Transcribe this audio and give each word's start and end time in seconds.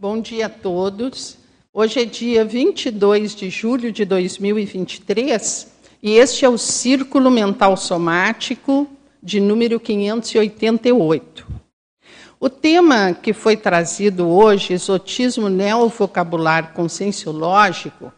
Bom 0.00 0.20
dia 0.20 0.46
a 0.46 0.48
todos. 0.48 1.36
Hoje 1.74 2.02
é 2.02 2.04
dia 2.04 2.44
22 2.44 3.34
de 3.34 3.50
julho 3.50 3.90
de 3.90 4.04
2023 4.04 5.72
e 6.00 6.12
este 6.12 6.44
é 6.44 6.48
o 6.48 6.56
Círculo 6.56 7.28
Mental 7.32 7.76
Somático 7.76 8.86
de 9.20 9.40
número 9.40 9.80
588. 9.80 11.44
O 12.38 12.48
tema 12.48 13.12
que 13.12 13.32
foi 13.32 13.56
trazido 13.56 14.28
hoje, 14.28 14.72
exotismo 14.72 15.48
neovocabular 15.48 16.72
conscienciológico, 16.74 18.12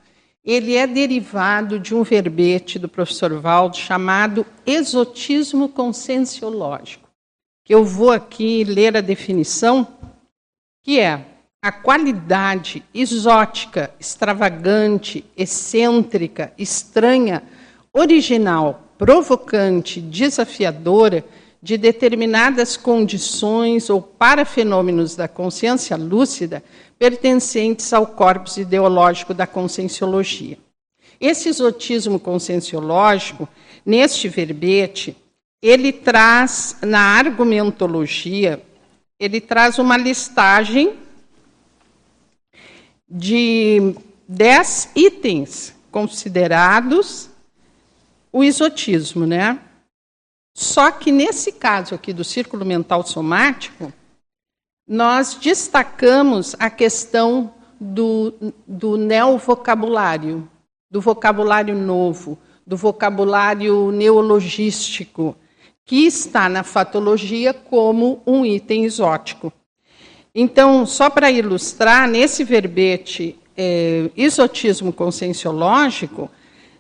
ele 0.45 0.75
é 0.75 0.87
derivado 0.87 1.81
de 1.81 1.95
um 1.95 2.03
verbete 2.03 2.79
do 2.79 2.91
professor 2.91 3.33
Valdo 3.41 3.79
chamado 3.79 4.45
exotismo 4.67 5.67
conscienciológico. 5.67 7.09
Eu 7.67 7.87
vou 7.87 8.13
aqui 8.13 8.65
ler 8.65 8.99
a 8.99 9.01
definição, 9.01 9.89
que 10.83 11.01
é 11.01 11.30
a 11.63 11.71
qualidade 11.71 12.83
exótica, 12.95 13.91
extravagante, 14.01 15.25
excêntrica, 15.37 16.53
estranha, 16.57 17.43
original, 17.93 18.85
provocante, 18.97 20.01
desafiadora 20.01 21.23
de 21.63 21.77
determinadas 21.77 22.79
condições 22.79 23.91
ou 23.91 24.01
parafenômenos 24.01 25.15
da 25.15 25.29
consciência 25.29 25.97
lúcida 25.99 26.65
pertencentes 26.99 27.93
ao 27.93 28.07
corpus 28.07 28.57
ideológico 28.57 29.35
da 29.35 29.47
conscienciologia. 29.47 30.57
Esse 31.21 31.51
exotismo 31.51 32.19
conscienciológico, 32.19 33.47
neste 33.85 34.29
verbete, 34.29 35.15
ele 35.63 35.93
traz 35.93 36.79
na 36.81 37.01
argumentologia, 37.01 38.63
ele 39.19 39.43
traz 39.43 39.79
uma 39.79 39.99
listagem 39.99 40.95
de 43.11 43.97
dez 44.29 44.91
itens 44.95 45.75
considerados 45.91 47.29
o 48.33 48.45
exotismo, 48.45 49.27
né? 49.27 49.59
Só 50.57 50.91
que 50.91 51.11
nesse 51.11 51.53
caso 51.53 51.95
aqui 51.95 52.13
do 52.13 52.23
círculo 52.23 52.65
mental 52.65 53.05
somático, 53.05 53.93
nós 54.87 55.35
destacamos 55.35 56.55
a 56.59 56.71
questão 56.71 57.53
do, 57.81 58.35
do 58.67 58.97
neovocabulário, 58.97 60.49
do 60.91 61.01
vocabulário 61.01 61.77
novo, 61.77 62.39
do 62.67 62.77
vocabulário 62.77 63.91
neologístico, 63.91 65.37
que 65.85 66.07
está 66.07 66.49
na 66.49 66.63
fatologia 66.63 67.53
como 67.53 68.23
um 68.27 68.45
item 68.45 68.85
exótico. 68.85 69.53
Então, 70.35 70.87
só 70.87 71.11
para 71.11 71.31
ilustrar, 71.31 72.09
nesse 72.09 72.45
verbete 72.45 73.37
é, 73.57 74.11
isotismo 74.17 74.93
conscienciológico, 74.93 76.31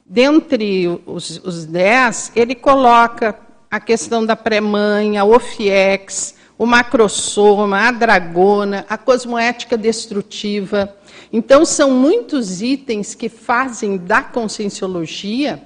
dentre 0.07 0.87
os, 1.05 1.41
os 1.45 1.67
dez, 1.67 2.31
ele 2.37 2.55
coloca 2.55 3.39
a 3.71 3.81
questão 3.81 4.25
da 4.25 4.37
pré-mãe, 4.37 5.19
a 5.19 5.25
OFIEX, 5.25 6.35
o 6.57 6.67
macrosoma, 6.67 7.89
a 7.89 7.91
dragona, 7.91 8.85
a 8.89 8.97
cosmoética 8.97 9.77
destrutiva. 9.77 10.95
Então, 11.33 11.65
são 11.65 11.91
muitos 11.91 12.61
itens 12.63 13.15
que 13.15 13.29
fazem 13.29 13.97
da 13.97 14.23
conscienciologia 14.23 15.63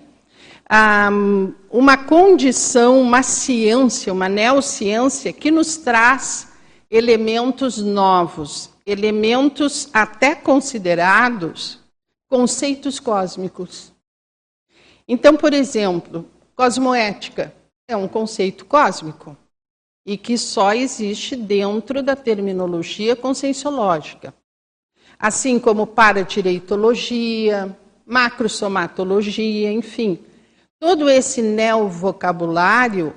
um, 1.10 1.52
uma 1.70 1.96
condição, 1.96 3.00
uma 3.00 3.22
ciência, 3.22 4.12
uma 4.12 4.28
neociência 4.28 5.32
que 5.32 5.50
nos 5.50 5.77
traz 5.77 6.53
elementos 6.94 7.78
novos, 7.78 8.70
elementos 8.86 9.88
até 9.92 10.32
considerados 10.32 11.80
conceitos 12.28 13.00
cósmicos. 13.00 13.92
Então, 15.08 15.36
por 15.36 15.52
exemplo, 15.52 16.24
cosmoética 16.54 17.52
é 17.88 17.96
um 17.96 18.06
conceito 18.06 18.64
cósmico 18.64 19.36
e 20.06 20.16
que 20.16 20.38
só 20.38 20.72
existe 20.72 21.34
dentro 21.34 22.00
da 22.00 22.14
terminologia 22.14 23.16
conscienciológica. 23.16 24.33
Assim 25.18 25.58
como 25.58 25.88
paradireitologia, 25.88 27.77
macrosomatologia, 28.06 29.72
enfim. 29.72 30.20
Todo 30.78 31.10
esse 31.10 31.42
neovocabulário 31.42 33.16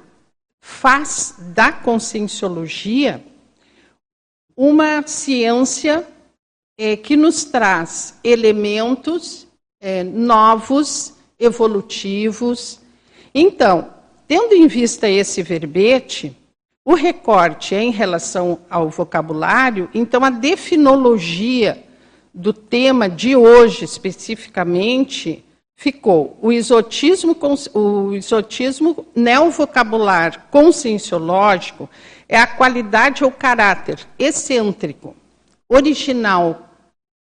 faz 0.60 1.36
da 1.54 1.72
conscienciologia 1.72 3.24
uma 4.58 5.06
ciência 5.06 6.04
é, 6.76 6.98
que 6.98 7.16
nos 7.16 7.46
traz 7.46 8.20
elementos 8.24 9.48
é, 9.80 10.04
novos, 10.04 11.14
evolutivos. 11.40 12.82
Então, 13.34 13.94
tendo 14.28 14.56
em 14.56 14.66
vista 14.66 15.08
esse 15.08 15.44
verbete, 15.44 16.36
o 16.84 16.96
recorte 16.96 17.76
é 17.76 17.84
em 17.84 17.92
relação 17.92 18.60
ao 18.68 18.90
vocabulário, 18.90 19.90
então 19.94 20.24
a 20.24 20.32
definologia 20.32 21.84
do 22.34 22.52
tema 22.52 23.08
de 23.08 23.36
hoje 23.36 23.84
especificamente 23.84 25.44
ficou 25.76 26.38
o 26.42 26.52
exotismo, 26.52 27.36
o 27.74 28.14
exotismo 28.14 29.06
neovocabular 29.16 30.48
conscienciológico 30.50 31.90
é 32.30 32.38
a 32.38 32.48
qualidade 32.48 33.24
ou 33.24 33.32
caráter 33.32 34.00
excêntrico, 34.20 35.16
original, 35.70 36.70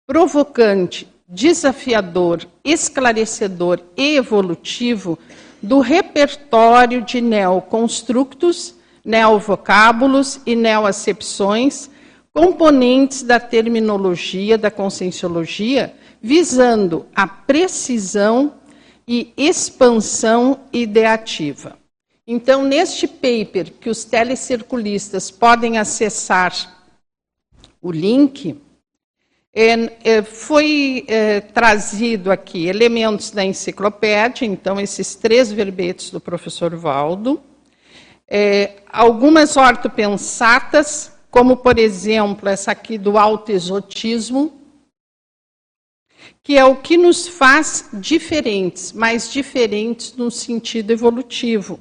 provocante, 0.06 1.09
desafiador, 1.28 2.47
esclarecedor 2.65 3.81
e 3.97 4.16
evolutivo 4.16 5.19
do 5.62 5.81
repertório 5.81 7.03
de 7.03 7.20
neoconstructos, 7.20 8.75
neovocábulos 9.04 10.41
e 10.47 10.54
neoacepções, 10.54 11.91
componentes 12.32 13.22
da 13.22 13.38
terminologia 13.38 14.59
da 14.59 14.70
conscienciologia, 14.70 15.94
visando 16.20 17.06
a 17.14 17.26
precisão 17.26 18.54
e 19.06 19.32
expansão 19.37 20.60
ideativa. 20.72 21.76
Então, 22.27 22.65
neste 22.65 23.07
paper 23.07 23.71
que 23.79 23.91
os 23.91 24.03
telecirculistas 24.05 25.31
podem 25.31 25.77
acessar 25.77 26.55
o 27.83 27.93
link, 27.93 28.59
é, 29.53 29.73
é, 30.03 30.23
foi 30.23 31.05
é, 31.07 31.43
trazido 31.43 32.33
aqui 32.33 32.67
elementos 32.67 33.31
da 33.31 33.45
enciclopédia, 33.45 34.47
então, 34.47 34.81
esses 34.81 35.15
três 35.15 35.53
verbetes 35.53 36.11
do 36.11 36.19
professor 36.19 36.75
Valdo, 36.75 37.43
é, 38.27 38.77
algumas 38.91 39.59
ortopensatas, 39.59 41.12
como, 41.31 41.59
por 41.59 41.79
exemplo, 41.79 42.49
essa 42.49 42.73
aqui 42.73 42.97
do 42.97 43.19
autoexotismo, 43.19 44.62
que 46.43 46.56
é 46.56 46.65
o 46.65 46.77
que 46.77 46.97
nos 46.97 47.29
faz 47.29 47.91
diferentes, 47.93 48.93
mas 48.95 49.31
diferentes 49.31 50.17
no 50.17 50.31
sentido 50.31 50.91
evolutivo 50.91 51.79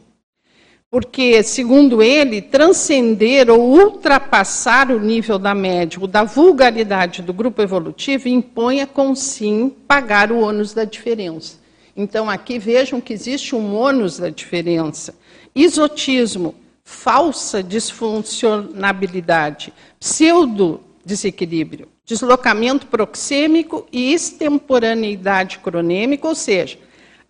porque, 0.93 1.41
segundo 1.41 2.03
ele, 2.03 2.39
transcender 2.39 3.49
ou 3.49 3.59
ultrapassar 3.59 4.91
o 4.91 4.99
nível 4.99 5.39
da 5.39 5.55
média 5.55 5.99
ou 5.99 6.05
da 6.05 6.23
vulgaridade 6.23 7.23
do 7.23 7.33
grupo 7.33 7.63
evolutivo 7.63 8.29
impõe 8.29 8.85
com 8.85 9.15
sim 9.15 9.73
pagar 9.87 10.31
o 10.31 10.41
ônus 10.41 10.71
da 10.71 10.85
diferença. 10.85 11.57
Então, 11.97 12.29
aqui 12.29 12.59
vejam 12.59 13.01
que 13.01 13.11
existe 13.11 13.55
um 13.55 13.73
ônus 13.73 14.19
da 14.19 14.29
diferença. 14.29 15.15
Isotismo, 15.55 16.53
falsa 16.83 17.63
disfuncionabilidade, 17.63 19.73
pseudo-desequilíbrio, 19.99 21.87
deslocamento 22.05 22.85
proxêmico 22.85 23.87
e 23.91 24.13
extemporaneidade 24.13 25.57
cronêmica, 25.57 26.27
ou 26.27 26.35
seja, 26.35 26.77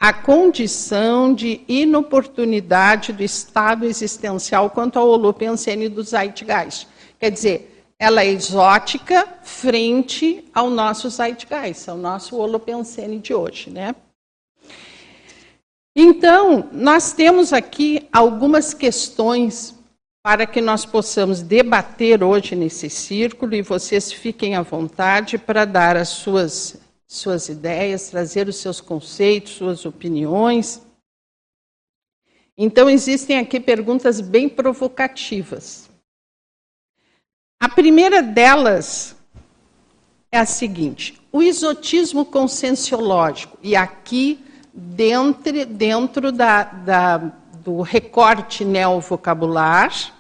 a 0.04 0.12
condição 0.12 1.34
de 1.34 1.62
inoportunidade 1.66 3.14
do 3.14 3.24
estado 3.24 3.86
existencial 3.86 4.70
quanto 4.70 5.00
ao 5.00 5.08
holopensene 5.08 5.88
do 5.88 6.04
Zeitgeist. 6.04 6.90
Quer 7.18 7.32
dizer, 7.32 7.86
ela 7.98 8.22
é 8.22 8.28
exótica 8.28 9.26
frente 9.44 10.44
ao 10.54 10.70
nosso 10.70 11.10
Zeitgeist, 11.10 11.90
ao 11.90 11.96
nosso 11.96 12.36
holopensene 12.36 13.18
de 13.18 13.34
hoje, 13.34 13.70
né? 13.70 13.96
Então, 15.96 16.68
nós 16.74 17.14
temos 17.14 17.54
aqui 17.54 18.06
algumas 18.12 18.74
questões 18.74 19.74
para 20.22 20.46
que 20.46 20.60
nós 20.60 20.86
possamos 20.86 21.42
debater 21.42 22.22
hoje 22.22 22.58
nesse 22.58 22.90
círculo 22.90 23.56
e 23.56 23.62
vocês 23.62 24.12
fiquem 24.12 24.58
à 24.58 24.64
vontade 24.64 25.38
para 25.38 25.64
dar 25.64 25.96
as 25.96 26.10
suas 26.10 26.83
suas 27.14 27.48
ideias, 27.48 28.10
trazer 28.10 28.48
os 28.48 28.56
seus 28.56 28.82
conceitos, 28.82 29.54
suas 29.54 29.86
opiniões. 29.86 30.82
Então, 32.58 32.90
existem 32.90 33.38
aqui 33.38 33.60
perguntas 33.60 34.20
bem 34.20 34.50
provocativas. 34.50 35.90
A 37.62 37.70
primeira 37.70 38.24
delas 38.24 39.16
é 40.32 40.40
a 40.40 40.46
seguinte: 40.46 41.22
o 41.32 41.44
exotismo 41.44 42.26
conscienciológico, 42.26 43.60
e 43.62 43.76
aqui 43.76 44.44
dentro, 44.74 45.66
dentro 45.68 46.32
da, 46.32 46.64
da, 46.64 47.18
do 47.64 47.82
recorte 47.82 48.66
neovocabular, 48.66 50.12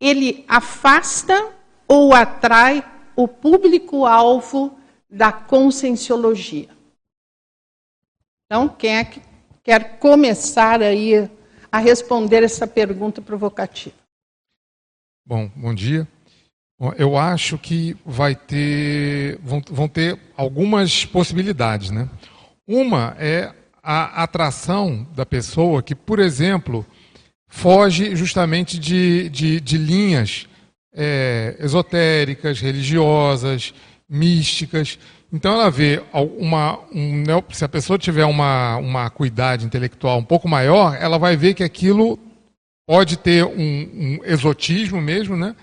ele 0.00 0.44
afasta 0.48 1.52
ou 1.86 2.12
atrai 2.12 2.84
o 3.14 3.28
público-alvo 3.28 4.79
da 5.10 5.32
conscienciologia. 5.32 6.68
Então, 8.46 8.68
quem 8.68 8.96
é 8.96 9.04
que 9.04 9.20
quer 9.62 9.98
começar 9.98 10.82
aí 10.82 11.30
a 11.70 11.78
responder 11.78 12.42
essa 12.42 12.66
pergunta 12.66 13.20
provocativa? 13.20 13.94
Bom, 15.26 15.50
bom 15.54 15.74
dia. 15.74 16.06
Eu 16.96 17.16
acho 17.16 17.58
que 17.58 17.96
vai 18.06 18.34
ter, 18.34 19.38
vão, 19.42 19.62
vão 19.70 19.86
ter 19.86 20.18
algumas 20.36 21.04
possibilidades, 21.04 21.90
né? 21.90 22.08
Uma 22.66 23.14
é 23.18 23.54
a 23.82 24.22
atração 24.22 25.06
da 25.14 25.26
pessoa 25.26 25.82
que, 25.82 25.94
por 25.94 26.18
exemplo, 26.18 26.86
foge 27.48 28.16
justamente 28.16 28.78
de, 28.78 29.28
de, 29.28 29.60
de 29.60 29.76
linhas 29.76 30.48
é, 30.92 31.56
esotéricas, 31.58 32.60
religiosas, 32.60 33.74
místicas. 34.10 34.98
Então 35.32 35.54
ela 35.54 35.70
vê 35.70 36.02
uma, 36.36 36.80
um, 36.92 37.24
se 37.52 37.64
a 37.64 37.68
pessoa 37.68 37.96
tiver 37.96 38.24
uma, 38.24 38.76
uma 38.78 39.06
acuidade 39.06 39.64
intelectual 39.64 40.18
um 40.18 40.24
pouco 40.24 40.48
maior, 40.48 40.96
ela 41.00 41.18
vai 41.18 41.36
ver 41.36 41.54
que 41.54 41.62
aquilo 41.62 42.18
pode 42.84 43.16
ter 43.16 43.44
um, 43.44 43.52
um 43.54 44.18
exotismo 44.24 45.00
mesmo, 45.00 45.36
né? 45.36 45.54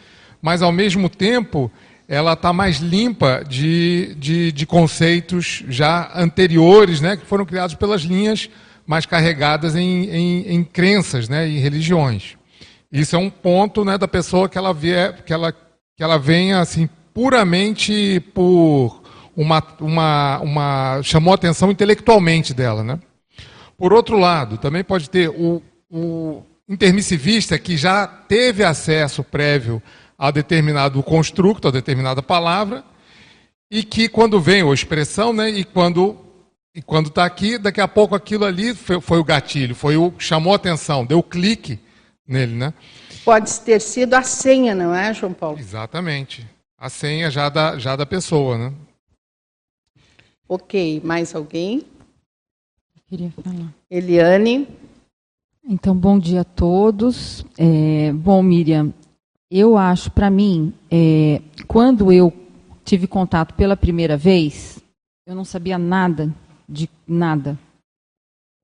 mas 0.41 0.61
ao 0.61 0.71
mesmo 0.71 1.09
tempo 1.09 1.69
ela 2.07 2.31
está 2.31 2.53
mais 2.53 2.77
limpa 2.77 3.43
de, 3.45 4.15
de, 4.17 4.53
de, 4.53 4.65
conceitos 4.65 5.61
já 5.67 6.09
anteriores, 6.15 7.01
né? 7.01 7.17
que 7.17 7.25
foram 7.25 7.45
criados 7.45 7.75
pelas 7.75 8.03
linhas 8.03 8.49
mais 8.85 9.05
carregadas 9.05 9.75
em, 9.75 10.05
em, 10.09 10.53
em 10.53 10.63
crenças 10.63 11.27
né? 11.27 11.45
e 11.45 11.59
religiões. 11.59 12.37
Isso 12.89 13.17
é 13.17 13.19
um 13.19 13.29
ponto 13.29 13.83
né, 13.83 13.97
da 13.97 14.07
pessoa 14.07 14.47
que 14.47 14.57
ela, 14.57 14.73
vê, 14.73 15.11
que 15.25 15.33
ela, 15.33 15.51
que 15.51 16.01
ela 16.01 16.17
venha 16.17 16.61
assim, 16.61 16.87
puramente 17.17 18.19
por 18.31 19.01
uma, 19.35 19.63
uma, 19.79 20.39
uma. 20.39 21.01
chamou 21.01 21.31
a 21.31 21.35
atenção 21.35 21.71
intelectualmente 21.71 22.53
dela. 22.53 22.83
Né? 22.83 22.99
Por 23.75 23.91
outro 23.91 24.19
lado, 24.19 24.59
também 24.59 24.83
pode 24.83 25.09
ter 25.09 25.27
o, 25.27 25.59
o 25.89 26.43
intermissivista 26.69 27.57
que 27.57 27.75
já 27.75 28.05
teve 28.05 28.63
acesso 28.63 29.23
prévio 29.23 29.81
a 30.15 30.29
determinado 30.29 31.01
construto, 31.01 31.67
a 31.67 31.71
determinada 31.71 32.21
palavra, 32.21 32.83
e 33.71 33.81
que 33.81 34.07
quando 34.07 34.39
vem 34.39 34.61
a 34.61 34.71
expressão, 34.71 35.33
né, 35.33 35.49
e 35.49 35.63
quando 35.63 36.15
e 36.75 36.83
quando 36.83 37.07
está 37.07 37.25
aqui, 37.25 37.57
daqui 37.57 37.81
a 37.81 37.87
pouco 37.87 38.13
aquilo 38.13 38.45
ali 38.45 38.75
foi, 38.75 39.01
foi, 39.01 39.17
o 39.17 39.23
gatilho, 39.23 39.73
foi 39.73 39.97
o 39.97 40.13
chamou 40.19 40.53
a 40.53 40.57
atenção, 40.57 41.03
deu 41.03 41.23
clique 41.23 41.79
nele, 42.27 42.53
né? 42.53 42.71
Pode 43.25 43.59
ter 43.61 43.81
sido 43.81 44.13
a 44.13 44.21
senha, 44.21 44.75
não 44.75 44.93
é, 44.93 45.11
João 45.15 45.33
Paulo? 45.33 45.57
Exatamente. 45.57 46.45
A 46.77 46.89
senha 46.89 47.31
já 47.31 47.49
da, 47.49 47.77
já 47.79 47.95
da 47.95 48.05
pessoa, 48.05 48.57
né? 48.57 48.73
Ok, 50.47 51.01
mais 51.03 51.33
alguém? 51.33 51.83
queria 53.07 53.31
falar. 53.31 53.73
Eliane. 53.89 54.67
Então, 55.63 55.95
bom 55.95 56.19
dia 56.19 56.41
a 56.41 56.43
todos. 56.43 57.45
É, 57.57 58.11
bom, 58.13 58.43
Miriam, 58.43 58.93
eu 59.49 59.77
acho, 59.77 60.11
para 60.11 60.29
mim, 60.29 60.73
é, 60.91 61.41
quando 61.67 62.11
eu 62.11 62.31
tive 62.85 63.07
contato 63.07 63.53
pela 63.53 63.75
primeira 63.75 64.15
vez, 64.15 64.79
eu 65.25 65.33
não 65.33 65.45
sabia 65.45 65.77
nada 65.77 66.33
de 66.69 66.89
nada 67.07 67.57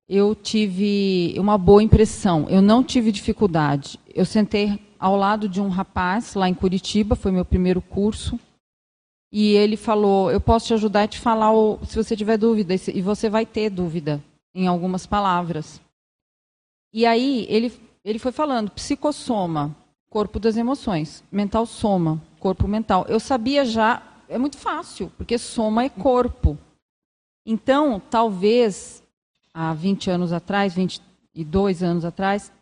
eu 0.08 0.34
tive 0.34 1.34
uma 1.38 1.56
boa 1.56 1.82
impressão. 1.82 2.46
Eu 2.48 2.60
não 2.60 2.82
tive 2.82 3.10
dificuldade. 3.10 3.98
Eu 4.14 4.24
sentei 4.24 4.78
ao 4.98 5.16
lado 5.16 5.48
de 5.48 5.60
um 5.60 5.68
rapaz 5.68 6.34
lá 6.34 6.48
em 6.48 6.54
Curitiba, 6.54 7.14
foi 7.16 7.32
meu 7.32 7.44
primeiro 7.44 7.80
curso, 7.80 8.38
e 9.32 9.52
ele 9.54 9.76
falou: 9.76 10.30
Eu 10.30 10.40
posso 10.40 10.68
te 10.68 10.74
ajudar 10.74 11.02
a 11.02 11.08
te 11.08 11.18
falar 11.18 11.50
se 11.86 11.96
você 11.96 12.16
tiver 12.16 12.38
dúvida, 12.38 12.74
e 12.74 13.02
você 13.02 13.28
vai 13.28 13.44
ter 13.44 13.68
dúvida 13.68 14.22
em 14.54 14.68
algumas 14.68 15.06
palavras. 15.06 15.80
E 16.92 17.04
aí 17.04 17.44
ele, 17.48 17.72
ele 18.04 18.20
foi 18.20 18.30
falando: 18.30 18.70
psicossoma, 18.70 19.74
corpo 20.08 20.38
das 20.38 20.56
emoções, 20.56 21.24
mental 21.32 21.66
soma, 21.66 22.22
corpo 22.38 22.68
mental. 22.68 23.04
Eu 23.08 23.18
sabia 23.18 23.64
já, 23.64 24.00
é 24.28 24.38
muito 24.38 24.56
fácil, 24.56 25.10
porque 25.16 25.36
soma 25.36 25.82
é 25.82 25.88
corpo. 25.88 26.56
Então, 27.44 28.00
talvez 28.08 29.02
há 29.52 29.74
20 29.74 30.10
anos 30.10 30.32
atrás, 30.32 30.74
22 30.74 31.82
anos 31.82 32.04
atrás, 32.04 32.52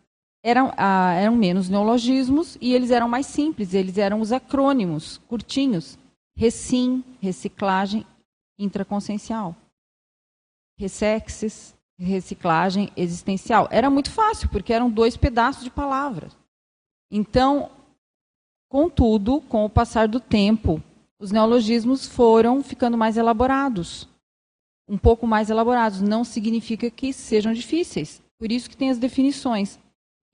eram, 0.43 0.73
ah, 0.77 1.13
eram 1.13 1.35
menos 1.35 1.69
neologismos 1.69 2.57
e 2.59 2.73
eles 2.73 2.91
eram 2.91 3.07
mais 3.07 3.25
simples, 3.25 3.73
eles 3.73 3.97
eram 3.97 4.19
os 4.19 4.31
acrônimos, 4.31 5.19
curtinhos. 5.27 5.97
Recim, 6.35 7.03
reciclagem 7.21 8.05
intraconsciencial. 8.59 9.55
Ressexes, 10.77 11.75
reciclagem 11.97 12.91
existencial. 12.97 13.67
Era 13.71 13.89
muito 13.89 14.11
fácil, 14.11 14.49
porque 14.49 14.73
eram 14.73 14.89
dois 14.89 15.15
pedaços 15.15 15.63
de 15.63 15.69
palavras. 15.69 16.35
Então, 17.09 17.69
contudo, 18.67 19.41
com 19.41 19.63
o 19.63 19.69
passar 19.69 20.07
do 20.07 20.19
tempo, 20.19 20.81
os 21.19 21.31
neologismos 21.31 22.07
foram 22.07 22.61
ficando 22.63 22.97
mais 22.97 23.15
elaborados 23.15 24.09
um 24.87 24.97
pouco 24.97 25.25
mais 25.25 25.49
elaborados. 25.49 26.01
Não 26.01 26.23
significa 26.23 26.89
que 26.89 27.13
sejam 27.13 27.53
difíceis. 27.53 28.21
Por 28.37 28.51
isso 28.51 28.69
que 28.69 28.77
tem 28.77 28.89
as 28.89 28.97
definições. 28.97 29.79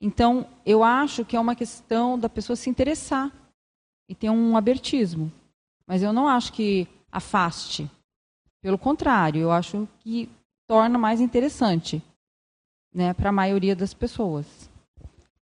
Então, 0.00 0.46
eu 0.64 0.82
acho 0.82 1.24
que 1.24 1.36
é 1.36 1.40
uma 1.40 1.54
questão 1.54 2.18
da 2.18 2.28
pessoa 2.28 2.56
se 2.56 2.70
interessar 2.70 3.30
e 4.08 4.14
ter 4.14 4.30
um 4.30 4.56
abertismo. 4.56 5.30
Mas 5.86 6.02
eu 6.02 6.12
não 6.12 6.26
acho 6.26 6.52
que 6.52 6.88
afaste. 7.12 7.90
Pelo 8.62 8.78
contrário, 8.78 9.42
eu 9.42 9.50
acho 9.50 9.86
que 10.00 10.28
torna 10.66 10.98
mais 10.98 11.20
interessante 11.20 12.02
né, 12.94 13.12
para 13.12 13.28
a 13.28 13.32
maioria 13.32 13.76
das 13.76 13.92
pessoas. 13.92 14.46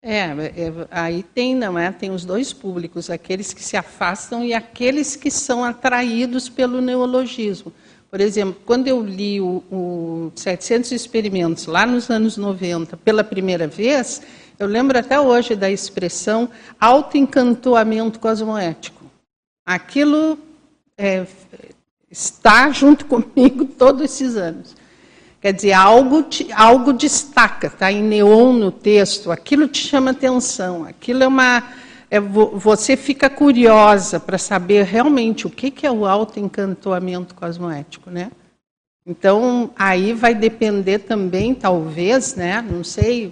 É, 0.02 0.28
é, 0.28 0.88
aí 0.90 1.24
tem, 1.24 1.54
não 1.54 1.78
é? 1.78 1.92
Tem 1.92 2.10
os 2.10 2.24
dois 2.24 2.54
públicos, 2.54 3.10
aqueles 3.10 3.54
que 3.54 3.62
se 3.62 3.76
afastam 3.76 4.46
e 4.46 4.54
aqueles 4.54 5.16
que 5.16 5.30
são 5.30 5.64
atraídos 5.64 6.48
pelo 6.48 6.80
neologismo. 6.80 7.74
Por 8.10 8.22
exemplo, 8.22 8.60
quando 8.66 8.88
eu 8.88 9.04
li 9.04 9.40
o, 9.40 9.64
o 9.70 10.32
700 10.36 10.92
Experimentos, 10.92 11.66
lá 11.66 11.86
nos 11.86 12.10
anos 12.10 12.38
90, 12.38 12.98
pela 12.98 13.24
primeira 13.24 13.68
vez, 13.68 14.22
eu 14.60 14.68
lembro 14.68 15.00
até 15.00 15.20
hoje 15.20 15.56
da 15.56 15.72
expressão 15.72 16.50
autoencantoamento 16.78 18.20
cosmoético. 18.20 19.06
Aquilo 19.66 20.38
é, 20.98 21.26
está 22.12 22.70
junto 22.70 23.06
comigo 23.08 23.64
todos 23.64 24.02
esses 24.04 24.36
anos. 24.36 24.76
Quer 25.42 25.54
dizer, 25.54 25.72
algo, 25.72 26.24
te, 26.24 26.52
algo 26.52 26.92
destaca, 26.92 27.68
está 27.68 27.90
em 27.90 28.04
neon 28.04 28.52
no 28.52 28.72
texto, 28.72 29.32
aquilo 29.32 29.70
te 29.70 29.88
chama 29.88 30.12
atenção, 30.12 30.84
aquilo 30.84 31.24
é 31.24 31.28
uma 31.28 31.64
é, 32.12 32.20
você 32.20 32.98
fica 32.98 33.30
curiosa 33.30 34.20
para 34.20 34.38
saber 34.38 34.84
realmente 34.84 35.48
o 35.48 35.50
que, 35.50 35.72
que 35.72 35.86
é 35.86 35.92
o 35.92 36.06
autoencantoamento 36.06 37.36
cosmoético, 37.36 38.10
né? 38.10 38.32
Então, 39.06 39.72
aí 39.78 40.12
vai 40.12 40.36
depender 40.36 41.00
também, 41.00 41.56
talvez, 41.56 42.36
né, 42.36 42.62
não 42.62 42.84
sei 42.84 43.32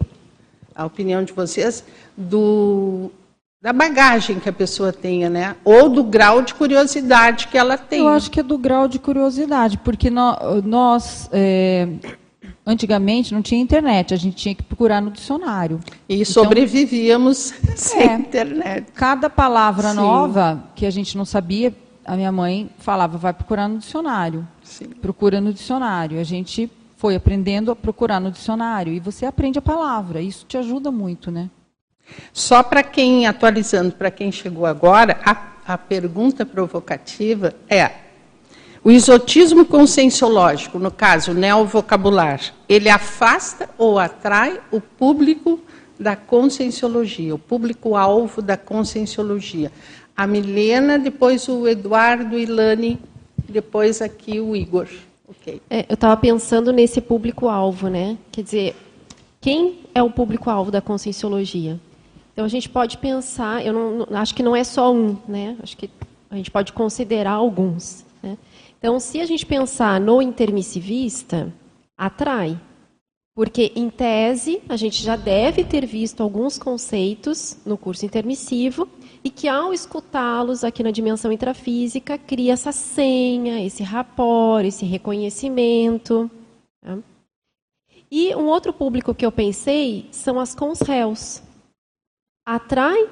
a 0.77 0.86
opinião 0.86 1.24
de 1.24 1.34
vocês, 1.34 1.84
do, 2.15 3.12
da 3.60 3.74
bagagem 3.74 4.39
que 4.39 4.48
a 4.48 4.53
pessoa 4.53 4.93
tenha, 4.93 5.29
né? 5.29 5.55
Ou 5.65 5.89
do 5.89 6.03
grau 6.03 6.41
de 6.43 6.53
curiosidade 6.53 7.48
que 7.48 7.57
ela 7.57 7.77
tem. 7.77 8.01
Eu 8.01 8.10
acho 8.10 8.29
que 8.29 8.39
é 8.39 8.43
do 8.43 8.57
grau 8.57 8.88
de 8.88 9.00
curiosidade, 9.00 9.79
porque 9.79 10.12
nós, 10.12 10.38
nós 10.63 11.29
é, 11.34 11.88
Antigamente 12.69 13.34
não 13.34 13.41
tinha 13.41 13.62
internet, 13.62 14.13
a 14.13 14.17
gente 14.17 14.36
tinha 14.36 14.53
que 14.53 14.62
procurar 14.62 15.01
no 15.01 15.10
dicionário. 15.10 15.79
E 16.10 16.15
então, 16.15 16.25
sobrevivíamos 16.25 17.53
sem 17.77 18.10
é, 18.10 18.13
internet. 18.13 18.91
Cada 18.93 19.29
palavra 19.29 19.91
Sim. 19.91 19.96
nova 19.96 20.62
que 20.75 20.86
a 20.86 20.89
gente 20.89 21.17
não 21.17 21.24
sabia, 21.24 21.74
a 22.03 22.17
minha 22.17 22.29
mãe 22.29 22.69
falava, 22.77 23.17
vai 23.17 23.31
procurar 23.31 23.69
no 23.69 23.77
dicionário. 23.77 24.46
Sim. 24.62 24.88
Procura 25.01 25.39
no 25.39 25.53
dicionário. 25.53 26.19
A 26.19 26.25
gente 26.25 26.69
foi 26.98 27.16
aprendendo 27.16 27.72
a 27.72 27.75
procurar 27.75 28.20
no 28.20 28.32
dicionário 28.32 28.92
e 28.92 29.00
você 29.00 29.25
aprende 29.25 29.58
a 29.60 29.62
palavra. 29.62 30.20
Isso 30.20 30.46
te 30.46 30.58
ajuda 30.58 30.92
muito, 30.92 31.32
né? 31.32 31.50
Só 32.34 32.63
para 32.63 32.84
quem, 32.84 33.27
atualizando, 33.27 33.94
para 33.94 34.12
quem 34.12 34.32
chegou 34.32 34.66
agora, 34.66 35.20
a, 35.24 35.74
a 35.74 35.77
pergunta 35.77 36.46
provocativa 36.46 37.54
é 37.70 37.92
o 38.84 38.92
exotismo 38.92 39.66
conscienciológico, 39.66 40.80
no 40.80 40.89
caso, 40.89 41.34
neovocabular, 41.34 42.39
ele 42.70 42.89
afasta 42.89 43.70
ou 43.77 44.00
atrai 44.00 44.62
o 44.72 44.80
público 44.80 45.60
da 46.00 46.16
conscienciologia, 46.16 47.36
o 47.36 47.39
público-alvo 47.39 48.42
da 48.42 48.56
conscienciologia. 48.56 49.72
A 50.16 50.25
Milena, 50.25 50.98
depois 50.98 51.50
o 51.50 51.68
Eduardo, 51.68 52.38
Ilane, 52.39 53.00
depois 53.50 54.01
aqui 54.01 54.39
o 54.39 54.56
Igor. 54.56 54.88
Okay. 55.27 55.62
É, 55.69 55.86
eu 55.89 55.96
estava 55.96 56.15
pensando 56.15 56.72
nesse 56.72 57.01
público-alvo, 57.01 57.89
né? 57.89 58.17
Quer 58.31 58.43
dizer, 58.43 58.75
quem 59.41 59.79
é 59.93 60.01
o 60.01 60.10
público-alvo 60.10 60.72
da 60.72 60.81
conscienciologia? 60.81 61.79
Então 62.31 62.46
a 62.46 62.48
gente 62.48 62.69
pode 62.69 62.98
pensar, 62.98 63.65
eu 63.65 63.74
não, 63.74 64.07
acho 64.17 64.34
que 64.34 64.43
não 64.43 64.55
é 64.55 64.63
só 64.63 64.93
um, 64.93 65.17
né? 65.27 65.57
Acho 65.62 65.75
que 65.75 65.89
a 66.29 66.36
gente 66.36 66.51
pode 66.51 66.72
considerar 66.72 67.31
alguns. 67.31 68.05
Né? 68.22 68.38
Então, 68.77 69.00
se 69.00 69.19
a 69.19 69.25
gente 69.25 69.46
pensar 69.46 70.00
no 70.00 70.22
intermissivista, 70.22 71.53
atrai. 71.98 72.60
Porque, 73.36 73.72
em 73.75 73.89
tese, 73.89 74.62
a 74.67 74.75
gente 74.75 75.03
já 75.03 75.15
deve 75.15 75.63
ter 75.63 75.86
visto 75.86 76.22
alguns 76.22 76.57
conceitos 76.57 77.57
no 77.65 77.77
curso 77.77 78.05
intermissivo 78.05 78.88
e 79.24 79.29
que, 79.29 79.47
ao 79.47 79.74
escutá-los 79.74 80.63
aqui 80.63 80.83
na 80.83 80.91
dimensão 80.91 81.31
intrafísica, 81.31 82.17
cria 82.17 82.53
essa 82.53 82.71
senha, 82.71 83.63
esse 83.65 83.83
rapport, 83.83 84.65
esse 84.65 84.86
reconhecimento. 84.86 86.29
Tá? 86.81 86.97
E 88.09 88.33
um 88.36 88.45
outro 88.45 88.71
público 88.71 89.13
que 89.13 89.25
eu 89.25 89.31
pensei 89.31 90.07
são 90.12 90.39
as 90.39 90.55
consréus. 90.55 91.43
Atrai 92.45 93.09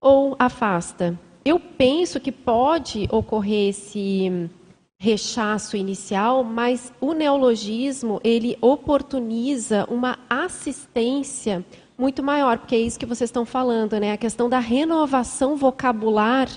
ou 0.00 0.34
afasta? 0.38 1.18
Eu 1.44 1.60
penso 1.60 2.18
que 2.18 2.32
pode 2.32 3.06
ocorrer 3.10 3.70
esse 3.70 4.50
rechaço 4.98 5.76
inicial, 5.76 6.42
mas 6.42 6.92
o 7.00 7.12
neologismo 7.12 8.20
ele 8.24 8.56
oportuniza 8.60 9.86
uma 9.88 10.18
assistência 10.28 11.64
muito 11.98 12.22
maior, 12.22 12.58
porque 12.58 12.74
é 12.74 12.80
isso 12.80 12.98
que 12.98 13.06
vocês 13.06 13.28
estão 13.28 13.44
falando, 13.44 13.98
né? 13.98 14.12
A 14.12 14.16
questão 14.16 14.48
da 14.48 14.58
renovação 14.58 15.56
vocabular 15.56 16.48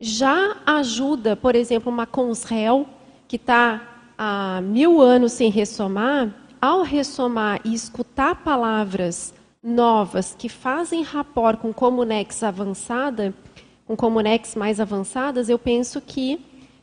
já 0.00 0.56
ajuda, 0.66 1.34
por 1.36 1.54
exemplo, 1.54 1.90
uma 1.90 2.06
consréu 2.06 2.86
que 3.26 3.36
está 3.36 3.80
há 4.18 4.60
mil 4.60 5.00
anos 5.00 5.32
sem 5.32 5.50
ressomar, 5.50 6.34
ao 6.60 6.82
ressomar 6.82 7.60
e 7.64 7.74
escutar 7.74 8.36
palavras 8.36 9.32
novas 9.62 10.34
que 10.38 10.48
fazem 10.48 11.02
rapport 11.02 11.58
com 11.58 11.72
comunex 11.72 12.42
avançada, 12.42 13.32
com 13.86 13.96
comunex 13.96 14.54
mais 14.54 14.78
avançadas, 14.78 15.48
eu 15.48 15.58
penso 15.58 16.00
que 16.00 16.40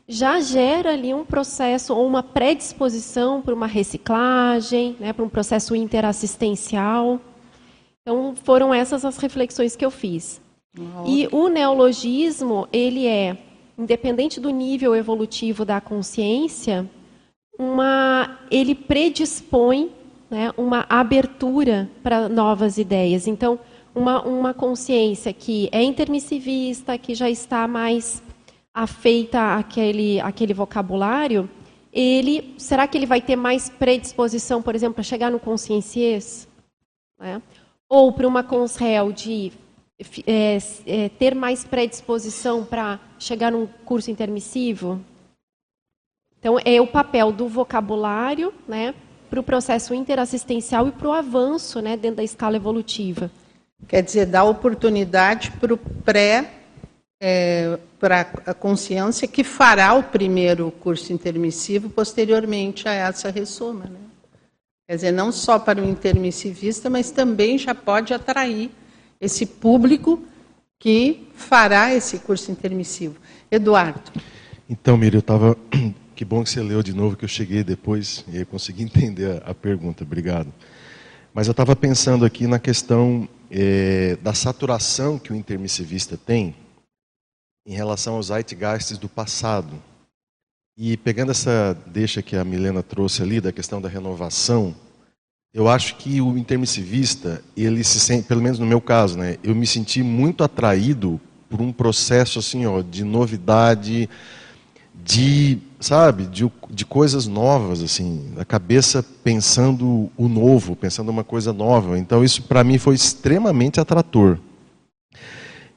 já 0.08 0.40
gera 0.42 0.92
ali 0.92 1.14
um 1.14 1.24
processo 1.24 1.96
ou 1.96 2.06
uma 2.06 2.22
predisposição 2.22 3.42
para 3.42 3.54
uma 3.54 3.68
reciclagem, 3.68 4.96
né, 5.00 5.14
para 5.14 5.24
um 5.24 5.30
processo 5.30 5.76
interassistencial. 5.76 7.20
Então, 8.02 8.36
foram 8.36 8.74
essas 8.74 9.06
as 9.06 9.18
reflexões 9.18 9.76
que 9.76 9.86
eu 9.86 9.92
fiz. 9.92 10.42
E 11.06 11.28
o 11.32 11.50
neologismo, 11.50 12.68
ele 12.72 13.06
é, 13.06 13.38
independente 13.78 14.40
do 14.40 14.50
nível 14.50 14.96
evolutivo 14.96 15.66
da 15.66 15.82
consciência, 15.82 16.90
uma, 17.60 18.40
ele 18.50 18.74
predispõe 18.74 19.92
né, 20.30 20.52
uma 20.58 20.86
abertura 20.90 21.90
para 22.02 22.30
novas 22.30 22.78
ideias. 22.78 23.28
Então, 23.28 23.60
uma, 23.94 24.24
uma 24.24 24.54
consciência 24.54 25.34
que 25.34 25.70
é 25.72 25.84
intermissivista, 25.84 26.98
que 26.98 27.14
já 27.14 27.30
está 27.30 27.68
mais 27.68 28.24
afeita 28.74 29.58
àquele, 29.58 30.22
àquele 30.22 30.54
vocabulário, 30.54 31.50
ele 31.92 32.56
será 32.58 32.88
que 32.88 32.98
ele 32.98 33.06
vai 33.06 33.22
ter 33.22 33.36
mais 33.36 33.70
predisposição, 33.70 34.62
por 34.62 34.74
exemplo, 34.74 34.96
para 34.96 35.04
chegar 35.04 35.30
no 35.30 35.40
conscienciês? 35.40 36.48
Né? 37.20 37.42
Ou 37.94 38.14
para 38.14 38.26
uma 38.26 38.42
consréu 38.42 39.12
de 39.12 39.52
é, 40.26 40.58
é, 40.88 41.10
ter 41.10 41.36
mais 41.36 41.66
predisposição 41.66 42.64
para 42.64 43.02
chegar 43.20 43.52
num 43.52 43.68
curso 43.84 44.10
intermissivo? 44.10 45.02
Então, 46.40 46.58
é 46.64 46.80
o 46.80 46.88
papel 46.88 47.34
do 47.34 47.50
vocabulário 47.50 48.54
né, 48.66 48.96
para 49.30 49.42
o 49.42 49.44
processo 49.44 49.94
interassistencial 49.94 50.88
e 50.88 50.92
para 50.94 51.10
o 51.10 51.12
avanço 51.12 51.82
né, 51.82 51.98
dentro 51.98 52.16
da 52.16 52.24
escala 52.24 52.56
evolutiva. 52.56 53.30
Quer 53.90 54.02
dizer, 54.04 54.26
dá 54.26 54.46
oportunidade 54.46 55.52
para 55.52 55.74
o 55.74 55.78
pré, 55.78 56.50
é, 57.22 57.78
para 58.00 58.22
a 58.46 58.54
consciência 58.54 59.28
que 59.28 59.44
fará 59.44 59.96
o 59.96 60.04
primeiro 60.04 60.72
curso 60.72 61.12
intermissivo 61.12 61.90
posteriormente 61.90 62.88
a 62.88 62.94
essa 62.94 63.30
ressoma. 63.30 63.84
Né? 63.84 64.00
Quer 64.92 64.96
dizer, 64.96 65.12
não 65.14 65.32
só 65.32 65.58
para 65.58 65.82
o 65.82 65.88
intermissivista, 65.88 66.90
mas 66.90 67.12
também 67.12 67.58
já 67.58 67.74
pode 67.74 68.14
atrair 68.14 68.70
esse 69.22 69.46
público 69.46 70.22
que 70.78 71.30
fará 71.34 71.96
esse 71.96 72.20
curso 72.20 72.52
intermissivo. 72.52 73.16
Eduardo. 73.50 74.02
Então, 74.70 74.98
Miriam, 74.98 75.20
eu 75.20 75.22
estava. 75.22 75.58
Que 76.14 76.26
bom 76.26 76.44
que 76.44 76.50
você 76.50 76.62
leu 76.62 76.84
de 76.84 76.94
novo, 76.94 77.16
que 77.16 77.24
eu 77.24 77.30
cheguei 77.30 77.64
depois 77.64 78.26
e 78.32 78.44
consegui 78.44 78.84
entender 78.84 79.42
a 79.46 79.54
pergunta. 79.54 80.04
Obrigado. 80.04 80.54
Mas 81.34 81.48
eu 81.48 81.52
estava 81.52 81.74
pensando 81.74 82.26
aqui 82.26 82.46
na 82.46 82.60
questão 82.60 83.30
é, 83.50 84.18
da 84.22 84.34
saturação 84.34 85.18
que 85.18 85.32
o 85.32 85.36
intermissivista 85.38 86.18
tem 86.18 86.54
em 87.66 87.74
relação 87.74 88.16
aos 88.16 88.28
zeitgeists 88.28 88.98
do 88.98 89.08
passado. 89.08 89.72
E 90.78 90.96
pegando 90.98 91.32
essa 91.32 91.78
deixa 91.86 92.22
que 92.22 92.36
a 92.36 92.44
Milena 92.44 92.82
trouxe 92.82 93.22
ali, 93.22 93.42
da 93.42 93.52
questão 93.52 93.82
da 93.82 93.90
renovação, 93.90 94.74
eu 95.54 95.68
acho 95.68 95.98
que 95.98 96.22
o 96.22 96.38
intermissivista, 96.38 97.44
ele 97.58 97.84
se 97.84 98.00
sente, 98.00 98.26
pelo 98.26 98.42
menos 98.42 98.58
no 98.58 98.66
meu 98.66 98.80
caso, 98.80 99.18
né, 99.18 99.38
eu 99.44 99.54
me 99.54 99.68
senti 99.68 100.02
muito 100.02 100.44
atraído 100.44 101.20
por 101.50 101.62
um 101.62 101.74
processo 101.74 102.40
assim, 102.40 102.66
ó, 102.66 102.82
de 102.82 103.04
novidade, 103.04 104.10
de, 105.04 105.58
sabe, 105.80 106.26
de, 106.26 106.50
de 106.70 106.86
coisas 106.86 107.28
novas, 107.28 107.82
assim, 107.84 108.32
a 108.38 108.46
cabeça 108.46 109.04
pensando 109.24 110.10
o 110.16 110.30
novo, 110.30 110.76
pensando 110.76 111.10
uma 111.10 111.24
coisa 111.24 111.52
nova. 111.52 112.00
Então 112.00 112.24
isso 112.24 112.44
para 112.44 112.64
mim 112.64 112.78
foi 112.78 112.96
extremamente 112.96 113.80
atrator. 113.80 114.40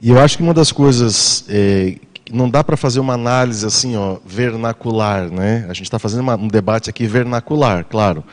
E 0.01 0.11
eu 0.11 0.21
acho 0.21 0.37
que 0.37 0.43
uma 0.43 0.55
das 0.55 0.71
coisas 0.71 1.45
é, 1.49 1.97
não 2.31 2.49
dá 2.49 2.65
para 2.65 2.77
fazer 2.77 3.01
uma 3.01 3.15
análise 3.15 3.67
assim, 3.67 3.97
ó, 3.97 4.17
vernacular, 4.25 5.31
né? 5.31 5.67
A 5.69 5.75
gente 5.75 5.85
está 5.85 5.99
fazendo 5.99 6.21
uma, 6.21 6.37
um 6.37 6.49
debate 6.49 6.89
aqui 6.89 7.07
vernacular, 7.07 7.85
claro. 7.85 8.25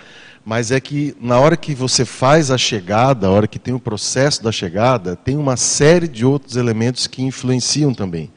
Mas 0.45 0.71
é 0.71 0.79
que 0.79 1.15
na 1.21 1.39
hora 1.39 1.55
que 1.55 1.75
você 1.75 2.03
faz 2.03 2.50
a 2.50 2.57
chegada, 2.57 3.27
a 3.27 3.29
hora 3.29 3.48
que 3.48 3.60
tem 3.60 3.74
o 3.74 3.79
processo 3.79 4.43
da 4.43 4.51
chegada, 4.51 5.15
tem 5.15 5.38
uma 5.38 5.55
série 5.55 6.07
de 6.07 6.25
outros 6.25 6.55
elementos 6.55 7.05
que 7.05 7.21
influenciam 7.21 7.93
também. 7.93 8.31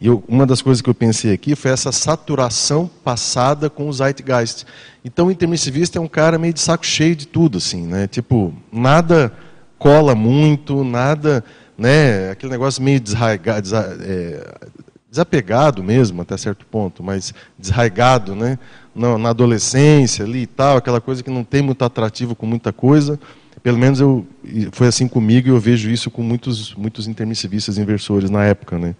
E 0.00 0.06
eu, 0.06 0.22
uma 0.26 0.44
das 0.44 0.60
coisas 0.60 0.82
que 0.82 0.90
eu 0.90 0.94
pensei 0.94 1.32
aqui 1.32 1.54
foi 1.54 1.70
essa 1.70 1.92
saturação 1.92 2.90
passada 3.04 3.70
com 3.70 3.88
o 3.88 3.92
zeitgeist. 3.92 4.64
Então 5.04 5.28
o 5.28 5.30
intermissivista 5.30 5.98
é 5.98 6.00
um 6.00 6.08
cara 6.08 6.38
meio 6.38 6.52
de 6.52 6.60
saco 6.60 6.84
cheio 6.84 7.14
de 7.14 7.26
tudo, 7.26 7.58
assim, 7.58 7.86
né? 7.86 8.08
Tipo, 8.08 8.52
nada 8.72 9.32
cola 9.78 10.14
muito, 10.14 10.82
nada, 10.82 11.44
né? 11.78 12.30
Aquele 12.30 12.52
negócio 12.52 12.82
meio 12.82 13.00
desarraigado, 13.00 13.68
é, 13.76 14.54
desapegado 15.14 15.82
mesmo, 15.82 16.22
até 16.22 16.36
certo 16.36 16.66
ponto, 16.66 17.02
mas 17.02 17.32
desraigado, 17.58 18.34
né? 18.34 18.58
Na, 18.94 19.16
na 19.16 19.30
adolescência 19.30 20.24
ali 20.24 20.42
e 20.42 20.46
tal, 20.46 20.76
aquela 20.76 21.00
coisa 21.00 21.22
que 21.22 21.30
não 21.30 21.42
tem 21.42 21.62
muito 21.62 21.84
atrativo 21.84 22.34
com 22.34 22.46
muita 22.46 22.72
coisa 22.72 23.18
pelo 23.64 23.78
menos 23.78 23.98
eu, 23.98 24.26
foi 24.72 24.88
assim 24.88 25.08
comigo 25.08 25.48
e 25.48 25.50
eu 25.50 25.58
vejo 25.58 25.88
isso 25.88 26.10
com 26.10 26.22
muitos, 26.22 26.74
muitos 26.74 27.08
intermissivistas 27.08 27.78
inversores 27.78 28.28
na 28.28 28.44
época. 28.44 28.78
Né? 28.78 28.94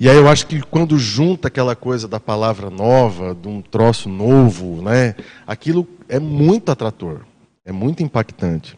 E 0.00 0.08
aí 0.08 0.16
eu 0.16 0.26
acho 0.26 0.46
que 0.46 0.62
quando 0.62 0.98
junta 0.98 1.48
aquela 1.48 1.76
coisa 1.76 2.08
da 2.08 2.18
palavra 2.18 2.70
nova, 2.70 3.34
de 3.34 3.46
um 3.46 3.60
troço 3.60 4.08
novo, 4.08 4.80
né, 4.80 5.14
aquilo 5.46 5.86
é 6.08 6.18
muito 6.18 6.72
atrator, 6.72 7.20
é 7.66 7.70
muito 7.70 8.02
impactante. 8.02 8.77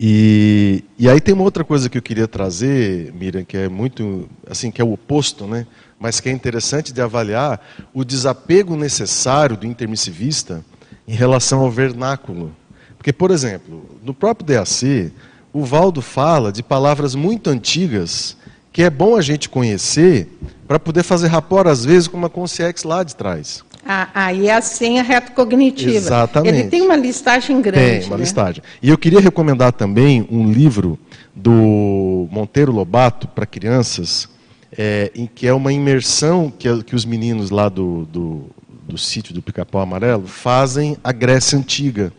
E, 0.00 0.84
e 0.98 1.08
aí 1.08 1.20
tem 1.20 1.34
uma 1.34 1.44
outra 1.44 1.64
coisa 1.64 1.88
que 1.88 1.98
eu 1.98 2.02
queria 2.02 2.28
trazer, 2.28 3.12
Miriam, 3.12 3.44
que 3.44 3.56
é 3.56 3.68
muito, 3.68 4.28
assim, 4.48 4.70
que 4.70 4.80
é 4.80 4.84
o 4.84 4.92
oposto, 4.92 5.46
né? 5.46 5.66
mas 5.98 6.20
que 6.20 6.28
é 6.28 6.32
interessante 6.32 6.92
de 6.92 7.00
avaliar 7.00 7.60
o 7.92 8.04
desapego 8.04 8.76
necessário 8.76 9.56
do 9.56 9.66
intermissivista 9.66 10.64
em 11.06 11.14
relação 11.14 11.60
ao 11.60 11.70
vernáculo. 11.70 12.54
Porque, 12.96 13.12
por 13.12 13.30
exemplo, 13.30 13.84
no 14.02 14.14
próprio 14.14 14.46
DAC, 14.46 15.12
o 15.52 15.64
Valdo 15.64 16.00
fala 16.00 16.52
de 16.52 16.62
palavras 16.62 17.14
muito 17.14 17.50
antigas 17.50 18.36
que 18.72 18.82
é 18.82 18.90
bom 18.90 19.16
a 19.16 19.22
gente 19.22 19.48
conhecer 19.48 20.28
para 20.68 20.78
poder 20.78 21.02
fazer 21.02 21.28
rapport, 21.28 21.66
às 21.66 21.84
vezes, 21.84 22.06
com 22.06 22.16
uma 22.16 22.28
consciência 22.28 22.88
lá 22.88 23.02
de 23.02 23.16
trás. 23.16 23.64
Ah, 23.84 24.08
aí 24.14 24.48
é 24.48 24.54
a 24.54 24.60
senha 24.60 25.02
retocognitiva. 25.02 25.96
Exatamente. 25.96 26.54
Ele 26.54 26.68
tem 26.68 26.82
uma 26.82 26.96
listagem 26.96 27.60
grande. 27.60 28.00
Tem 28.00 28.06
uma 28.06 28.16
né? 28.16 28.22
listagem. 28.22 28.62
E 28.82 28.88
eu 28.88 28.98
queria 28.98 29.20
recomendar 29.20 29.72
também 29.72 30.26
um 30.30 30.50
livro 30.50 30.98
do 31.34 32.28
Monteiro 32.30 32.72
Lobato 32.72 33.28
para 33.28 33.46
crianças, 33.46 34.28
é, 34.76 35.10
em 35.14 35.26
que 35.26 35.46
é 35.46 35.54
uma 35.54 35.72
imersão 35.72 36.52
que, 36.56 36.82
que 36.82 36.94
os 36.94 37.04
meninos 37.04 37.50
lá 37.50 37.68
do, 37.68 38.04
do, 38.06 38.50
do 38.86 38.98
sítio 38.98 39.32
do 39.34 39.40
Pica-Pau 39.40 39.80
Amarelo 39.80 40.26
fazem 40.26 40.96
a 41.02 41.12
Grécia 41.12 41.58
Antiga. 41.58 42.12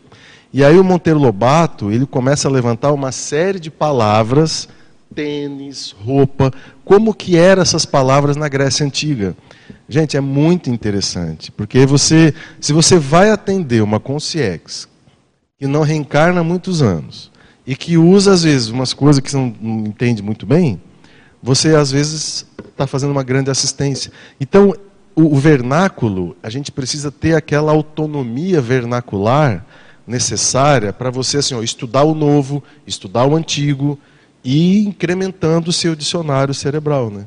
E 0.51 0.63
aí 0.63 0.79
o 0.79 0.83
Monteiro 0.83 1.19
Lobato, 1.19 1.91
ele 1.91 2.07
começa 2.07 2.47
a 2.47 2.51
levantar 2.51 2.91
uma 2.91 3.11
série 3.11 3.59
de 3.59 3.69
palavras, 3.69 4.67
tênis, 5.13 5.91
roupa, 5.91 6.51
como 6.85 7.13
que 7.13 7.35
eram 7.35 7.61
essas 7.61 7.85
palavras 7.85 8.35
na 8.35 8.47
Grécia 8.47 8.85
Antiga. 8.85 9.35
Gente, 9.87 10.15
é 10.15 10.21
muito 10.21 10.69
interessante, 10.69 11.51
porque 11.51 11.85
você, 11.85 12.33
se 12.59 12.73
você 12.73 12.97
vai 12.97 13.31
atender 13.31 13.81
uma 13.81 13.99
concierge 13.99 14.87
que 15.57 15.67
não 15.67 15.81
reencarna 15.81 16.41
há 16.41 16.43
muitos 16.43 16.81
anos 16.81 17.31
e 17.65 17.75
que 17.75 17.97
usa 17.97 18.33
às 18.33 18.43
vezes 18.43 18.69
umas 18.69 18.93
coisas 18.93 19.21
que 19.21 19.29
você 19.29 19.37
não, 19.37 19.55
não 19.59 19.87
entende 19.87 20.21
muito 20.21 20.45
bem, 20.45 20.81
você 21.41 21.75
às 21.75 21.91
vezes 21.91 22.45
está 22.69 22.85
fazendo 22.85 23.11
uma 23.11 23.23
grande 23.23 23.49
assistência. 23.49 24.11
Então, 24.39 24.75
o, 25.15 25.33
o 25.33 25.35
vernáculo, 25.35 26.35
a 26.41 26.49
gente 26.49 26.71
precisa 26.71 27.11
ter 27.11 27.35
aquela 27.35 27.71
autonomia 27.71 28.61
vernacular 28.61 29.65
necessária 30.07 30.93
para 30.93 31.11
você 31.11 31.37
assim, 31.37 31.53
ó, 31.53 31.61
estudar 31.61 32.03
o 32.03 32.15
novo, 32.15 32.63
estudar 32.87 33.25
o 33.25 33.35
antigo 33.35 33.99
e 34.43 34.79
incrementando 34.79 35.69
o 35.69 35.73
seu 35.73 35.95
dicionário 35.95 36.53
cerebral, 36.53 37.09
né? 37.09 37.25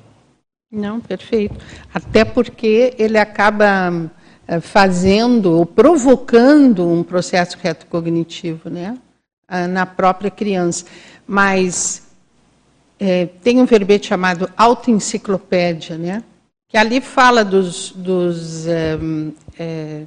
Não, 0.71 1.01
perfeito. 1.01 1.55
Até 1.93 2.25
porque 2.25 2.95
ele 2.99 3.19
acaba 3.19 4.11
eh, 4.49 4.61
fazendo 4.61 5.53
ou 5.53 5.67
provocando 5.67 6.89
um 6.89 7.03
processo 7.03 7.59
retocognitivo, 7.61 8.71
né? 8.71 8.97
Ah, 9.47 9.67
na 9.67 9.85
própria 9.85 10.31
criança. 10.31 10.87
Mas 11.27 12.03
é, 12.99 13.27
tem 13.43 13.59
um 13.59 13.67
verbete 13.67 14.07
chamado 14.07 14.49
autoenciclopédia, 14.57 15.99
né? 15.99 16.23
Que 16.69 16.79
ali 16.79 17.01
fala 17.01 17.45
dos, 17.45 17.91
dos 17.91 18.67
é, 18.67 18.97
é, 19.59 20.05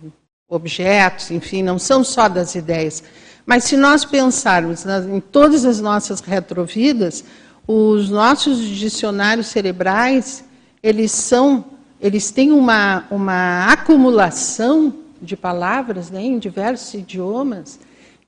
objetos, 0.47 1.29
enfim, 1.29 1.61
não 1.61 1.77
são 1.77 2.03
só 2.03 2.27
das 2.27 2.55
ideias. 2.55 3.03
Mas 3.45 3.65
se 3.65 3.77
nós 3.77 4.03
pensarmos 4.03 4.83
nas, 4.83 5.05
em 5.05 5.19
todas 5.19 5.65
as 5.65 5.79
nossas 5.79 6.19
retrovidas, 6.19 7.23
os 7.67 8.09
nossos 8.09 8.59
dicionários 8.59 9.47
cerebrais, 9.47 10.43
eles 10.81 11.11
são, 11.11 11.65
eles 12.01 12.31
têm 12.31 12.51
uma, 12.51 13.05
uma 13.11 13.71
acumulação 13.71 14.93
de 15.21 15.37
palavras 15.37 16.09
né, 16.09 16.21
em 16.21 16.39
diversos 16.39 16.93
idiomas, 16.93 17.79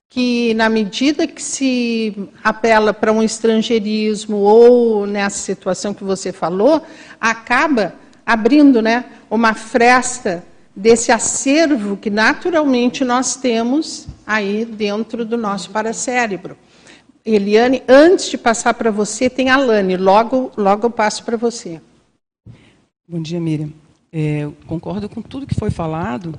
que 0.09 0.53
na 0.53 0.69
medida 0.69 1.27
que 1.27 1.41
se 1.41 2.29
apela 2.43 2.93
para 2.93 3.11
um 3.11 3.21
estrangeirismo 3.21 4.37
ou 4.37 5.05
nessa 5.05 5.37
situação 5.37 5.93
que 5.93 6.03
você 6.03 6.31
falou, 6.31 6.81
acaba 7.19 7.93
abrindo 8.25 8.81
né, 8.81 9.05
uma 9.29 9.53
fresta 9.53 10.43
desse 10.77 11.11
acervo 11.11 11.97
que 11.97 12.07
naturalmente 12.07 13.03
nós 13.03 13.35
temos 13.35 14.07
aí 14.27 14.63
dentro 14.63 15.25
do 15.25 15.35
nosso 15.35 15.71
paracérebro. 15.71 16.55
Eliane, 17.25 17.81
antes 17.89 18.29
de 18.29 18.37
passar 18.37 18.75
para 18.75 18.91
você, 18.91 19.27
tem 19.27 19.49
a 19.49 19.57
Lani, 19.57 19.97
logo, 19.97 20.51
logo 20.55 20.85
eu 20.85 20.91
passo 20.91 21.25
para 21.25 21.35
você. 21.35 21.81
Bom 23.07 23.19
dia, 23.19 23.39
Miriam. 23.39 23.73
É, 24.13 24.47
concordo 24.67 25.09
com 25.09 25.19
tudo 25.19 25.47
que 25.47 25.55
foi 25.55 25.71
falado 25.71 26.37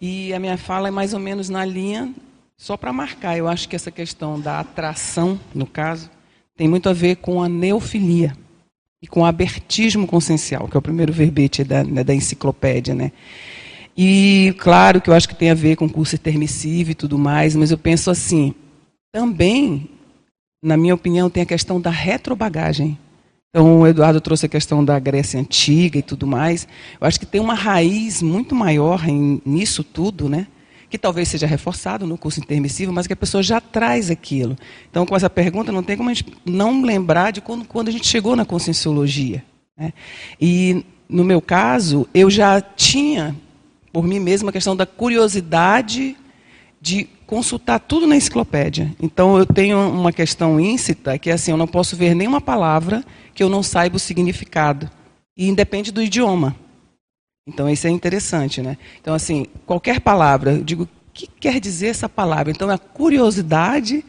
e 0.00 0.32
a 0.32 0.38
minha 0.38 0.56
fala 0.56 0.86
é 0.86 0.90
mais 0.92 1.12
ou 1.12 1.18
menos 1.20 1.48
na 1.48 1.64
linha, 1.64 2.14
só 2.56 2.76
para 2.76 2.92
marcar, 2.92 3.36
eu 3.36 3.48
acho 3.48 3.68
que 3.68 3.74
essa 3.74 3.90
questão 3.90 4.40
da 4.40 4.60
atração, 4.60 5.38
no 5.52 5.66
caso, 5.66 6.08
tem 6.56 6.68
muito 6.68 6.88
a 6.88 6.92
ver 6.92 7.16
com 7.16 7.42
a 7.42 7.48
neofilia 7.48 8.32
e 9.02 9.06
com 9.06 9.24
abertismo 9.24 10.06
consciencial, 10.06 10.68
que 10.68 10.76
é 10.76 10.78
o 10.78 10.82
primeiro 10.82 11.12
verbete 11.12 11.64
da, 11.64 11.82
né, 11.82 12.04
da 12.04 12.14
enciclopédia. 12.14 12.94
Né? 12.94 13.12
E, 13.96 14.54
claro, 14.58 15.00
que 15.00 15.08
eu 15.08 15.14
acho 15.14 15.28
que 15.28 15.34
tem 15.34 15.50
a 15.50 15.54
ver 15.54 15.76
com 15.76 15.88
curso 15.88 16.14
intermissivo 16.14 16.90
e 16.90 16.94
tudo 16.94 17.18
mais, 17.18 17.56
mas 17.56 17.70
eu 17.70 17.78
penso 17.78 18.10
assim, 18.10 18.54
também, 19.12 19.88
na 20.62 20.76
minha 20.76 20.94
opinião, 20.94 21.30
tem 21.30 21.42
a 21.42 21.46
questão 21.46 21.80
da 21.80 21.90
retrobagagem. 21.90 22.98
Então, 23.48 23.80
o 23.80 23.86
Eduardo 23.86 24.20
trouxe 24.20 24.46
a 24.46 24.48
questão 24.48 24.84
da 24.84 24.98
Grécia 24.98 25.40
Antiga 25.40 25.98
e 25.98 26.02
tudo 26.02 26.26
mais. 26.26 26.68
Eu 27.00 27.06
acho 27.06 27.18
que 27.18 27.26
tem 27.26 27.40
uma 27.40 27.54
raiz 27.54 28.22
muito 28.22 28.54
maior 28.54 29.08
em, 29.08 29.42
nisso 29.44 29.82
tudo, 29.82 30.28
né? 30.28 30.46
Que 30.90 30.98
talvez 30.98 31.28
seja 31.28 31.46
reforçado 31.46 32.04
no 32.04 32.18
curso 32.18 32.40
intermissivo, 32.40 32.92
mas 32.92 33.06
que 33.06 33.12
a 33.12 33.16
pessoa 33.16 33.42
já 33.42 33.60
traz 33.60 34.10
aquilo. 34.10 34.56
Então, 34.90 35.06
com 35.06 35.14
essa 35.14 35.30
pergunta, 35.30 35.70
não 35.70 35.84
tem 35.84 35.96
como 35.96 36.10
a 36.10 36.14
gente 36.14 36.26
não 36.44 36.82
lembrar 36.82 37.30
de 37.30 37.40
quando, 37.40 37.64
quando 37.64 37.88
a 37.88 37.92
gente 37.92 38.08
chegou 38.08 38.34
na 38.34 38.44
conscienciologia. 38.44 39.44
Né? 39.78 39.92
E, 40.40 40.84
no 41.08 41.24
meu 41.24 41.40
caso, 41.40 42.08
eu 42.12 42.28
já 42.28 42.60
tinha, 42.60 43.36
por 43.92 44.04
mim 44.04 44.18
mesma, 44.18 44.50
a 44.50 44.52
questão 44.52 44.74
da 44.74 44.84
curiosidade 44.84 46.16
de 46.80 47.08
consultar 47.24 47.78
tudo 47.78 48.08
na 48.08 48.16
enciclopédia. 48.16 48.92
Então, 49.00 49.38
eu 49.38 49.46
tenho 49.46 49.78
uma 49.78 50.12
questão 50.12 50.58
íncita, 50.58 51.16
que 51.18 51.30
é 51.30 51.34
assim, 51.34 51.52
eu 51.52 51.56
não 51.56 51.68
posso 51.68 51.94
ver 51.94 52.16
nenhuma 52.16 52.40
palavra 52.40 53.04
que 53.32 53.44
eu 53.44 53.48
não 53.48 53.62
saiba 53.62 53.96
o 53.96 54.00
significado. 54.00 54.90
E 55.36 55.48
independe 55.48 55.92
do 55.92 56.02
idioma. 56.02 56.56
Então, 57.52 57.68
isso 57.68 57.86
é 57.86 57.90
interessante, 57.90 58.62
né? 58.62 58.78
Então, 59.00 59.12
assim, 59.12 59.46
qualquer 59.66 60.00
palavra, 60.00 60.52
eu 60.52 60.62
digo, 60.62 60.84
o 60.84 60.88
que 61.12 61.26
quer 61.26 61.58
dizer 61.58 61.88
essa 61.88 62.08
palavra? 62.08 62.52
Então, 62.52 62.70
a 62.70 62.78
curiosidade 62.78 64.04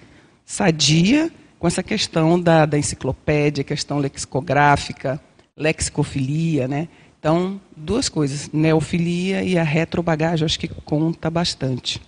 sadia 0.46 1.32
com 1.58 1.68
essa 1.68 1.82
questão 1.82 2.40
da, 2.40 2.66
da 2.66 2.78
enciclopédia, 2.78 3.64
questão 3.64 3.98
lexicográfica, 3.98 5.20
lexicofilia, 5.58 6.68
né? 6.68 6.88
Então, 7.20 7.60
duas 7.76 8.10
coisas, 8.10 8.50
neofilia 8.52 9.44
e 9.44 9.58
a 9.58 9.64
retrobagagem, 9.64 10.46
acho 10.46 10.60
que 10.60 10.68
conta 10.68 11.30
bastante. 11.30 12.02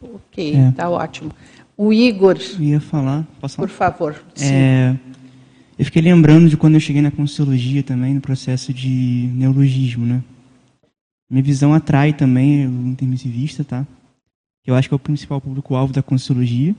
Ok, 0.00 0.50
está 0.50 0.60
é. 0.60 0.72
Tá 0.72 0.90
ótimo. 0.90 1.32
O 1.76 1.92
Igor. 1.92 2.38
Eu 2.58 2.64
ia 2.64 2.80
falar, 2.80 3.26
posso 3.40 3.56
falar? 3.56 3.68
Por 3.68 3.74
favor. 3.74 4.24
É, 4.40 4.94
eu 5.78 5.84
fiquei 5.84 6.00
lembrando 6.00 6.48
de 6.48 6.56
quando 6.56 6.74
eu 6.74 6.80
cheguei 6.80 7.02
na 7.02 7.10
Consciologia 7.10 7.82
também, 7.82 8.14
no 8.14 8.20
processo 8.20 8.72
de 8.72 9.30
neologismo, 9.34 10.06
né? 10.06 10.22
Minha 11.28 11.42
visão 11.42 11.74
atrai 11.74 12.12
também 12.12 12.66
o 12.66 12.86
intermissivista, 12.88 13.64
tá? 13.64 13.86
Eu 14.64 14.74
acho 14.74 14.88
que 14.88 14.94
é 14.94 14.96
o 14.96 14.98
principal 14.98 15.40
público-alvo 15.40 15.92
da 15.92 16.02
Consciologia. 16.02 16.74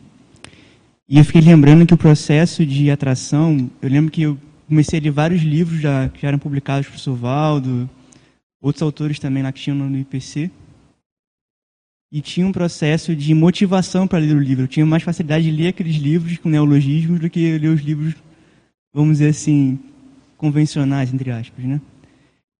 E 1.07 1.17
eu 1.17 1.23
fiquei 1.25 1.41
lembrando 1.41 1.85
que 1.85 1.93
o 1.93 1.97
processo 1.97 2.65
de 2.65 2.91
atração, 2.91 3.69
eu 3.81 3.89
lembro 3.89 4.11
que 4.11 4.23
eu 4.23 4.37
comecei 4.67 4.99
a 4.99 5.03
ler 5.03 5.11
vários 5.11 5.41
livros 5.41 5.79
já, 5.79 6.09
que 6.09 6.21
já 6.21 6.27
eram 6.27 6.39
publicados 6.39 6.87
por 6.87 6.97
Sovaldo, 6.97 7.89
outros 8.61 8.81
autores 8.81 9.19
também 9.19 9.43
lá 9.43 9.51
que 9.51 9.61
tinham 9.61 9.77
no 9.77 9.97
IPC. 9.97 10.51
E 12.11 12.21
tinha 12.21 12.47
um 12.47 12.53
processo 12.53 13.13
de 13.15 13.33
motivação 13.33 14.07
para 14.07 14.19
ler 14.19 14.35
o 14.35 14.39
livro. 14.39 14.63
Eu 14.63 14.67
tinha 14.67 14.85
mais 14.85 15.03
facilidade 15.03 15.43
de 15.43 15.51
ler 15.51 15.69
aqueles 15.69 15.95
livros 15.95 16.37
com 16.37 16.47
neologismos 16.47 17.19
do 17.19 17.29
que 17.29 17.57
ler 17.57 17.67
os 17.67 17.81
livros, 17.81 18.15
vamos 18.93 19.17
dizer 19.17 19.29
assim, 19.29 19.77
convencionais, 20.37 21.13
entre 21.13 21.31
aspas, 21.31 21.65
né? 21.65 21.81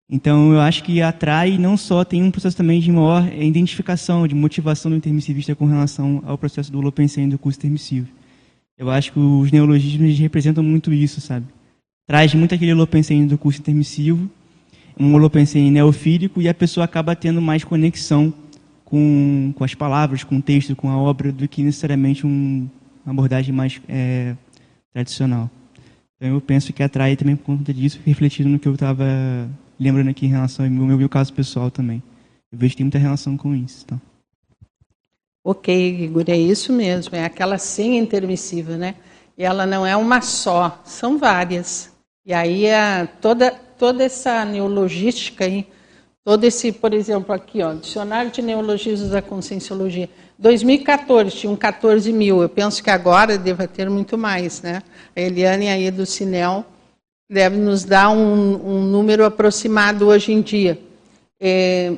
Então, 0.10 0.54
eu 0.54 0.62
acho 0.62 0.84
que 0.84 1.02
atrai 1.02 1.58
não 1.58 1.76
só 1.76 2.06
tem 2.06 2.24
um 2.24 2.32
processo 2.32 2.56
também 2.56 2.80
de 2.80 2.90
maior 2.92 3.28
identificação, 3.34 4.26
de 4.26 4.34
motivação 4.34 4.90
do 4.90 4.96
intermissivista 4.96 5.54
com 5.54 5.66
relação 5.66 6.24
ao 6.26 6.38
processo 6.38 6.72
do 6.72 6.80
Holopensen 6.80 7.28
do 7.28 7.38
curso 7.38 7.60
intermissivo. 7.60 8.08
Eu 8.78 8.90
acho 8.90 9.12
que 9.12 9.20
os 9.20 9.52
neologismos 9.52 10.18
representam 10.18 10.64
muito 10.64 10.94
isso, 10.94 11.20
sabe? 11.20 11.46
Traz 12.06 12.34
muito 12.34 12.56
aquele 12.56 12.72
Holopensen 12.72 13.28
do 13.28 13.38
curso 13.38 13.60
intermissivo, 13.60 14.30
um 14.98 15.14
Holopensen 15.14 15.70
neofílico, 15.70 16.42
e 16.42 16.48
a 16.48 16.54
pessoa 16.54 16.86
acaba 16.86 17.14
tendo 17.14 17.42
mais 17.42 17.66
conexão 17.66 18.34
com, 18.86 19.52
com 19.56 19.64
as 19.66 19.76
palavras, 19.76 20.24
com 20.24 20.38
o 20.38 20.42
texto, 20.42 20.74
com 20.74 20.90
a 20.90 20.98
obra, 20.98 21.34
do 21.34 21.50
que 21.50 21.62
necessariamente 21.62 22.26
um, 22.26 22.70
uma 23.06 23.12
abordagem 23.12 23.54
mais 23.54 23.82
é, 23.90 24.36
tradicional. 24.94 25.52
Então, 26.16 26.34
eu 26.34 26.40
penso 26.40 26.72
que 26.72 26.82
atrai 26.82 27.18
também 27.18 27.36
por 27.36 27.44
conta 27.44 27.74
disso, 27.74 28.00
refletindo 28.06 28.48
no 28.48 28.58
que 28.58 28.70
eu 28.70 28.74
estava 28.74 29.06
lembrando 29.80 30.10
aqui 30.10 30.26
em 30.26 30.30
relação 30.30 30.66
ao 30.66 30.72
meu, 30.72 30.98
meu 30.98 31.10
caso 31.10 31.34
pessoal 31.34 31.70
também. 31.72 32.02
Eu 32.52 32.58
vejo 32.58 32.72
que 32.72 32.78
tem 32.78 32.86
muita 32.86 32.98
relação 32.98 33.38
com 33.38 33.54
isso. 33.54 33.86
Tá? 33.86 33.98
Ok, 35.44 36.04
Igor, 36.04 36.26
é 36.28 36.38
isso 36.38 36.74
mesmo. 36.74 37.16
É 37.16 37.24
aquela 37.24 37.58
senha 37.58 38.00
intermissiva, 38.00 38.78
né? 38.78 38.96
E 39.38 39.44
ela 39.44 39.66
não 39.66 39.86
é 39.86 39.96
uma 39.96 40.22
só, 40.22 40.82
são 40.84 41.18
várias. 41.18 41.92
E 42.26 42.34
aí 42.34 42.70
a, 42.70 43.08
toda, 43.22 43.52
toda 43.52 44.04
essa 44.04 44.44
neologística 44.44 45.46
aí, 45.46 45.68
todo 46.24 46.44
esse, 46.44 46.72
por 46.72 46.94
exemplo, 46.94 47.34
aqui, 47.34 47.62
ó, 47.62 47.74
Dicionário 47.74 48.32
de 48.32 48.42
Neologismos 48.42 49.12
da 49.12 49.22
Conscienciologia. 49.22 50.10
2014 50.40 51.36
tinha 51.36 51.52
um 51.52 51.56
14 51.56 52.12
mil. 52.12 52.42
Eu 52.42 52.50
penso 52.50 52.84
que 52.84 52.90
agora 52.90 53.38
deva 53.38 53.68
ter 53.68 53.90
muito 53.90 54.18
mais, 54.18 54.62
né? 54.62 54.82
A 55.16 55.22
Eliane 55.22 55.70
aí 55.70 55.90
do 55.92 56.06
Sinel 56.06 56.66
deve 57.30 57.58
nos 57.58 57.84
dar 57.84 58.10
um, 58.10 58.78
um 58.78 58.82
número 58.84 59.26
aproximado 59.26 60.08
hoje 60.08 60.32
em 60.32 60.42
dia. 60.42 60.82
É, 61.40 61.94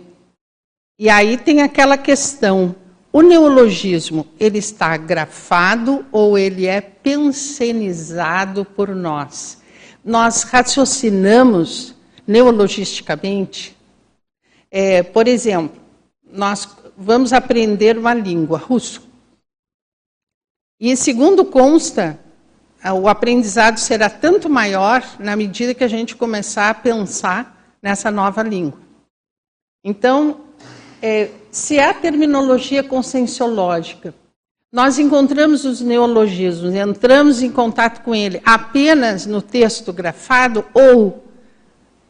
e 0.97 1.09
aí 1.09 1.37
tem 1.37 1.61
aquela 1.61 1.97
questão: 1.97 2.75
o 3.11 3.21
neologismo 3.21 4.27
ele 4.39 4.57
está 4.57 4.97
grafado 4.97 6.05
ou 6.11 6.37
ele 6.37 6.65
é 6.65 6.81
pensenizado 6.81 8.65
por 8.65 8.89
nós? 8.95 9.61
Nós 10.03 10.43
raciocinamos 10.43 11.95
neologisticamente. 12.25 13.75
É, 14.71 15.03
por 15.03 15.27
exemplo, 15.27 15.81
nós 16.31 16.67
vamos 16.97 17.33
aprender 17.33 17.97
uma 17.97 18.13
língua, 18.13 18.57
russo. 18.57 19.07
E 20.79 20.95
segundo 20.95 21.43
consta, 21.43 22.19
o 22.85 23.07
aprendizado 23.07 23.77
será 23.77 24.09
tanto 24.09 24.49
maior 24.49 25.03
na 25.19 25.35
medida 25.35 25.73
que 25.73 25.83
a 25.83 25.87
gente 25.87 26.15
começar 26.15 26.69
a 26.69 26.73
pensar 26.73 27.75
nessa 27.81 28.09
nova 28.09 28.41
língua. 28.41 28.79
Então, 29.83 30.41
é, 31.01 31.29
se 31.51 31.79
a 31.79 31.93
terminologia 31.93 32.83
conscienciológica, 32.83 34.13
nós 34.71 34.99
encontramos 34.99 35.65
os 35.65 35.81
neologismos, 35.81 36.73
entramos 36.73 37.41
em 37.41 37.51
contato 37.51 38.03
com 38.03 38.13
ele 38.13 38.41
apenas 38.45 39.25
no 39.25 39.41
texto 39.41 39.91
grafado 39.91 40.63
ou 40.73 41.25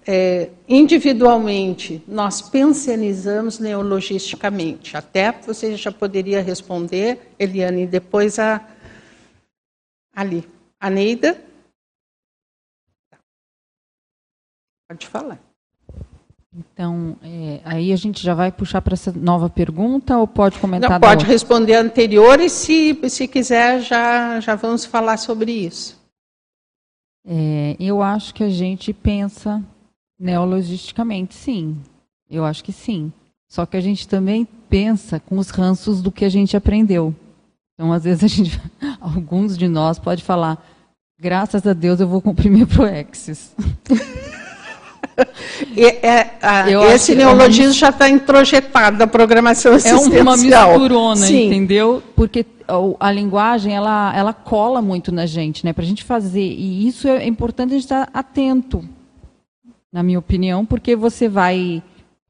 é, 0.06 0.50
individualmente 0.68 2.04
nós 2.08 2.42
pensionizamos 2.42 3.60
neologisticamente. 3.60 4.98
Até 4.98 5.32
você 5.32 5.78
já 5.78 5.92
poderia 5.92 6.42
responder, 6.42 7.34
Eliane, 7.40 7.88
depois 7.88 8.38
a 8.40 8.62
ali. 10.14 10.46
A 10.80 10.90
Neida? 10.90 11.44
Pode 14.88 15.08
falar. 15.08 15.40
Então, 16.54 17.16
é, 17.22 17.62
aí 17.64 17.94
a 17.94 17.96
gente 17.96 18.24
já 18.24 18.34
vai 18.34 18.52
puxar 18.52 18.82
para 18.82 18.94
essa 18.94 19.12
nova 19.12 19.50
pergunta 19.50 20.18
ou 20.18 20.28
pode 20.28 20.58
comentar? 20.58 20.90
Não, 20.90 21.00
pode 21.00 21.26
responder 21.26 21.76
a 21.76 21.82
anterior 21.82 22.40
e 22.40 22.50
se, 22.50 22.98
se 23.10 23.28
quiser 23.28 23.82
já, 23.82 24.40
já 24.40 24.56
vamos 24.56 24.84
falar 24.84 25.18
sobre 25.18 25.52
isso. 25.52 26.00
É, 27.26 27.76
eu 27.80 28.02
acho 28.02 28.34
que 28.34 28.44
a 28.44 28.50
gente 28.50 28.92
pensa 28.92 29.64
neologisticamente, 30.20 31.36
sim. 31.36 31.80
Eu 32.30 32.44
acho 32.44 32.64
que 32.64 32.72
sim. 32.72 33.14
Só 33.48 33.66
que 33.66 33.78
a 33.78 33.82
gente 33.82 34.08
também 34.08 34.48
pensa 34.68 35.20
com 35.20 35.38
os 35.38 35.50
ranços 35.50 36.02
do 36.02 36.12
que 36.12 36.26
a 36.26 36.30
gente 36.30 36.58
aprendeu. 36.58 37.14
Então, 37.80 37.94
às 37.94 38.04
vezes, 38.04 38.22
a 38.26 38.28
gente, 38.28 38.62
alguns 39.00 39.58
de 39.58 39.70
nós 39.70 39.98
pode 39.98 40.22
falar, 40.22 40.62
graças 41.18 41.66
a 41.66 41.72
Deus 41.72 42.02
eu 42.02 42.08
vou 42.10 42.22
cumprir 42.22 42.52
meu 42.52 42.68
Proexis. 42.68 43.56
E, 45.76 45.86
é, 45.86 46.38
a, 46.42 46.72
esse 46.94 47.14
neologismo 47.14 47.64
é 47.64 47.68
uma, 47.68 47.74
já 47.74 47.90
está 47.90 48.10
introjetado 48.10 48.98
da 48.98 49.06
programação 49.06 49.74
assistencial. 49.74 50.18
É 50.18 50.22
uma 50.22 50.38
misturona, 50.38 51.16
Sim. 51.18 51.48
entendeu? 51.48 52.02
Porque 52.16 52.46
a 52.98 53.12
linguagem 53.12 53.76
ela, 53.76 54.16
ela 54.16 54.32
cola 54.32 54.82
muito 54.82 55.12
na 55.12 55.26
gente, 55.26 55.66
né? 55.66 55.74
Para 55.74 55.84
a 55.84 55.88
gente 55.88 56.06
fazer 56.06 56.42
e 56.42 56.88
isso 56.88 57.06
é 57.06 57.28
importante 57.28 57.72
a 57.72 57.74
gente 57.74 57.84
estar 57.84 58.10
atento, 58.14 58.88
na 59.92 60.02
minha 60.02 60.20
opinião, 60.20 60.66
porque 60.66 60.96
você 60.96 61.28
vai 61.28 61.84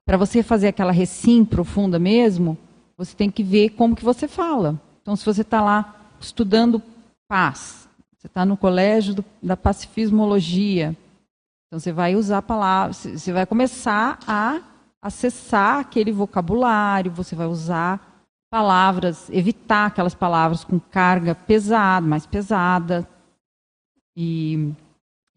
para 0.04 0.18
você 0.18 0.42
fazer 0.42 0.70
aquela 0.70 0.92
recim 0.92 1.46
profunda 1.46 2.00
mesmo, 2.00 2.58
você 2.98 3.16
tem 3.16 3.30
que 3.30 3.44
ver 3.44 3.70
como 3.70 3.96
que 3.96 4.04
você 4.04 4.28
fala. 4.28 4.80
Então, 5.02 5.16
se 5.16 5.26
você 5.26 5.42
está 5.42 5.62
lá 5.62 5.96
estudando 6.20 6.82
paz, 7.28 7.88
você 8.18 8.28
está 8.28 8.46
no 8.46 8.58
colégio 8.58 9.16
do, 9.16 9.26
da 9.42 9.56
pacifismologia, 9.56 10.96
então 11.68 11.80
você 11.80 11.92
vai 11.92 12.16
usar 12.16 12.42
palavras, 12.42 12.98
você 12.98 13.32
vai 13.32 13.46
começar 13.46 14.20
a 14.28 14.62
acessar 15.02 15.80
aquele 15.80 16.12
vocabulário, 16.12 17.12
você 17.12 17.36
vai 17.36 17.48
usar 17.48 18.24
palavras, 18.50 19.30
evitar 19.30 19.86
aquelas 19.86 20.16
palavras 20.16 20.64
com 20.64 20.80
carga 20.80 21.36
pesada, 21.36 22.06
mais 22.06 22.26
pesada. 22.26 23.08
E, 24.18 24.74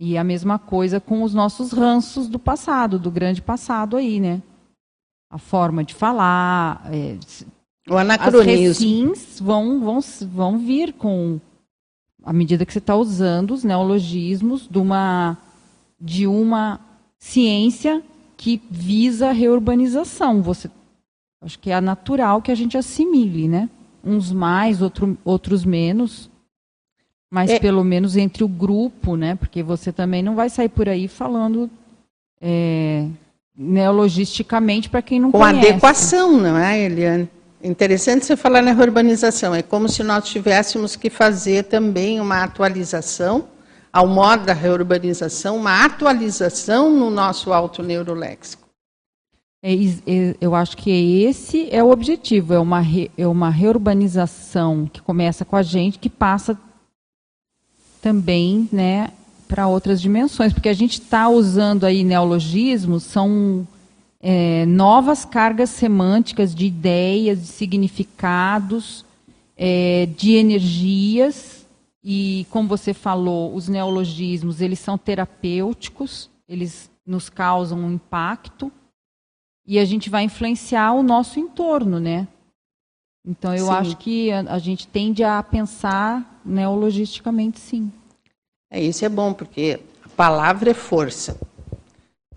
e 0.00 0.16
a 0.16 0.24
mesma 0.24 0.58
coisa 0.58 0.98
com 0.98 1.22
os 1.22 1.34
nossos 1.34 1.72
ranços 1.72 2.28
do 2.28 2.38
passado, 2.38 2.98
do 2.98 3.10
grande 3.10 3.42
passado 3.42 3.96
aí, 3.96 4.18
né? 4.18 4.42
A 5.30 5.38
forma 5.38 5.84
de 5.84 5.94
falar, 5.94 6.82
é, 6.92 7.18
o 7.88 7.96
anacronismo. 7.96 9.12
As 9.12 9.40
vão, 9.40 9.80
vão, 9.80 10.00
vão 10.30 10.58
vir 10.58 10.92
com 10.92 11.40
à 12.24 12.32
medida 12.32 12.64
que 12.64 12.72
você 12.72 12.78
está 12.78 12.94
usando 12.94 13.52
os 13.52 13.64
neologismos 13.64 14.68
de 14.70 14.78
uma 14.78 15.36
de 16.00 16.26
uma 16.26 16.80
ciência 17.18 18.02
que 18.36 18.60
visa 18.68 19.28
a 19.28 19.32
reurbanização. 19.32 20.42
Você, 20.42 20.68
acho 21.40 21.58
que 21.60 21.70
é 21.70 21.80
natural 21.80 22.42
que 22.42 22.50
a 22.50 22.54
gente 22.56 22.76
assimile, 22.76 23.46
né? 23.46 23.70
Uns 24.04 24.32
mais, 24.32 24.82
outro, 24.82 25.16
outros 25.24 25.64
menos, 25.64 26.28
mas 27.30 27.50
é. 27.50 27.58
pelo 27.60 27.84
menos 27.84 28.16
entre 28.16 28.42
o 28.42 28.48
grupo, 28.48 29.14
né? 29.14 29.36
Porque 29.36 29.62
você 29.62 29.92
também 29.92 30.24
não 30.24 30.34
vai 30.34 30.50
sair 30.50 30.68
por 30.68 30.88
aí 30.88 31.06
falando 31.06 31.70
é, 32.40 33.06
neologisticamente 33.56 34.90
para 34.90 35.02
quem 35.02 35.20
não 35.20 35.30
Com 35.30 35.38
conhece. 35.38 35.60
Com 35.60 35.68
adequação, 35.68 36.36
não 36.36 36.58
é, 36.58 36.80
Eliane? 36.80 37.28
Interessante 37.62 38.26
você 38.26 38.36
falar 38.36 38.60
na 38.60 38.72
reurbanização. 38.72 39.54
É 39.54 39.62
como 39.62 39.88
se 39.88 40.02
nós 40.02 40.28
tivéssemos 40.28 40.96
que 40.96 41.08
fazer 41.08 41.64
também 41.64 42.20
uma 42.20 42.42
atualização 42.42 43.48
ao 43.92 44.08
modo 44.08 44.46
da 44.46 44.54
reurbanização, 44.54 45.56
uma 45.56 45.84
atualização 45.84 46.90
no 46.90 47.10
nosso 47.10 47.52
autoneuroléxico. 47.52 48.62
É, 49.62 49.74
é, 49.74 50.36
eu 50.40 50.54
acho 50.54 50.76
que 50.76 51.22
esse 51.22 51.68
é 51.70 51.84
o 51.84 51.90
objetivo, 51.90 52.54
é 52.54 52.58
uma, 52.58 52.80
re, 52.80 53.10
é 53.16 53.28
uma 53.28 53.50
reurbanização 53.50 54.88
que 54.92 55.00
começa 55.00 55.44
com 55.44 55.54
a 55.54 55.62
gente, 55.62 56.00
que 56.00 56.08
passa 56.10 56.58
também 58.00 58.68
né, 58.72 59.12
para 59.46 59.68
outras 59.68 60.00
dimensões, 60.00 60.52
porque 60.52 60.68
a 60.68 60.74
gente 60.74 60.94
está 60.94 61.28
usando 61.28 61.84
aí 61.84 62.02
neologismos, 62.02 63.04
são 63.04 63.68
é, 64.22 64.64
novas 64.66 65.24
cargas 65.24 65.70
semânticas 65.70 66.54
de 66.54 66.64
ideias, 66.64 67.40
de 67.40 67.46
significados, 67.48 69.04
é, 69.56 70.06
de 70.16 70.34
energias 70.34 71.66
e 72.04 72.46
como 72.50 72.68
você 72.68 72.92
falou, 72.92 73.54
os 73.54 73.68
neologismos, 73.68 74.60
eles 74.60 74.78
são 74.78 74.98
terapêuticos, 74.98 76.30
eles 76.48 76.90
nos 77.06 77.28
causam 77.28 77.78
um 77.78 77.92
impacto 77.92 78.72
e 79.66 79.78
a 79.78 79.84
gente 79.84 80.10
vai 80.10 80.24
influenciar 80.24 80.92
o 80.92 81.02
nosso 81.02 81.38
entorno, 81.38 82.00
né? 82.00 82.26
Então 83.24 83.54
eu 83.54 83.66
sim. 83.66 83.72
acho 83.72 83.96
que 83.96 84.32
a, 84.32 84.40
a, 84.40 84.58
gente 84.58 84.88
tende 84.88 85.22
a 85.22 85.40
pensar 85.42 86.40
neologisticamente, 86.44 87.60
sim. 87.60 87.92
É 88.68 88.80
isso 88.80 89.04
é 89.04 89.08
bom 89.08 89.32
porque 89.32 89.78
a 90.04 90.08
palavra 90.08 90.70
é 90.70 90.74
força, 90.74 91.38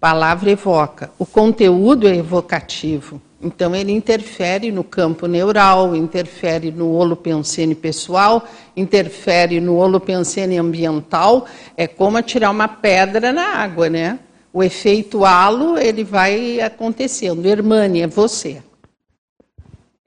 palavra 0.06 0.52
evoca, 0.52 1.10
o 1.18 1.26
conteúdo 1.26 2.08
é 2.08 2.16
evocativo. 2.16 3.20
Então, 3.42 3.76
ele 3.76 3.92
interfere 3.92 4.72
no 4.72 4.84
campo 4.84 5.26
neural, 5.26 5.96
interfere 5.96 6.72
no 6.72 6.92
holopensene 6.92 7.74
pessoal, 7.74 8.48
interfere 8.78 9.60
no 9.60 9.78
holopensene 9.78 10.60
ambiental. 10.60 11.48
É 11.76 11.88
como 11.88 12.18
atirar 12.18 12.52
uma 12.52 12.68
pedra 12.68 13.34
na 13.34 13.56
água, 13.56 13.90
né? 13.90 14.20
O 14.54 14.62
efeito 14.62 15.26
halo, 15.26 15.76
ele 15.76 16.04
vai 16.04 16.60
acontecendo. 16.62 17.44
Hermânia, 17.48 18.04
é 18.04 18.08
você. 18.08 18.62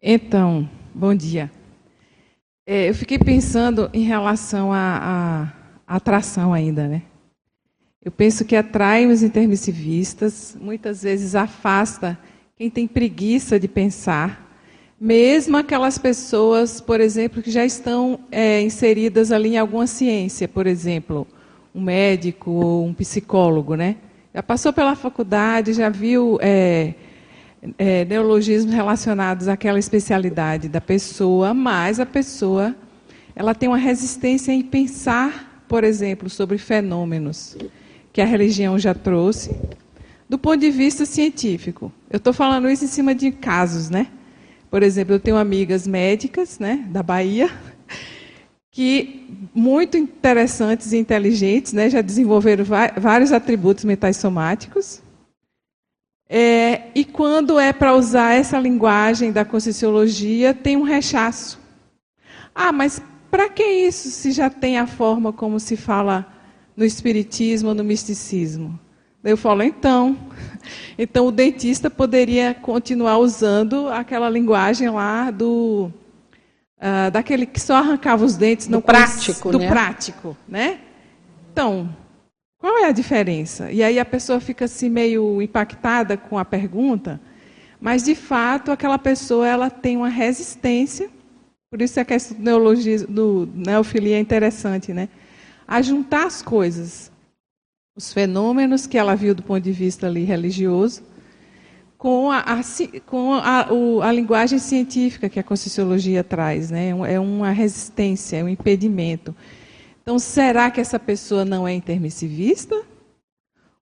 Então, 0.01 0.69
bom 0.95 1.13
dia. 1.13 1.51
É, 2.65 2.89
eu 2.89 2.95
fiquei 2.95 3.19
pensando 3.19 3.91
em 3.93 4.05
relação 4.05 4.73
à 4.73 5.53
atração 5.89 6.53
ainda, 6.53 6.87
né? 6.87 7.03
Eu 8.05 8.13
penso 8.13 8.45
que 8.45 8.55
atrai 8.55 9.07
os 9.07 9.25
intermissivistas, 9.25 10.57
muitas 10.61 11.03
vezes 11.03 11.35
afasta 11.35 12.17
quem 12.57 12.71
tem 12.71 12.87
preguiça 12.87 13.59
de 13.59 13.67
pensar, 13.67 14.47
mesmo 15.01 15.57
aquelas 15.57 15.99
pessoas, 15.99 16.81
por 16.81 17.01
exemplo, 17.01 17.43
que 17.43 17.51
já 17.51 17.65
estão 17.65 18.21
é, 18.31 18.63
inseridas 18.63 19.33
ali 19.33 19.51
em 19.51 19.59
alguma 19.59 19.87
ciência, 19.89 20.47
por 20.47 20.69
exemplo, 20.69 21.27
um 21.75 21.81
médico 21.81 22.53
ou 22.53 22.87
um 22.87 22.95
psicólogo, 22.95 23.75
né? 23.75 23.97
Já 24.33 24.45
passou 24.45 24.73
pela 24.73 24.95
faculdade, 24.95 25.73
já 25.73 25.89
viu 25.89 26.39
é, 26.41 26.95
é, 27.77 28.05
neologismos 28.05 28.73
relacionados 28.73 29.49
àquela 29.49 29.79
especialidade 29.79 30.69
da 30.69 30.81
pessoa, 30.81 31.53
mas 31.53 31.99
a 31.99 32.07
pessoa 32.07 32.77
ela 33.35 33.57
tem 33.57 33.69
uma 33.69 33.77
resistência 33.77 34.53
em 34.53 34.63
pensar, 34.63 35.65
por 35.67 35.83
exemplo, 35.83 36.31
sobre 36.31 36.59
fenômenos 36.59 37.57
que 38.19 38.23
a 38.23 38.27
religião 38.27 38.77
já 38.77 38.93
trouxe, 38.93 39.55
do 40.29 40.37
ponto 40.37 40.59
de 40.59 40.73
vista 40.73 41.07
científico. 41.07 41.93
Eu 42.11 42.17
estou 42.17 42.33
falando 42.33 42.69
isso 42.69 42.85
em 42.85 42.89
cima 42.89 43.15
de 43.15 43.31
casos, 43.31 43.91
né? 43.91 44.09
Por 44.69 44.83
exemplo, 44.83 45.15
eu 45.15 45.21
tenho 45.21 45.37
amigas 45.37 45.87
médicas, 45.87 46.59
né, 46.59 46.85
da 46.91 47.01
Bahia, 47.01 47.49
que 48.73 49.25
muito 49.55 49.97
interessantes 49.97 50.91
e 50.93 50.97
inteligentes, 50.97 51.73
né, 51.73 51.89
já 51.89 52.01
desenvolveram 52.01 52.65
vários 52.97 53.31
atributos 53.31 53.85
mentais 53.85 54.17
somáticos. 54.17 55.01
É, 56.29 56.89
e 56.97 57.05
quando 57.05 57.57
é 57.57 57.73
para 57.73 57.95
usar 57.95 58.35
essa 58.35 58.59
linguagem 58.59 59.31
da 59.31 59.45
conscienciologia, 59.45 60.53
tem 60.53 60.77
um 60.77 60.83
rechaço. 60.83 61.61
Ah, 62.53 62.73
mas 62.73 63.01
para 63.31 63.49
que 63.49 63.63
isso 63.63 64.11
se 64.11 64.33
já 64.33 64.51
tem 64.51 64.77
a 64.77 64.89
forma 64.89 65.33
como 65.33 65.61
se 65.61 65.77
fala 65.77 66.37
no 66.79 66.85
espiritismo 66.85 67.75
no 67.75 67.83
misticismo? 67.83 68.79
Eu 69.23 69.37
falo, 69.37 69.63
então. 69.63 70.17
Então 70.99 71.27
o 71.27 71.33
dentista 71.33 71.89
poderia 71.89 72.53
continuar 72.53 73.19
usando 73.19 73.89
aquela 73.89 74.29
linguagem 74.29 74.91
lá 74.91 75.31
do, 75.31 75.91
uh, 76.77 77.11
daquele 77.11 77.47
que 77.47 77.61
só 77.61 77.77
arrancava 77.77 78.25
os 78.25 78.37
dentes 78.37 78.69
não 78.69 78.83
prático, 78.83 79.51
do 79.51 79.61
né? 79.61 79.69
prático, 79.69 80.37
né? 80.47 80.81
Então, 81.51 81.89
qual 82.59 82.77
é 82.79 82.87
a 82.87 82.93
diferença? 82.93 83.71
E 83.71 83.83
aí 83.83 83.99
a 83.99 84.05
pessoa 84.05 84.41
fica 84.41 84.67
assim 84.67 84.91
meio 84.91 85.41
impactada 85.41 86.17
com 86.17 86.37
a 86.37 86.45
pergunta, 86.45 87.21
mas 87.81 88.03
de 88.03 88.17
fato 88.17 88.71
aquela 88.71 88.99
pessoa 88.99 89.47
ela 89.47 89.71
tem 89.71 89.97
uma 89.97 90.09
resistência. 90.09 91.09
Por 91.71 91.81
isso 91.81 91.99
a 91.99 92.05
questão 92.05 92.37
do 92.37 92.43
neologismo, 92.43 93.09
do 93.09 93.49
neofilia 93.55 94.17
é 94.17 94.21
interessante, 94.21 94.93
né? 94.93 95.09
A 95.69 95.83
juntar 95.83 96.27
as 96.27 96.41
coisas, 96.41 97.13
os 97.95 98.11
fenômenos 98.11 98.87
que 98.87 98.97
ela 98.97 99.15
viu 99.15 99.35
do 99.35 99.43
ponto 99.43 99.63
de 99.63 99.71
vista 99.71 100.07
ali 100.07 100.25
religioso, 100.25 101.03
com 101.99 102.31
a, 102.31 102.39
a 102.39 102.61
com 103.05 103.35
a, 103.35 103.71
o, 103.71 104.01
a, 104.01 104.11
linguagem 104.11 104.59
científica 104.59 105.29
que 105.29 105.39
a 105.39 105.43
Conscienciologia 105.43 106.25
traz. 106.25 106.71
Né? 106.71 106.91
É 107.07 107.21
uma 107.21 107.51
resistência, 107.51 108.39
é 108.39 108.45
um 108.45 108.49
impedimento. 108.49 109.37
Então, 110.01 110.19
será 110.19 110.71
que 110.71 110.81
essa 110.81 110.99
pessoa 110.99 111.45
não 111.45 111.69
é 111.69 111.75
intermissivista? 111.75 112.81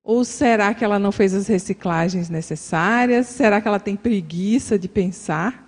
Ou 0.02 0.24
será 0.24 0.72
que 0.72 0.84
ela 0.84 0.98
não 0.98 1.12
fez 1.12 1.34
as 1.34 1.46
reciclagens 1.46 2.28
necessárias? 2.28 3.26
Será 3.26 3.60
que 3.60 3.68
ela 3.68 3.78
tem 3.78 3.94
preguiça 3.94 4.78
de 4.78 4.88
pensar 4.88 5.64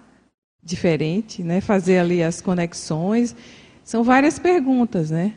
diferente, 0.63 1.45
né? 1.45 1.61
fazer 1.61 1.99
ali 1.99 2.23
as 2.23 2.41
conexões? 2.41 3.37
São 3.85 4.03
várias 4.03 4.39
perguntas, 4.39 5.11
né? 5.11 5.35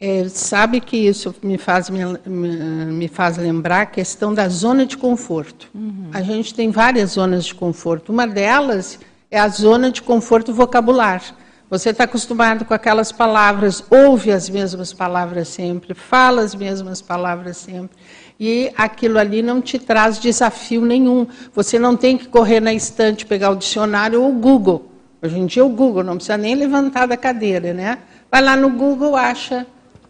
É, 0.00 0.28
sabe 0.28 0.80
que 0.80 0.96
isso 0.96 1.34
me 1.42 1.58
faz, 1.58 1.90
me, 1.90 2.04
me, 2.24 3.08
faz 3.08 3.36
lembrar 3.36 3.80
a 3.80 3.86
questão 3.86 4.32
da 4.32 4.48
zona 4.48 4.86
de 4.86 4.96
conforto. 4.96 5.68
Uhum. 5.74 6.10
A 6.14 6.22
gente 6.22 6.54
tem 6.54 6.70
várias 6.70 7.10
zonas 7.10 7.46
de 7.46 7.52
conforto. 7.52 8.12
Uma 8.12 8.24
delas 8.24 9.00
é 9.28 9.40
a 9.40 9.48
zona 9.48 9.90
de 9.90 10.00
conforto 10.00 10.54
vocabular. 10.54 11.20
Você 11.68 11.90
está 11.90 12.04
acostumado 12.04 12.64
com 12.64 12.72
aquelas 12.72 13.10
palavras, 13.10 13.82
ouve 13.90 14.30
as 14.30 14.48
mesmas 14.48 14.92
palavras 14.92 15.48
sempre, 15.48 15.94
fala 15.94 16.42
as 16.42 16.54
mesmas 16.54 17.02
palavras 17.02 17.56
sempre. 17.56 17.98
E 18.38 18.72
aquilo 18.78 19.18
ali 19.18 19.42
não 19.42 19.60
te 19.60 19.80
traz 19.80 20.20
desafio 20.20 20.82
nenhum. 20.84 21.26
Você 21.52 21.76
não 21.76 21.96
tem 21.96 22.16
que 22.16 22.28
correr 22.28 22.60
na 22.60 22.72
estante, 22.72 23.26
pegar 23.26 23.50
o 23.50 23.56
dicionário 23.56 24.22
ou 24.22 24.30
o 24.30 24.38
Google. 24.38 24.92
Hoje 25.20 25.36
em 25.36 25.44
dia 25.44 25.64
o 25.64 25.68
Google 25.68 26.04
não 26.04 26.14
precisa 26.14 26.38
nem 26.38 26.54
levantar 26.54 27.06
da 27.06 27.16
cadeira, 27.16 27.74
né? 27.74 27.98
Vai 28.30 28.40
lá 28.40 28.54
no 28.54 28.70
Google, 28.70 29.16
acha 29.16 29.66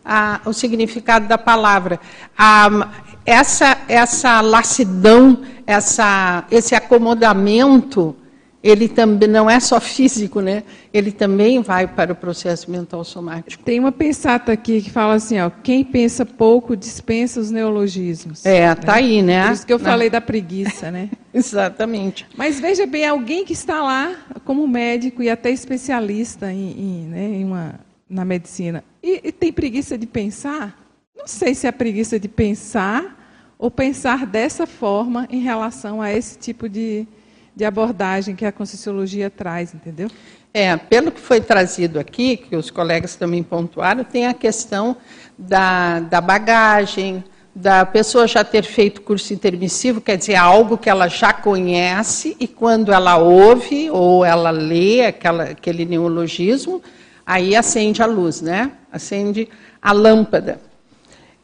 a, 0.09 0.41
o 0.47 0.55
significado 0.55 1.29
da 1.29 1.37
palavra. 1.37 2.01
A, 2.37 2.89
essa, 3.27 3.77
essa 3.87 4.41
lassidão, 4.41 5.43
essa, 5.67 6.47
esse 6.51 6.75
acomodamento, 6.75 8.17
ele 8.63 8.89
também 8.89 9.29
não 9.29 9.51
é 9.51 9.61
só 9.61 9.79
físico, 9.79 10.41
né? 10.41 10.65
Ele 10.95 11.13
também 11.13 11.61
vai 11.61 11.87
para 11.87 12.15
o 12.15 12.17
processo 12.17 12.71
mental 12.71 13.05
somático. 13.05 13.63
Tem 13.63 13.79
uma 13.79 13.93
pensata 13.93 14.51
aqui 14.51 14.81
que 14.81 14.91
fala 14.91 15.15
assim, 15.15 15.39
ó, 15.39 15.51
quem 15.63 15.85
pensa 15.85 16.25
pouco 16.25 16.75
dispensa 16.75 17.39
os 17.39 17.51
neologismos. 17.51 18.47
É, 18.47 18.75
tá 18.75 18.95
né? 18.95 18.99
aí, 18.99 19.23
né? 19.23 19.45
Por 19.45 19.53
isso 19.53 19.67
que 19.67 19.73
eu 19.75 19.79
falei 19.79 20.09
da 20.09 20.23
preguiça, 20.23 20.91
né? 20.91 21.11
Exatamente. 21.35 22.27
Mas 22.35 22.59
veja 22.59 22.87
bem, 22.87 23.07
alguém 23.07 23.45
que 23.45 23.53
está 23.53 23.83
lá 23.83 24.15
como 24.47 24.67
médico 24.67 25.23
e 25.23 25.29
até 25.29 25.51
especialista 25.51 26.51
em, 26.51 26.71
em, 26.71 27.07
né, 27.09 27.27
em 27.27 27.45
uma 27.45 27.88
na 28.09 28.25
medicina 28.25 28.83
e, 29.03 29.21
e, 29.25 29.33
tem 29.33 29.53
preguiça 29.53 29.99
de 29.99 30.07
pensar, 30.07 30.79
não 31.17 31.27
sei 31.27 31.55
se 31.55 31.67
é 31.67 31.73
preguiça 31.73 32.19
de 32.19 32.29
pensar 32.29 33.17
ou 33.59 33.71
pensar 33.71 34.27
dessa 34.27 34.67
forma 34.67 35.27
em 35.31 35.41
relação 35.41 36.01
a 36.01 36.13
esse 36.13 36.39
tipo 36.39 36.69
de, 36.69 37.07
de 37.55 37.65
abordagem 37.65 38.37
que 38.37 38.47
a 38.47 38.53
Conscienciologia 38.53 39.29
traz, 39.29 39.75
entendeu? 39.75 40.09
É, 40.55 40.77
pelo 40.77 41.13
que 41.13 41.21
foi 41.21 41.41
trazido 41.41 41.99
aqui, 41.99 42.37
que 42.37 42.57
os 42.57 42.71
colegas 42.71 43.17
também 43.17 43.43
pontuaram, 43.43 44.05
tem 44.05 44.27
a 44.27 44.35
questão 44.35 44.97
da, 45.37 46.01
da 46.01 46.21
bagagem, 46.21 47.23
da 47.55 47.85
pessoa 47.85 48.27
já 48.27 48.45
ter 48.45 48.63
feito 48.63 49.03
curso 49.03 49.35
intermissivo, 49.35 50.01
quer 50.01 50.17
dizer, 50.17 50.37
algo 50.37 50.79
que 50.79 50.89
ela 50.89 51.09
já 51.09 51.33
conhece, 51.33 52.37
e 52.39 52.47
quando 52.47 52.93
ela 52.93 53.17
ouve 53.17 53.91
ou 53.91 54.25
ela 54.25 54.51
lê 54.51 55.05
aquela, 55.05 55.45
aquele 55.45 55.85
neologismo, 55.85 56.81
aí 57.29 57.55
acende 57.55 58.03
a 58.03 58.07
luz, 58.07 58.41
né? 58.41 58.73
Acende 58.91 59.51
a 59.83 59.93
lâmpada. 59.93 60.59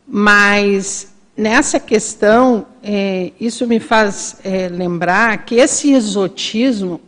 Mas 0.09 1.13
nessa 1.37 1.79
questão, 1.79 2.67
é, 2.83 3.33
isso 3.39 3.67
me 3.67 3.79
faz 3.79 4.37
é, 4.43 4.69
lembrar 4.71 5.45
que 5.45 5.57
esse 5.57 5.93
exotismo 5.93 7.03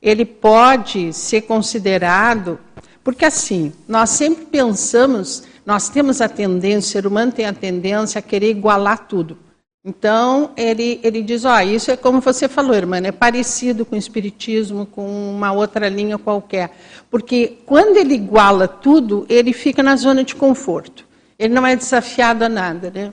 ele 0.00 0.24
pode 0.24 1.12
ser 1.12 1.42
considerado, 1.42 2.58
porque 3.02 3.26
assim, 3.26 3.74
nós 3.86 4.08
sempre 4.10 4.46
pensamos, 4.46 5.42
nós 5.66 5.90
temos 5.90 6.22
a 6.22 6.28
tendência, 6.28 6.78
o 6.78 6.92
ser 6.92 7.06
humano 7.06 7.30
tem 7.30 7.44
a 7.44 7.52
tendência 7.52 8.20
a 8.20 8.22
querer 8.22 8.48
igualar 8.48 9.06
tudo. 9.06 9.36
Então, 9.86 10.52
ele, 10.56 10.98
ele 11.02 11.20
diz, 11.20 11.44
ó, 11.44 11.56
oh, 11.56 11.60
isso 11.60 11.90
é 11.90 11.96
como 11.96 12.18
você 12.18 12.48
falou, 12.48 12.74
irmã, 12.74 12.96
é 13.04 13.12
parecido 13.12 13.84
com 13.84 13.94
o 13.94 13.98
espiritismo, 13.98 14.86
com 14.86 15.06
uma 15.30 15.52
outra 15.52 15.90
linha 15.90 16.16
qualquer. 16.16 16.74
Porque 17.10 17.58
quando 17.66 17.98
ele 17.98 18.14
iguala 18.14 18.66
tudo, 18.66 19.26
ele 19.28 19.52
fica 19.52 19.82
na 19.82 19.94
zona 19.96 20.24
de 20.24 20.34
conforto. 20.34 21.06
Ele 21.38 21.52
não 21.52 21.66
é 21.66 21.76
desafiado 21.76 22.44
a 22.44 22.48
nada, 22.48 22.90
né? 22.90 23.12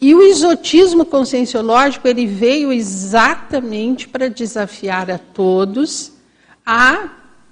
E 0.00 0.14
o 0.14 0.22
exotismo 0.22 1.04
conscienciológico, 1.04 2.08
ele 2.08 2.26
veio 2.26 2.72
exatamente 2.72 4.08
para 4.08 4.30
desafiar 4.30 5.10
a 5.10 5.18
todos 5.18 6.12
a 6.64 7.10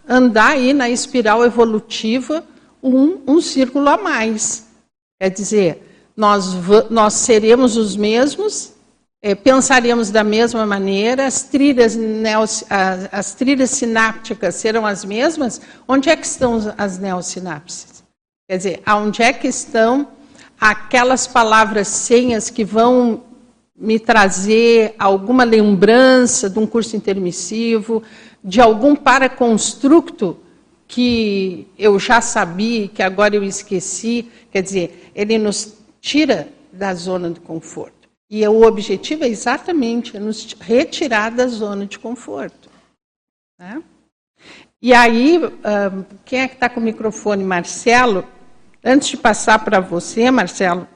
andar 0.08 0.52
aí 0.52 0.72
na 0.72 0.88
espiral 0.88 1.44
evolutiva 1.44 2.42
um, 2.82 3.18
um 3.26 3.40
círculo 3.42 3.88
a 3.90 3.98
mais. 3.98 4.66
Quer 5.20 5.30
dizer, 5.30 5.93
nós, 6.16 6.54
nós 6.90 7.14
seremos 7.14 7.76
os 7.76 7.96
mesmos, 7.96 8.72
é, 9.20 9.34
pensaremos 9.34 10.10
da 10.10 10.22
mesma 10.22 10.66
maneira, 10.66 11.26
as 11.26 11.44
trilhas, 11.44 11.96
as, 12.68 13.08
as, 13.10 13.34
trilhas 13.34 13.70
sinápticas 13.70 14.54
serão 14.56 14.84
as 14.84 15.04
mesmas. 15.04 15.60
Onde 15.88 16.10
é 16.10 16.16
que 16.16 16.26
estão 16.26 16.74
as 16.76 16.98
neossinapses? 16.98 18.04
Quer 18.46 18.58
dizer, 18.58 18.82
onde 18.86 19.22
é 19.22 19.32
que 19.32 19.48
estão 19.48 20.08
aquelas 20.60 21.26
palavras 21.26 21.88
senhas 21.88 22.50
que 22.50 22.64
vão 22.64 23.22
me 23.74 23.98
trazer 23.98 24.94
alguma 24.98 25.42
lembrança 25.42 26.48
de 26.48 26.58
um 26.58 26.66
curso 26.66 26.94
intermissivo, 26.94 28.02
de 28.42 28.60
algum 28.60 28.94
paraconstructo 28.94 30.36
que 30.86 31.66
eu 31.78 31.98
já 31.98 32.20
sabia, 32.20 32.88
que 32.88 33.02
agora 33.02 33.34
eu 33.34 33.42
esqueci. 33.42 34.28
Quer 34.52 34.62
dizer, 34.62 35.10
ele 35.14 35.38
nos 35.38 35.72
tira 36.04 36.48
da 36.70 36.92
zona 36.94 37.30
de 37.30 37.40
conforto. 37.40 38.10
E 38.28 38.46
o 38.46 38.62
objetivo 38.66 39.24
é 39.24 39.28
exatamente 39.28 40.18
nos 40.18 40.52
retirar 40.60 41.30
da 41.30 41.46
zona 41.46 41.86
de 41.86 41.98
conforto. 41.98 42.68
Né? 43.58 43.82
E 44.82 44.92
aí, 44.92 45.40
quem 46.26 46.40
é 46.40 46.48
que 46.48 46.54
está 46.54 46.68
com 46.68 46.78
o 46.78 46.82
microfone? 46.82 47.42
Marcelo. 47.42 48.22
Antes 48.84 49.08
de 49.08 49.16
passar 49.16 49.64
para 49.64 49.80
você, 49.80 50.30
Marcelo, 50.30 50.86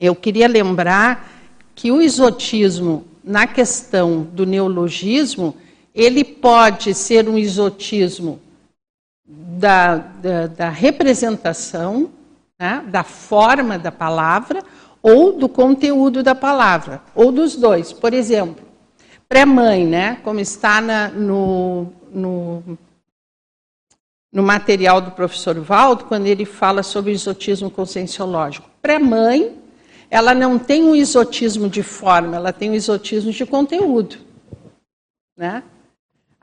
eu 0.00 0.16
queria 0.16 0.48
lembrar 0.48 1.30
que 1.72 1.92
o 1.92 2.02
exotismo, 2.02 3.06
na 3.22 3.46
questão 3.46 4.22
do 4.22 4.44
neologismo, 4.44 5.56
ele 5.94 6.24
pode 6.24 6.94
ser 6.94 7.28
um 7.28 7.38
exotismo 7.38 8.40
da, 9.24 9.98
da, 9.98 10.46
da 10.48 10.68
representação, 10.68 12.10
né, 12.58 12.84
da 12.88 13.02
forma 13.02 13.78
da 13.78 13.92
palavra 13.92 14.62
ou 15.02 15.36
do 15.38 15.50
conteúdo 15.50 16.22
da 16.22 16.34
palavra, 16.34 17.02
ou 17.14 17.30
dos 17.30 17.56
dois. 17.56 17.92
Por 17.92 18.14
exemplo, 18.14 18.64
pré-mãe, 19.28 19.86
né, 19.86 20.16
como 20.24 20.40
está 20.40 20.80
na, 20.80 21.08
no, 21.08 21.92
no, 22.10 22.78
no 24.32 24.42
material 24.42 25.02
do 25.02 25.10
professor 25.10 25.60
Valdo, 25.60 26.06
quando 26.06 26.26
ele 26.26 26.46
fala 26.46 26.82
sobre 26.82 27.10
o 27.10 27.14
exotismo 27.14 27.70
conscienciológico. 27.70 28.70
Pré-mãe, 28.80 29.58
ela 30.10 30.34
não 30.34 30.58
tem 30.58 30.82
um 30.84 30.94
exotismo 30.94 31.68
de 31.68 31.82
forma, 31.82 32.36
ela 32.36 32.52
tem 32.52 32.70
um 32.70 32.74
exotismo 32.74 33.30
de 33.30 33.44
conteúdo. 33.44 34.16
Né? 35.36 35.62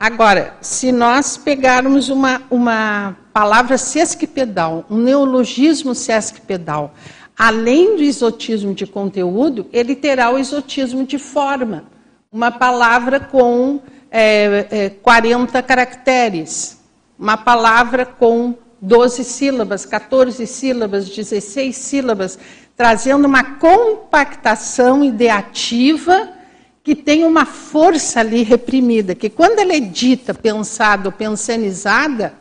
Agora, 0.02 0.56
se 0.62 0.92
nós 0.92 1.38
pegarmos 1.38 2.10
uma, 2.10 2.42
uma 2.50 3.16
palavra 3.32 3.78
sesquipedal, 3.78 4.84
um 4.90 4.98
neologismo 4.98 5.94
sesquipedal, 5.94 6.96
além 7.38 7.98
do 7.98 8.02
exotismo 8.02 8.74
de 8.74 8.88
conteúdo, 8.88 9.68
ele 9.72 9.96
terá 9.96 10.32
o 10.32 10.40
exotismo 10.40 11.06
de 11.06 11.20
forma. 11.20 11.84
Uma 12.32 12.50
palavra 12.50 13.20
com 13.20 13.80
é, 14.10 14.66
é, 14.72 14.90
40 14.90 15.62
caracteres, 15.62 16.82
uma 17.20 17.38
palavra 17.38 18.04
com 18.04 18.56
12 18.82 19.24
sílabas, 19.24 19.86
14 19.86 20.48
sílabas, 20.48 21.10
16 21.10 21.76
sílabas, 21.76 22.40
trazendo 22.76 23.28
uma 23.28 23.44
compactação 23.44 25.04
ideativa 25.04 26.41
que 26.84 26.96
tem 26.96 27.24
uma 27.24 27.46
força 27.46 28.20
ali 28.20 28.44
reprimida, 28.44 29.14
que 29.14 29.30
quando 29.30 29.60
ela 29.60 29.74
é 29.74 29.80
dita, 29.80 30.34
pensada 30.34 31.10
ou 31.10 31.12
pensanizada, 31.12 32.34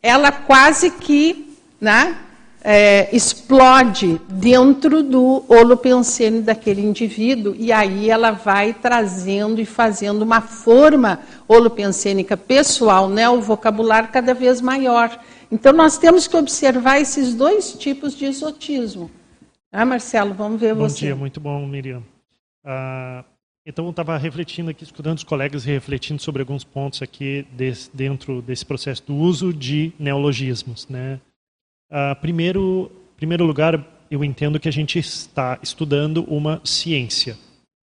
ela 0.00 0.30
quase 0.30 0.90
que 0.92 1.56
né, 1.80 2.16
é, 2.62 3.14
explode 3.14 4.20
dentro 4.28 5.02
do 5.02 5.44
holopensene 5.48 6.40
daquele 6.40 6.82
indivíduo, 6.82 7.54
e 7.56 7.72
aí 7.72 8.08
ela 8.10 8.30
vai 8.30 8.72
trazendo 8.72 9.60
e 9.60 9.64
fazendo 9.64 10.22
uma 10.22 10.40
forma 10.40 11.20
holopensênica 11.48 12.36
pessoal, 12.36 13.08
né, 13.08 13.28
o 13.28 13.40
vocabulário 13.40 14.10
cada 14.10 14.34
vez 14.34 14.60
maior. 14.60 15.18
Então, 15.50 15.72
nós 15.72 15.98
temos 15.98 16.26
que 16.26 16.36
observar 16.36 17.00
esses 17.00 17.34
dois 17.34 17.72
tipos 17.72 18.14
de 18.14 18.26
exotismo. 18.26 19.10
Ah, 19.72 19.84
Marcelo, 19.84 20.34
vamos 20.34 20.60
ver 20.60 20.74
bom 20.74 20.82
você. 20.82 21.00
Bom 21.00 21.06
dia, 21.06 21.16
muito 21.16 21.40
bom, 21.40 21.66
Miriam. 21.66 22.02
Ah, 22.64 23.24
então, 23.68 23.84
eu 23.84 23.90
estava 23.90 24.16
refletindo 24.16 24.70
aqui, 24.70 24.82
escutando 24.82 25.18
os 25.18 25.24
colegas 25.24 25.66
e 25.66 25.68
refletindo 25.68 26.22
sobre 26.22 26.40
alguns 26.40 26.64
pontos 26.64 27.02
aqui 27.02 27.46
desse, 27.52 27.90
dentro 27.92 28.40
desse 28.40 28.64
processo 28.64 29.02
do 29.06 29.14
uso 29.14 29.52
de 29.52 29.92
neologismos. 29.98 30.88
Né? 30.88 31.20
Uh, 31.90 32.18
primeiro, 32.18 32.90
primeiro 33.14 33.44
lugar, 33.44 33.86
eu 34.10 34.24
entendo 34.24 34.58
que 34.58 34.70
a 34.70 34.72
gente 34.72 34.98
está 34.98 35.58
estudando 35.62 36.24
uma 36.24 36.62
ciência. 36.64 37.36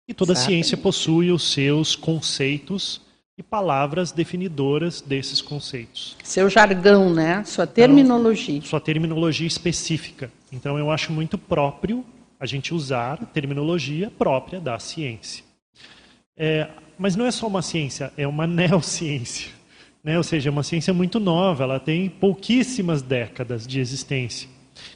E 0.07 0.12
toda 0.12 0.35
ciência 0.35 0.77
possui 0.77 1.33
os 1.33 1.51
seus 1.51 1.97
conceitos 1.97 3.01
e 3.38 3.43
palavras 3.43 4.12
definidoras 4.12 5.01
desses 5.01 5.40
conceitos. 5.40 6.14
Seu 6.23 6.51
jargão, 6.51 7.11
né? 7.11 7.43
Sua 7.45 7.66
terminologia. 7.66 8.57
Então, 8.57 8.69
sua 8.69 8.81
terminologia 8.83 9.47
específica. 9.47 10.31
Então, 10.53 10.79
eu 10.79 10.90
acho 10.90 11.11
muito 11.11 11.38
próprio 11.38 12.05
a 12.38 12.45
gente 12.45 12.75
usar 12.75 13.16
terminologia 13.33 14.11
própria 14.11 14.61
da 14.61 14.79
ciência. 14.79 15.49
É, 16.42 16.68
mas 16.96 17.16
não 17.16 17.26
é 17.26 17.31
só 17.31 17.46
uma 17.46 17.61
ciência, 17.61 18.11
é 18.16 18.26
uma 18.26 18.46
neociência. 18.48 19.50
Né? 20.03 20.16
Ou 20.16 20.24
seja, 20.24 20.48
é 20.48 20.50
uma 20.50 20.62
ciência 20.62 20.94
muito 20.94 21.20
nova, 21.20 21.64
ela 21.64 21.79
tem 21.79 22.09
pouquíssimas 22.09 23.03
décadas 23.03 23.66
de 23.66 23.79
existência. 23.79 24.48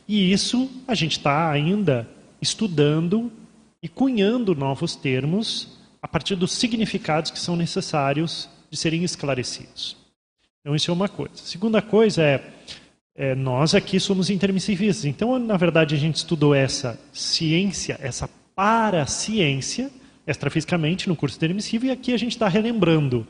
E 0.09 0.33
isso 0.33 0.70
a 0.88 0.94
gente 0.94 1.18
está 1.18 1.50
ainda 1.50 2.09
estudando 2.40 3.30
e 3.83 3.88
cunhando 3.88 4.54
novos 4.54 4.96
termos 4.96 5.78
a 6.00 6.09
partir 6.09 6.35
dos 6.35 6.52
significados 6.52 7.30
que 7.30 7.38
são 7.38 7.57
necessários 7.57 8.48
de 8.70 8.78
serem 8.78 9.04
esclarecidos. 9.04 9.98
Então, 10.61 10.74
isso 10.74 10.90
é 10.90 10.94
uma 10.94 11.11
coisa. 11.11 11.37
Segunda 11.37 11.83
coisa 11.83 12.22
é, 12.22 12.42
é 13.14 13.35
nós 13.35 13.74
aqui 13.74 14.00
somos 14.00 14.30
intermissivistas. 14.30 15.04
Então, 15.04 15.38
na 15.38 15.59
verdade, 15.59 15.94
a 15.94 15.98
gente 15.98 16.16
estudou 16.16 16.54
essa 16.54 16.98
ciência, 17.12 17.98
essa 18.00 18.30
paraciência, 18.57 19.90
extrafisicamente, 20.26 21.08
no 21.08 21.16
curso 21.16 21.37
intermissivo, 21.37 21.87
e 21.87 21.90
aqui 21.90 22.12
a 22.12 22.16
gente 22.16 22.32
está 22.32 22.48
relembrando 22.48 23.26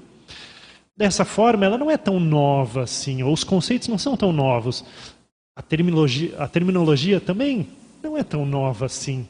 dessa 0.97 1.25
forma, 1.25 1.65
ela 1.65 1.79
não 1.79 1.91
é 1.91 1.97
tão 1.97 2.21
nova 2.21 2.83
assim, 2.83 3.23
ou 3.23 3.33
os 3.33 3.45
conceitos 3.45 3.89
não 3.89 3.99
são 3.99 4.17
tão 4.17 4.33
novos. 4.33 4.85
A 5.57 5.63
terminologia, 5.63 6.37
a 6.39 6.49
terminologia 6.49 7.21
também 7.21 7.69
não 8.03 8.17
é 8.17 8.23
tão 8.23 8.45
nova 8.45 8.87
assim. 8.87 9.29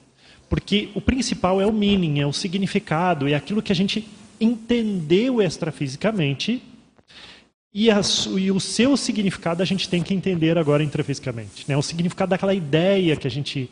Porque 0.49 0.91
o 0.95 1.01
principal 1.01 1.61
é 1.61 1.67
o 1.67 1.73
meaning, 1.73 2.21
é 2.21 2.27
o 2.27 2.33
significado, 2.33 3.29
é 3.29 3.35
aquilo 3.35 3.63
que 3.63 3.73
a 3.73 3.75
gente 3.75 4.07
entendeu 4.41 5.41
extrafisicamente 5.41 6.63
e, 7.73 7.91
a, 7.91 8.01
e, 8.39 8.53
o 8.53 8.61
seu 8.61 8.97
significado 8.97 9.61
a 9.61 9.67
gente 9.67 9.89
tem 9.89 10.01
que 10.01 10.15
entender 10.15 10.57
agora 10.57 10.85
intrafisicamente. 10.85 11.65
Né? 11.67 11.77
O 11.77 11.83
significado 11.83 12.31
daquela 12.31 12.55
ideia 12.55 13.17
que 13.17 13.27
a 13.27 13.31
gente 13.31 13.69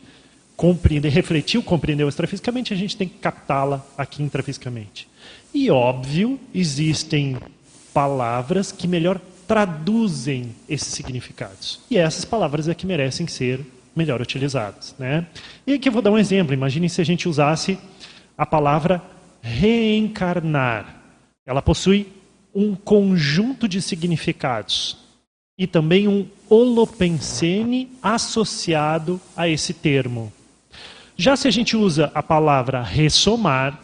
compreendeu, 0.55 1.11
refletiu, 1.11 1.63
compreendeu 1.63 2.07
extrafisicamente, 2.07 2.73
a 2.73 2.77
gente 2.77 2.95
tem 2.95 3.07
que 3.07 3.17
captá-la 3.17 3.85
aqui 3.97 4.21
intrafisicamente. 4.23 5.07
E 5.53 5.69
óbvio, 5.69 6.39
existem 6.53 7.37
palavras 7.93 8.71
que 8.71 8.87
melhor 8.87 9.19
traduzem 9.47 10.55
esses 10.67 10.87
significados. 10.87 11.81
E 11.89 11.97
essas 11.97 12.25
palavras 12.25 12.67
é 12.67 12.73
que 12.73 12.87
merecem 12.87 13.27
ser 13.27 13.59
melhor 13.95 14.21
utilizadas. 14.21 14.95
Né? 14.97 15.27
E 15.67 15.73
aqui 15.73 15.89
eu 15.89 15.93
vou 15.93 16.01
dar 16.01 16.11
um 16.11 16.17
exemplo. 16.17 16.53
Imagine 16.53 16.89
se 16.89 17.01
a 17.01 17.05
gente 17.05 17.29
usasse 17.29 17.77
a 18.37 18.45
palavra 18.45 19.01
reencarnar. 19.41 21.01
Ela 21.45 21.61
possui 21.61 22.07
um 22.55 22.75
conjunto 22.75 23.67
de 23.67 23.81
significados 23.81 24.97
e 25.57 25.67
também 25.67 26.07
um 26.07 26.27
holopensene 26.49 27.91
associado 28.01 29.19
a 29.35 29.47
esse 29.47 29.73
termo. 29.73 30.31
Já 31.15 31.35
se 31.35 31.47
a 31.47 31.51
gente 31.51 31.77
usa 31.77 32.11
a 32.13 32.23
palavra 32.23 32.81
ressomar, 32.81 33.79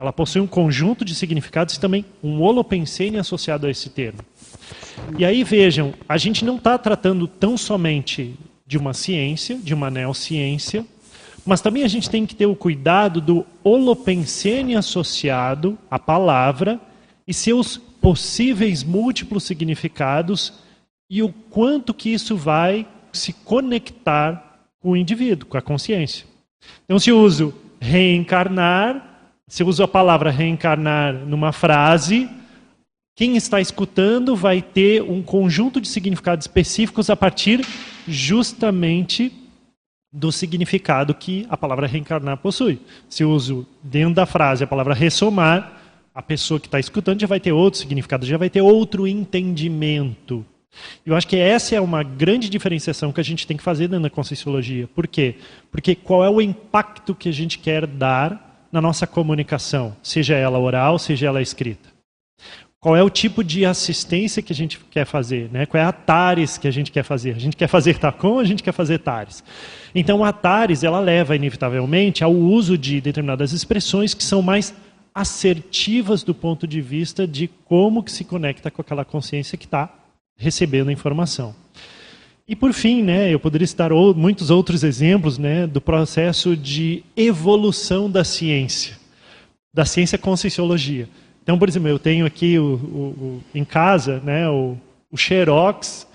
ela 0.00 0.12
possui 0.12 0.40
um 0.40 0.46
conjunto 0.46 1.04
de 1.04 1.14
significados 1.14 1.74
e 1.74 1.80
também 1.80 2.04
um 2.22 2.40
holopensene 2.40 3.18
associado 3.18 3.66
a 3.66 3.70
esse 3.70 3.90
termo. 3.90 4.20
E 5.18 5.24
aí 5.24 5.42
vejam, 5.42 5.92
a 6.08 6.16
gente 6.16 6.44
não 6.44 6.56
está 6.56 6.78
tratando 6.78 7.26
tão 7.26 7.56
somente 7.56 8.36
de 8.64 8.78
uma 8.78 8.94
ciência, 8.94 9.56
de 9.56 9.74
uma 9.74 9.90
neociência, 9.90 10.86
mas 11.44 11.60
também 11.60 11.82
a 11.82 11.88
gente 11.88 12.10
tem 12.10 12.26
que 12.26 12.34
ter 12.34 12.46
o 12.46 12.54
cuidado 12.54 13.20
do 13.20 13.46
holopensene 13.64 14.76
associado 14.76 15.76
à 15.90 15.98
palavra 15.98 16.78
e 17.26 17.34
seus 17.34 17.76
possíveis 17.76 18.84
múltiplos 18.84 19.44
significados 19.44 20.52
e 21.10 21.22
o 21.22 21.32
quanto 21.32 21.94
que 21.94 22.10
isso 22.10 22.36
vai 22.36 22.86
se 23.12 23.32
conectar 23.32 24.60
com 24.78 24.90
o 24.90 24.96
indivíduo, 24.96 25.48
com 25.48 25.56
a 25.56 25.62
consciência. 25.62 26.27
Então, 26.84 26.98
se 26.98 27.10
eu 27.10 27.20
uso 27.20 27.54
reencarnar, 27.80 29.32
se 29.46 29.62
eu 29.62 29.66
uso 29.66 29.82
a 29.82 29.88
palavra 29.88 30.30
reencarnar 30.30 31.12
numa 31.12 31.52
frase, 31.52 32.28
quem 33.16 33.36
está 33.36 33.60
escutando 33.60 34.36
vai 34.36 34.62
ter 34.62 35.02
um 35.02 35.22
conjunto 35.22 35.80
de 35.80 35.88
significados 35.88 36.44
específicos 36.44 37.10
a 37.10 37.16
partir 37.16 37.64
justamente 38.06 39.32
do 40.12 40.32
significado 40.32 41.14
que 41.14 41.46
a 41.50 41.56
palavra 41.56 41.86
reencarnar 41.86 42.38
possui. 42.38 42.80
Se 43.08 43.22
eu 43.22 43.30
uso 43.30 43.66
dentro 43.82 44.14
da 44.14 44.26
frase 44.26 44.64
a 44.64 44.66
palavra 44.66 44.94
ressomar, 44.94 45.80
a 46.14 46.22
pessoa 46.22 46.58
que 46.58 46.66
está 46.66 46.80
escutando 46.80 47.20
já 47.20 47.26
vai 47.26 47.38
ter 47.38 47.52
outro 47.52 47.78
significado, 47.78 48.26
já 48.26 48.36
vai 48.36 48.50
ter 48.50 48.60
outro 48.60 49.06
entendimento. 49.06 50.44
Eu 51.04 51.16
acho 51.16 51.26
que 51.26 51.36
essa 51.36 51.74
é 51.74 51.80
uma 51.80 52.02
grande 52.02 52.48
diferenciação 52.48 53.12
que 53.12 53.20
a 53.20 53.24
gente 53.24 53.46
tem 53.46 53.56
que 53.56 53.62
fazer 53.62 53.88
dentro 53.88 54.04
da 54.04 54.10
Conscienciologia. 54.10 54.86
Por 54.88 55.06
quê? 55.06 55.36
Porque 55.70 55.94
qual 55.94 56.24
é 56.24 56.30
o 56.30 56.40
impacto 56.40 57.14
que 57.14 57.28
a 57.28 57.32
gente 57.32 57.58
quer 57.58 57.86
dar 57.86 58.48
na 58.70 58.80
nossa 58.80 59.06
comunicação, 59.06 59.96
seja 60.02 60.34
ela 60.34 60.58
oral, 60.58 60.98
seja 60.98 61.26
ela 61.26 61.40
escrita. 61.40 61.88
Qual 62.80 62.94
é 62.94 63.02
o 63.02 63.10
tipo 63.10 63.42
de 63.42 63.64
assistência 63.66 64.40
que 64.40 64.52
a 64.52 64.56
gente 64.56 64.78
quer 64.90 65.04
fazer? 65.04 65.50
Né? 65.50 65.66
Qual 65.66 65.82
é 65.82 65.84
a 65.84 65.90
TARES 65.90 66.58
que 66.58 66.68
a 66.68 66.70
gente 66.70 66.92
quer 66.92 67.02
fazer? 67.02 67.34
A 67.34 67.38
gente 67.38 67.56
quer 67.56 67.66
fazer 67.66 67.98
TACOM 67.98 68.34
ou 68.34 68.38
a 68.38 68.44
gente 68.44 68.62
quer 68.62 68.72
fazer 68.72 68.98
TARES? 68.98 69.42
Então, 69.92 70.24
a 70.24 70.32
TARES 70.32 70.84
ela 70.84 71.00
leva, 71.00 71.34
inevitavelmente, 71.34 72.22
ao 72.22 72.32
uso 72.32 72.78
de 72.78 73.00
determinadas 73.00 73.52
expressões 73.52 74.14
que 74.14 74.22
são 74.22 74.42
mais 74.42 74.72
assertivas 75.12 76.22
do 76.22 76.32
ponto 76.32 76.68
de 76.68 76.80
vista 76.80 77.26
de 77.26 77.48
como 77.64 78.02
que 78.02 78.12
se 78.12 78.22
conecta 78.22 78.70
com 78.70 78.80
aquela 78.80 79.04
consciência 79.04 79.58
que 79.58 79.64
está 79.64 79.92
recebendo 80.38 80.88
a 80.88 80.92
informação. 80.92 81.54
E 82.46 82.56
por 82.56 82.72
fim, 82.72 83.02
né, 83.02 83.32
eu 83.32 83.38
poderia 83.38 83.66
citar 83.66 83.90
muitos 83.92 84.48
outros 84.48 84.82
exemplos 84.82 85.36
né, 85.36 85.66
do 85.66 85.82
processo 85.82 86.56
de 86.56 87.04
evolução 87.14 88.10
da 88.10 88.24
ciência, 88.24 88.96
da 89.74 89.84
ciência 89.84 90.16
conscienciologia. 90.16 91.06
Então, 91.42 91.58
por 91.58 91.68
exemplo, 91.68 91.88
eu 91.88 91.98
tenho 91.98 92.24
aqui 92.24 92.58
o, 92.58 92.64
o, 92.64 92.98
o, 92.98 93.44
em 93.54 93.64
casa 93.64 94.20
né, 94.20 94.48
o, 94.48 94.76
o 95.10 95.16
xerox 95.16 96.06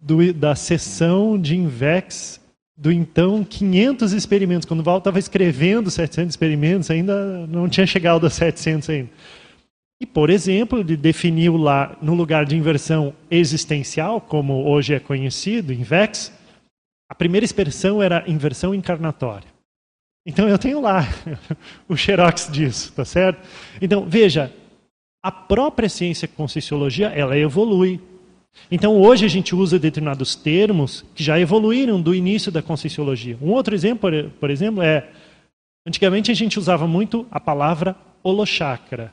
do, 0.00 0.32
da 0.32 0.54
sessão 0.54 1.36
de 1.36 1.56
Invex 1.56 2.40
do 2.76 2.90
então 2.90 3.44
500 3.44 4.12
experimentos. 4.12 4.66
Quando 4.66 4.80
o 4.80 4.82
Val 4.84 4.98
estava 4.98 5.18
escrevendo 5.18 5.90
700 5.90 6.32
experimentos, 6.32 6.90
ainda 6.90 7.46
não 7.46 7.68
tinha 7.68 7.86
chegado 7.86 8.26
a 8.26 8.30
700 8.30 8.88
ainda. 8.88 9.10
E, 10.00 10.06
por 10.06 10.30
exemplo, 10.30 10.78
ele 10.78 10.96
definiu 10.96 11.56
lá, 11.58 11.96
no 12.00 12.14
lugar 12.14 12.46
de 12.46 12.56
inversão 12.56 13.14
existencial, 13.30 14.20
como 14.20 14.66
hoje 14.66 14.94
é 14.94 14.98
conhecido, 14.98 15.72
INVEX, 15.72 16.32
a 17.08 17.14
primeira 17.14 17.44
expressão 17.44 18.02
era 18.02 18.24
inversão 18.26 18.74
encarnatória. 18.74 19.48
Então 20.24 20.48
eu 20.48 20.58
tenho 20.58 20.80
lá 20.80 21.02
o 21.88 21.96
xerox 21.96 22.48
disso, 22.50 22.92
tá 22.92 23.04
certo? 23.04 23.46
Então, 23.80 24.06
veja, 24.06 24.52
a 25.22 25.30
própria 25.30 25.88
ciência 25.88 26.26
conscienciologia, 26.26 27.08
ela 27.08 27.36
evolui. 27.36 28.00
Então 28.70 28.96
hoje 29.00 29.26
a 29.26 29.28
gente 29.28 29.54
usa 29.54 29.78
determinados 29.78 30.34
termos 30.34 31.04
que 31.14 31.22
já 31.22 31.38
evoluíram 31.38 32.00
do 32.00 32.14
início 32.14 32.50
da 32.50 32.62
conscienciologia. 32.62 33.36
Um 33.40 33.50
outro 33.50 33.74
exemplo, 33.74 34.10
por 34.40 34.50
exemplo, 34.50 34.82
é 34.82 35.08
antigamente 35.86 36.30
a 36.30 36.34
gente 36.34 36.58
usava 36.58 36.86
muito 36.86 37.26
a 37.30 37.38
palavra 37.38 37.94
holochakra. 38.22 39.12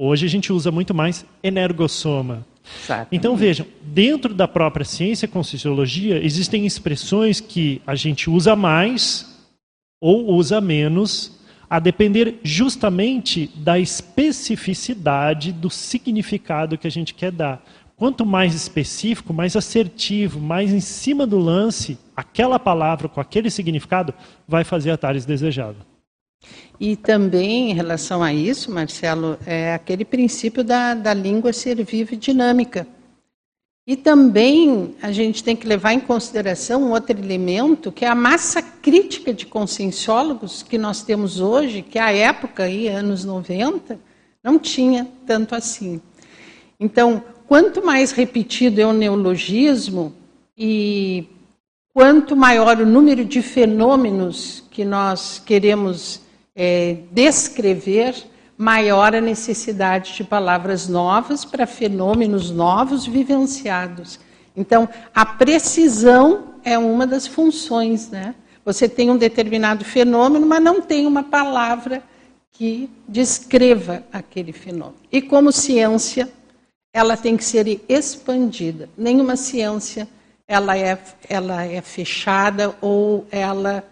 Hoje 0.00 0.26
a 0.26 0.28
gente 0.28 0.52
usa 0.52 0.70
muito 0.70 0.94
mais 0.94 1.26
energossoma. 1.42 2.46
Exatamente. 2.84 3.08
Então 3.10 3.36
vejam, 3.36 3.66
dentro 3.82 4.32
da 4.32 4.46
própria 4.46 4.84
ciência 4.84 5.26
com 5.26 5.42
sociologia 5.42 6.24
existem 6.24 6.64
expressões 6.64 7.40
que 7.40 7.82
a 7.84 7.96
gente 7.96 8.30
usa 8.30 8.54
mais 8.54 9.36
ou 10.00 10.32
usa 10.32 10.60
menos 10.60 11.36
a 11.68 11.80
depender 11.80 12.38
justamente 12.44 13.50
da 13.56 13.78
especificidade 13.78 15.52
do 15.52 15.68
significado 15.68 16.78
que 16.78 16.86
a 16.86 16.90
gente 16.90 17.12
quer 17.12 17.32
dar. 17.32 17.62
Quanto 17.96 18.24
mais 18.24 18.54
específico, 18.54 19.34
mais 19.34 19.56
assertivo, 19.56 20.38
mais 20.38 20.72
em 20.72 20.80
cima 20.80 21.26
do 21.26 21.38
lance, 21.38 21.98
aquela 22.16 22.58
palavra 22.58 23.08
com 23.08 23.20
aquele 23.20 23.50
significado 23.50 24.14
vai 24.46 24.62
fazer 24.62 24.92
a 24.92 24.96
Tales 24.96 25.26
desejada. 25.26 25.97
E 26.80 26.94
também, 26.94 27.70
em 27.70 27.74
relação 27.74 28.22
a 28.22 28.32
isso, 28.32 28.70
Marcelo, 28.70 29.36
é 29.44 29.74
aquele 29.74 30.04
princípio 30.04 30.62
da, 30.62 30.94
da 30.94 31.12
língua 31.12 31.52
ser 31.52 31.82
viva 31.84 32.14
e 32.14 32.16
dinâmica. 32.16 32.86
E 33.84 33.96
também 33.96 34.94
a 35.00 35.10
gente 35.10 35.42
tem 35.42 35.56
que 35.56 35.66
levar 35.66 35.94
em 35.94 36.00
consideração 36.00 36.82
um 36.82 36.90
outro 36.90 37.18
elemento, 37.18 37.90
que 37.90 38.04
é 38.04 38.08
a 38.08 38.14
massa 38.14 38.60
crítica 38.60 39.32
de 39.32 39.46
conscienciólogos 39.46 40.62
que 40.62 40.76
nós 40.76 41.02
temos 41.02 41.40
hoje, 41.40 41.82
que 41.82 41.98
a 41.98 42.12
época, 42.12 42.64
aí, 42.64 42.86
anos 42.86 43.24
90, 43.24 43.98
não 44.44 44.58
tinha 44.58 45.08
tanto 45.26 45.54
assim. 45.54 46.00
Então, 46.78 47.24
quanto 47.46 47.84
mais 47.84 48.12
repetido 48.12 48.80
é 48.80 48.86
o 48.86 48.92
neologismo 48.92 50.12
e 50.56 51.26
quanto 51.92 52.36
maior 52.36 52.78
o 52.78 52.86
número 52.86 53.24
de 53.24 53.40
fenômenos 53.40 54.62
que 54.70 54.84
nós 54.84 55.42
queremos 55.44 56.27
é, 56.60 56.96
descrever, 57.12 58.16
maior 58.56 59.14
a 59.14 59.20
necessidade 59.20 60.14
de 60.16 60.24
palavras 60.24 60.88
novas 60.88 61.44
para 61.44 61.68
fenômenos 61.68 62.50
novos 62.50 63.06
vivenciados. 63.06 64.18
Então, 64.56 64.88
a 65.14 65.24
precisão 65.24 66.54
é 66.64 66.76
uma 66.76 67.06
das 67.06 67.28
funções, 67.28 68.10
né? 68.10 68.34
Você 68.64 68.88
tem 68.88 69.08
um 69.08 69.16
determinado 69.16 69.84
fenômeno, 69.84 70.44
mas 70.44 70.60
não 70.60 70.82
tem 70.82 71.06
uma 71.06 71.22
palavra 71.22 72.02
que 72.50 72.90
descreva 73.06 74.02
aquele 74.12 74.52
fenômeno. 74.52 74.98
E 75.12 75.22
como 75.22 75.52
ciência, 75.52 76.28
ela 76.92 77.16
tem 77.16 77.36
que 77.36 77.44
ser 77.44 77.80
expandida. 77.88 78.88
Nenhuma 78.98 79.36
ciência 79.36 80.08
ela 80.48 80.76
é, 80.76 80.98
ela 81.28 81.64
é 81.64 81.80
fechada 81.80 82.74
ou 82.80 83.26
ela 83.30 83.84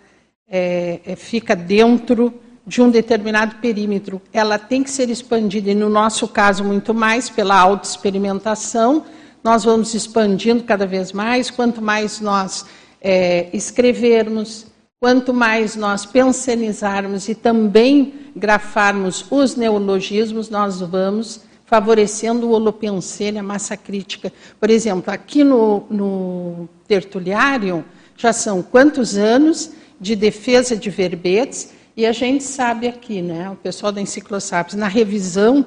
é, 0.48 1.00
é, 1.06 1.14
fica 1.14 1.54
dentro 1.54 2.34
de 2.66 2.82
um 2.82 2.90
determinado 2.90 3.56
perímetro, 3.56 4.20
ela 4.32 4.58
tem 4.58 4.82
que 4.82 4.90
ser 4.90 5.08
expandida, 5.08 5.70
e 5.70 5.74
no 5.74 5.88
nosso 5.88 6.26
caso, 6.26 6.64
muito 6.64 6.92
mais 6.92 7.30
pela 7.30 7.56
autoexperimentação. 7.56 9.04
Nós 9.44 9.64
vamos 9.64 9.94
expandindo 9.94 10.64
cada 10.64 10.84
vez 10.84 11.12
mais, 11.12 11.48
quanto 11.48 11.80
mais 11.80 12.20
nós 12.20 12.66
é, 13.00 13.48
escrevermos, 13.52 14.66
quanto 14.98 15.32
mais 15.32 15.76
nós 15.76 16.04
pensionizarmos 16.04 17.28
e 17.28 17.34
também 17.34 18.14
grafarmos 18.34 19.24
os 19.30 19.54
neologismos, 19.54 20.50
nós 20.50 20.80
vamos 20.80 21.42
favorecendo 21.66 22.48
o 22.48 22.52
holopensene, 22.52 23.38
a 23.38 23.42
massa 23.42 23.76
crítica. 23.76 24.32
Por 24.58 24.70
exemplo, 24.70 25.12
aqui 25.12 25.44
no, 25.44 25.84
no 25.90 26.68
Tertuliário, 26.88 27.84
já 28.16 28.32
são 28.32 28.62
quantos 28.62 29.16
anos 29.16 29.72
de 30.00 30.16
defesa 30.16 30.76
de 30.76 30.90
verbetes, 30.90 31.70
e 31.96 32.04
a 32.04 32.12
gente 32.12 32.44
sabe 32.44 32.86
aqui, 32.86 33.22
né, 33.22 33.48
o 33.48 33.56
pessoal 33.56 33.90
da 33.90 34.00
Enciclosapiens, 34.00 34.78
na 34.78 34.88
revisão 34.88 35.64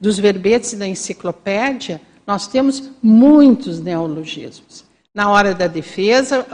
dos 0.00 0.18
verbetes 0.18 0.74
da 0.74 0.86
enciclopédia, 0.86 2.00
nós 2.26 2.46
temos 2.46 2.90
muitos 3.02 3.80
neologismos. 3.80 4.84
Na 5.14 5.30
hora 5.30 5.54
da 5.54 5.66
defesa, 5.66 6.46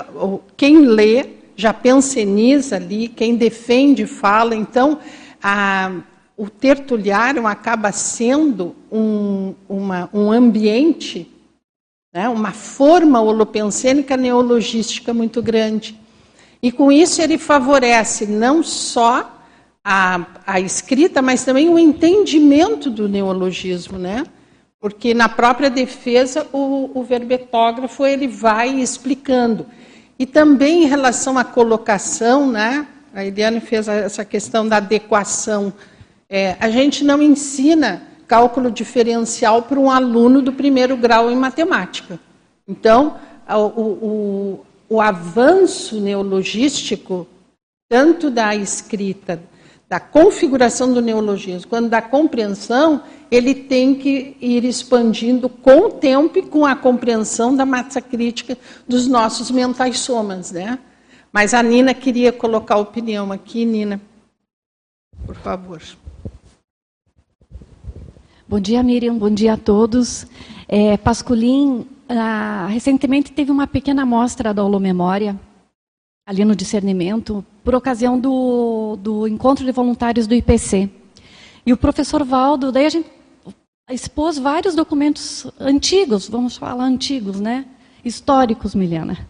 quem 0.56 0.86
lê 0.86 1.26
já 1.56 1.72
penseniza 1.72 2.76
ali, 2.76 3.08
quem 3.08 3.36
defende 3.36 4.06
fala. 4.06 4.54
Então, 4.54 4.98
a, 5.42 5.92
o 6.36 6.48
tertuliário 6.48 7.46
acaba 7.46 7.92
sendo 7.92 8.74
um, 8.90 9.54
uma, 9.68 10.08
um 10.12 10.32
ambiente, 10.32 11.30
né, 12.12 12.28
uma 12.28 12.52
forma 12.52 13.20
holopensênica 13.20 14.16
neologística 14.16 15.12
muito 15.12 15.42
grande. 15.42 15.98
E 16.62 16.70
com 16.70 16.92
isso 16.92 17.22
ele 17.22 17.38
favorece 17.38 18.26
não 18.26 18.62
só 18.62 19.38
a, 19.84 20.26
a 20.46 20.60
escrita, 20.60 21.22
mas 21.22 21.44
também 21.44 21.68
o 21.68 21.78
entendimento 21.78 22.90
do 22.90 23.08
neologismo, 23.08 23.98
né? 23.98 24.24
Porque 24.80 25.14
na 25.14 25.28
própria 25.28 25.70
defesa 25.70 26.46
o, 26.52 26.90
o 26.94 27.02
verbetógrafo 27.02 28.04
ele 28.06 28.28
vai 28.28 28.68
explicando. 28.70 29.66
E 30.18 30.26
também 30.26 30.84
em 30.84 30.86
relação 30.86 31.38
à 31.38 31.44
colocação, 31.44 32.50
né? 32.50 32.86
A 33.14 33.24
Eliane 33.24 33.60
fez 33.60 33.88
essa 33.88 34.24
questão 34.24 34.68
da 34.68 34.76
adequação. 34.76 35.72
É, 36.28 36.56
a 36.60 36.70
gente 36.70 37.02
não 37.02 37.22
ensina 37.22 38.02
cálculo 38.28 38.70
diferencial 38.70 39.62
para 39.62 39.80
um 39.80 39.90
aluno 39.90 40.40
do 40.40 40.52
primeiro 40.52 40.96
grau 40.96 41.30
em 41.30 41.34
matemática. 41.34 42.20
Então, 42.68 43.16
o, 43.48 43.80
o, 43.80 44.66
o 44.90 45.00
avanço 45.00 46.00
neologístico, 46.00 47.24
tanto 47.88 48.28
da 48.28 48.56
escrita, 48.56 49.40
da 49.88 50.00
configuração 50.00 50.92
do 50.92 51.00
neologismo, 51.00 51.70
quanto 51.70 51.88
da 51.88 52.02
compreensão, 52.02 53.02
ele 53.30 53.54
tem 53.54 53.94
que 53.94 54.36
ir 54.40 54.64
expandindo 54.64 55.48
com 55.48 55.86
o 55.86 55.90
tempo 55.92 56.38
e 56.38 56.42
com 56.42 56.66
a 56.66 56.74
compreensão 56.74 57.54
da 57.54 57.64
massa 57.64 58.00
crítica 58.00 58.58
dos 58.88 59.06
nossos 59.06 59.50
mentais 59.52 60.00
somas, 60.00 60.50
né? 60.50 60.78
Mas 61.32 61.54
a 61.54 61.62
Nina 61.62 61.94
queria 61.94 62.32
colocar 62.32 62.74
a 62.74 62.78
opinião 62.78 63.30
aqui, 63.30 63.64
Nina. 63.64 64.00
Por 65.24 65.36
favor. 65.36 65.80
Bom 68.48 68.58
dia, 68.58 68.82
Miriam. 68.82 69.16
Bom 69.16 69.30
dia 69.30 69.52
a 69.52 69.56
todos. 69.56 70.26
É, 70.66 70.96
Pasculin 70.96 71.86
ah, 72.12 72.66
recentemente 72.66 73.30
teve 73.30 73.52
uma 73.52 73.66
pequena 73.66 74.02
amostra 74.02 74.52
da 74.52 74.64
Holomemória, 74.64 75.38
ali 76.26 76.44
no 76.44 76.56
discernimento, 76.56 77.44
por 77.62 77.74
ocasião 77.74 78.18
do, 78.18 78.96
do 79.00 79.28
encontro 79.28 79.64
de 79.64 79.70
voluntários 79.70 80.26
do 80.26 80.34
IPC. 80.34 80.90
E 81.64 81.72
o 81.72 81.76
professor 81.76 82.24
Valdo, 82.24 82.72
daí 82.72 82.86
a 82.86 82.90
gente 82.90 83.08
expôs 83.90 84.38
vários 84.38 84.74
documentos 84.74 85.46
antigos, 85.58 86.28
vamos 86.28 86.56
falar 86.56 86.84
antigos, 86.84 87.40
né? 87.40 87.64
Históricos, 88.04 88.74
Miliana. 88.74 89.28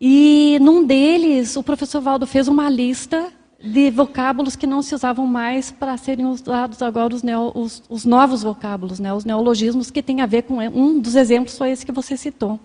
E 0.00 0.58
num 0.60 0.84
deles, 0.84 1.56
o 1.56 1.62
professor 1.62 2.00
Valdo 2.00 2.26
fez 2.26 2.48
uma 2.48 2.68
lista 2.68 3.32
de 3.62 3.90
vocábulos 3.90 4.56
que 4.56 4.66
não 4.66 4.82
se 4.82 4.94
usavam 4.94 5.26
mais 5.26 5.70
para 5.70 5.96
serem 5.96 6.26
usados 6.26 6.82
agora 6.82 7.14
os, 7.14 7.22
neo, 7.22 7.52
os, 7.54 7.82
os, 7.88 8.04
novos 8.04 8.42
vocábulos, 8.42 8.98
né, 8.98 9.14
os 9.14 9.24
neologismos, 9.24 9.90
que 9.90 10.02
tem 10.02 10.20
a 10.20 10.26
ver 10.26 10.42
com 10.42 10.58
um 10.58 10.98
dos 10.98 11.14
exemplos 11.14 11.56
foi 11.56 11.70
esse 11.70 11.86
que 11.86 11.92
você 11.92 12.16
citou. 12.16 12.58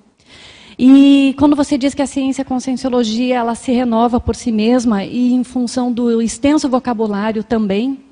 E 0.80 1.36
quando 1.38 1.56
você 1.56 1.78
diz 1.78 1.93
que 1.93 2.02
a 2.02 2.08
ciência 2.08 2.41
a 2.41 2.45
conscienciologia 2.45 3.36
ela 3.36 3.56
se 3.56 3.72
renova 3.72 4.20
por 4.20 4.36
si 4.36 4.52
mesma 4.52 5.04
e 5.04 5.34
em 5.34 5.43
função 5.43 5.91
do 5.91 6.22
extenso 6.22 6.68
vocabulário 6.70 7.43
também. 7.43 8.04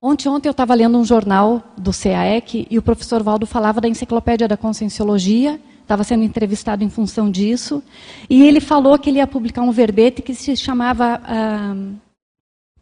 Ontem, 0.00 0.28
ontem 0.28 0.48
eu 0.48 0.52
estava 0.52 0.74
lendo 0.74 0.98
um 0.98 1.04
jornal 1.04 1.62
do 1.78 1.90
CAEC 1.90 2.66
e 2.70 2.78
o 2.78 2.82
professor 2.82 3.22
Valdo 3.22 3.46
falava 3.46 3.80
da 3.80 3.88
enciclopédia 3.88 4.46
da 4.46 4.56
conscienciologia 4.56 5.58
estava 5.84 6.02
sendo 6.02 6.24
entrevistado 6.24 6.82
em 6.82 6.90
função 6.90 7.30
disso, 7.30 7.82
e 8.28 8.42
ele 8.42 8.60
falou 8.60 8.98
que 8.98 9.10
ele 9.10 9.18
ia 9.18 9.26
publicar 9.26 9.62
um 9.62 9.70
verbete 9.70 10.22
que 10.22 10.34
se 10.34 10.56
chamava 10.56 11.20
ah, 11.22 11.76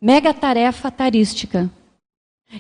Mega 0.00 0.32
Tarefa 0.32 0.90
Tarística. 0.90 1.70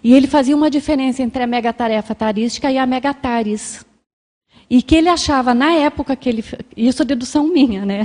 E 0.02 0.14
ele 0.14 0.26
fazia 0.26 0.56
uma 0.56 0.70
diferença 0.70 1.22
entre 1.22 1.42
a 1.42 1.46
Mega 1.46 1.72
Tarefa 1.72 2.14
Tarística 2.14 2.70
e 2.70 2.78
a 2.78 2.86
Mega 2.86 3.12
Taris. 3.12 3.84
E 4.68 4.82
que 4.82 4.96
ele 4.96 5.08
achava, 5.08 5.52
na 5.52 5.72
época 5.72 6.16
que 6.16 6.28
ele. 6.28 6.44
Isso 6.76 7.02
é 7.02 7.04
dedução 7.04 7.46
minha, 7.46 7.84
né? 7.84 8.02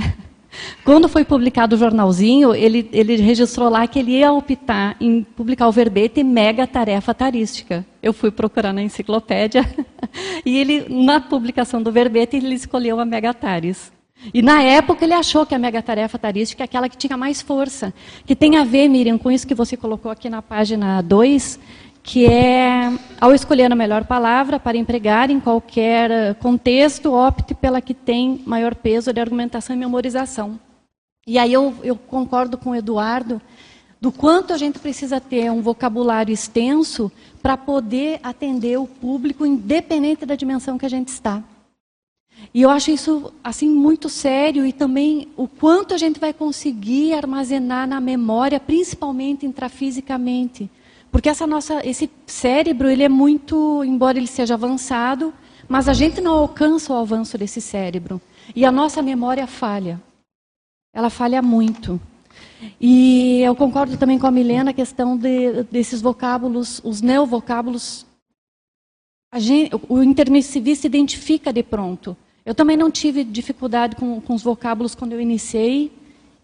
Quando 0.84 1.08
foi 1.08 1.24
publicado 1.24 1.76
o 1.76 1.78
jornalzinho, 1.78 2.54
ele, 2.54 2.88
ele 2.92 3.16
registrou 3.16 3.68
lá 3.68 3.86
que 3.86 3.98
ele 3.98 4.12
ia 4.12 4.32
optar 4.32 4.96
em 5.00 5.22
publicar 5.22 5.68
o 5.68 5.72
verbete 5.72 6.24
mega 6.24 6.66
tarefa 6.66 7.12
tarística. 7.12 7.84
Eu 8.02 8.12
fui 8.12 8.30
procurar 8.30 8.72
na 8.72 8.82
enciclopédia 8.82 9.68
e 10.44 10.58
ele, 10.58 10.86
na 10.88 11.20
publicação 11.20 11.82
do 11.82 11.92
verbete, 11.92 12.36
ele 12.36 12.54
escolheu 12.54 12.98
a 12.98 13.04
mega 13.04 13.34
taris. 13.34 13.92
E 14.34 14.42
na 14.42 14.62
época 14.62 15.04
ele 15.04 15.14
achou 15.14 15.46
que 15.46 15.54
a 15.54 15.58
mega 15.58 15.80
tarefa 15.80 16.18
tarística 16.18 16.62
é 16.62 16.66
aquela 16.66 16.88
que 16.88 16.96
tinha 16.96 17.16
mais 17.16 17.40
força, 17.40 17.94
que 18.26 18.34
tem 18.34 18.56
a 18.56 18.64
ver, 18.64 18.88
Miriam, 18.88 19.16
com 19.16 19.30
isso 19.30 19.46
que 19.46 19.54
você 19.54 19.76
colocou 19.76 20.10
aqui 20.10 20.28
na 20.28 20.42
página 20.42 21.00
2, 21.00 21.58
que 22.08 22.24
é, 22.24 22.90
ao 23.20 23.34
escolher 23.34 23.70
a 23.70 23.76
melhor 23.76 24.02
palavra 24.06 24.58
para 24.58 24.78
empregar 24.78 25.30
em 25.30 25.38
qualquer 25.38 26.34
contexto, 26.36 27.12
opte 27.12 27.54
pela 27.54 27.82
que 27.82 27.92
tem 27.92 28.40
maior 28.46 28.74
peso 28.74 29.12
de 29.12 29.20
argumentação 29.20 29.76
e 29.76 29.78
memorização. 29.78 30.58
E 31.26 31.38
aí 31.38 31.52
eu, 31.52 31.74
eu 31.82 31.96
concordo 31.96 32.56
com 32.56 32.70
o 32.70 32.74
Eduardo 32.74 33.38
do 34.00 34.10
quanto 34.10 34.54
a 34.54 34.56
gente 34.56 34.78
precisa 34.78 35.20
ter 35.20 35.52
um 35.52 35.60
vocabulário 35.60 36.32
extenso 36.32 37.12
para 37.42 37.58
poder 37.58 38.20
atender 38.22 38.78
o 38.78 38.86
público, 38.86 39.44
independente 39.44 40.24
da 40.24 40.34
dimensão 40.34 40.78
que 40.78 40.86
a 40.86 40.90
gente 40.90 41.08
está. 41.08 41.44
E 42.54 42.62
eu 42.62 42.70
acho 42.70 42.90
isso 42.90 43.34
assim 43.44 43.68
muito 43.68 44.08
sério 44.08 44.64
e 44.64 44.72
também 44.72 45.28
o 45.36 45.46
quanto 45.46 45.92
a 45.92 45.98
gente 45.98 46.18
vai 46.18 46.32
conseguir 46.32 47.12
armazenar 47.12 47.86
na 47.86 48.00
memória, 48.00 48.58
principalmente 48.58 49.44
intrafisicamente. 49.44 50.70
Porque 51.10 51.28
essa 51.28 51.46
nossa, 51.46 51.86
esse 51.86 52.10
cérebro, 52.26 52.88
ele 52.88 53.02
é 53.02 53.08
muito, 53.08 53.82
embora 53.84 54.18
ele 54.18 54.26
seja 54.26 54.54
avançado, 54.54 55.32
mas 55.68 55.88
a 55.88 55.92
gente 55.92 56.20
não 56.20 56.32
alcança 56.32 56.92
o 56.92 56.96
avanço 56.96 57.36
desse 57.36 57.60
cérebro. 57.60 58.20
E 58.54 58.64
a 58.64 58.72
nossa 58.72 59.02
memória 59.02 59.46
falha. 59.46 60.00
Ela 60.94 61.10
falha 61.10 61.42
muito. 61.42 62.00
E 62.80 63.40
eu 63.40 63.54
concordo 63.54 63.96
também 63.96 64.18
com 64.18 64.26
a 64.26 64.30
Milena 64.30 64.70
a 64.70 64.74
questão 64.74 65.16
de, 65.16 65.62
desses 65.64 66.00
vocábulos, 66.00 66.80
os 66.84 67.00
neovocábulos. 67.00 68.06
Gente, 69.36 69.72
o 69.88 70.02
intermissivista 70.02 70.86
identifica 70.86 71.52
de 71.52 71.62
pronto. 71.62 72.16
Eu 72.44 72.54
também 72.54 72.76
não 72.76 72.90
tive 72.90 73.24
dificuldade 73.24 73.94
com, 73.96 74.20
com 74.20 74.34
os 74.34 74.42
vocábulos 74.42 74.94
quando 74.94 75.12
eu 75.12 75.20
iniciei, 75.20 75.92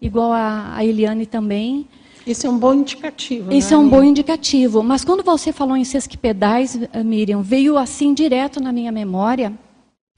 igual 0.00 0.32
a, 0.32 0.76
a 0.76 0.84
Eliane 0.84 1.24
também. 1.24 1.88
Isso 2.26 2.46
é 2.46 2.50
um 2.50 2.58
bom 2.58 2.74
indicativo. 2.74 3.52
Isso 3.52 3.70
né, 3.70 3.76
é 3.76 3.78
um 3.78 3.88
bom 3.88 4.02
indicativo. 4.02 4.82
Mas 4.82 5.04
quando 5.04 5.22
você 5.22 5.52
falou 5.52 5.76
em 5.76 5.84
sesquipedais, 5.84 6.78
eh, 6.92 7.02
Miriam, 7.02 7.42
veio 7.42 7.76
assim 7.76 8.14
direto 8.14 8.60
na 8.60 8.72
minha 8.72 8.90
memória. 8.90 9.52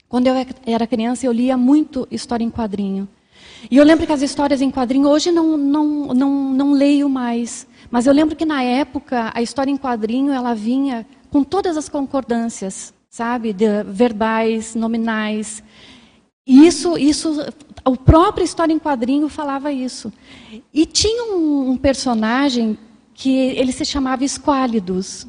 Quando 0.07 0.27
eu 0.27 0.33
era 0.65 0.87
criança, 0.87 1.25
eu 1.25 1.31
lia 1.33 1.57
muito 1.57 2.07
história 2.09 2.43
em 2.43 2.49
quadrinho. 2.49 3.07
E 3.69 3.75
eu 3.75 3.83
lembro 3.83 4.05
que 4.05 4.13
as 4.13 4.21
histórias 4.21 4.61
em 4.61 4.71
quadrinho, 4.71 5.07
hoje 5.09 5.31
não, 5.31 5.57
não, 5.57 5.85
não, 6.13 6.53
não 6.53 6.71
leio 6.71 7.09
mais. 7.09 7.67
Mas 7.91 8.07
eu 8.07 8.13
lembro 8.13 8.35
que 8.35 8.45
na 8.45 8.63
época, 8.63 9.31
a 9.33 9.41
história 9.41 9.71
em 9.71 9.77
quadrinho, 9.77 10.31
ela 10.31 10.53
vinha 10.53 11.05
com 11.29 11.43
todas 11.43 11.75
as 11.75 11.89
concordâncias, 11.89 12.93
sabe? 13.09 13.51
De 13.51 13.83
verbais, 13.83 14.75
nominais. 14.75 15.61
Isso, 16.47 16.97
isso, 16.97 17.45
o 17.83 17.97
próprio 17.97 18.45
História 18.45 18.71
em 18.71 18.79
Quadrinho 18.79 19.27
falava 19.27 19.69
isso. 19.71 20.13
E 20.73 20.85
tinha 20.85 21.35
um, 21.35 21.71
um 21.71 21.77
personagem 21.77 22.77
que 23.13 23.29
ele 23.29 23.73
se 23.73 23.83
chamava 23.83 24.23
Esquálidos. 24.23 25.27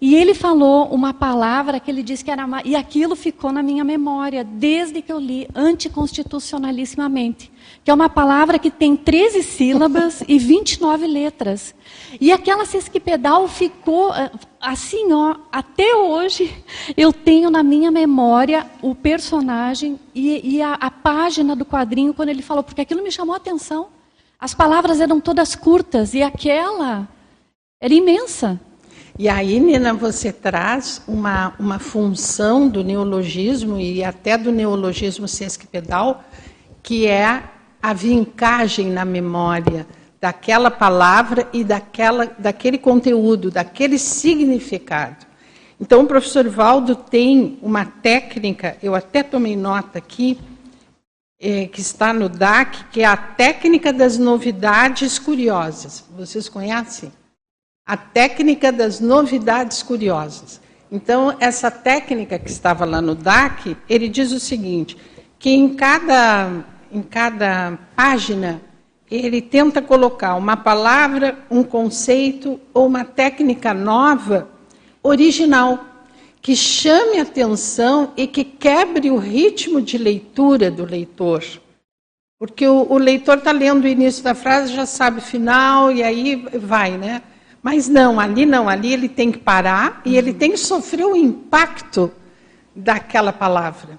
E 0.00 0.16
ele 0.16 0.34
falou 0.34 0.86
uma 0.86 1.14
palavra 1.14 1.78
que 1.78 1.88
ele 1.88 2.02
disse 2.02 2.24
que 2.24 2.32
era. 2.32 2.44
E 2.64 2.74
aquilo 2.74 3.14
ficou 3.14 3.52
na 3.52 3.62
minha 3.62 3.84
memória, 3.84 4.42
desde 4.42 5.00
que 5.00 5.12
eu 5.12 5.20
li, 5.20 5.46
anticonstitucionalissimamente. 5.54 7.52
Que 7.88 7.90
é 7.90 7.94
uma 7.94 8.10
palavra 8.10 8.58
que 8.58 8.70
tem 8.70 8.94
13 8.94 9.42
sílabas 9.42 10.22
e 10.28 10.38
29 10.38 11.06
letras. 11.06 11.74
E 12.20 12.30
aquela 12.30 12.66
sesquipedal 12.66 13.48
ficou 13.48 14.14
eh, 14.14 14.30
assim, 14.60 15.10
ó, 15.10 15.36
até 15.50 15.96
hoje 15.96 16.54
eu 16.98 17.14
tenho 17.14 17.48
na 17.48 17.62
minha 17.62 17.90
memória 17.90 18.66
o 18.82 18.94
personagem 18.94 19.98
e, 20.14 20.56
e 20.56 20.60
a, 20.60 20.74
a 20.74 20.90
página 20.90 21.56
do 21.56 21.64
quadrinho 21.64 22.12
quando 22.12 22.28
ele 22.28 22.42
falou, 22.42 22.62
porque 22.62 22.82
aquilo 22.82 23.02
me 23.02 23.10
chamou 23.10 23.32
a 23.32 23.38
atenção. 23.38 23.88
As 24.38 24.52
palavras 24.52 25.00
eram 25.00 25.18
todas 25.18 25.56
curtas 25.56 26.12
e 26.12 26.22
aquela 26.22 27.08
era 27.80 27.94
imensa. 27.94 28.60
E 29.18 29.30
aí, 29.30 29.58
Nina, 29.58 29.94
você 29.94 30.30
traz 30.30 31.00
uma, 31.08 31.54
uma 31.58 31.78
função 31.78 32.68
do 32.68 32.84
neologismo 32.84 33.80
e 33.80 34.04
até 34.04 34.36
do 34.36 34.52
neologismo 34.52 35.26
sesquipedal, 35.26 36.22
que 36.82 37.06
é 37.06 37.56
a 37.82 37.92
vincagem 37.92 38.90
na 38.90 39.04
memória 39.04 39.86
daquela 40.20 40.70
palavra 40.70 41.48
e 41.52 41.62
daquela, 41.62 42.26
daquele 42.38 42.78
conteúdo, 42.78 43.50
daquele 43.50 43.98
significado. 43.98 45.26
Então, 45.80 46.02
o 46.02 46.06
professor 46.06 46.48
Valdo 46.48 46.96
tem 46.96 47.58
uma 47.62 47.84
técnica, 47.84 48.76
eu 48.82 48.94
até 48.94 49.22
tomei 49.22 49.56
nota 49.56 49.98
aqui, 49.98 50.38
é, 51.40 51.66
que 51.66 51.80
está 51.80 52.12
no 52.12 52.28
DAC, 52.28 52.84
que 52.90 53.02
é 53.02 53.04
a 53.04 53.16
técnica 53.16 53.92
das 53.92 54.18
novidades 54.18 55.20
curiosas. 55.20 56.04
Vocês 56.16 56.48
conhecem? 56.48 57.12
a 57.88 57.96
técnica 57.96 58.70
das 58.70 59.00
novidades 59.00 59.82
curiosas. 59.82 60.60
Então, 60.92 61.34
essa 61.40 61.70
técnica 61.70 62.38
que 62.38 62.50
estava 62.50 62.84
lá 62.84 63.00
no 63.00 63.14
DAC, 63.14 63.74
ele 63.88 64.10
diz 64.10 64.30
o 64.30 64.38
seguinte, 64.38 64.94
que 65.38 65.48
em 65.48 65.74
cada, 65.74 66.66
em 66.90 67.02
cada 67.02 67.78
página 67.94 68.60
ele 69.10 69.40
tenta 69.40 69.80
colocar 69.80 70.34
uma 70.34 70.56
palavra, 70.56 71.38
um 71.50 71.62
conceito 71.62 72.60
ou 72.74 72.86
uma 72.86 73.04
técnica 73.04 73.72
nova, 73.72 74.48
original, 75.02 75.84
que 76.42 76.54
chame 76.54 77.18
atenção 77.18 78.12
e 78.16 78.26
que 78.26 78.44
quebre 78.44 79.10
o 79.10 79.16
ritmo 79.16 79.80
de 79.80 79.96
leitura 79.96 80.70
do 80.70 80.84
leitor. 80.84 81.42
Porque 82.38 82.66
o, 82.66 82.86
o 82.90 82.98
leitor 82.98 83.38
está 83.38 83.50
lendo 83.50 83.84
o 83.84 83.88
início 83.88 84.22
da 84.22 84.34
frase, 84.34 84.74
já 84.74 84.86
sabe 84.86 85.18
o 85.18 85.22
final, 85.22 85.90
e 85.90 86.02
aí 86.02 86.36
vai, 86.54 86.96
né? 86.96 87.22
Mas 87.62 87.88
não, 87.88 88.20
ali 88.20 88.46
não, 88.46 88.68
ali 88.68 88.92
ele 88.92 89.08
tem 89.08 89.32
que 89.32 89.38
parar 89.38 90.00
e 90.04 90.16
ele 90.16 90.32
tem 90.32 90.52
que 90.52 90.58
sofrer 90.58 91.04
o 91.04 91.16
impacto 91.16 92.12
daquela 92.74 93.32
palavra. 93.32 93.98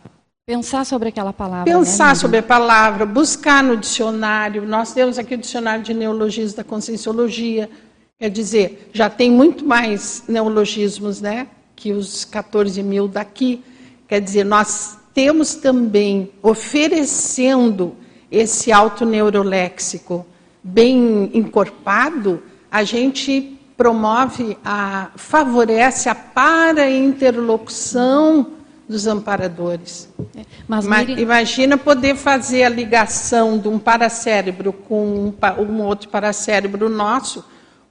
Pensar 0.50 0.84
sobre 0.84 1.10
aquela 1.10 1.32
palavra. 1.32 1.72
Pensar 1.72 2.08
né, 2.08 2.16
sobre 2.16 2.40
a 2.40 2.44
palavra, 2.44 3.06
buscar 3.06 3.62
no 3.62 3.78
dicionário. 3.78 4.66
Nós 4.66 4.92
temos 4.92 5.20
aqui 5.20 5.36
o 5.36 5.38
dicionário 5.38 5.84
de 5.84 5.94
neologismos 5.94 6.56
da 6.56 6.64
conscienciologia. 6.64 7.70
Quer 8.18 8.32
dizer, 8.32 8.90
já 8.92 9.12
tem 9.12 9.30
muito 9.30 9.64
mais 9.64 10.24
neologismos 10.28 11.22
né, 11.22 11.46
que 11.76 11.92
os 11.92 12.26
14 12.26 12.82
mil 12.82 13.08
daqui. 13.08 13.64
Quer 14.08 14.22
dizer, 14.22 14.44
nós 14.44 14.98
temos 15.14 15.54
também 15.54 16.32
oferecendo 16.42 17.96
esse 18.32 18.72
autoneuroléxico 18.72 20.26
bem 20.64 21.30
encorpado 21.32 22.42
a 22.72 22.84
gente 22.84 23.56
promove, 23.78 24.58
a, 24.66 25.12
favorece 25.16 26.10
a 26.10 26.16
para-interlocução 26.16 28.58
dos 28.90 29.06
amparadores. 29.06 30.10
É, 30.36 30.42
mas, 30.68 30.84
Imagina 30.84 31.78
poder 31.78 32.16
fazer 32.16 32.64
a 32.64 32.70
ligação 32.70 33.60
de 33.60 33.68
um 33.68 33.78
paracérebro 33.78 34.74
com 34.74 35.06
um, 35.06 35.34
um 35.62 35.84
outro 35.84 36.10
paracérebro 36.10 36.90
nosso 36.90 37.46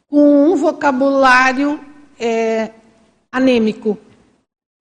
com 0.09 0.51
um 0.51 0.57
vocabulário 0.57 1.79
é, 2.19 2.73
anêmico. 3.31 3.97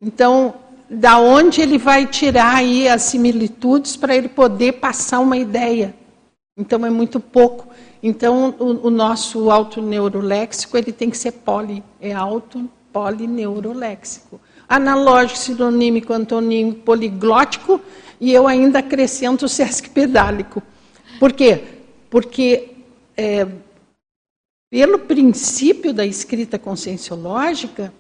Então, 0.01 0.55
da 0.89 1.20
onde 1.20 1.61
ele 1.61 1.78
vai 1.78 2.07
tirar 2.07 2.55
aí 2.55 2.88
as 2.88 3.03
similitudes 3.03 3.95
para 3.95 4.15
ele 4.15 4.30
poder 4.30 4.74
passar 4.74 5.20
uma 5.20 5.38
ideia? 5.38 5.93
Então, 6.57 6.84
é 6.84 6.89
muito 6.89 7.20
pouco. 7.20 7.68
Então, 8.01 8.55
o, 8.57 8.88
o 8.88 8.89
nosso 8.89 9.51
autoneuroléxico 9.51 10.78
ele 10.78 10.91
tem 10.91 11.11
que 11.11 11.18
ser 11.18 11.34
poli, 11.34 11.84
é 12.01 12.13
auto 12.13 12.68
polineuroléxico. 12.91 14.39
Analógico, 14.68 15.39
sinonímico, 15.39 16.13
antonímico, 16.13 16.82
poliglótico, 16.82 17.82
e 18.20 18.34
eu 18.34 18.47
ainda 18.47 18.80
acrescento 18.80 19.45
o 19.45 19.49
sesc 19.49 19.89
pedálico. 19.89 20.61
Por 21.20 21.34
quê? 21.34 21.63
Porque, 22.09 22.70
é, 23.15 23.47
pelo 24.70 24.99
princípio 24.99 25.93
da 25.93 26.05
escrita 26.05 26.59
conscienciológica, 26.59 27.93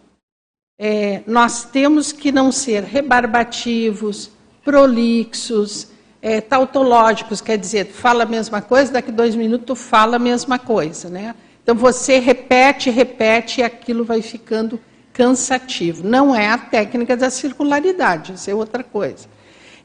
é, 0.79 1.23
nós 1.25 1.63
temos 1.63 2.11
que 2.11 2.31
não 2.31 2.51
ser 2.51 2.83
rebarbativos, 2.83 4.29
prolixos, 4.63 5.87
é, 6.21 6.41
tautológicos, 6.41 7.41
quer 7.41 7.57
dizer, 7.57 7.87
fala 7.87 8.23
a 8.23 8.27
mesma 8.27 8.61
coisa, 8.61 8.91
daqui 8.91 9.11
dois 9.11 9.35
minutos 9.35 9.79
fala 9.79 10.17
a 10.17 10.19
mesma 10.19 10.59
coisa. 10.59 11.09
Né? 11.09 11.33
Então 11.63 11.73
você 11.73 12.19
repete, 12.19 12.89
repete 12.89 13.61
e 13.61 13.63
aquilo 13.63 14.03
vai 14.03 14.21
ficando 14.21 14.79
cansativo. 15.17 16.07
Não 16.07 16.33
é 16.33 16.47
a 16.47 16.57
técnica 16.59 17.17
da 17.17 17.31
circularidade, 17.31 18.33
isso 18.33 18.49
é 18.49 18.53
outra 18.53 18.83
coisa. 18.83 19.25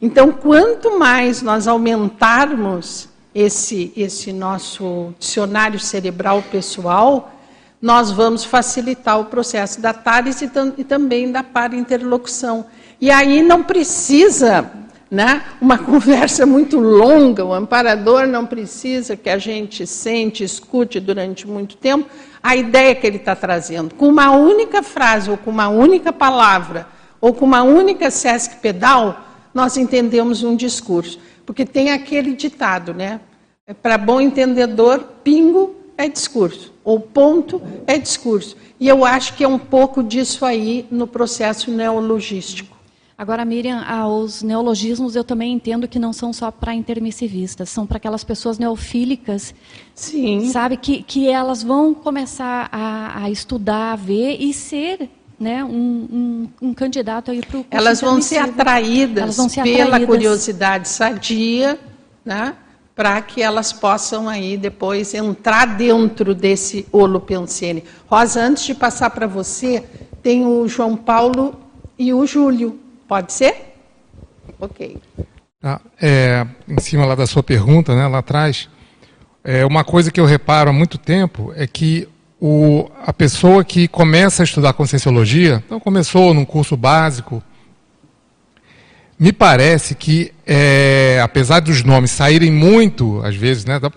Então, 0.00 0.30
quanto 0.30 0.98
mais 0.98 1.40
nós 1.40 1.66
aumentarmos 1.66 3.08
esse, 3.34 3.90
esse 3.96 4.30
nosso 4.32 5.14
dicionário 5.18 5.80
cerebral 5.80 6.42
pessoal, 6.42 7.32
nós 7.80 8.10
vamos 8.10 8.44
facilitar 8.44 9.18
o 9.18 9.24
processo 9.24 9.80
da 9.80 9.94
TARES 9.94 10.42
e, 10.42 10.50
e 10.76 10.84
também 10.84 11.32
da 11.32 11.42
para-interlocução. 11.42 12.66
E 13.00 13.10
aí 13.10 13.42
não 13.42 13.62
precisa 13.62 14.70
né? 15.12 15.44
uma 15.60 15.76
conversa 15.84 16.46
muito 16.46 16.78
longa, 16.78 17.44
o 17.44 17.52
amparador 17.52 18.26
não 18.26 18.46
precisa 18.46 19.14
que 19.14 19.28
a 19.28 19.36
gente 19.36 19.86
sente, 19.86 20.42
escute 20.42 20.98
durante 20.98 21.46
muito 21.46 21.76
tempo 21.76 22.08
a 22.42 22.56
ideia 22.56 22.94
que 22.94 23.06
ele 23.06 23.18
está 23.18 23.36
trazendo. 23.36 23.94
Com 23.94 24.08
uma 24.08 24.30
única 24.30 24.82
frase, 24.82 25.30
ou 25.30 25.36
com 25.36 25.50
uma 25.50 25.68
única 25.68 26.14
palavra, 26.14 26.88
ou 27.20 27.34
com 27.34 27.44
uma 27.44 27.62
única 27.62 28.10
sesc 28.10 28.56
pedal, 28.56 29.20
nós 29.52 29.76
entendemos 29.76 30.42
um 30.42 30.56
discurso. 30.56 31.20
Porque 31.44 31.66
tem 31.66 31.90
aquele 31.92 32.34
ditado, 32.34 32.94
né? 32.94 33.20
Para 33.82 33.98
bom 33.98 34.20
entendedor, 34.20 35.04
pingo 35.22 35.76
é 35.96 36.08
discurso, 36.08 36.72
ou 36.82 36.98
ponto 36.98 37.60
é 37.86 37.98
discurso. 37.98 38.56
E 38.80 38.88
eu 38.88 39.04
acho 39.04 39.34
que 39.34 39.44
é 39.44 39.48
um 39.48 39.58
pouco 39.58 40.02
disso 40.02 40.44
aí 40.44 40.86
no 40.90 41.06
processo 41.06 41.70
neologístico. 41.70 42.81
Agora, 43.22 43.44
Miriam, 43.44 43.84
os 44.08 44.42
neologismos 44.42 45.14
eu 45.14 45.22
também 45.22 45.52
entendo 45.52 45.86
que 45.86 45.96
não 45.96 46.12
são 46.12 46.32
só 46.32 46.50
para 46.50 46.74
intermissivistas, 46.74 47.70
são 47.70 47.86
para 47.86 47.98
aquelas 47.98 48.24
pessoas 48.24 48.58
neofílicas, 48.58 49.54
Sim. 49.94 50.50
sabe, 50.50 50.76
que, 50.76 51.04
que 51.04 51.28
elas 51.28 51.62
vão 51.62 51.94
começar 51.94 52.68
a, 52.72 53.22
a 53.22 53.30
estudar, 53.30 53.92
a 53.92 53.96
ver 53.96 54.38
e 54.40 54.52
ser 54.52 55.08
né, 55.38 55.62
um, 55.62 55.68
um, 55.70 56.48
um 56.60 56.74
candidato 56.74 57.30
aí 57.30 57.42
para 57.42 57.60
o 57.60 57.66
Elas 57.70 58.00
vão 58.00 58.20
ser 58.20 58.38
atraídas 58.38 59.36
vão 59.36 59.48
ser 59.48 59.62
pela 59.62 59.84
atraídas. 59.84 60.08
curiosidade 60.08 60.88
sadia, 60.88 61.78
né, 62.24 62.56
para 62.92 63.22
que 63.22 63.40
elas 63.40 63.72
possam 63.72 64.28
aí 64.28 64.56
depois 64.56 65.14
entrar 65.14 65.76
dentro 65.76 66.34
desse 66.34 66.88
holopensene. 66.90 67.84
Rosa, 68.08 68.42
antes 68.42 68.64
de 68.64 68.74
passar 68.74 69.10
para 69.10 69.28
você, 69.28 69.84
tem 70.24 70.44
o 70.44 70.66
João 70.66 70.96
Paulo 70.96 71.54
e 71.96 72.12
o 72.12 72.26
Júlio. 72.26 72.82
Pode 73.12 73.30
ser? 73.34 73.74
Ok. 74.58 74.96
Tá. 75.60 75.82
É, 76.00 76.46
em 76.66 76.80
cima 76.80 77.04
lá 77.04 77.14
da 77.14 77.26
sua 77.26 77.42
pergunta, 77.42 77.94
né, 77.94 78.06
lá 78.06 78.20
atrás, 78.20 78.70
é, 79.44 79.66
uma 79.66 79.84
coisa 79.84 80.10
que 80.10 80.18
eu 80.18 80.24
reparo 80.24 80.70
há 80.70 80.72
muito 80.72 80.96
tempo 80.96 81.52
é 81.54 81.66
que 81.66 82.08
o, 82.40 82.90
a 83.04 83.12
pessoa 83.12 83.62
que 83.64 83.86
começa 83.86 84.42
a 84.42 84.44
estudar 84.44 84.72
Conscienciologia, 84.72 85.62
então 85.66 85.78
começou 85.78 86.32
num 86.32 86.46
curso 86.46 86.74
básico, 86.74 87.42
me 89.18 89.30
parece 89.30 89.94
que, 89.94 90.32
é, 90.46 91.20
apesar 91.22 91.60
dos 91.60 91.84
nomes 91.84 92.12
saírem 92.12 92.50
muito, 92.50 93.20
às 93.22 93.36
vezes, 93.36 93.66
né, 93.66 93.78
da, 93.78 93.92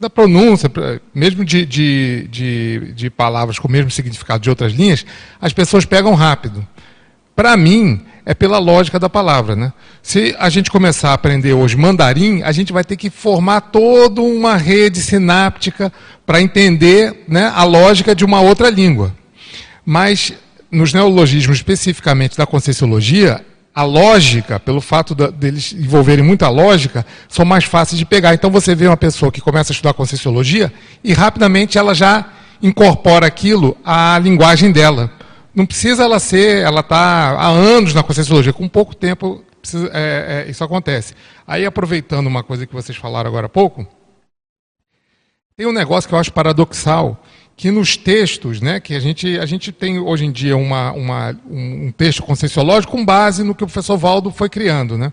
da 0.00 0.08
pronúncia, 0.08 0.72
mesmo 1.14 1.44
de, 1.44 1.66
de, 1.66 2.28
de, 2.30 2.92
de 2.94 3.10
palavras 3.10 3.58
com 3.58 3.68
o 3.68 3.70
mesmo 3.70 3.90
significado 3.90 4.42
de 4.42 4.48
outras 4.48 4.72
linhas, 4.72 5.04
as 5.38 5.52
pessoas 5.52 5.84
pegam 5.84 6.14
rápido. 6.14 6.66
Para 7.36 7.58
mim, 7.58 8.00
é 8.26 8.34
pela 8.34 8.58
lógica 8.58 8.98
da 8.98 9.08
palavra. 9.08 9.54
Né? 9.54 9.72
Se 10.02 10.34
a 10.38 10.48
gente 10.48 10.70
começar 10.70 11.10
a 11.10 11.14
aprender 11.14 11.52
hoje 11.52 11.76
mandarim, 11.76 12.42
a 12.42 12.52
gente 12.52 12.72
vai 12.72 12.84
ter 12.84 12.96
que 12.96 13.10
formar 13.10 13.60
toda 13.60 14.20
uma 14.20 14.56
rede 14.56 15.00
sináptica 15.00 15.92
para 16.24 16.40
entender 16.40 17.24
né, 17.28 17.52
a 17.54 17.64
lógica 17.64 18.14
de 18.14 18.24
uma 18.24 18.40
outra 18.40 18.70
língua. 18.70 19.14
Mas, 19.84 20.32
nos 20.70 20.92
neologismos 20.92 21.58
especificamente 21.58 22.36
da 22.36 22.46
Conscienciologia, 22.46 23.44
a 23.74 23.82
lógica, 23.82 24.58
pelo 24.60 24.80
fato 24.80 25.14
de, 25.14 25.30
deles 25.32 25.72
envolverem 25.72 26.24
muita 26.24 26.48
lógica, 26.48 27.04
são 27.28 27.44
mais 27.44 27.64
fáceis 27.64 27.98
de 27.98 28.06
pegar. 28.06 28.32
Então 28.32 28.50
você 28.50 28.74
vê 28.74 28.86
uma 28.86 28.96
pessoa 28.96 29.32
que 29.32 29.40
começa 29.40 29.72
a 29.72 29.74
estudar 29.74 29.92
Conscienciologia 29.92 30.72
e 31.02 31.12
rapidamente 31.12 31.76
ela 31.76 31.94
já 31.94 32.24
incorpora 32.62 33.26
aquilo 33.26 33.76
à 33.84 34.18
linguagem 34.18 34.72
dela. 34.72 35.10
Não 35.54 35.64
precisa 35.64 36.02
ela 36.02 36.18
ser, 36.18 36.62
ela 36.62 36.80
está 36.80 37.30
há 37.30 37.48
anos 37.48 37.94
na 37.94 38.02
Conscienciologia, 38.02 38.52
com 38.52 38.68
pouco 38.68 38.94
tempo 38.94 39.44
precisa, 39.60 39.90
é, 39.92 40.44
é, 40.46 40.50
isso 40.50 40.62
acontece. 40.62 41.14
Aí, 41.46 41.64
aproveitando 41.64 42.26
uma 42.26 42.42
coisa 42.42 42.66
que 42.66 42.74
vocês 42.74 42.96
falaram 42.96 43.28
agora 43.28 43.46
há 43.46 43.48
pouco, 43.48 43.86
tem 45.56 45.66
um 45.66 45.72
negócio 45.72 46.08
que 46.08 46.14
eu 46.14 46.18
acho 46.18 46.32
paradoxal, 46.32 47.22
que 47.56 47.70
nos 47.70 47.96
textos, 47.96 48.60
né, 48.60 48.80
que 48.80 48.94
a 48.94 49.00
gente, 49.00 49.38
a 49.38 49.46
gente 49.46 49.70
tem 49.70 49.98
hoje 49.98 50.24
em 50.24 50.32
dia 50.32 50.56
uma, 50.56 50.92
uma, 50.92 51.40
um 51.48 51.92
texto 51.92 52.22
conscienciológico 52.22 52.92
com 52.92 53.04
base 53.04 53.44
no 53.44 53.54
que 53.54 53.62
o 53.62 53.66
professor 53.66 53.96
Valdo 53.96 54.30
foi 54.30 54.48
criando. 54.48 54.98
Né? 54.98 55.12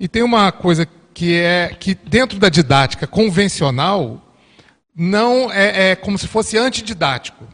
E 0.00 0.08
tem 0.08 0.22
uma 0.22 0.50
coisa 0.50 0.88
que 1.12 1.34
é 1.34 1.76
que 1.78 1.94
dentro 1.94 2.38
da 2.38 2.48
didática 2.48 3.06
convencional 3.06 4.20
não 4.96 5.52
é, 5.52 5.90
é 5.90 5.96
como 5.96 6.16
se 6.16 6.26
fosse 6.26 6.56
antididático. 6.56 7.44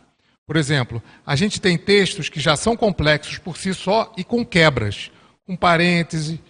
Por 0.50 0.56
exemplo, 0.56 1.00
a 1.24 1.36
gente 1.36 1.60
tem 1.60 1.78
textos 1.78 2.28
que 2.28 2.40
já 2.40 2.56
são 2.56 2.76
complexos 2.76 3.38
por 3.38 3.56
si 3.56 3.72
só 3.72 4.12
e 4.16 4.24
com 4.24 4.44
quebras, 4.44 5.08
com 5.46 5.54
parênteses, 5.54 6.40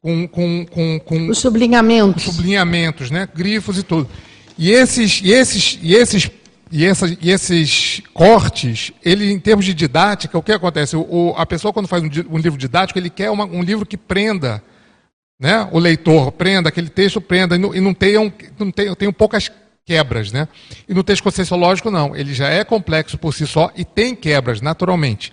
com, 0.00 0.28
com, 0.28 0.64
com, 0.64 1.00
com 1.00 1.28
os 1.28 1.38
sublinhamentos, 1.38 2.22
sublinhamentos, 2.22 3.10
né, 3.10 3.28
grifos 3.34 3.76
e 3.76 3.82
tudo. 3.82 4.08
E 4.56 4.70
esses, 4.70 5.20
e 5.24 5.32
esses, 5.32 5.76
e 5.82 5.92
esses 5.92 6.30
e, 6.70 6.84
e 7.20 7.30
esses 7.32 8.00
cortes, 8.14 8.92
ele, 9.04 9.32
em 9.32 9.40
termos 9.40 9.64
de 9.64 9.74
didática, 9.74 10.38
o 10.38 10.42
que 10.42 10.52
acontece? 10.52 10.96
O, 10.96 11.34
a 11.36 11.44
pessoa, 11.44 11.72
quando 11.72 11.88
faz 11.88 12.00
um, 12.00 12.08
um 12.30 12.38
livro 12.38 12.56
didático, 12.56 12.96
ele 12.96 13.10
quer 13.10 13.28
uma, 13.28 13.44
um 13.44 13.60
livro 13.60 13.84
que 13.84 13.96
prenda 13.96 14.62
né, 15.36 15.68
o 15.72 15.80
leitor, 15.80 16.30
prenda, 16.30 16.68
aquele 16.68 16.88
texto 16.88 17.20
prenda, 17.20 17.56
e 17.56 17.58
não, 17.58 17.74
e 17.74 17.80
não 17.80 17.92
tenham, 17.92 18.32
não 18.56 18.70
tenham, 18.70 18.94
tenham 18.94 19.12
poucas 19.12 19.50
quebras. 19.88 20.30
Né? 20.30 20.46
E 20.86 20.92
no 20.92 21.02
texto 21.02 21.22
conscienciológico, 21.22 21.90
não. 21.90 22.14
Ele 22.14 22.34
já 22.34 22.48
é 22.48 22.62
complexo 22.62 23.16
por 23.16 23.32
si 23.32 23.46
só 23.46 23.70
e 23.74 23.86
tem 23.86 24.14
quebras, 24.14 24.60
naturalmente. 24.60 25.32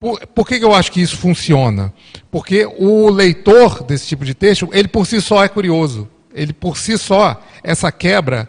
Por, 0.00 0.26
por 0.28 0.48
que, 0.48 0.58
que 0.58 0.64
eu 0.64 0.74
acho 0.74 0.90
que 0.90 1.02
isso 1.02 1.18
funciona? 1.18 1.92
Porque 2.30 2.64
o 2.78 3.10
leitor 3.10 3.84
desse 3.84 4.06
tipo 4.06 4.24
de 4.24 4.32
texto, 4.32 4.70
ele 4.72 4.88
por 4.88 5.06
si 5.06 5.20
só 5.20 5.44
é 5.44 5.48
curioso. 5.48 6.08
Ele 6.32 6.54
por 6.54 6.78
si 6.78 6.96
só, 6.96 7.42
essa 7.62 7.92
quebra 7.92 8.48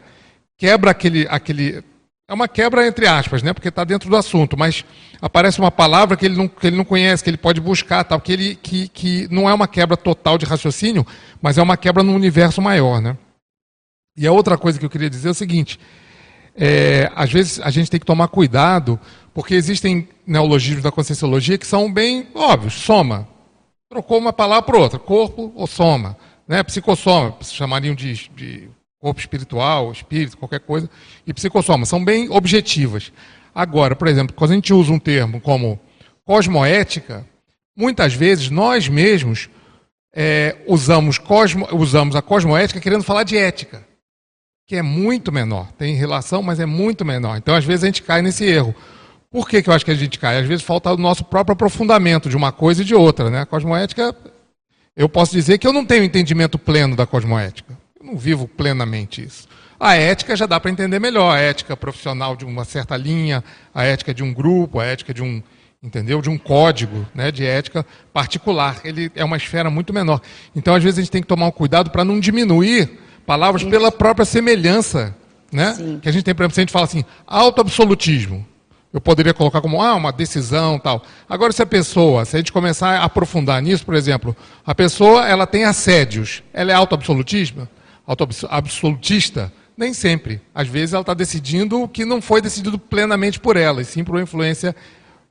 quebra 0.58 0.92
aquele, 0.92 1.28
aquele. 1.28 1.84
É 2.30 2.34
uma 2.34 2.48
quebra 2.48 2.88
entre 2.88 3.08
aspas, 3.08 3.42
né? 3.42 3.52
Porque 3.52 3.68
está 3.68 3.84
dentro 3.84 4.10
do 4.10 4.16
assunto, 4.16 4.56
mas 4.56 4.86
aparece 5.20 5.60
uma 5.60 5.72
palavra 5.72 6.16
que 6.16 6.26
ele 6.26 6.38
não, 6.38 6.48
que 6.48 6.68
ele 6.68 6.78
não 6.78 6.86
conhece, 6.86 7.24
que 7.24 7.30
ele 7.30 7.38
pode 7.38 7.60
buscar, 7.60 8.04
tal, 8.04 8.22
que, 8.22 8.32
ele, 8.32 8.56
que, 8.56 8.88
que 8.88 9.28
não 9.32 9.50
é 9.50 9.54
uma 9.54 9.68
quebra 9.68 9.98
total 9.98 10.38
de 10.38 10.46
raciocínio, 10.46 11.06
mas 11.42 11.58
é 11.58 11.62
uma 11.62 11.76
quebra 11.76 12.04
no 12.04 12.14
universo 12.14 12.62
maior, 12.62 13.02
né? 13.02 13.18
E 14.16 14.28
a 14.28 14.32
outra 14.32 14.58
coisa 14.58 14.78
que 14.78 14.86
eu 14.86 14.90
queria 14.90 15.10
dizer 15.10 15.30
é 15.30 15.32
o 15.32 15.36
seguinte: 15.36 15.80
é, 16.56 17.12
às 17.16 17.32
vezes 17.32 17.60
a 17.62 17.70
gente 17.70 17.90
tem 17.90 18.00
que 18.00 18.06
tomar 18.06 18.28
cuidado, 18.28 19.00
porque 19.34 19.54
existem 19.56 20.08
neologismos 20.26 20.84
da 20.84 20.92
conscienciologia 20.92 21.58
que 21.58 21.68
são 21.68 21.92
bem 21.92 22.28
óbvios. 22.34 22.74
Soma. 22.74 23.28
Trocou 23.90 24.18
uma 24.18 24.32
palavra 24.32 24.64
por 24.64 24.76
outra, 24.76 24.98
corpo 24.98 25.52
ou 25.56 25.68
soma. 25.68 26.18
Né? 26.48 26.64
Psicossoma, 26.64 27.36
chamariam 27.42 27.94
de, 27.94 28.30
de 28.36 28.70
corpo 29.00 29.20
espiritual, 29.20 29.92
espírito, 29.92 30.38
qualquer 30.38 30.60
coisa, 30.60 30.90
e 31.26 31.34
psicossoma, 31.34 31.86
são 31.86 32.04
bem 32.04 32.30
objetivas. 32.30 33.12
Agora, 33.54 33.96
por 33.96 34.08
exemplo, 34.08 34.36
quando 34.36 34.52
a 34.52 34.56
gente 34.56 34.74
usa 34.74 34.94
um 34.94 35.00
termo 35.00 35.42
como 35.42 35.80
cosmoética, 36.24 37.26
muitas 37.76 38.14
vezes 38.14 38.50
nós 38.50 38.88
mesmos 38.88 39.50
é, 40.14 40.56
usamos, 40.68 41.18
cosmo, 41.18 41.68
usamos 41.74 42.16
a 42.16 42.22
cosmoética 42.22 42.80
querendo 42.80 43.04
falar 43.04 43.24
de 43.24 43.38
ética, 43.38 43.86
que 44.72 44.78
é 44.78 44.82
muito 44.82 45.34
menor. 45.34 45.70
Tem 45.74 45.96
relação, 45.96 46.42
mas 46.42 46.58
é 46.58 46.66
muito 46.66 47.04
menor. 47.04 47.36
Então, 47.36 47.54
às 47.54 47.66
vezes, 47.66 47.84
a 47.84 47.88
gente 47.88 48.02
cai 48.02 48.22
nesse 48.22 48.46
erro. 48.46 48.74
Por 49.30 49.46
que, 49.46 49.62
que 49.62 49.70
eu 49.70 49.74
acho 49.74 49.84
que 49.84 49.92
a 49.92 49.96
gente 49.96 50.18
cai? 50.18 50.38
Às 50.38 50.48
vezes 50.48 50.64
falta 50.64 50.94
o 50.94 50.96
nosso 50.96 51.26
próprio 51.26 51.52
aprofundamento 51.52 52.30
de 52.30 52.38
uma 52.38 52.54
coisa 52.54 52.82
e 52.82 52.86
de 52.86 52.96
outra. 52.96 53.30
Né? 53.30 53.42
A 53.42 53.46
cosmoética, 53.46 54.16
eu 54.96 55.10
posso 55.10 55.34
dizer 55.34 55.58
que 55.58 55.68
eu 55.68 55.74
não 55.74 55.86
tenho 55.86 56.06
entendimento 56.06 56.58
pleno 56.58 56.96
da 56.96 57.06
cosmoética. 57.06 57.78
Eu 58.00 58.06
não 58.06 58.18
vivo 58.18 58.48
plenamente 58.48 59.22
isso. 59.22 59.46
A 59.78 59.96
ética 59.98 60.38
já 60.38 60.46
dá 60.46 60.58
para 60.58 60.72
entender 60.72 61.00
melhor, 61.00 61.36
a 61.36 61.40
ética 61.42 61.76
profissional 61.76 62.38
de 62.38 62.46
uma 62.46 62.64
certa 62.64 62.96
linha, 62.96 63.44
a 63.76 63.84
ética 63.84 64.14
de 64.14 64.24
um 64.24 64.34
grupo, 64.34 64.80
a 64.80 64.86
ética 64.86 65.14
de 65.14 65.22
um, 65.22 65.44
entendeu? 65.84 66.22
De 66.22 66.30
um 66.30 66.38
código, 66.38 67.06
né, 67.14 67.30
de 67.30 67.46
ética 67.46 67.86
particular. 68.14 68.80
Ele 68.86 69.12
é 69.16 69.26
uma 69.26 69.36
esfera 69.36 69.70
muito 69.70 69.92
menor. 69.92 70.22
Então, 70.56 70.74
às 70.74 70.82
vezes 70.82 70.98
a 70.98 71.02
gente 71.02 71.12
tem 71.12 71.22
que 71.22 71.28
tomar 71.28 71.48
um 71.48 71.52
cuidado 71.52 71.90
para 71.90 72.06
não 72.06 72.22
diminuir 72.22 73.11
palavras 73.26 73.64
pela 73.64 73.92
própria 73.92 74.26
semelhança, 74.26 75.16
né? 75.52 75.74
Sim. 75.74 76.00
Que 76.02 76.10
a 76.10 76.12
gente 76.12 76.24
tem, 76.24 76.34
por 76.34 76.44
exemplo, 76.44 76.56
se 76.56 76.62
a 76.62 76.64
gente 76.64 76.72
fala 76.72 76.86
assim, 76.86 77.04
autoabsolutismo. 77.28 78.46
Eu 78.94 79.00
poderia 79.00 79.34
colocar 79.34 79.62
como 79.62 79.82
ah, 79.82 79.96
uma 79.96 80.12
decisão 80.12 80.78
tal. 80.78 81.02
Agora, 81.30 81.54
se 81.54 81.62
a 81.62 81.66
pessoa, 81.66 82.26
se 82.26 82.36
a 82.36 82.40
gente 82.40 82.52
começar 82.52 82.98
a 82.98 83.06
aprofundar 83.06 83.62
nisso, 83.62 83.86
por 83.86 83.96
exemplo, 83.96 84.36
a 84.66 84.76
pessoa 84.76 85.26
ela 85.26 85.48
tem 85.48 85.64
assédios, 85.64 86.44
ela 86.52 86.72
é 86.72 86.76
autoabsolutismo? 86.76 87.68
absolutista? 88.50 89.52
Nem 89.78 89.94
sempre. 89.94 90.42
Às 90.54 90.68
vezes 90.68 90.94
ela 90.94 91.02
está 91.02 91.14
decidindo 91.14 91.82
o 91.82 91.88
que 91.88 92.04
não 92.04 92.22
foi 92.22 92.42
decidido 92.42 92.78
plenamente 92.78 93.40
por 93.40 93.56
ela, 93.56 93.82
e 93.82 93.86
sim 93.86 94.04
por 94.04 94.16
uma 94.16 94.22
influência 94.22 94.76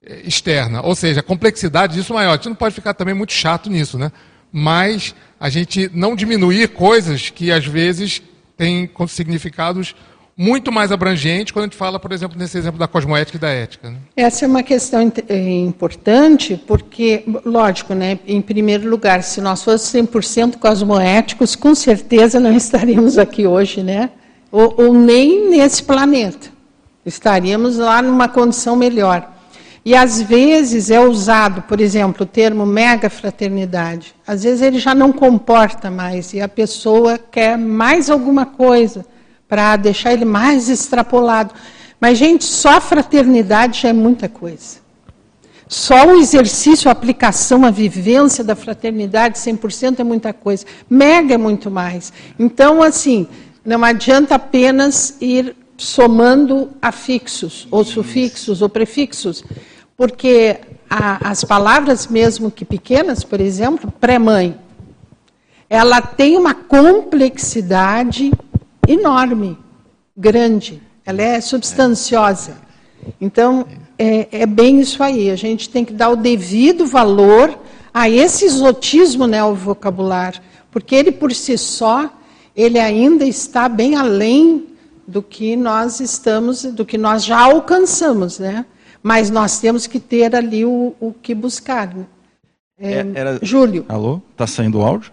eh, 0.02 0.22
externa. 0.24 0.80
Ou 0.80 0.94
seja, 0.94 1.20
a 1.20 1.22
complexidade 1.22 1.94
disso 1.94 2.12
é 2.14 2.16
maior. 2.16 2.32
A 2.32 2.36
gente 2.36 2.48
não 2.48 2.54
pode 2.54 2.74
ficar 2.74 2.94
também 2.94 3.14
muito 3.14 3.32
chato 3.32 3.68
nisso, 3.68 3.98
né? 3.98 4.10
Mas 4.50 5.14
a 5.40 5.48
gente 5.48 5.90
não 5.94 6.14
diminuir 6.14 6.68
coisas 6.68 7.30
que 7.30 7.50
às 7.50 7.66
vezes 7.66 8.22
têm 8.58 8.88
significados 9.08 9.94
muito 10.36 10.70
mais 10.72 10.92
abrangentes 10.92 11.52
quando 11.52 11.64
a 11.64 11.66
gente 11.66 11.76
fala, 11.76 11.98
por 11.98 12.12
exemplo, 12.12 12.38
nesse 12.38 12.56
exemplo 12.56 12.78
da 12.78 12.88
cosmoética 12.88 13.36
e 13.36 13.40
da 13.40 13.48
ética. 13.48 13.90
Né? 13.90 13.96
Essa 14.16 14.44
é 14.44 14.48
uma 14.48 14.62
questão 14.62 15.12
eh, 15.28 15.58
importante, 15.60 16.62
porque, 16.66 17.24
lógico, 17.44 17.92
né, 17.92 18.18
em 18.26 18.40
primeiro 18.40 18.88
lugar, 18.88 19.22
se 19.22 19.40
nós 19.40 19.62
fôssemos 19.62 20.10
100% 20.10 20.56
cosmoéticos, 20.56 21.56
com 21.56 21.74
certeza 21.74 22.40
não 22.40 22.52
estaríamos 22.56 23.18
aqui 23.18 23.46
hoje, 23.46 23.82
né? 23.82 24.10
Ou, 24.50 24.74
ou, 24.78 24.94
nem 24.94 25.50
nesse 25.50 25.82
planeta. 25.82 26.48
Estaríamos 27.04 27.76
lá 27.76 28.02
numa 28.02 28.26
condição 28.26 28.74
melhor. 28.74 29.30
E 29.84 29.94
às 29.94 30.20
vezes 30.20 30.90
é 30.90 31.00
usado, 31.00 31.62
por 31.62 31.80
exemplo, 31.80 32.24
o 32.24 32.26
termo 32.26 32.66
mega 32.66 33.08
fraternidade. 33.08 34.14
Às 34.26 34.44
vezes 34.44 34.60
ele 34.60 34.78
já 34.78 34.94
não 34.94 35.12
comporta 35.12 35.90
mais 35.90 36.34
e 36.34 36.40
a 36.40 36.48
pessoa 36.48 37.18
quer 37.18 37.56
mais 37.56 38.10
alguma 38.10 38.44
coisa 38.44 39.06
para 39.48 39.76
deixar 39.76 40.12
ele 40.12 40.26
mais 40.26 40.68
extrapolado. 40.68 41.54
Mas, 41.98 42.18
gente, 42.18 42.44
só 42.44 42.80
fraternidade 42.80 43.80
já 43.80 43.88
é 43.88 43.92
muita 43.92 44.28
coisa. 44.28 44.80
Só 45.66 46.08
o 46.08 46.16
exercício, 46.16 46.88
a 46.88 46.92
aplicação, 46.92 47.64
a 47.64 47.70
vivência 47.70 48.42
da 48.42 48.56
fraternidade 48.56 49.38
100% 49.38 50.00
é 50.00 50.04
muita 50.04 50.32
coisa. 50.32 50.66
Mega 50.88 51.34
é 51.34 51.38
muito 51.38 51.70
mais. 51.70 52.12
Então, 52.38 52.82
assim, 52.82 53.26
não 53.64 53.84
adianta 53.84 54.34
apenas 54.34 55.16
ir 55.20 55.54
somando 55.76 56.70
afixos, 56.82 57.66
ou 57.70 57.84
sufixos, 57.84 58.60
ou 58.60 58.68
prefixos, 58.68 59.44
porque 60.00 60.56
a, 60.88 61.28
as 61.28 61.44
palavras, 61.44 62.06
mesmo 62.06 62.50
que 62.50 62.64
pequenas, 62.64 63.22
por 63.22 63.38
exemplo, 63.38 63.92
pré-mãe, 64.00 64.58
ela 65.68 66.00
tem 66.00 66.38
uma 66.38 66.54
complexidade 66.54 68.32
enorme, 68.88 69.58
grande, 70.16 70.80
ela 71.04 71.20
é 71.20 71.38
substanciosa. 71.38 72.56
Então, 73.20 73.66
é, 73.98 74.26
é, 74.32 74.46
bem 74.46 74.80
isso 74.80 75.02
aí, 75.02 75.30
a 75.30 75.36
gente 75.36 75.68
tem 75.68 75.84
que 75.84 75.92
dar 75.92 76.08
o 76.08 76.16
devido 76.16 76.86
valor 76.86 77.58
a 77.92 78.08
esse 78.08 78.46
exotismo 78.46 79.26
neovocabular, 79.26 80.40
porque 80.70 80.94
ele 80.94 81.12
por 81.12 81.30
si 81.34 81.58
só, 81.58 82.10
ele 82.56 82.78
ainda 82.78 83.26
está 83.26 83.68
bem 83.68 83.96
além 83.96 84.66
do 85.06 85.22
que 85.22 85.56
nós 85.56 86.00
estamos, 86.00 86.62
do 86.62 86.86
que 86.86 86.96
nós 86.96 87.22
já 87.22 87.40
alcançamos, 87.40 88.38
né? 88.38 88.64
Mas 89.02 89.30
nós 89.30 89.58
temos 89.60 89.86
que 89.86 89.98
ter 89.98 90.34
ali 90.34 90.64
o, 90.64 90.94
o 91.00 91.12
que 91.12 91.34
buscar. 91.34 91.94
Né? 91.94 92.04
É, 92.78 92.92
é 92.92 93.06
Era... 93.14 93.38
Júlio. 93.42 93.84
Alô? 93.88 94.20
Está 94.32 94.46
saindo 94.46 94.78
o 94.78 94.82
áudio? 94.82 95.12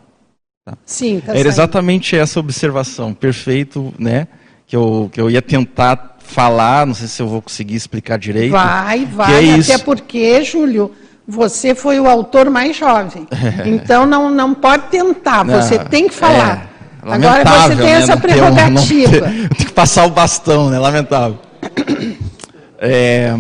Tá. 0.65 0.73
Sim, 0.85 1.19
tá 1.19 1.31
Era 1.31 1.35
saindo. 1.35 1.47
exatamente 1.47 2.15
essa 2.15 2.39
observação, 2.39 3.13
perfeito, 3.13 3.93
né? 3.97 4.27
Que 4.65 4.75
eu, 4.75 5.09
que 5.11 5.21
eu 5.21 5.29
ia 5.29 5.41
tentar 5.41 6.17
falar, 6.19 6.85
não 6.85 6.93
sei 6.93 7.07
se 7.07 7.21
eu 7.21 7.27
vou 7.27 7.41
conseguir 7.41 7.75
explicar 7.75 8.17
direito. 8.17 8.51
Vai, 8.51 9.05
vai, 9.05 9.33
é 9.33 9.37
até 9.37 9.57
isso. 9.57 9.83
porque, 9.85 10.43
Júlio, 10.43 10.91
você 11.25 11.73
foi 11.73 11.99
o 11.99 12.07
autor 12.07 12.49
mais 12.49 12.75
jovem. 12.75 13.27
Então 13.65 14.05
não, 14.05 14.29
não 14.29 14.53
pode 14.53 14.87
tentar, 14.89 15.43
você 15.43 15.79
tem 15.79 16.07
que 16.07 16.13
falar. 16.13 16.69
É, 17.03 17.13
Agora 17.13 17.43
você 17.45 17.75
tem 17.75 17.85
né? 17.85 17.91
essa 17.91 18.17
prerrogativa. 18.17 19.11
Ter, 19.11 19.21
ter, 19.21 19.49
tem 19.55 19.67
que 19.67 19.71
passar 19.71 20.05
o 20.05 20.09
bastão, 20.09 20.69
né? 20.69 20.77
Lamentável. 20.79 21.39
É... 22.79 23.35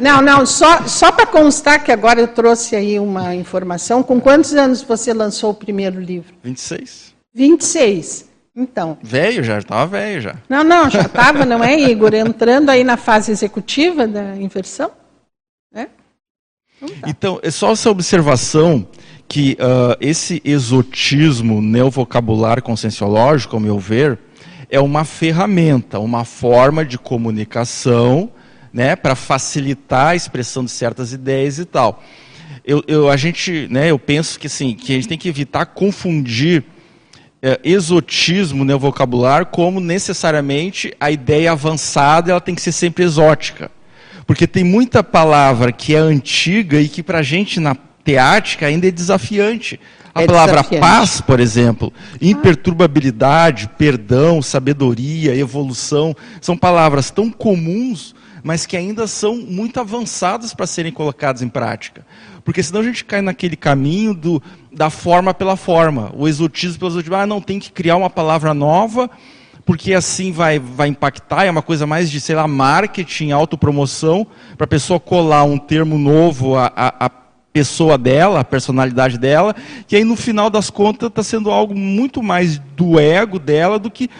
Não, 0.00 0.22
não, 0.22 0.46
só, 0.46 0.86
só 0.86 1.12
para 1.12 1.26
constar 1.26 1.82
que 1.82 1.92
agora 1.92 2.20
eu 2.20 2.28
trouxe 2.28 2.74
aí 2.76 2.98
uma 2.98 3.34
informação. 3.34 4.02
Com 4.02 4.20
quantos 4.20 4.54
anos 4.54 4.82
você 4.82 5.12
lançou 5.12 5.50
o 5.50 5.54
primeiro 5.54 6.00
livro? 6.00 6.34
26. 6.42 7.14
26. 7.34 8.28
Então. 8.56 8.96
Velho 9.02 9.42
já, 9.42 9.58
estava 9.58 9.86
velho 9.86 10.20
já. 10.20 10.36
Não, 10.48 10.62
não, 10.62 10.88
já 10.88 11.02
estava, 11.02 11.44
não 11.44 11.62
é, 11.62 11.76
Igor? 11.76 12.14
Entrando 12.14 12.70
aí 12.70 12.84
na 12.84 12.96
fase 12.96 13.32
executiva 13.32 14.06
da 14.06 14.36
inversão. 14.36 14.90
Né? 15.72 15.88
Então, 16.76 16.88
tá. 17.00 17.10
então 17.10 17.40
é 17.42 17.50
só 17.50 17.72
essa 17.72 17.90
observação 17.90 18.86
que 19.26 19.56
uh, 19.60 19.96
esse 20.00 20.40
exotismo 20.44 21.60
neovocabular 21.60 22.62
conscienciológico, 22.62 23.56
ao 23.56 23.60
meu 23.60 23.78
ver, 23.78 24.18
é 24.70 24.78
uma 24.80 25.04
ferramenta, 25.04 25.98
uma 25.98 26.24
forma 26.24 26.84
de 26.84 26.98
comunicação 26.98 28.30
né, 28.74 28.96
para 28.96 29.14
facilitar 29.14 30.08
a 30.08 30.16
expressão 30.16 30.64
de 30.64 30.72
certas 30.72 31.12
ideias 31.12 31.60
e 31.60 31.64
tal. 31.64 32.02
Eu, 32.66 32.82
eu, 32.88 33.08
a 33.08 33.16
gente, 33.16 33.68
né, 33.70 33.90
eu 33.90 33.98
penso 34.00 34.38
que, 34.38 34.48
assim, 34.48 34.74
que 34.74 34.92
a 34.92 34.96
gente 34.96 35.06
tem 35.06 35.16
que 35.16 35.28
evitar 35.28 35.64
confundir 35.66 36.64
é, 37.40 37.60
exotismo 37.62 38.64
no 38.64 38.72
né, 38.72 38.74
vocabulário 38.74 39.46
como 39.46 39.78
necessariamente 39.78 40.92
a 40.98 41.10
ideia 41.10 41.52
avançada 41.52 42.32
ela 42.32 42.40
tem 42.40 42.54
que 42.54 42.62
ser 42.62 42.72
sempre 42.72 43.04
exótica. 43.04 43.70
Porque 44.26 44.46
tem 44.46 44.64
muita 44.64 45.04
palavra 45.04 45.70
que 45.70 45.94
é 45.94 45.98
antiga 45.98 46.80
e 46.80 46.88
que 46.88 47.02
para 47.02 47.18
a 47.18 47.22
gente 47.22 47.60
na 47.60 47.76
teática 48.02 48.66
ainda 48.66 48.88
é 48.88 48.90
desafiante. 48.90 49.78
A 50.14 50.22
é 50.22 50.26
palavra 50.26 50.56
desafiante. 50.56 50.80
paz, 50.80 51.20
por 51.20 51.38
exemplo, 51.38 51.92
imperturbabilidade, 52.20 53.68
perdão, 53.76 54.40
sabedoria, 54.40 55.36
evolução, 55.36 56.16
são 56.40 56.56
palavras 56.56 57.10
tão 57.10 57.30
comuns, 57.30 58.13
mas 58.44 58.66
que 58.66 58.76
ainda 58.76 59.06
são 59.06 59.36
muito 59.36 59.80
avançadas 59.80 60.52
para 60.52 60.66
serem 60.66 60.92
colocadas 60.92 61.40
em 61.40 61.48
prática. 61.48 62.06
Porque 62.44 62.62
senão 62.62 62.82
a 62.82 62.84
gente 62.84 63.02
cai 63.02 63.22
naquele 63.22 63.56
caminho 63.56 64.12
do, 64.12 64.42
da 64.70 64.90
forma 64.90 65.32
pela 65.32 65.56
forma, 65.56 66.12
o 66.14 66.28
exotismo 66.28 66.78
pelo 66.78 66.90
exotismo. 66.90 67.16
Ah, 67.16 67.26
não, 67.26 67.40
tem 67.40 67.58
que 67.58 67.72
criar 67.72 67.96
uma 67.96 68.10
palavra 68.10 68.52
nova, 68.52 69.10
porque 69.64 69.94
assim 69.94 70.30
vai, 70.30 70.58
vai 70.58 70.88
impactar, 70.88 71.46
é 71.46 71.50
uma 71.50 71.62
coisa 71.62 71.86
mais 71.86 72.10
de, 72.10 72.20
sei 72.20 72.36
lá, 72.36 72.46
marketing, 72.46 73.30
autopromoção, 73.30 74.26
para 74.58 74.66
a 74.66 74.68
pessoa 74.68 75.00
colar 75.00 75.44
um 75.44 75.56
termo 75.56 75.96
novo 75.96 76.54
a, 76.54 76.70
a, 76.76 77.06
a 77.06 77.10
pessoa 77.50 77.96
dela, 77.96 78.40
a 78.40 78.44
personalidade 78.44 79.16
dela, 79.16 79.56
que 79.86 79.96
aí 79.96 80.04
no 80.04 80.16
final 80.16 80.50
das 80.50 80.68
contas 80.68 81.08
está 81.08 81.22
sendo 81.22 81.50
algo 81.50 81.74
muito 81.74 82.22
mais 82.22 82.58
do 82.58 83.00
ego 83.00 83.38
dela 83.38 83.78
do 83.78 83.90
que 83.90 84.10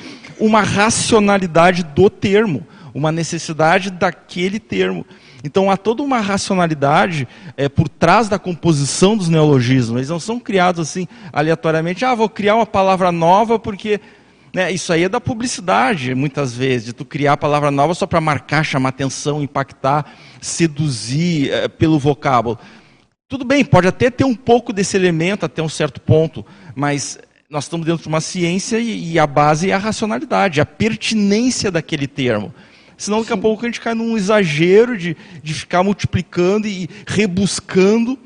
uma 0.40 0.62
racionalidade 0.62 1.82
do 1.82 2.08
termo, 2.08 2.66
uma 2.94 3.10
necessidade 3.10 3.90
daquele 3.90 4.60
termo. 4.60 5.04
Então 5.42 5.70
há 5.70 5.76
toda 5.76 6.02
uma 6.02 6.20
racionalidade 6.20 7.28
é, 7.56 7.68
por 7.68 7.88
trás 7.88 8.28
da 8.28 8.38
composição 8.38 9.16
dos 9.16 9.28
neologismos. 9.28 9.96
Eles 9.98 10.08
não 10.08 10.20
são 10.20 10.38
criados 10.38 10.88
assim 10.88 11.06
aleatoriamente. 11.32 12.04
Ah, 12.04 12.14
vou 12.14 12.28
criar 12.28 12.54
uma 12.54 12.64
palavra 12.64 13.10
nova 13.10 13.58
porque 13.58 14.00
né, 14.54 14.70
isso 14.70 14.92
aí 14.92 15.02
é 15.02 15.08
da 15.08 15.20
publicidade, 15.20 16.14
muitas 16.14 16.54
vezes, 16.54 16.86
de 16.86 16.92
tu 16.92 17.04
criar 17.04 17.32
a 17.32 17.36
palavra 17.36 17.72
nova 17.72 17.92
só 17.92 18.06
para 18.06 18.20
marcar, 18.20 18.64
chamar 18.64 18.90
atenção, 18.90 19.42
impactar, 19.42 20.14
seduzir 20.40 21.50
é, 21.50 21.66
pelo 21.66 21.98
vocábulo. 21.98 22.56
Tudo 23.28 23.44
bem, 23.44 23.64
pode 23.64 23.88
até 23.88 24.10
ter 24.10 24.22
um 24.22 24.34
pouco 24.34 24.72
desse 24.72 24.96
elemento 24.96 25.44
até 25.44 25.60
um 25.60 25.68
certo 25.68 26.00
ponto, 26.00 26.46
mas 26.72 27.18
nós 27.50 27.64
estamos 27.64 27.84
dentro 27.84 28.02
de 28.02 28.08
uma 28.08 28.20
ciência 28.20 28.78
e, 28.78 29.14
e 29.14 29.18
a 29.18 29.26
base 29.26 29.70
é 29.70 29.74
a 29.74 29.78
racionalidade, 29.78 30.60
a 30.60 30.66
pertinência 30.66 31.68
daquele 31.68 32.06
termo. 32.06 32.54
Senão 32.96 33.20
daqui 33.20 33.32
a 33.32 33.36
pouco 33.36 33.64
a 33.64 33.68
gente 33.68 33.80
cai 33.80 33.94
num 33.94 34.16
exagero 34.16 34.96
de, 34.96 35.16
de 35.42 35.54
ficar 35.54 35.82
multiplicando 35.82 36.66
e 36.66 36.88
rebuscando. 37.06 38.18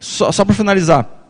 Só, 0.00 0.32
só 0.32 0.44
para 0.44 0.54
finalizar, 0.54 1.22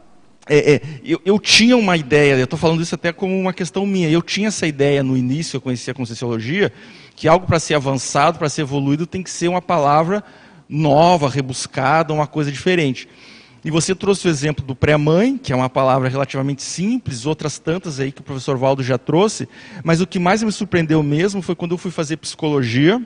é, 0.49 0.75
é, 0.75 0.83
eu, 1.05 1.21
eu, 1.25 1.39
tinha 1.39 1.77
uma 1.77 1.97
ideia, 1.97 2.35
eu 2.35 2.45
estou 2.45 2.59
falando 2.59 2.83
isso 2.83 2.95
até 2.95 3.13
como 3.13 3.39
uma 3.39 3.53
questão 3.53 3.87
minha, 3.87 4.09
eu 4.09 4.21
tinha 4.21 4.49
essa 4.49 4.67
ideia 4.67 5.03
no 5.03 5.17
início, 5.17 5.57
eu 5.57 5.61
conhecia 5.61 5.93
a 5.93 5.95
Conscienciologia, 5.95 6.73
que 7.15 7.29
algo 7.29 7.47
para 7.47 7.61
ser 7.61 7.75
avançado, 7.75 8.39
para 8.39 8.49
ser 8.49 8.63
evoluído, 8.63 9.07
tem 9.07 9.23
que 9.23 9.31
ser 9.31 9.49
uma 9.49 9.63
palavra 9.63 10.25
nova, 10.69 11.29
rebuscada, 11.29 12.13
uma 12.13 12.27
coisa 12.27 12.51
diferente. 12.51 13.09
E 13.65 13.71
você 13.71 13.95
trouxe 13.95 14.27
o 14.27 14.31
exemplo 14.31 14.65
do 14.65 14.75
pré-mãe, 14.75 15.39
que 15.39 15.53
é 15.53 15.57
uma 15.57 15.71
palavra 15.71 16.09
relativamente 16.09 16.63
simples, 16.63 17.27
outras 17.27 17.59
tantas 17.59 18.01
aí 18.01 18.11
que 18.11 18.21
o 18.21 18.25
professor 18.25 18.57
Valdo 18.57 18.83
já 18.83 18.99
trouxe, 18.99 19.49
mas 19.85 20.01
o 20.01 20.07
que 20.07 20.19
mais 20.19 20.43
me 20.43 20.51
surpreendeu 20.51 21.01
mesmo 21.03 21.41
foi 21.41 21.55
quando 21.55 21.73
eu 21.73 21.79
fui 21.79 21.93
fazer 21.93 22.17
psicologia. 22.17 23.01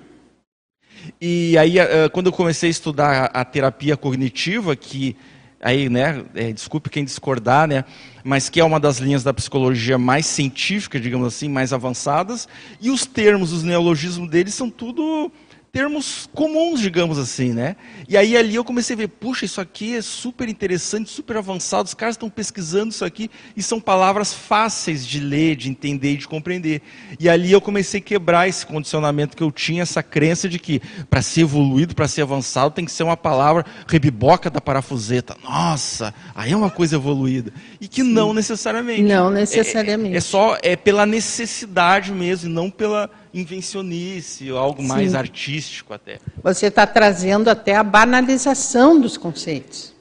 E 1.20 1.58
aí, 1.58 1.78
eh, 1.78 2.08
quando 2.08 2.26
eu 2.26 2.32
comecei 2.32 2.68
a 2.68 2.70
estudar 2.70 3.24
a 3.26 3.44
terapia 3.44 3.98
cognitiva, 3.98 4.74
que 4.74 5.14
aí, 5.60 5.90
né, 5.90 6.24
é, 6.34 6.52
desculpe 6.52 6.88
quem 6.88 7.04
discordar, 7.04 7.68
né, 7.68 7.84
mas 8.24 8.48
que 8.48 8.58
é 8.58 8.64
uma 8.64 8.80
das 8.80 8.98
linhas 8.98 9.22
da 9.22 9.34
psicologia 9.34 9.98
mais 9.98 10.24
científica, 10.24 10.98
digamos 10.98 11.26
assim, 11.26 11.48
mais 11.48 11.72
avançadas, 11.72 12.48
e 12.80 12.90
os 12.90 13.04
termos, 13.04 13.52
os 13.52 13.62
neologismos 13.62 14.30
deles 14.30 14.54
são 14.54 14.70
tudo 14.70 15.30
termos 15.76 16.26
comuns, 16.32 16.80
digamos 16.80 17.18
assim, 17.18 17.52
né? 17.52 17.76
E 18.08 18.16
aí 18.16 18.34
ali 18.34 18.54
eu 18.54 18.64
comecei 18.64 18.94
a 18.94 18.96
ver, 18.96 19.08
puxa, 19.08 19.44
isso 19.44 19.60
aqui 19.60 19.94
é 19.94 20.00
super 20.00 20.48
interessante, 20.48 21.10
super 21.10 21.36
avançado, 21.36 21.86
os 21.86 21.92
caras 21.92 22.14
estão 22.14 22.30
pesquisando 22.30 22.92
isso 22.92 23.04
aqui 23.04 23.30
e 23.54 23.62
são 23.62 23.78
palavras 23.78 24.32
fáceis 24.32 25.06
de 25.06 25.20
ler, 25.20 25.54
de 25.54 25.68
entender 25.68 26.12
e 26.12 26.16
de 26.16 26.26
compreender. 26.26 26.80
E 27.20 27.28
ali 27.28 27.52
eu 27.52 27.60
comecei 27.60 28.00
a 28.00 28.02
quebrar 28.02 28.48
esse 28.48 28.64
condicionamento 28.64 29.36
que 29.36 29.42
eu 29.42 29.52
tinha, 29.52 29.82
essa 29.82 30.02
crença 30.02 30.48
de 30.48 30.58
que 30.58 30.80
para 31.10 31.20
ser 31.20 31.42
evoluído, 31.42 31.94
para 31.94 32.08
ser 32.08 32.22
avançado, 32.22 32.70
tem 32.70 32.86
que 32.86 32.92
ser 32.92 33.02
uma 33.02 33.16
palavra 33.16 33.66
rebiboca 33.86 34.48
da 34.48 34.62
parafuseta. 34.62 35.36
Nossa, 35.44 36.14
aí 36.34 36.52
é 36.52 36.56
uma 36.56 36.70
coisa 36.70 36.96
evoluída. 36.96 37.52
E 37.78 37.86
que 37.86 38.02
Sim. 38.02 38.14
não 38.14 38.32
necessariamente. 38.32 39.02
Não 39.02 39.28
necessariamente. 39.28 40.12
É, 40.12 40.14
é, 40.14 40.16
é 40.16 40.20
só 40.22 40.56
é 40.62 40.74
pela 40.74 41.04
necessidade 41.04 42.12
mesmo 42.12 42.48
e 42.48 42.52
não 42.54 42.70
pela 42.70 43.10
inventionice, 43.36 44.50
algo 44.50 44.82
Sim. 44.82 44.88
mais 44.88 45.14
artístico 45.14 45.92
até. 45.92 46.18
Você 46.42 46.66
está 46.66 46.86
trazendo 46.86 47.48
até 47.48 47.76
a 47.76 47.82
banalização 47.82 49.00
dos 49.00 49.16
conceitos. 49.16 49.94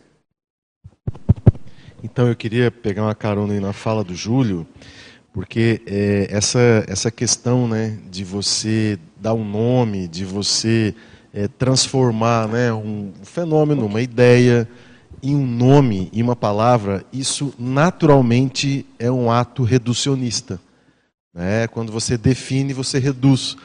Então 2.03 2.27
eu 2.27 2.35
queria 2.35 2.71
pegar 2.71 3.03
uma 3.03 3.15
carona 3.15 3.53
aí 3.53 3.59
na 3.59 3.73
fala 3.73 4.03
do 4.03 4.15
Júlio, 4.15 4.65
porque 5.33 5.81
é, 5.85 6.27
essa, 6.29 6.85
essa 6.87 7.11
questão 7.11 7.67
né, 7.67 7.97
de 8.09 8.23
você 8.23 8.97
dar 9.17 9.33
um 9.33 9.43
nome, 9.43 10.07
de 10.07 10.23
você 10.23 10.95
é, 11.33 11.47
transformar 11.47 12.47
né, 12.47 12.71
um 12.71 13.11
fenômeno, 13.23 13.85
uma 13.85 14.01
ideia, 14.01 14.67
em 15.21 15.35
um 15.35 15.45
nome, 15.45 16.09
em 16.13 16.21
uma 16.21 16.35
palavra, 16.35 17.03
isso 17.11 17.53
naturalmente 17.57 18.85
é 18.99 19.11
um 19.11 19.31
ato 19.31 19.63
reducionista. 19.63 20.59
Né? 21.35 21.67
Quando 21.67 21.91
você 21.91 22.17
define, 22.17 22.73
você 22.73 22.97
reduz. 22.97 23.57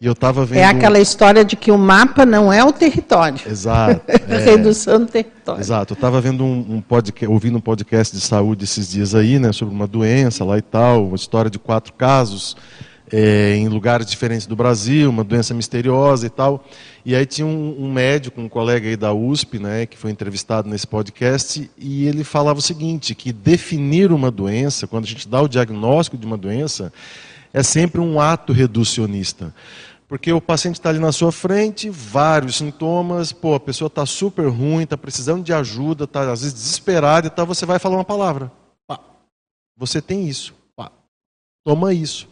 E 0.00 0.06
eu 0.06 0.12
estava 0.12 0.44
vendo. 0.44 0.58
É 0.58 0.64
aquela 0.64 1.00
história 1.00 1.44
de 1.44 1.56
que 1.56 1.72
o 1.72 1.78
mapa 1.78 2.24
não 2.24 2.52
é 2.52 2.62
o 2.62 2.72
território. 2.72 3.40
Exato. 3.46 4.02
É... 4.28 4.38
Redução 4.38 5.00
do 5.00 5.06
território. 5.06 5.60
Exato. 5.60 5.92
Eu 5.92 5.96
estava 5.96 6.20
vendo 6.20 6.44
um, 6.44 6.76
um 6.76 6.80
podcast, 6.80 7.32
ouvindo 7.32 7.58
um 7.58 7.60
podcast 7.60 8.14
de 8.14 8.20
saúde 8.20 8.64
esses 8.64 8.90
dias 8.90 9.14
aí, 9.14 9.38
né, 9.38 9.52
sobre 9.52 9.74
uma 9.74 9.86
doença 9.86 10.44
lá 10.44 10.58
e 10.58 10.62
tal, 10.62 11.06
uma 11.06 11.16
história 11.16 11.50
de 11.50 11.58
quatro 11.58 11.92
casos 11.92 12.56
é, 13.12 13.54
em 13.56 13.68
lugares 13.68 14.06
diferentes 14.06 14.46
do 14.46 14.56
Brasil, 14.56 15.08
uma 15.08 15.22
doença 15.22 15.54
misteriosa 15.54 16.26
e 16.26 16.30
tal. 16.30 16.64
E 17.04 17.14
aí 17.14 17.24
tinha 17.24 17.46
um, 17.46 17.84
um, 17.84 17.92
médico, 17.92 18.40
um 18.40 18.48
colega 18.48 18.88
aí 18.88 18.96
da 18.96 19.12
USP, 19.12 19.58
né, 19.58 19.86
que 19.86 19.96
foi 19.96 20.10
entrevistado 20.10 20.68
nesse 20.68 20.86
podcast, 20.86 21.70
e 21.78 22.06
ele 22.06 22.24
falava 22.24 22.58
o 22.58 22.62
seguinte, 22.62 23.14
que 23.14 23.32
definir 23.32 24.10
uma 24.10 24.30
doença, 24.30 24.86
quando 24.86 25.04
a 25.04 25.08
gente 25.08 25.28
dá 25.28 25.40
o 25.40 25.48
diagnóstico 25.48 26.16
de 26.16 26.26
uma 26.26 26.36
doença, 26.36 26.92
é 27.52 27.62
sempre 27.62 28.00
um 28.00 28.20
ato 28.20 28.52
reducionista. 28.52 29.54
Porque 30.08 30.32
o 30.32 30.40
paciente 30.40 30.76
está 30.76 30.88
ali 30.88 31.00
na 31.00 31.10
sua 31.10 31.32
frente, 31.32 31.90
vários 31.90 32.56
sintomas, 32.56 33.32
pô, 33.32 33.54
a 33.54 33.60
pessoa 33.60 33.88
está 33.88 34.06
super 34.06 34.48
ruim, 34.48 34.84
está 34.84 34.96
precisando 34.96 35.42
de 35.42 35.52
ajuda, 35.52 36.04
está 36.04 36.30
às 36.30 36.42
vezes 36.42 36.54
desesperada 36.54 37.26
e 37.26 37.30
tal, 37.30 37.44
você 37.44 37.66
vai 37.66 37.78
falar 37.78 37.96
uma 37.96 38.04
palavra. 38.04 38.52
Pá. 38.86 39.00
Você 39.76 40.00
tem 40.00 40.28
isso. 40.28 40.54
Pá. 40.76 40.92
Toma 41.64 41.92
isso. 41.92 42.28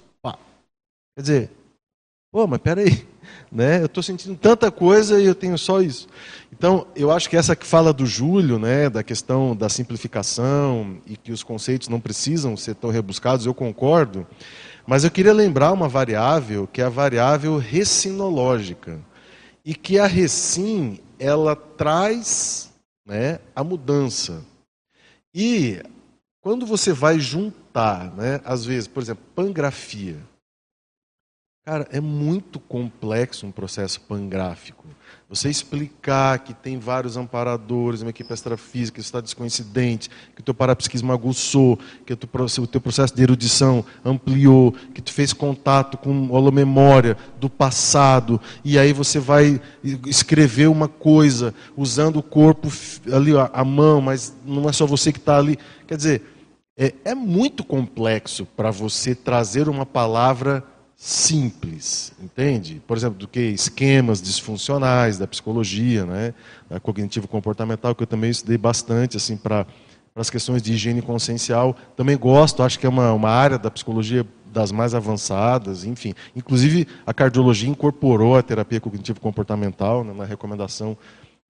Quer 1.17 1.23
dizer, 1.23 1.51
pô, 2.33 2.47
mas 2.47 2.61
peraí, 2.61 3.07
né? 3.51 3.81
Eu 3.81 3.87
estou 3.87 4.03
sentindo 4.03 4.37
tanta 4.37 4.71
coisa 4.71 5.21
e 5.21 5.27
eu 5.27 5.35
tenho 5.35 5.57
só 5.57 5.81
isso. 5.81 6.09
Então, 6.53 6.87
eu 6.97 7.11
acho 7.11 7.31
que 7.31 7.37
essa 7.37 7.55
que 7.55 7.67
fala 7.67 7.93
do 7.93 8.07
Júlio, 8.07 8.59
né, 8.59 8.89
da 8.91 9.03
questão 9.03 9.57
da 9.57 9.69
simplificação 9.69 10.99
e 11.07 11.17
que 11.17 11.33
os 11.33 11.43
conceitos 11.43 11.89
não 11.89 12.01
precisam 12.01 12.57
ser 12.57 12.75
tão 12.75 12.91
rebuscados, 12.91 13.47
eu 13.47 13.55
concordo. 13.55 14.27
Mas 14.87 15.05
eu 15.05 15.11
queria 15.11 15.33
lembrar 15.33 15.73
uma 15.73 15.89
variável 15.89 16.67
que 16.67 16.81
é 16.81 16.85
a 16.85 16.89
variável 16.91 17.57
recinológica. 17.59 19.01
E 19.65 19.75
que 19.75 19.99
a 19.99 20.07
recin, 20.07 21.01
ela 21.19 21.57
traz 21.57 22.71
né, 23.07 23.39
a 23.55 23.65
mudança. 23.65 24.45
E 25.35 25.83
quando 26.41 26.67
você 26.67 26.93
vai 26.93 27.19
juntar, 27.19 28.13
né, 28.15 28.41
às 28.45 28.65
vezes, 28.65 28.87
por 28.87 29.03
exemplo, 29.03 29.25
pangrafia, 29.35 30.19
Cara, 31.67 31.89
é 31.91 31.99
muito 31.99 32.61
complexo 32.61 33.47
um 33.47 33.51
processo 33.51 33.99
pangráfico. 34.03 34.85
Você 35.31 35.49
explicar 35.49 36.41
que 36.41 36.53
tem 36.53 36.79
vários 36.79 37.17
amparadores, 37.17 38.03
uma 38.03 38.11
equipe 38.11 38.35
extrafísica, 38.35 38.97
que 38.97 39.01
está 39.01 39.19
descoincidente, 39.19 40.11
que 40.35 40.43
o 40.43 40.45
teu 40.45 40.53
parapsiquismo 40.53 41.11
aguçou, 41.11 41.79
que 42.05 42.13
o 42.13 42.67
teu 42.67 42.81
processo 42.83 43.17
de 43.17 43.23
erudição 43.23 43.83
ampliou, 44.05 44.73
que 44.93 45.01
tu 45.01 45.11
fez 45.11 45.33
contato 45.33 45.97
com 45.97 46.37
a 46.37 46.53
memória 46.53 47.17
do 47.41 47.49
passado, 47.49 48.39
e 48.63 48.79
aí 48.79 48.93
você 48.93 49.19
vai 49.19 49.59
escrever 50.07 50.69
uma 50.69 50.87
coisa 50.87 51.55
usando 51.75 52.19
o 52.19 52.23
corpo 52.23 52.69
ali, 53.11 53.33
a 53.35 53.65
mão, 53.65 54.03
mas 54.03 54.37
não 54.45 54.69
é 54.69 54.73
só 54.73 54.85
você 54.85 55.11
que 55.11 55.19
está 55.19 55.39
ali. 55.39 55.59
Quer 55.87 55.97
dizer, 55.97 56.23
é, 56.77 56.93
é 57.07 57.15
muito 57.15 57.65
complexo 57.65 58.45
para 58.45 58.71
você 58.71 59.15
trazer 59.15 59.67
uma 59.67 59.87
palavra 59.87 60.63
simples, 60.97 62.13
entende? 62.21 62.81
Por 62.87 62.97
exemplo, 62.97 63.19
do 63.19 63.29
que 63.29 63.41
esquemas 63.41 64.23
disfuncionais 64.23 65.19
da 65.19 65.27
psicologia, 65.27 66.07
né, 66.07 66.35
cognitivo 66.83 67.29
comportamental, 67.29 67.95
que 67.95 68.03
eu 68.03 68.07
também 68.07 68.31
estudei 68.31 68.57
bastante 68.57 69.17
assim 69.17 69.37
para 69.37 69.67
as 70.15 70.31
questões 70.31 70.63
de 70.63 70.73
higiene 70.73 71.03
consciencial. 71.03 71.77
Também 71.97 72.17
gosto, 72.17 72.63
acho 72.63 72.79
que 72.79 72.87
é 72.87 72.89
uma, 72.89 73.13
uma 73.13 73.31
área 73.31 73.59
da 73.59 73.71
psicologia 73.71 74.25
das 74.53 74.71
mais 74.71 74.95
avançadas, 74.95 75.85
enfim. 75.85 76.15
Inclusive, 76.35 76.87
a 77.05 77.13
cardiologia 77.13 77.69
incorporou 77.69 78.37
a 78.37 78.43
terapia 78.43 78.81
cognitivo 78.81 79.21
comportamental 79.21 80.05
né, 80.05 80.13
na 80.13 80.25
recomendação 80.25 80.97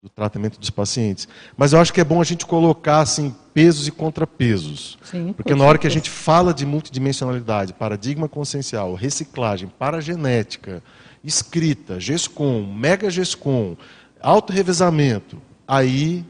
do 0.02 0.08
tratamento 0.08 0.58
dos 0.58 0.68
pacientes. 0.68 1.28
Mas 1.56 1.72
eu 1.72 1.80
acho 1.80 1.92
que 1.92 2.00
é 2.00 2.04
bom 2.04 2.20
a 2.20 2.24
gente 2.24 2.44
colocar 2.44 2.98
assim 3.00 3.32
pesos 3.54 3.86
e 3.86 3.92
contrapesos. 3.92 4.98
Sim, 5.04 5.32
porque 5.32 5.54
na 5.54 5.64
hora 5.64 5.78
que 5.78 5.86
a 5.86 5.90
gente 5.90 6.10
fala 6.10 6.52
de 6.52 6.66
multidimensionalidade, 6.66 7.72
paradigma 7.72 8.28
consciencial, 8.28 8.94
reciclagem, 8.94 9.68
paragenética, 9.78 10.82
escrita, 11.22 12.00
GESCOM, 12.00 12.66
mega 12.66 13.08
GESCOM, 13.08 13.76
auto-revezamento, 14.20 15.40
aí, 15.68 16.24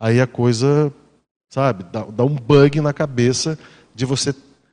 aí 0.00 0.18
a 0.18 0.26
coisa, 0.26 0.90
sabe, 1.50 1.84
dá, 1.92 2.04
dá 2.04 2.24
um 2.24 2.34
bug 2.34 2.80
na 2.80 2.94
cabeça 2.94 3.58
de 3.94 4.06
você, 4.06 4.30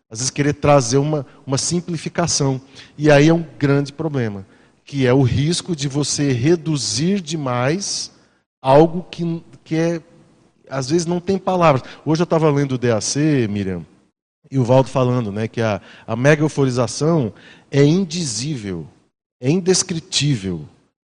às 0.10 0.20
vezes, 0.20 0.30
querer 0.30 0.54
trazer 0.54 1.00
uma, 1.00 1.26
uma 1.46 1.58
simplificação. 1.58 2.62
E 2.98 3.12
aí 3.12 3.28
é 3.28 3.34
um 3.34 3.46
grande 3.60 3.92
problema 3.92 4.46
que 4.86 5.08
é 5.08 5.14
o 5.14 5.24
risco 5.24 5.76
de 5.76 5.88
você 5.88 6.32
reduzir 6.32 7.20
demais 7.20 8.12
algo 8.62 9.06
que, 9.10 9.44
que 9.64 9.76
é, 9.76 10.02
às 10.70 10.90
vezes 10.92 11.08
não 11.08 11.20
tem 11.20 11.40
palavras. 11.40 11.84
Hoje 12.06 12.22
eu 12.22 12.26
estava 12.26 12.50
lendo 12.52 12.74
o 12.74 12.78
DAC, 12.78 13.48
Miriam, 13.50 13.84
e 14.50 14.60
o 14.60 14.64
Valdo 14.64 14.90
falando 14.90 15.32
né, 15.32 15.48
que 15.48 15.60
a, 15.60 15.82
a 16.08 16.16
é 17.72 17.84
indizível, 17.84 18.88
é 19.42 19.50
indescritível. 19.50 20.62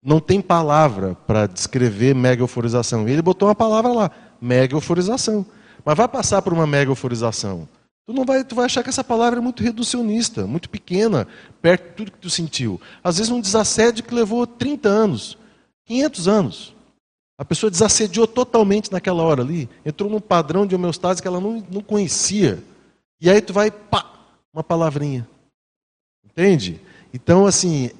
Não 0.03 0.19
tem 0.19 0.41
palavra 0.41 1.15
para 1.25 1.47
descrever 1.47 2.13
mega 2.13 2.41
euforização. 2.41 3.07
E 3.07 3.11
ele 3.11 3.21
botou 3.21 3.47
uma 3.47 3.55
palavra 3.55 3.91
lá, 3.91 4.11
mega 4.41 4.75
euforização. 4.75 5.45
Mas 5.85 5.95
vai 5.95 6.07
passar 6.07 6.41
por 6.41 6.51
uma 6.51 6.67
mega 6.67 6.91
euforização. 6.91 7.67
Tu 8.05 8.13
não 8.13 8.25
vai, 8.25 8.43
tu 8.43 8.55
vai 8.55 8.65
achar 8.65 8.83
que 8.83 8.89
essa 8.89 9.03
palavra 9.03 9.39
é 9.39 9.41
muito 9.41 9.63
reducionista, 9.63 10.47
muito 10.47 10.69
pequena, 10.69 11.27
perto 11.61 11.89
de 11.89 11.95
tudo 11.95 12.11
que 12.11 12.17
tu 12.17 12.29
sentiu. 12.29 12.81
Às 13.03 13.17
vezes 13.17 13.31
um 13.31 13.39
desassédio 13.39 14.03
que 14.03 14.13
levou 14.13 14.45
30 14.47 14.89
anos, 14.89 15.37
500 15.85 16.27
anos. 16.27 16.75
A 17.37 17.45
pessoa 17.45 17.71
desassediou 17.71 18.27
totalmente 18.27 18.91
naquela 18.91 19.23
hora 19.23 19.41
ali, 19.41 19.69
entrou 19.85 20.09
num 20.09 20.19
padrão 20.19 20.65
de 20.65 20.75
homeostase 20.75 21.21
que 21.21 21.27
ela 21.27 21.39
não, 21.39 21.63
não 21.71 21.81
conhecia. 21.81 22.63
E 23.19 23.29
aí 23.29 23.41
tu 23.41 23.53
vai, 23.53 23.71
pá, 23.71 24.11
uma 24.53 24.63
palavrinha. 24.63 25.27
Entende? 26.23 26.79
Então, 27.13 27.45
assim, 27.45 27.91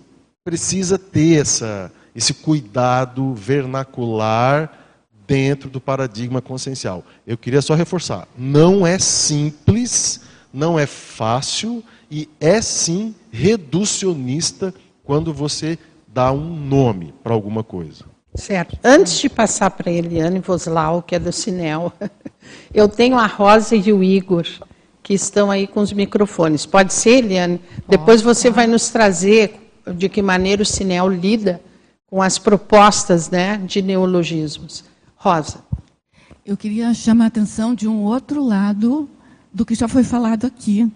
precisa 0.43 0.97
ter 0.97 1.41
essa, 1.41 1.91
esse 2.16 2.34
cuidado 2.34 3.34
vernacular 3.34 4.81
dentro 5.28 5.69
do 5.69 5.80
paradigma 5.80 6.41
consciencial. 6.41 7.03
Eu 7.26 7.38
queria 7.38 7.61
só 7.61 7.74
reforçar: 7.74 8.28
não 8.38 8.86
é 8.86 8.99
simples, 8.99 10.22
não 10.53 10.78
é 10.78 10.86
fácil 10.86 11.84
e 12.09 12.28
é 12.39 12.61
sim 12.61 13.15
reducionista 13.32 14.74
quando 15.03 15.34
você 15.34 15.78
dá 16.07 16.32
um 16.32 16.55
nome 16.55 17.13
para 17.24 17.34
alguma 17.34 17.63
coisa. 17.63 18.05
Certo. 18.36 18.78
Antes 18.84 19.19
de 19.19 19.30
passar 19.30 19.72
para 19.72 19.89
a 19.89 19.93
Eliane 19.93 20.39
Voslau, 20.39 21.01
que 21.01 21.15
é 21.15 21.19
do 21.19 21.32
Sinel, 21.32 21.91
eu 22.74 22.88
tenho 22.88 23.17
a 23.17 23.26
Rosa 23.26 23.76
e 23.76 23.91
o 23.91 24.03
Igor, 24.03 24.45
que 25.03 25.13
estão 25.13 25.51
aí 25.51 25.67
com 25.67 25.82
os 25.82 25.91
microfones. 25.91 26.65
Pode 26.65 26.93
ser, 26.93 27.26
Eliane? 27.26 27.59
Depois 27.88 28.22
você 28.22 28.49
vai 28.49 28.67
nos 28.67 28.89
trazer 28.89 29.72
de 29.95 30.07
que 30.07 30.22
maneira 30.22 30.61
o 30.61 30.65
Sinel 30.65 31.09
lida 31.09 31.61
com 32.07 32.22
as 32.22 32.38
propostas 32.38 33.30
né, 33.30 33.57
de 33.65 33.82
neologismos. 33.82 34.84
Rosa. 35.22 35.59
Eu 36.43 36.57
queria 36.57 36.91
chamar 36.95 37.26
a 37.26 37.28
atenção 37.28 37.76
de 37.76 37.88
um 37.88 38.01
outro 38.01 38.43
lado 38.43 39.07
do 39.53 39.63
que 39.63 39.76
já 39.76 39.88
foi 39.88 40.03
falado 40.03 40.47
aqui, 40.47 40.91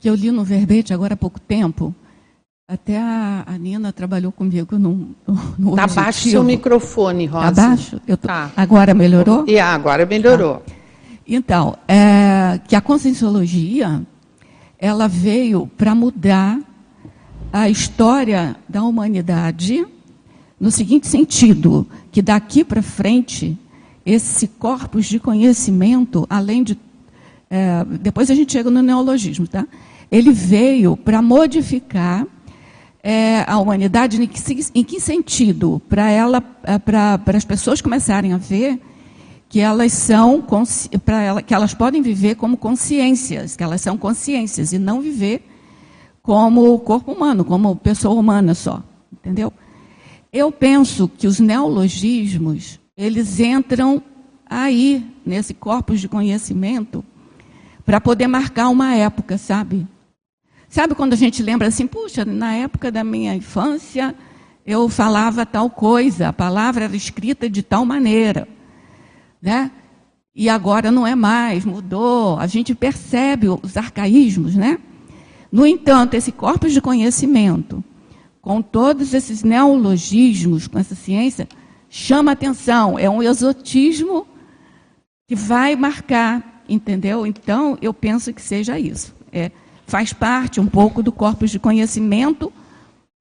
que 0.00 0.08
eu 0.08 0.14
li 0.14 0.30
no 0.30 0.42
verbete 0.42 0.94
agora 0.94 1.12
há 1.12 1.16
pouco 1.16 1.38
tempo. 1.38 1.94
Até 2.66 2.98
a, 2.98 3.44
a 3.46 3.58
Nina 3.58 3.92
trabalhou 3.92 4.32
comigo 4.32 4.78
no, 4.78 5.10
no 5.58 5.70
Está 5.70 5.86
baixo 5.88 6.26
seu 6.30 6.42
microfone, 6.42 7.26
Rosa. 7.26 7.52
Baixo? 7.52 8.00
Tô... 8.00 8.16
Tá. 8.16 8.50
Agora 8.56 8.94
melhorou? 8.94 9.44
E 9.46 9.58
agora 9.58 10.06
melhorou. 10.06 10.60
Tá. 10.60 10.72
Então, 11.28 11.76
é, 11.86 12.58
que 12.66 12.74
a 12.74 12.80
conscienciologia, 12.80 14.00
ela 14.78 15.06
veio 15.06 15.66
para 15.76 15.94
mudar 15.94 16.58
a 17.52 17.68
história 17.68 18.56
da 18.66 18.82
humanidade 18.82 19.86
no 20.58 20.70
seguinte 20.70 21.06
sentido, 21.06 21.86
que 22.10 22.22
daqui 22.22 22.64
para 22.64 22.80
frente 22.80 23.58
esse 24.06 24.46
corpus 24.46 25.06
de 25.06 25.18
conhecimento, 25.18 26.24
além 26.30 26.62
de. 26.62 26.78
É, 27.50 27.84
depois 28.00 28.30
a 28.30 28.34
gente 28.34 28.52
chega 28.52 28.70
no 28.70 28.80
neologismo, 28.80 29.48
tá? 29.48 29.66
Ele 30.10 30.32
veio 30.32 30.96
para 30.96 31.20
modificar 31.20 32.24
é, 33.02 33.44
a 33.48 33.58
humanidade 33.58 34.22
em 34.22 34.26
que, 34.28 34.40
em 34.74 34.84
que 34.84 35.00
sentido? 35.00 35.82
Para 35.88 36.08
ela, 36.08 36.42
é, 36.62 36.78
para 36.78 37.20
as 37.34 37.44
pessoas 37.44 37.80
começarem 37.80 38.32
a 38.32 38.36
ver 38.36 38.80
que 39.48 39.60
elas 39.60 39.92
são 39.92 40.44
para 41.04 41.22
ela, 41.22 41.42
que 41.42 41.54
elas 41.54 41.74
podem 41.74 42.00
viver 42.00 42.36
como 42.36 42.56
consciências, 42.56 43.56
que 43.56 43.62
elas 43.62 43.80
são 43.80 43.96
consciências 43.98 44.72
e 44.72 44.78
não 44.78 45.00
viver 45.00 45.44
como 46.22 46.78
corpo 46.80 47.12
humano, 47.12 47.44
como 47.44 47.76
pessoa 47.76 48.14
humana 48.14 48.54
só, 48.54 48.82
entendeu? 49.12 49.52
Eu 50.32 50.50
penso 50.50 51.08
que 51.08 51.26
os 51.26 51.38
neologismos 51.38 52.80
eles 52.96 53.40
entram 53.40 54.02
aí, 54.48 55.04
nesse 55.24 55.52
corpus 55.52 56.00
de 56.00 56.08
conhecimento, 56.08 57.04
para 57.84 58.00
poder 58.00 58.26
marcar 58.26 58.68
uma 58.68 58.94
época, 58.94 59.36
sabe? 59.36 59.86
Sabe 60.68 60.94
quando 60.94 61.12
a 61.12 61.16
gente 61.16 61.42
lembra 61.42 61.68
assim, 61.68 61.86
puxa, 61.86 62.24
na 62.24 62.54
época 62.54 62.90
da 62.90 63.04
minha 63.04 63.34
infância 63.34 64.14
eu 64.64 64.88
falava 64.88 65.46
tal 65.46 65.70
coisa, 65.70 66.28
a 66.28 66.32
palavra 66.32 66.84
era 66.84 66.96
escrita 66.96 67.48
de 67.48 67.62
tal 67.62 67.86
maneira, 67.86 68.48
né? 69.40 69.70
E 70.34 70.48
agora 70.48 70.90
não 70.90 71.06
é 71.06 71.14
mais, 71.14 71.64
mudou. 71.64 72.36
A 72.38 72.46
gente 72.46 72.74
percebe 72.74 73.48
os 73.48 73.76
arcaísmos, 73.76 74.56
né? 74.56 74.78
No 75.52 75.64
entanto, 75.66 76.14
esse 76.14 76.32
corpus 76.32 76.72
de 76.72 76.80
conhecimento, 76.80 77.82
com 78.42 78.60
todos 78.60 79.14
esses 79.14 79.42
neologismos, 79.42 80.66
com 80.66 80.78
essa 80.78 80.94
ciência, 80.94 81.48
chama 81.96 82.32
atenção. 82.32 82.98
É 82.98 83.08
um 83.08 83.22
exotismo 83.22 84.26
que 85.26 85.34
vai 85.34 85.74
marcar, 85.74 86.62
entendeu? 86.68 87.26
Então, 87.26 87.78
eu 87.80 87.94
penso 87.94 88.32
que 88.34 88.42
seja 88.42 88.78
isso. 88.78 89.14
É, 89.32 89.50
faz 89.86 90.12
parte 90.12 90.60
um 90.60 90.66
pouco 90.66 91.02
do 91.02 91.10
corpus 91.10 91.50
de 91.50 91.58
conhecimento 91.58 92.52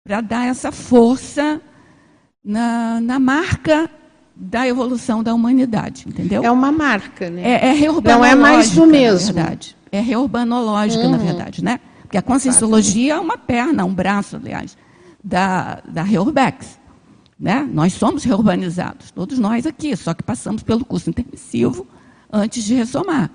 para 0.06 0.20
dar 0.20 0.46
essa 0.46 0.74
força 0.74 1.62
na, 2.44 3.00
na 3.00 3.18
marca 3.18 3.90
da 4.36 4.68
evolução 4.68 5.24
da 5.24 5.34
humanidade, 5.34 6.04
entendeu? 6.06 6.44
É 6.44 6.52
uma 6.52 6.72
marca, 6.72 7.30
né? 7.30 7.42
É, 7.44 7.68
é 7.68 7.72
reurbanológica, 7.72 8.18
Não 8.18 8.26
é 8.26 8.36
mais 8.36 8.72
do 8.72 8.86
mesmo. 8.86 9.36
Na 9.36 9.42
verdade. 9.42 9.76
É 9.90 10.02
reurbanológica, 10.02 11.06
Uhum. 11.06 11.12
na 11.12 11.18
verdade, 11.18 11.64
né? 11.64 11.80
Porque 12.02 12.18
a 12.18 12.22
conscienciologia 12.22 13.14
é 13.14 13.20
uma 13.20 13.38
perna, 13.38 13.86
um 13.86 13.94
braço, 13.94 14.36
aliás, 14.36 14.78
da, 15.24 15.82
da 15.88 16.04
Reurbex. 16.04 16.78
Né? 17.38 17.68
Nós 17.72 17.94
somos 17.94 18.24
reurbanizados, 18.24 19.12
todos 19.12 19.38
nós 19.38 19.66
aqui, 19.66 19.96
só 19.96 20.14
que 20.14 20.24
passamos 20.24 20.64
pelo 20.64 20.86
curso 20.86 21.10
intermissivo 21.10 21.86
antes 22.32 22.64
de 22.64 22.76
ressomar. 22.76 23.30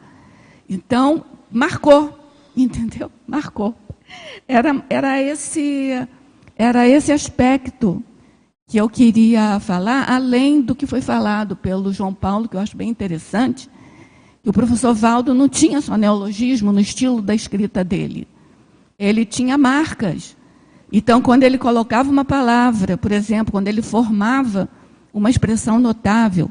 Então, 0.69 1.25
marcou, 1.51 2.19
entendeu? 2.57 3.11
Marcou. 3.27 3.75
Era, 4.49 4.85
era, 4.89 5.23
esse, 5.23 5.91
era 6.57 6.89
esse 6.89 7.13
aspecto 7.13 8.03
que 8.67 8.79
eu 8.79 8.89
queria 8.89 9.59
falar, 9.61 10.09
além 10.09 10.63
do 10.63 10.75
que 10.75 10.87
foi 10.87 11.01
falado 11.01 11.57
pelo 11.57 11.93
João 11.93 12.15
Paulo, 12.15 12.49
que 12.49 12.57
eu 12.57 12.61
acho 12.61 12.77
bem 12.77 12.89
interessante, 12.89 13.69
que 14.43 14.49
o 14.49 14.53
professor 14.53 14.95
Valdo 14.95 15.35
não 15.35 15.49
tinha 15.49 15.81
só 15.81 15.97
neologismo 15.97 16.73
no 16.73 16.81
estilo 16.81 17.21
da 17.21 17.35
escrita 17.35 17.83
dele. 17.85 18.27
Ele 18.99 19.25
tinha 19.25 19.59
marcas. 19.59 20.37
Então, 20.93 21.23
quando 21.23 21.45
ele 21.45 21.57
colocava 21.57 22.11
uma 22.11 22.25
palavra, 22.25 22.97
por 22.97 23.13
exemplo, 23.13 23.53
quando 23.53 23.69
ele 23.69 23.81
formava 23.81 24.69
uma 25.15 25.31
expressão 25.31 25.79
notável, 25.79 26.51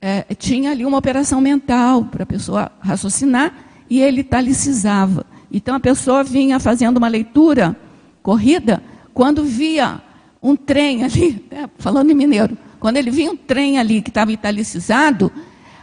eh, 0.00 0.24
tinha 0.38 0.70
ali 0.70 0.86
uma 0.86 0.96
operação 0.96 1.40
mental 1.40 2.04
para 2.04 2.22
a 2.22 2.26
pessoa 2.26 2.72
raciocinar 2.80 3.52
e 3.90 4.00
ele 4.00 4.22
italicizava. 4.22 5.26
Então, 5.52 5.74
a 5.74 5.80
pessoa 5.80 6.24
vinha 6.24 6.58
fazendo 6.58 6.96
uma 6.96 7.08
leitura 7.08 7.76
corrida, 8.22 8.82
quando 9.12 9.44
via 9.44 10.00
um 10.42 10.56
trem 10.56 11.04
ali, 11.04 11.44
né, 11.50 11.68
falando 11.78 12.10
em 12.10 12.14
mineiro, 12.14 12.56
quando 12.80 12.96
ele 12.96 13.10
via 13.10 13.30
um 13.30 13.36
trem 13.36 13.78
ali 13.78 14.00
que 14.00 14.10
estava 14.10 14.32
italicizado, 14.32 15.30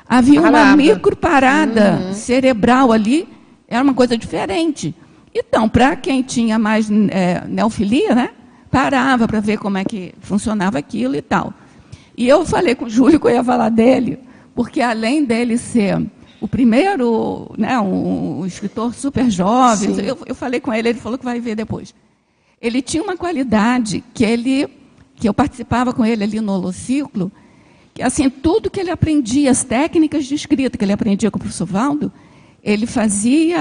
havia 0.08 0.40
uma 0.40 0.52
Parava. 0.52 0.78
micro 0.78 1.16
parada 1.16 2.14
cerebral 2.14 2.92
ali, 2.92 3.28
era 3.68 3.84
uma 3.84 3.94
coisa 3.94 4.18
diferente. 4.18 4.96
Então, 5.38 5.68
para 5.68 5.98
quem 5.98 6.24
tinha 6.24 6.58
mais 6.58 6.90
é, 6.90 7.44
neofilia, 7.46 8.16
né, 8.16 8.30
parava 8.72 9.28
para 9.28 9.42
ver 9.42 9.58
como 9.58 9.78
é 9.78 9.84
que 9.84 10.14
funcionava 10.22 10.78
aquilo 10.78 11.14
e 11.14 11.22
tal. 11.22 11.54
E 12.18 12.26
eu 12.26 12.46
falei 12.46 12.74
com 12.74 12.86
o 12.86 12.90
Júlio 12.90 13.20
que 13.20 13.28
eu 13.28 13.32
ia 13.32 13.44
falar 13.44 13.68
dele, 13.68 14.18
porque 14.56 14.80
além 14.80 15.26
dele 15.26 15.58
ser 15.58 16.02
o 16.40 16.48
primeiro, 16.48 17.54
né, 17.58 17.78
um, 17.78 18.40
um 18.40 18.46
escritor 18.46 18.94
super 18.94 19.30
jovem, 19.30 20.00
eu, 20.00 20.18
eu 20.26 20.34
falei 20.34 20.62
com 20.62 20.74
ele, 20.74 20.88
ele 20.88 21.00
falou 21.00 21.18
que 21.18 21.26
vai 21.26 21.42
ver 21.42 21.56
depois. 21.56 21.94
Ele 22.62 22.82
tinha 22.82 23.04
uma 23.04 23.18
qualidade 23.18 24.02
que 24.14 24.24
ele, 24.24 24.70
que 25.18 25.28
eu 25.28 25.34
participava 25.34 25.92
com 25.92 26.06
ele 26.06 26.24
ali 26.24 26.40
no 26.40 26.54
Holociclo, 26.54 27.30
que 27.94 28.02
assim, 28.02 28.30
tudo 28.30 28.70
que 28.70 28.80
ele 28.80 28.90
aprendia, 28.90 29.52
as 29.52 29.66
técnicas 29.66 30.26
de 30.26 30.36
escrita 30.36 30.78
que 30.78 30.86
ele 30.86 30.94
aprendia 30.94 31.30
com 31.30 31.38
o 31.38 31.42
professor 31.42 31.66
Valdo, 31.66 32.10
ele 32.66 32.88
fazia 32.88 33.60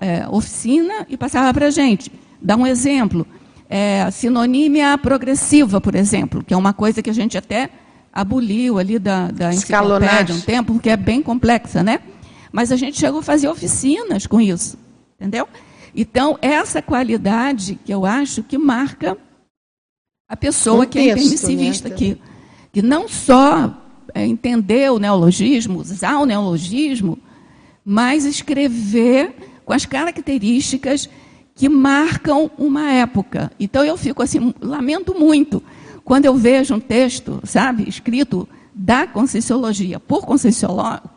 é, 0.00 0.24
oficina 0.30 1.04
e 1.08 1.16
passava 1.16 1.52
para 1.52 1.66
a 1.66 1.70
gente. 1.70 2.12
Dá 2.40 2.56
um 2.56 2.64
exemplo. 2.64 3.26
É, 3.68 4.08
sinonímia 4.12 4.96
progressiva, 4.96 5.80
por 5.80 5.96
exemplo, 5.96 6.42
que 6.44 6.54
é 6.54 6.56
uma 6.56 6.72
coisa 6.72 7.02
que 7.02 7.10
a 7.10 7.12
gente 7.12 7.36
até 7.36 7.70
aboliu 8.12 8.78
ali 8.78 8.98
da, 8.98 9.30
da 9.30 9.52
enciclopédia 9.52 10.34
um 10.34 10.40
tempo, 10.40 10.72
porque 10.72 10.90
é 10.90 10.96
bem 10.96 11.22
complexa, 11.22 11.82
né? 11.82 12.00
Mas 12.52 12.72
a 12.72 12.76
gente 12.76 12.98
chegou 12.98 13.20
a 13.20 13.22
fazer 13.22 13.48
oficinas 13.48 14.26
com 14.26 14.40
isso, 14.40 14.78
entendeu? 15.16 15.48
Então, 15.94 16.38
essa 16.40 16.80
qualidade 16.80 17.78
que 17.84 17.92
eu 17.92 18.04
acho 18.04 18.42
que 18.42 18.58
marca 18.58 19.16
a 20.28 20.36
pessoa 20.36 20.84
Um 20.84 20.86
que 20.86 20.98
é 20.98 21.14
texto, 21.14 21.26
intermissivista, 21.26 21.88
né? 21.88 21.94
que, 21.94 22.20
que 22.72 22.82
não 22.82 23.08
só 23.08 23.72
é, 24.14 24.24
entender 24.24 24.90
o 24.90 24.98
neologismo, 24.98 25.80
usar 25.80 26.18
o 26.18 26.26
neologismo, 26.26 27.18
mas 27.84 28.24
escrever 28.24 29.34
com 29.64 29.72
as 29.72 29.84
características 29.86 31.08
que 31.54 31.68
marcam 31.68 32.50
uma 32.58 32.90
época. 32.90 33.50
Então 33.60 33.84
eu 33.84 33.96
fico 33.96 34.22
assim, 34.22 34.54
lamento 34.60 35.14
muito 35.18 35.62
quando 36.04 36.24
eu 36.24 36.34
vejo 36.34 36.74
um 36.74 36.80
texto, 36.80 37.40
sabe, 37.44 37.88
escrito 37.88 38.48
da 38.74 39.06
conscienciologia 39.06 40.00
por, 40.00 40.24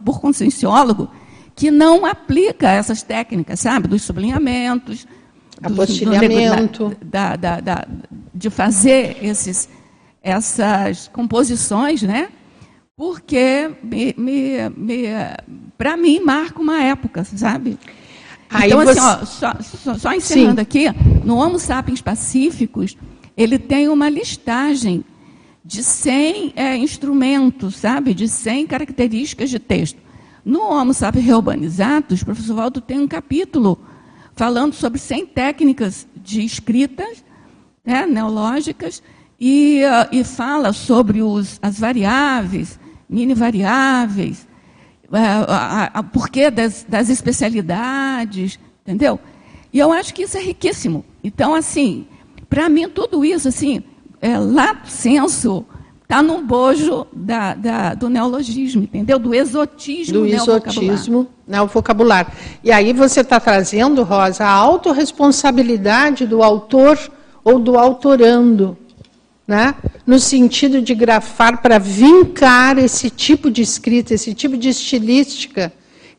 por 0.04 0.20
conscienciólogo 0.20 1.10
que 1.56 1.70
não 1.72 2.06
aplica 2.06 2.70
essas 2.70 3.02
técnicas, 3.04 3.60
sabe, 3.60 3.88
dos 3.88 4.02
sublinhamentos, 4.02 5.06
do- 5.62 5.70
do- 5.70 5.74
Apostilhamento. 5.74 6.98
da, 7.04 7.36
da, 7.36 7.60
da, 7.60 7.88
de 8.34 8.50
fazer 8.50 9.18
esses, 9.22 9.70
essas 10.22 11.08
composições, 11.14 12.02
né? 12.04 12.30
Porque 12.96 13.72
me, 13.82 14.14
me, 14.16 14.70
me, 14.78 15.04
para 15.78 15.98
mim 15.98 16.20
marca 16.20 16.62
uma 16.62 16.80
época, 16.80 17.24
sabe? 17.24 17.80
Aí 18.50 18.68
então, 18.68 18.82
assim, 18.82 18.94
você- 18.94 19.00
ó, 19.00 19.26
só, 19.26 19.54
só, 19.62 19.98
só 19.98 20.14
encerrando 20.14 20.58
Sim. 20.58 20.62
aqui, 20.62 20.86
no 21.26 21.38
Homo 21.38 21.58
sapiens 21.58 22.02
pacíficos, 22.02 22.96
ele 23.36 23.58
tem 23.58 23.90
uma 23.90 24.10
listagem 24.10 25.04
de 25.66 25.82
100 25.82 26.54
é, 26.56 26.78
instrumentos, 26.78 27.78
sabe? 27.78 28.14
De 28.14 28.28
100 28.28 28.68
características 28.68 29.50
de 29.50 29.58
texto. 29.58 29.98
No 30.46 30.62
Homo 30.62 30.94
sapiens 30.94 31.26
reurbanizatus, 31.26 32.22
o 32.22 32.26
professor 32.26 32.58
Waldo 32.58 32.80
tem 32.80 33.00
um 33.00 33.08
capítulo 33.08 33.80
falando 34.36 34.74
sobre 34.74 35.00
100 35.00 35.26
técnicas 35.28 36.06
de 36.16 36.44
escritas 36.44 37.24
né, 37.84 38.06
neológicas 38.06 39.02
e, 39.40 39.84
ah, 39.84 40.08
e 40.12 40.24
fala 40.24 40.74
sobre 40.74 41.24
os, 41.24 41.58
as 41.62 41.80
variáveis, 41.80 42.80
mini 43.14 43.34
variáveis, 43.34 44.48
o 46.00 46.04
porquê 46.12 46.50
das, 46.50 46.86
das 46.88 47.10
especialidades, 47.10 48.60
entendeu? 48.84 49.20
E 49.72 49.80
eu 49.80 49.92
acho 49.92 50.14
que 50.14 50.24
isso 50.24 50.38
é 50.38 50.42
riquíssimo. 50.42 51.06
Então, 51.24 51.54
assim, 51.56 52.06
para 52.50 52.68
mim, 52.70 52.90
tudo 52.90 53.24
isso, 53.24 53.48
assim, 53.48 53.84
é, 54.22 54.38
lato 54.38 54.90
senso, 54.90 55.66
está 56.04 56.22
no 56.22 56.42
bojo 56.44 57.08
da, 57.14 57.54
da- 57.56 57.94
do 57.96 58.10
neologismo, 58.10 58.84
entendeu? 58.84 59.18
Do 59.18 59.34
exotismo 59.34 60.14
do 60.20 60.26
exotismo 60.44 61.28
no 61.48 61.68
vocabulário. 61.68 62.32
E 62.64 62.72
aí 62.72 62.94
você 62.94 63.22
está 63.22 63.40
trazendo, 63.40 64.04
Rosa, 64.04 64.46
a 64.46 64.50
autorresponsabilidade 64.52 66.26
do 66.28 66.44
autor 66.44 66.98
ou 67.44 67.60
do 67.60 67.78
autorando, 67.78 68.78
né? 69.54 69.76
no 70.06 70.20
sentido 70.20 70.82
de 70.82 70.96
grafar 70.96 71.62
para 71.62 71.78
vincar 71.78 72.80
esse 72.80 73.10
tipo 73.10 73.52
de 73.52 73.62
escrita, 73.62 74.14
esse 74.14 74.34
tipo 74.34 74.58
de 74.58 74.70
estilística, 74.70 75.72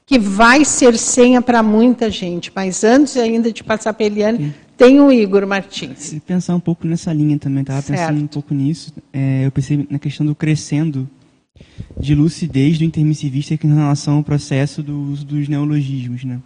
que 0.07 0.19
vai 0.19 0.65
ser 0.65 0.97
senha 0.97 1.43
para 1.43 1.63
muita 1.63 2.11
gente. 2.11 2.53
Mas 2.55 2.85
antes 2.85 3.17
ainda 3.17 3.53
de 3.53 3.65
passar 3.65 3.93
para 3.93 4.07
Eliane, 4.07 4.55
tem 4.77 5.01
o 5.01 5.11
Igor 5.11 5.47
Martins. 5.47 6.13
E 6.13 6.21
pensar 6.21 6.55
um 6.55 6.61
pouco 6.61 6.87
nessa 6.87 7.13
linha 7.13 7.39
também, 7.39 7.63
estava 7.63 7.83
pensando 7.83 8.23
um 8.23 8.27
pouco 8.27 8.55
nisso. 8.55 8.93
É, 9.13 9.47
eu 9.47 9.51
pensei 9.51 9.87
na 9.91 9.99
questão 9.99 10.25
do 10.25 10.35
crescendo 10.35 11.09
de 11.99 12.15
lucidez 12.15 12.79
do 12.79 12.85
intermissivista 12.85 13.55
em 13.55 13.75
relação 13.75 14.19
ao 14.19 14.23
processo 14.23 14.83
do 14.83 14.99
uso 15.13 15.25
dos 15.25 15.49
neologismos, 15.49 16.25
né? 16.25 16.41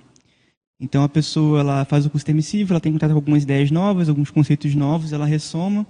Então 0.80 1.03
a 1.03 1.09
pessoa 1.09 1.61
ela 1.61 1.84
faz 1.84 2.07
o 2.07 2.11
curso 2.11 2.24
intermissivo, 2.24 2.72
ela 2.72 2.80
tem 2.80 2.93
contato 2.93 3.11
com 3.11 3.16
algumas 3.16 3.43
ideias 3.43 3.70
novas, 3.70 4.09
alguns 4.09 4.30
conceitos 4.30 4.74
novos, 4.74 5.12
ela 5.12 5.26
ressoma, 5.26 5.84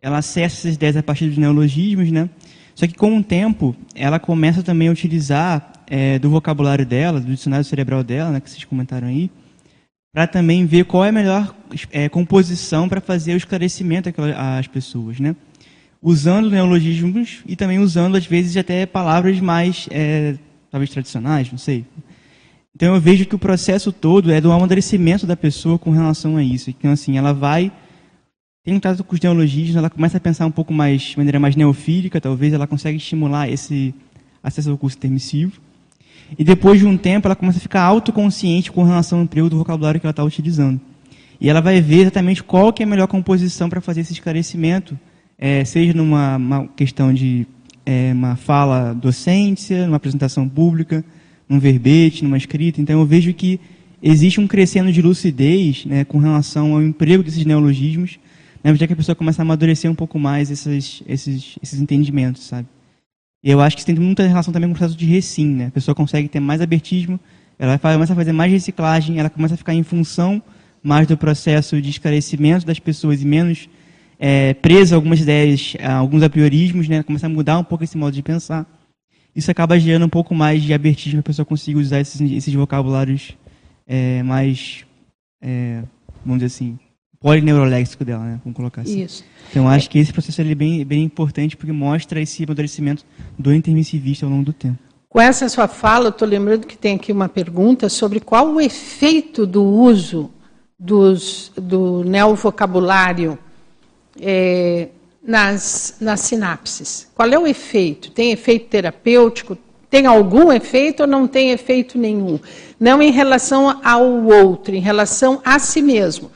ela 0.00 0.18
acessa 0.18 0.56
essas 0.56 0.74
ideias 0.74 0.96
a 0.96 1.02
partir 1.02 1.26
dos 1.26 1.38
neologismos, 1.38 2.10
né? 2.10 2.28
Só 2.74 2.86
que 2.86 2.94
com 2.94 3.16
o 3.16 3.22
tempo 3.22 3.76
ela 3.94 4.18
começa 4.18 4.62
também 4.62 4.88
a 4.88 4.92
utilizar 4.92 5.72
é, 5.86 6.18
do 6.18 6.30
vocabulário 6.30 6.86
dela, 6.86 7.20
do 7.20 7.34
dicionário 7.34 7.64
cerebral 7.64 8.02
dela, 8.02 8.30
né, 8.30 8.40
que 8.40 8.48
vocês 8.48 8.64
comentaram 8.64 9.08
aí, 9.08 9.30
para 10.12 10.26
também 10.26 10.64
ver 10.64 10.84
qual 10.84 11.04
é 11.04 11.08
a 11.08 11.12
melhor 11.12 11.54
é, 11.90 12.08
composição 12.08 12.88
para 12.88 13.00
fazer 13.00 13.34
o 13.34 13.36
esclarecimento 13.36 14.10
às 14.58 14.66
pessoas, 14.66 15.20
né? 15.20 15.36
Usando 16.02 16.50
neologismos 16.50 17.40
e 17.46 17.54
também 17.54 17.78
usando, 17.78 18.16
às 18.16 18.24
vezes, 18.24 18.56
até 18.56 18.86
palavras 18.86 19.38
mais, 19.40 19.86
é, 19.90 20.36
talvez 20.70 20.90
tradicionais, 20.90 21.50
não 21.50 21.58
sei. 21.58 21.84
Então 22.74 22.94
eu 22.94 23.00
vejo 23.00 23.26
que 23.26 23.34
o 23.34 23.38
processo 23.38 23.92
todo 23.92 24.32
é 24.32 24.40
do 24.40 24.50
amadurecimento 24.50 25.26
da 25.26 25.36
pessoa 25.36 25.78
com 25.78 25.90
relação 25.90 26.36
a 26.36 26.42
isso. 26.42 26.70
Então, 26.70 26.90
assim, 26.90 27.18
ela 27.18 27.34
vai. 27.34 27.70
Tem 28.62 28.74
um 28.74 28.80
trato 28.80 29.02
com 29.02 29.14
os 29.14 29.20
neologismos, 29.22 29.74
ela 29.74 29.88
começa 29.88 30.18
a 30.18 30.20
pensar 30.20 30.44
um 30.44 30.50
pouco 30.50 30.70
mais, 30.70 31.00
de 31.00 31.16
maneira 31.16 31.40
mais 31.40 31.56
neofílica, 31.56 32.20
talvez, 32.20 32.52
ela 32.52 32.66
consegue 32.66 32.98
estimular 32.98 33.48
esse 33.48 33.94
acesso 34.42 34.70
ao 34.70 34.76
curso 34.76 34.98
intermissivo. 34.98 35.52
E 36.38 36.44
depois 36.44 36.78
de 36.78 36.84
um 36.84 36.94
tempo, 36.98 37.26
ela 37.26 37.34
começa 37.34 37.56
a 37.56 37.60
ficar 37.60 37.80
autoconsciente 37.80 38.70
com 38.70 38.84
relação 38.84 39.18
ao 39.18 39.24
emprego 39.24 39.48
do 39.48 39.56
vocabulário 39.56 39.98
que 39.98 40.04
ela 40.04 40.10
está 40.10 40.22
utilizando. 40.22 40.78
E 41.40 41.48
ela 41.48 41.62
vai 41.62 41.80
ver 41.80 42.00
exatamente 42.00 42.44
qual 42.44 42.70
que 42.70 42.82
é 42.82 42.86
a 42.86 42.88
melhor 42.88 43.06
composição 43.06 43.70
para 43.70 43.80
fazer 43.80 44.02
esse 44.02 44.12
esclarecimento, 44.12 44.98
é, 45.38 45.64
seja 45.64 45.94
numa 45.94 46.68
questão 46.76 47.14
de 47.14 47.46
é, 47.86 48.12
uma 48.12 48.36
fala 48.36 48.92
docência, 48.92 49.86
numa 49.86 49.96
apresentação 49.96 50.46
pública, 50.46 51.02
num 51.48 51.58
verbete, 51.58 52.22
numa 52.22 52.36
escrita. 52.36 52.78
Então 52.78 53.00
eu 53.00 53.06
vejo 53.06 53.32
que 53.32 53.58
existe 54.02 54.38
um 54.38 54.46
crescendo 54.46 54.92
de 54.92 55.00
lucidez 55.00 55.86
né, 55.86 56.04
com 56.04 56.18
relação 56.18 56.74
ao 56.74 56.82
emprego 56.82 57.22
desses 57.22 57.46
neologismos, 57.46 58.18
na 58.62 58.70
medida 58.70 58.86
que 58.86 58.92
a 58.92 58.96
pessoa 58.96 59.16
começa 59.16 59.40
a 59.40 59.44
amadurecer 59.44 59.90
um 59.90 59.94
pouco 59.94 60.18
mais 60.18 60.50
esses, 60.50 61.02
esses, 61.06 61.58
esses 61.62 61.80
entendimentos, 61.80 62.42
sabe? 62.42 62.68
E 63.42 63.50
eu 63.50 63.60
acho 63.60 63.74
que 63.74 63.80
isso 63.80 63.86
tem 63.86 63.94
muita 63.94 64.26
relação 64.26 64.52
também 64.52 64.68
com 64.68 64.74
o 64.74 64.76
processo 64.76 64.98
de 64.98 65.06
recim, 65.06 65.46
né? 65.46 65.66
A 65.66 65.70
pessoa 65.70 65.94
consegue 65.94 66.28
ter 66.28 66.40
mais 66.40 66.60
abertismo, 66.60 67.18
ela 67.58 67.78
começa 67.78 68.12
a 68.12 68.16
fazer 68.16 68.32
mais 68.32 68.52
reciclagem, 68.52 69.18
ela 69.18 69.30
começa 69.30 69.54
a 69.54 69.56
ficar 69.56 69.74
em 69.74 69.82
função 69.82 70.42
mais 70.82 71.06
do 71.06 71.16
processo 71.16 71.80
de 71.80 71.90
esclarecimento 71.90 72.66
das 72.66 72.78
pessoas 72.78 73.22
e 73.22 73.26
menos 73.26 73.68
é, 74.18 74.52
presa 74.54 74.94
a 74.94 74.96
algumas 74.96 75.20
ideias, 75.20 75.74
a 75.80 75.94
alguns 75.94 76.22
apriorismos, 76.22 76.88
né? 76.88 77.02
Começa 77.02 77.26
a 77.26 77.28
mudar 77.30 77.58
um 77.58 77.64
pouco 77.64 77.84
esse 77.84 77.96
modo 77.96 78.12
de 78.12 78.22
pensar. 78.22 78.66
Isso 79.34 79.50
acaba 79.50 79.78
gerando 79.78 80.04
um 80.04 80.10
pouco 80.10 80.34
mais 80.34 80.62
de 80.62 80.74
abertismo 80.74 81.20
a 81.20 81.22
pessoa 81.22 81.46
conseguir 81.46 81.78
usar 81.78 82.00
esses, 82.00 82.20
esses 82.20 82.52
vocabulários 82.52 83.36
é, 83.86 84.22
mais, 84.22 84.84
é, 85.40 85.82
vamos 86.24 86.42
dizer 86.42 86.46
assim, 86.46 86.78
polineuroléxico 87.20 88.04
dela, 88.04 88.24
né? 88.24 88.40
Vamos 88.42 88.56
colocar 88.56 88.80
assim. 88.80 89.02
Isso. 89.02 89.22
Então, 89.50 89.68
acho 89.68 89.90
que 89.90 89.98
esse 89.98 90.12
processo 90.12 90.40
é 90.40 90.54
bem, 90.54 90.84
bem 90.84 91.04
importante 91.04 91.56
porque 91.56 91.72
mostra 91.72 92.20
esse 92.20 92.42
amadurecimento 92.44 93.04
do 93.38 93.52
intermissivista 93.52 94.24
ao 94.24 94.32
longo 94.32 94.44
do 94.44 94.52
tempo. 94.52 94.78
Com 95.08 95.20
essa 95.20 95.48
sua 95.48 95.68
fala, 95.68 96.06
eu 96.06 96.10
estou 96.10 96.26
lembrando 96.26 96.66
que 96.66 96.78
tem 96.78 96.96
aqui 96.96 97.12
uma 97.12 97.28
pergunta 97.28 97.88
sobre 97.88 98.20
qual 98.20 98.54
o 98.54 98.60
efeito 98.60 99.44
do 99.44 99.62
uso 99.62 100.30
dos, 100.78 101.52
do 101.56 102.04
neovocabulário 102.04 103.38
é, 104.18 104.88
nas, 105.22 105.96
nas 106.00 106.20
sinapses. 106.20 107.10
Qual 107.14 107.28
é 107.28 107.38
o 107.38 107.46
efeito? 107.46 108.10
Tem 108.12 108.30
efeito 108.30 108.68
terapêutico? 108.68 109.58
Tem 109.90 110.06
algum 110.06 110.52
efeito 110.52 111.00
ou 111.00 111.06
não 111.08 111.26
tem 111.26 111.50
efeito 111.50 111.98
nenhum? 111.98 112.38
Não 112.78 113.02
em 113.02 113.10
relação 113.10 113.80
ao 113.84 114.24
outro, 114.24 114.74
em 114.74 114.80
relação 114.80 115.42
a 115.44 115.58
si 115.58 115.82
mesmo. 115.82 116.30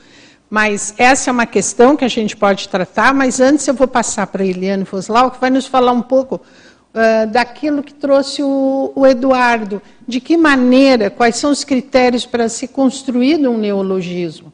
Mas 0.49 0.93
essa 0.97 1.29
é 1.29 1.33
uma 1.33 1.45
questão 1.45 1.95
que 1.95 2.05
a 2.05 2.07
gente 2.07 2.37
pode 2.37 2.69
tratar, 2.69 3.13
mas 3.13 3.39
antes 3.39 3.67
eu 3.67 3.73
vou 3.73 3.87
passar 3.87 4.27
para 4.27 4.43
a 4.43 4.45
Eliane 4.45 4.85
Foslau, 4.85 5.31
que 5.31 5.41
vai 5.41 5.49
nos 5.49 5.65
falar 5.65 5.91
um 5.91 6.01
pouco 6.01 6.35
uh, 6.35 7.27
daquilo 7.27 7.83
que 7.83 7.93
trouxe 7.93 8.43
o, 8.43 8.91
o, 8.95 9.05
Eduardo. 9.05 9.81
De 10.07 10.21
que 10.21 10.37
maneira, 10.37 11.09
quais 11.09 11.35
são 11.35 11.51
os 11.51 11.63
critérios 11.63 12.25
para 12.25 12.47
se 12.47 12.67
construir 12.67 13.45
um 13.47 13.57
neologismo? 13.57 14.53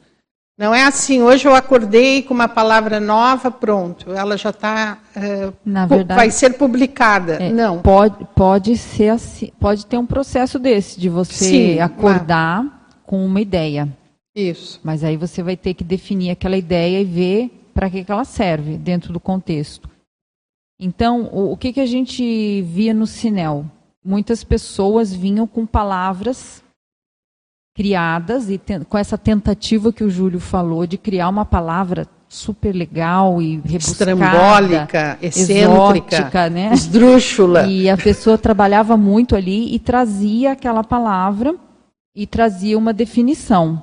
Não 0.57 0.75
é 0.75 0.83
assim, 0.83 1.23
hoje 1.23 1.47
eu 1.47 1.55
acordei 1.55 2.21
com 2.21 2.35
uma 2.35 2.47
palavra 2.47 2.99
nova, 2.99 3.49
pronto, 3.49 4.13
ela 4.13 4.37
já 4.37 4.51
está. 4.51 4.97
Uh, 5.15 5.53
vai 6.07 6.29
ser 6.29 6.53
publicada. 6.53 7.33
É, 7.33 7.49
não. 7.49 7.79
Pode, 7.79 8.27
pode 8.35 8.77
ser 8.77 9.09
assim, 9.09 9.51
pode 9.59 9.85
ter 9.87 9.97
um 9.97 10.05
processo 10.05 10.59
desse, 10.59 10.99
de 10.99 11.09
você 11.09 11.45
Sim, 11.45 11.79
acordar 11.79 12.63
com 13.03 13.25
uma 13.25 13.41
ideia. 13.41 13.89
Isso. 14.35 14.79
Mas 14.83 15.03
aí 15.03 15.17
você 15.17 15.43
vai 15.43 15.57
ter 15.57 15.73
que 15.73 15.83
definir 15.83 16.31
aquela 16.31 16.57
ideia 16.57 17.01
e 17.01 17.05
ver 17.05 17.69
para 17.73 17.89
que, 17.89 18.03
que 18.03 18.11
ela 18.11 18.25
serve 18.25 18.77
dentro 18.77 19.11
do 19.11 19.19
contexto. 19.19 19.89
Então, 20.79 21.29
o, 21.31 21.51
o 21.53 21.57
que, 21.57 21.73
que 21.73 21.79
a 21.79 21.85
gente 21.85 22.61
via 22.63 22.93
no 22.93 23.05
Sinel? 23.05 23.65
Muitas 24.03 24.43
pessoas 24.43 25.13
vinham 25.13 25.45
com 25.45 25.65
palavras 25.65 26.63
criadas 27.75 28.49
e 28.49 28.59
com 28.89 28.97
essa 28.97 29.17
tentativa 29.17 29.93
que 29.93 30.03
o 30.03 30.09
Júlio 30.09 30.39
falou 30.39 30.85
de 30.85 30.97
criar 30.97 31.29
uma 31.29 31.45
palavra 31.45 32.07
super 32.27 32.73
legal 32.73 33.41
e 33.41 33.57
rebuscada, 33.57 34.11
estrambólica, 34.11 35.17
excêntrica, 35.21 36.15
exótica, 36.15 36.49
né? 36.49 36.71
esdrúxula. 36.73 37.67
E 37.67 37.89
a 37.89 37.97
pessoa 37.97 38.37
trabalhava 38.37 38.95
muito 38.97 39.35
ali 39.35 39.73
e 39.75 39.79
trazia 39.79 40.53
aquela 40.53 40.83
palavra 40.83 41.55
e 42.15 42.25
trazia 42.25 42.77
uma 42.77 42.93
definição. 42.93 43.81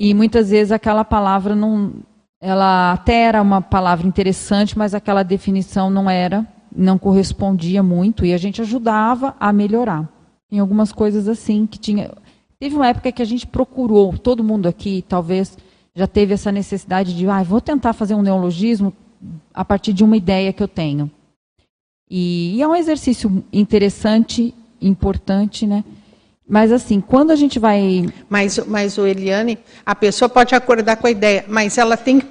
E 0.00 0.14
muitas 0.14 0.48
vezes 0.48 0.72
aquela 0.72 1.04
palavra 1.04 1.54
não 1.54 1.92
ela 2.40 2.92
até 2.92 3.24
era 3.24 3.42
uma 3.42 3.60
palavra 3.60 4.08
interessante, 4.08 4.78
mas 4.78 4.94
aquela 4.94 5.22
definição 5.22 5.90
não 5.90 6.08
era, 6.08 6.46
não 6.74 6.96
correspondia 6.96 7.82
muito 7.82 8.24
e 8.24 8.32
a 8.32 8.38
gente 8.38 8.62
ajudava 8.62 9.36
a 9.38 9.52
melhorar. 9.52 10.08
Em 10.50 10.58
algumas 10.58 10.90
coisas 10.90 11.28
assim 11.28 11.66
que 11.66 11.78
tinha 11.78 12.10
Teve 12.60 12.76
uma 12.76 12.88
época 12.88 13.10
que 13.10 13.22
a 13.22 13.26
gente 13.26 13.46
procurou, 13.46 14.18
todo 14.18 14.44
mundo 14.44 14.68
aqui 14.68 15.02
talvez 15.08 15.56
já 15.94 16.06
teve 16.06 16.34
essa 16.34 16.52
necessidade 16.52 17.16
de, 17.16 17.26
ah, 17.26 17.42
vou 17.42 17.58
tentar 17.58 17.94
fazer 17.94 18.14
um 18.14 18.20
neologismo 18.20 18.92
a 19.54 19.64
partir 19.64 19.94
de 19.94 20.04
uma 20.04 20.14
ideia 20.14 20.52
que 20.52 20.62
eu 20.62 20.68
tenho. 20.68 21.10
E, 22.08 22.56
e 22.56 22.62
é 22.62 22.68
um 22.68 22.76
exercício 22.76 23.42
interessante, 23.50 24.54
importante, 24.78 25.66
né? 25.66 25.82
Mas 26.50 26.72
assim, 26.72 27.00
quando 27.00 27.30
a 27.30 27.36
gente 27.36 27.60
vai. 27.60 28.06
Mas, 28.28 28.58
mas 28.66 28.98
o 28.98 29.06
Eliane, 29.06 29.56
a 29.86 29.94
pessoa 29.94 30.28
pode 30.28 30.52
acordar 30.52 30.96
com 30.96 31.06
a 31.06 31.10
ideia, 31.10 31.44
mas 31.46 31.78
ela 31.78 31.96
tem 31.96 32.18
que 32.18 32.26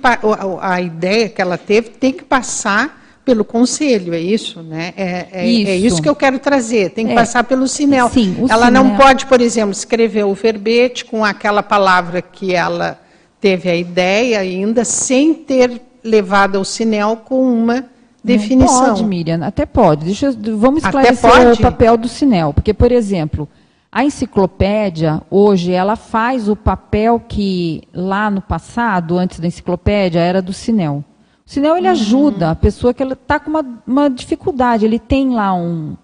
a 0.60 0.82
ideia 0.82 1.30
que 1.30 1.42
ela 1.42 1.58
teve 1.58 1.92
tem 1.92 2.12
que 2.12 2.26
passar 2.26 3.00
pelo 3.24 3.46
conselho, 3.46 4.14
é 4.14 4.20
isso, 4.20 4.62
né? 4.62 4.94
É, 4.98 5.28
é, 5.32 5.48
isso. 5.48 5.70
é 5.70 5.76
isso 5.78 6.02
que 6.02 6.10
eu 6.10 6.16
quero 6.16 6.38
trazer. 6.38 6.90
Tem 6.90 7.06
que 7.06 7.14
é. 7.14 7.16
passar 7.16 7.46
pelo 7.46 7.66
Sinel. 7.66 8.10
Sim, 8.10 8.46
ela 8.50 8.66
Sinel. 8.66 8.84
não 8.84 8.98
pode, 8.98 9.26
por 9.26 9.40
exemplo, 9.40 9.72
escrever 9.72 10.26
o 10.26 10.34
verbete 10.34 11.06
com 11.06 11.24
aquela 11.24 11.64
palavra 11.64 12.22
que 12.22 12.54
ela 12.54 13.00
teve 13.40 13.70
a 13.70 13.76
ideia 13.76 14.40
ainda, 14.40 14.84
sem 14.84 15.34
ter 15.34 15.82
levado 16.04 16.58
ao 16.58 16.66
Sinel 16.66 17.22
com 17.24 17.42
uma 17.42 17.86
definição. 18.22 18.82
Não 18.82 18.96
pode, 18.96 19.04
Miriam, 19.06 19.46
até 19.46 19.66
pode. 19.66 20.04
Deixa 20.04 20.32
vamos 20.58 20.84
esclarecer 20.84 21.54
o 21.54 21.58
papel 21.58 21.96
do 21.96 22.10
Sinel, 22.10 22.54
porque, 22.54 22.74
por 22.74 22.92
exemplo, 22.92 23.48
a 23.92 24.04
enciclopédia, 24.04 25.22
hoje, 25.32 25.72
ela 25.72 25.96
faz 25.96 26.48
o 26.48 26.56
papel 26.56 27.20
que 27.20 27.82
lá 27.92 28.30
no 28.30 28.40
passado, 28.40 29.18
antes 29.18 29.40
da 29.40 29.48
enciclopédia, 29.48 30.20
era 30.20 30.42
do 30.44 30.54
Sinel. 30.54 31.04
Senão 31.44 31.76
ele 31.76 31.88
uhum. 31.88 31.94
ajuda 31.94 32.52
a 32.52 32.56
pessoa 32.56 32.94
que 32.94 33.02
está 33.02 33.40
com 33.40 33.50
uma, 33.50 33.82
uma, 33.88 34.08
dificuldade. 34.08 34.86
Ele 34.86 35.00
tem 35.00 35.32
lá 35.32 35.52
um. 35.56 35.98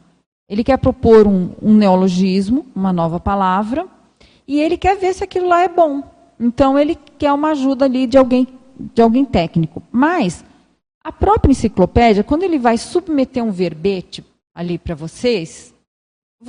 Ele 0.50 0.64
quer 0.64 0.78
propor 0.78 1.28
um, 1.28 1.52
um, 1.62 1.76
neologismo, 1.76 2.66
uma 2.76 2.92
nova 2.92 3.20
palavra, 3.20 3.86
e 4.48 4.60
ele 4.60 4.78
quer 4.78 4.98
ver 4.98 5.14
se 5.14 5.24
aquilo 5.24 5.48
lá 5.48 5.62
é 5.62 5.70
bom. 5.70 6.02
Então 6.40 6.80
ele 6.80 6.98
quer 7.20 7.32
uma 7.34 7.52
ajuda 7.52 7.86
ali 7.86 8.08
de 8.08 8.18
alguém, 8.18 8.48
de 8.80 9.02
alguém 9.02 9.24
técnico. 9.24 9.84
Mas 9.92 10.44
a 11.04 11.12
própria 11.12 11.52
enciclopédia, 11.52 12.24
quando 12.24 12.42
ele 12.42 12.58
vai 12.58 12.80
submeter 12.80 13.43
um 13.43 13.51
verbete 13.51 14.26
ali 14.55 14.80
para 14.80 14.96
vocês, 14.96 15.75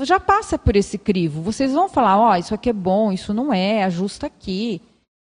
já 0.02 0.20
passa 0.20 0.58
por 0.58 0.76
esse 0.76 0.98
crivo. 0.98 1.40
Vocês 1.42 1.72
vão 1.72 1.88
falar, 1.88 2.18
ó, 2.18 2.32
oh, 2.32 2.36
isso 2.36 2.54
aqui 2.54 2.70
é 2.70 2.72
bom, 2.72 3.12
isso 3.12 3.32
não 3.32 3.52
é, 3.52 3.84
ajusta 3.84 4.26
aqui. 4.26 4.80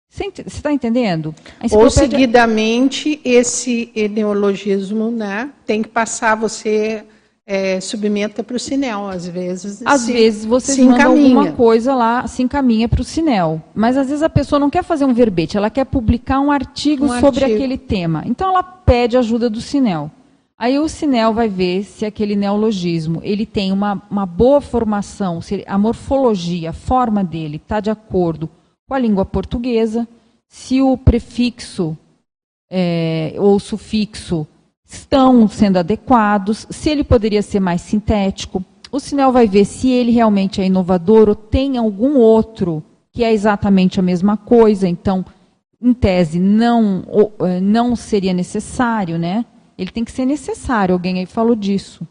Você 0.08 0.32
está 0.46 0.72
entendendo? 0.72 1.34
Ou 1.72 1.90
seguidamente 1.90 3.20
esse 3.24 3.92
neologismo 4.10 5.10
né, 5.10 5.50
tem 5.66 5.82
que 5.82 5.88
passar, 5.88 6.34
você 6.36 7.04
é, 7.46 7.80
submeta 7.80 8.42
para 8.42 8.56
o 8.56 8.58
Sinel, 8.58 9.08
às 9.08 9.26
vezes. 9.26 9.82
Às 9.84 10.02
se, 10.02 10.12
vezes 10.12 10.44
você 10.44 10.72
se 10.72 10.82
manda 10.82 11.04
alguma 11.04 11.52
coisa 11.52 11.94
lá, 11.94 12.26
se 12.26 12.42
encaminha 12.42 12.88
para 12.88 13.00
o 13.00 13.04
Sinel. 13.04 13.62
Mas 13.74 13.96
às 13.96 14.08
vezes 14.08 14.22
a 14.22 14.30
pessoa 14.30 14.58
não 14.58 14.68
quer 14.68 14.82
fazer 14.82 15.04
um 15.04 15.14
verbete, 15.14 15.56
ela 15.56 15.70
quer 15.70 15.84
publicar 15.84 16.40
um 16.40 16.50
artigo 16.50 17.04
um 17.04 17.20
sobre 17.20 17.44
artigo. 17.44 17.54
aquele 17.54 17.78
tema. 17.78 18.24
Então 18.26 18.48
ela 18.48 18.62
pede 18.62 19.16
ajuda 19.16 19.48
do 19.48 19.60
Sinel. 19.60 20.10
Aí 20.58 20.78
o 20.78 20.88
Sinel 20.88 21.34
vai 21.34 21.48
ver 21.48 21.84
se 21.84 22.06
aquele 22.06 22.34
neologismo 22.34 23.20
ele 23.22 23.44
tem 23.44 23.72
uma, 23.72 24.02
uma 24.10 24.24
boa 24.24 24.60
formação, 24.60 25.42
se 25.42 25.62
a 25.66 25.76
morfologia, 25.76 26.70
a 26.70 26.72
forma 26.72 27.22
dele 27.22 27.56
está 27.56 27.78
de 27.78 27.90
acordo 27.90 28.48
com 28.88 28.94
a 28.94 28.98
língua 28.98 29.26
portuguesa, 29.26 30.08
se 30.48 30.80
o 30.80 30.96
prefixo 30.96 31.96
é, 32.70 33.34
ou 33.36 33.58
sufixo 33.60 34.46
estão 34.84 35.46
sendo 35.46 35.78
adequados, 35.78 36.66
se 36.70 36.88
ele 36.88 37.04
poderia 37.04 37.42
ser 37.42 37.60
mais 37.60 37.82
sintético. 37.82 38.64
O 38.90 38.98
Sinel 38.98 39.32
vai 39.32 39.46
ver 39.46 39.64
se 39.66 39.90
ele 39.90 40.12
realmente 40.12 40.60
é 40.62 40.66
inovador 40.66 41.28
ou 41.28 41.34
tem 41.34 41.76
algum 41.76 42.16
outro 42.16 42.82
que 43.12 43.24
é 43.24 43.32
exatamente 43.32 44.00
a 44.00 44.02
mesma 44.02 44.36
coisa. 44.36 44.88
Então, 44.88 45.24
em 45.82 45.92
tese, 45.92 46.38
não, 46.38 47.04
é, 47.40 47.60
não 47.60 47.94
seria 47.94 48.32
necessário, 48.32 49.18
né? 49.18 49.44
Ele 49.78 49.90
tem 49.90 50.04
que 50.04 50.12
ser 50.12 50.24
necessário, 50.24 50.94
alguém 50.94 51.18
aí 51.18 51.26
falou 51.26 51.54
disso. 51.54 52.06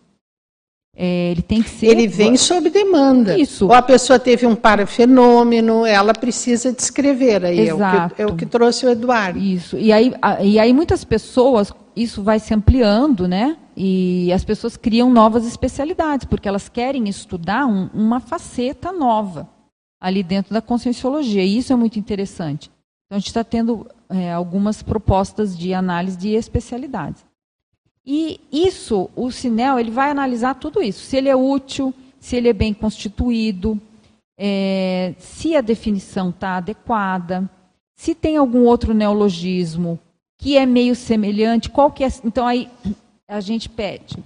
É, 0.97 1.31
ele 1.31 1.41
tem 1.41 1.61
que 1.61 1.69
ser. 1.69 1.87
Ele 1.87 2.07
vem 2.07 2.37
sob 2.37 2.69
demanda. 2.69 3.37
Isso. 3.37 3.65
Ou 3.65 3.73
a 3.73 3.81
pessoa 3.81 4.17
teve 4.17 4.45
um 4.45 4.55
parafenômeno, 4.55 5.85
ela 5.85 6.13
precisa 6.13 6.71
descrever. 6.71 7.43
Aí 7.43 7.59
Exato. 7.59 7.97
É, 7.97 8.05
o 8.05 8.09
que, 8.15 8.21
é 8.21 8.25
o 8.27 8.35
que 8.37 8.45
trouxe 8.45 8.85
o 8.85 8.89
Eduardo. 8.89 9.37
Isso. 9.37 9.77
E 9.77 9.91
aí, 9.91 10.13
e 10.41 10.57
aí 10.57 10.71
muitas 10.71 11.03
pessoas, 11.03 11.73
isso 11.95 12.23
vai 12.23 12.39
se 12.39 12.53
ampliando, 12.53 13.27
né? 13.27 13.57
E 13.75 14.31
as 14.31 14.45
pessoas 14.45 14.77
criam 14.77 15.09
novas 15.11 15.45
especialidades, 15.45 16.25
porque 16.25 16.47
elas 16.47 16.69
querem 16.69 17.09
estudar 17.09 17.65
um- 17.65 17.89
uma 17.93 18.21
faceta 18.21 18.93
nova 18.93 19.49
ali 19.99 20.23
dentro 20.23 20.53
da 20.53 20.61
conscienciologia. 20.61 21.43
E 21.43 21.57
isso 21.57 21.73
é 21.73 21.75
muito 21.75 21.99
interessante. 21.99 22.71
Então, 23.05 23.17
a 23.17 23.19
gente 23.19 23.27
está 23.27 23.43
tendo 23.43 23.85
é, 24.07 24.31
algumas 24.31 24.81
propostas 24.83 25.57
de 25.57 25.73
análise 25.73 26.15
de 26.15 26.29
especialidades. 26.29 27.25
E 28.05 28.39
isso, 28.51 29.09
o 29.15 29.31
Sinel, 29.31 29.79
ele 29.79 29.91
vai 29.91 30.11
analisar 30.11 30.55
tudo 30.55 30.81
isso. 30.81 31.01
Se 31.01 31.17
ele 31.17 31.29
é 31.29 31.35
útil, 31.35 31.93
se 32.19 32.35
ele 32.35 32.49
é 32.49 32.53
bem 32.53 32.73
constituído, 32.73 33.79
é, 34.37 35.15
se 35.17 35.55
a 35.55 35.61
definição 35.61 36.29
está 36.29 36.57
adequada, 36.57 37.49
se 37.95 38.13
tem 38.13 38.37
algum 38.37 38.65
outro 38.65 38.93
neologismo 38.93 39.99
que 40.37 40.57
é 40.57 40.65
meio 40.65 40.95
semelhante, 40.95 41.69
qual 41.69 41.91
que 41.91 42.03
é. 42.03 42.07
Então 42.23 42.45
aí 42.45 42.69
a 43.27 43.39
gente 43.39 43.69
pede 43.69 44.17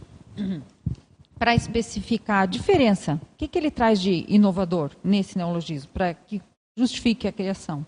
para 1.37 1.55
especificar 1.55 2.43
a 2.43 2.45
diferença. 2.45 3.19
O 3.33 3.37
que, 3.37 3.47
que 3.47 3.57
ele 3.57 3.71
traz 3.71 4.01
de 4.01 4.25
inovador 4.27 4.91
nesse 5.03 5.37
neologismo, 5.37 5.89
para 5.93 6.13
que 6.13 6.41
justifique 6.77 7.27
a 7.27 7.31
criação? 7.31 7.85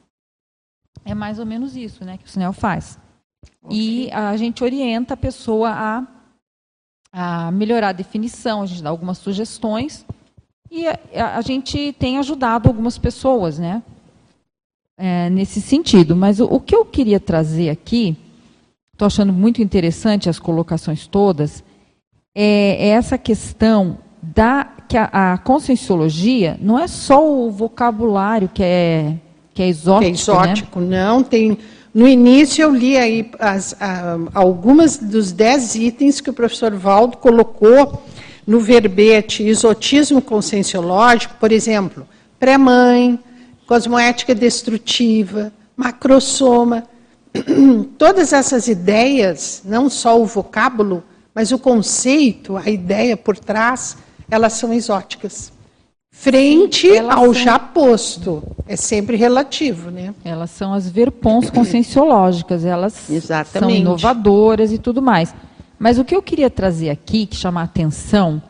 É 1.04 1.14
mais 1.14 1.40
ou 1.40 1.46
menos 1.46 1.76
isso 1.76 2.06
né, 2.06 2.18
que 2.18 2.26
o 2.26 2.30
Sinel 2.30 2.54
faz. 2.54 2.98
E 3.70 4.10
a 4.12 4.36
gente 4.38 4.64
orienta 4.64 5.14
a 5.14 5.18
pessoa 5.18 5.70
a, 5.70 6.08
a 7.48 7.52
melhorar 7.52 7.90
a 7.90 7.94
definição, 7.94 8.62
a 8.62 8.66
gente 8.66 8.82
dá 8.84 8.90
algumas 8.90 9.18
sugestões. 9.18 10.06
E 10.70 10.88
a, 10.88 11.38
a- 11.38 11.42
gente 11.42 11.94
tem 12.00 12.18
ajudado 12.18 12.68
algumas 12.68 12.98
pessoas, 12.98 13.60
né? 13.60 13.84
é, 15.02 15.30
nesse 15.32 15.60
sentido. 15.60 16.16
Mas 16.16 16.40
o, 16.40 16.46
o 16.46 16.60
que 16.60 16.76
eu 16.76 16.86
queria 16.86 17.20
trazer 17.20 17.70
aqui, 17.70 18.16
estou 18.94 19.08
achando 19.08 19.34
muito 19.34 19.62
interessante 19.62 20.30
as 20.30 20.38
colocações 20.38 21.08
todas, 21.08 21.64
é, 22.36 22.78
é 22.80 22.88
essa 22.90 23.18
questão 23.18 23.98
da 24.22 24.64
que 24.88 24.96
a, 24.98 25.34
a 25.34 25.38
conscienciologia 25.40 26.58
não 26.62 26.78
é 26.78 26.88
só 26.88 27.26
o 27.28 27.50
vocabulário 27.50 28.48
que 28.50 28.62
é 28.62 29.16
que 29.54 29.62
é 29.64 29.68
exótico, 29.68 30.02
que 30.02 30.08
é 30.08 30.12
exótico, 30.12 30.80
não. 30.80 31.24
Tem, 31.24 31.58
no 31.94 32.08
início 32.08 32.64
eu 32.64 32.74
li 32.74 32.98
aí 32.98 33.30
as, 33.40 33.76
a- 33.80 34.18
algumas 34.34 34.98
dos 34.98 35.32
dez 35.32 35.76
itens 35.76 36.22
que 36.22 36.30
o 36.30 36.34
professor 36.34 36.74
Valdo 36.76 37.18
colocou 37.18 38.02
no 38.48 38.60
verbete 38.60 39.44
exotismo 39.44 40.22
conscienciológico, 40.22 41.36
por 41.40 41.52
exemplo, 41.52 42.08
pré-mãe, 42.40 43.20
cosmoética 43.68 44.34
destrutiva, 44.34 45.54
macrosoma. 45.76 46.84
Todas 47.98 48.34
essas 48.34 48.68
ideias, 48.68 49.62
não 49.64 49.90
só 49.90 50.20
o 50.20 50.26
vocábulo, 50.26 51.04
mas 51.34 51.52
o 51.52 51.60
conceito, 51.60 52.58
a 52.58 52.70
ideia 52.70 53.16
por 53.16 53.38
trás, 53.38 53.96
elas 54.30 54.54
são 54.54 54.74
exóticas. 54.74 55.51
Frente 56.14 56.90
Elas 56.90 57.16
ao 57.18 57.24
são- 57.26 57.34
já 57.34 57.58
posto. 57.58 58.44
É 58.68 58.76
sempre 58.76 59.16
relativo, 59.16 59.90
né? 59.90 60.14
Elas 60.24 60.52
são 60.52 60.74
as 60.74 60.90
verpons 60.90 61.50
conscienciológicas, 61.50 62.66
elas 62.66 62.94
são 62.94 63.16
Exatamente. 63.16 63.80
inovadoras 63.80 64.72
e 64.72 64.78
tudo 64.78 65.02
mais. 65.02 65.34
Mas 65.80 65.98
o 65.98 66.06
que 66.06 66.16
eu 66.16 66.22
queria 66.22 66.50
trazer 66.50 66.90
aqui, 66.90 67.26
que 67.26 67.36
chama 67.36 67.62
a 67.62 67.64
atenção, 67.64 68.42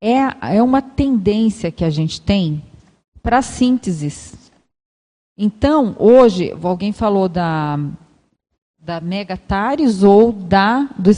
é, 0.00 0.56
é 0.56 0.62
uma 0.62 0.82
tendência 0.82 1.70
que 1.70 1.84
a 1.84 1.90
gente 1.90 2.20
tem 2.20 2.62
para 3.22 3.40
sínteses. 3.40 4.34
Então, 5.38 5.94
hoje, 5.98 6.52
alguém 6.62 6.92
falou 6.92 7.28
da, 7.28 7.78
da 8.80 9.00
megatares 9.00 10.02
ou 10.02 10.32
da, 10.32 10.88
do, 10.98 11.10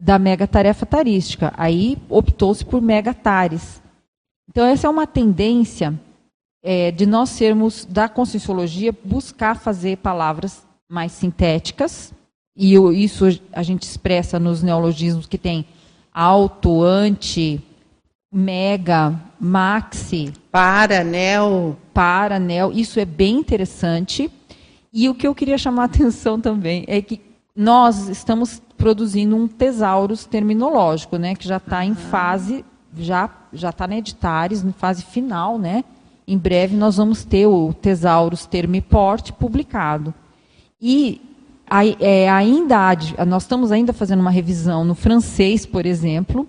da 0.00 0.18
megatarefa 0.18 0.86
tarística. 0.86 1.52
Aí 1.56 1.98
optou-se 2.08 2.64
por 2.64 2.80
megatares. 2.80 3.82
Então, 4.48 4.64
essa 4.64 4.86
é 4.86 4.90
uma 4.90 5.06
tendência 5.06 5.98
é, 6.62 6.90
de 6.90 7.06
nós 7.06 7.30
sermos, 7.30 7.84
da 7.84 8.08
conscienciologia, 8.08 8.94
buscar 9.04 9.56
fazer 9.56 9.98
palavras 9.98 10.66
mais 10.88 11.12
sintéticas, 11.12 12.12
e 12.56 12.74
isso 12.74 13.24
a 13.52 13.62
gente 13.62 13.84
expressa 13.84 14.38
nos 14.38 14.62
neologismos 14.62 15.26
que 15.26 15.38
tem 15.38 15.64
alto, 16.12 16.82
anti, 16.82 17.62
mega, 18.32 19.14
maxi, 19.38 20.32
Para, 20.50 21.04
neo. 21.04 21.76
para, 21.94 22.38
neo, 22.38 22.72
isso 22.72 22.98
é 22.98 23.04
bem 23.04 23.36
interessante. 23.36 24.30
E 24.92 25.08
o 25.08 25.14
que 25.14 25.26
eu 25.26 25.34
queria 25.34 25.56
chamar 25.56 25.82
a 25.82 25.86
atenção 25.86 26.40
também 26.40 26.84
é 26.88 27.00
que 27.00 27.20
nós 27.54 28.08
estamos 28.08 28.60
produzindo 28.76 29.36
um 29.36 29.46
tesaurus 29.46 30.24
terminológico, 30.24 31.16
né, 31.16 31.34
que 31.34 31.46
já 31.46 31.58
está 31.58 31.84
em 31.84 31.94
fase, 31.94 32.64
já 33.04 33.30
já 33.52 33.70
está 33.70 33.86
na 33.86 33.96
editares, 33.96 34.62
em 34.62 34.72
fase 34.72 35.02
final, 35.04 35.58
né? 35.58 35.84
Em 36.26 36.36
breve 36.36 36.76
nós 36.76 36.96
vamos 36.96 37.24
ter 37.24 37.46
o 37.46 37.72
tesaurus 37.72 38.44
termiport 38.44 39.32
publicado. 39.32 40.12
E 40.80 41.20
aí, 41.68 41.96
é, 42.00 42.28
ainda 42.28 42.90
há 42.90 43.24
nós 43.24 43.44
estamos 43.44 43.72
ainda 43.72 43.92
fazendo 43.92 44.20
uma 44.20 44.30
revisão 44.30 44.84
no 44.84 44.94
francês, 44.94 45.64
por 45.64 45.86
exemplo, 45.86 46.46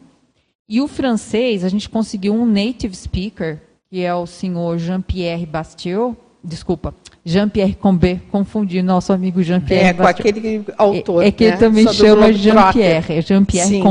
e 0.67 0.81
o 0.81 0.87
francês, 0.87 1.63
a 1.63 1.69
gente 1.69 1.89
conseguiu 1.89 2.33
um 2.33 2.45
native 2.45 2.95
speaker, 2.95 3.59
que 3.89 4.03
é 4.03 4.13
o 4.13 4.27
senhor 4.27 4.77
Jean-Pierre 4.77 5.45
Bastiot, 5.45 6.15
desculpa, 6.43 6.93
Jean-Pierre 7.25 7.75
Combet, 7.75 8.21
confundi 8.31 8.81
nosso 8.81 9.11
amigo 9.11 9.41
Jean-Pierre 9.41 9.87
É, 9.87 9.93
com 9.93 10.03
aquele 10.03 10.63
autor. 10.77 11.23
É, 11.23 11.27
é 11.27 11.31
que 11.31 11.43
ele 11.43 11.51
né? 11.51 11.57
também 11.57 11.83
Só 11.85 11.93
chama. 11.93 12.31
Jean-Pierre, 12.31 13.13
é 13.17 13.21
Jean-Pierre 13.21 13.69
Sim. 13.69 13.81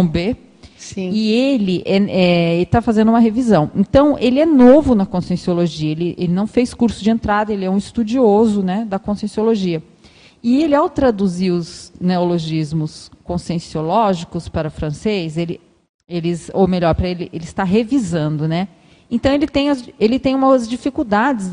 Sim. 0.94 1.10
E 1.10 1.30
ele 1.32 1.82
está 2.62 2.80
fazendo 2.80 3.08
uma 3.08 3.18
revisão. 3.18 3.70
Então, 3.74 4.16
ele 4.18 4.40
é 4.40 4.46
novo 4.46 4.94
na 4.94 5.04
conscienciologia. 5.04 5.90
Ele, 5.90 6.14
ele 6.16 6.32
não 6.32 6.46
fez 6.46 6.72
curso 6.72 7.02
de 7.04 7.10
entrada, 7.10 7.52
ele 7.52 7.64
é 7.64 7.70
um 7.70 7.76
estudioso 7.76 8.62
né, 8.62 8.86
da 8.88 8.98
conscienciologia. 8.98 9.82
E 10.42 10.62
ele, 10.62 10.74
ao 10.74 10.88
traduzir 10.88 11.50
os 11.50 11.92
neologismos 12.00 13.10
conscienciológicos 13.24 14.48
para 14.48 14.70
francês, 14.70 15.36
ele, 15.36 15.60
eles, 16.08 16.50
ou 16.54 16.66
melhor, 16.66 16.94
para 16.94 17.08
ele, 17.08 17.28
ele 17.32 17.44
está 17.44 17.64
revisando, 17.64 18.48
né? 18.48 18.68
Então 19.10 19.32
ele 19.32 19.46
tem, 19.46 19.68
as, 19.68 19.88
ele 19.98 20.18
tem 20.18 20.34
umas 20.34 20.68
dificuldades 20.68 21.50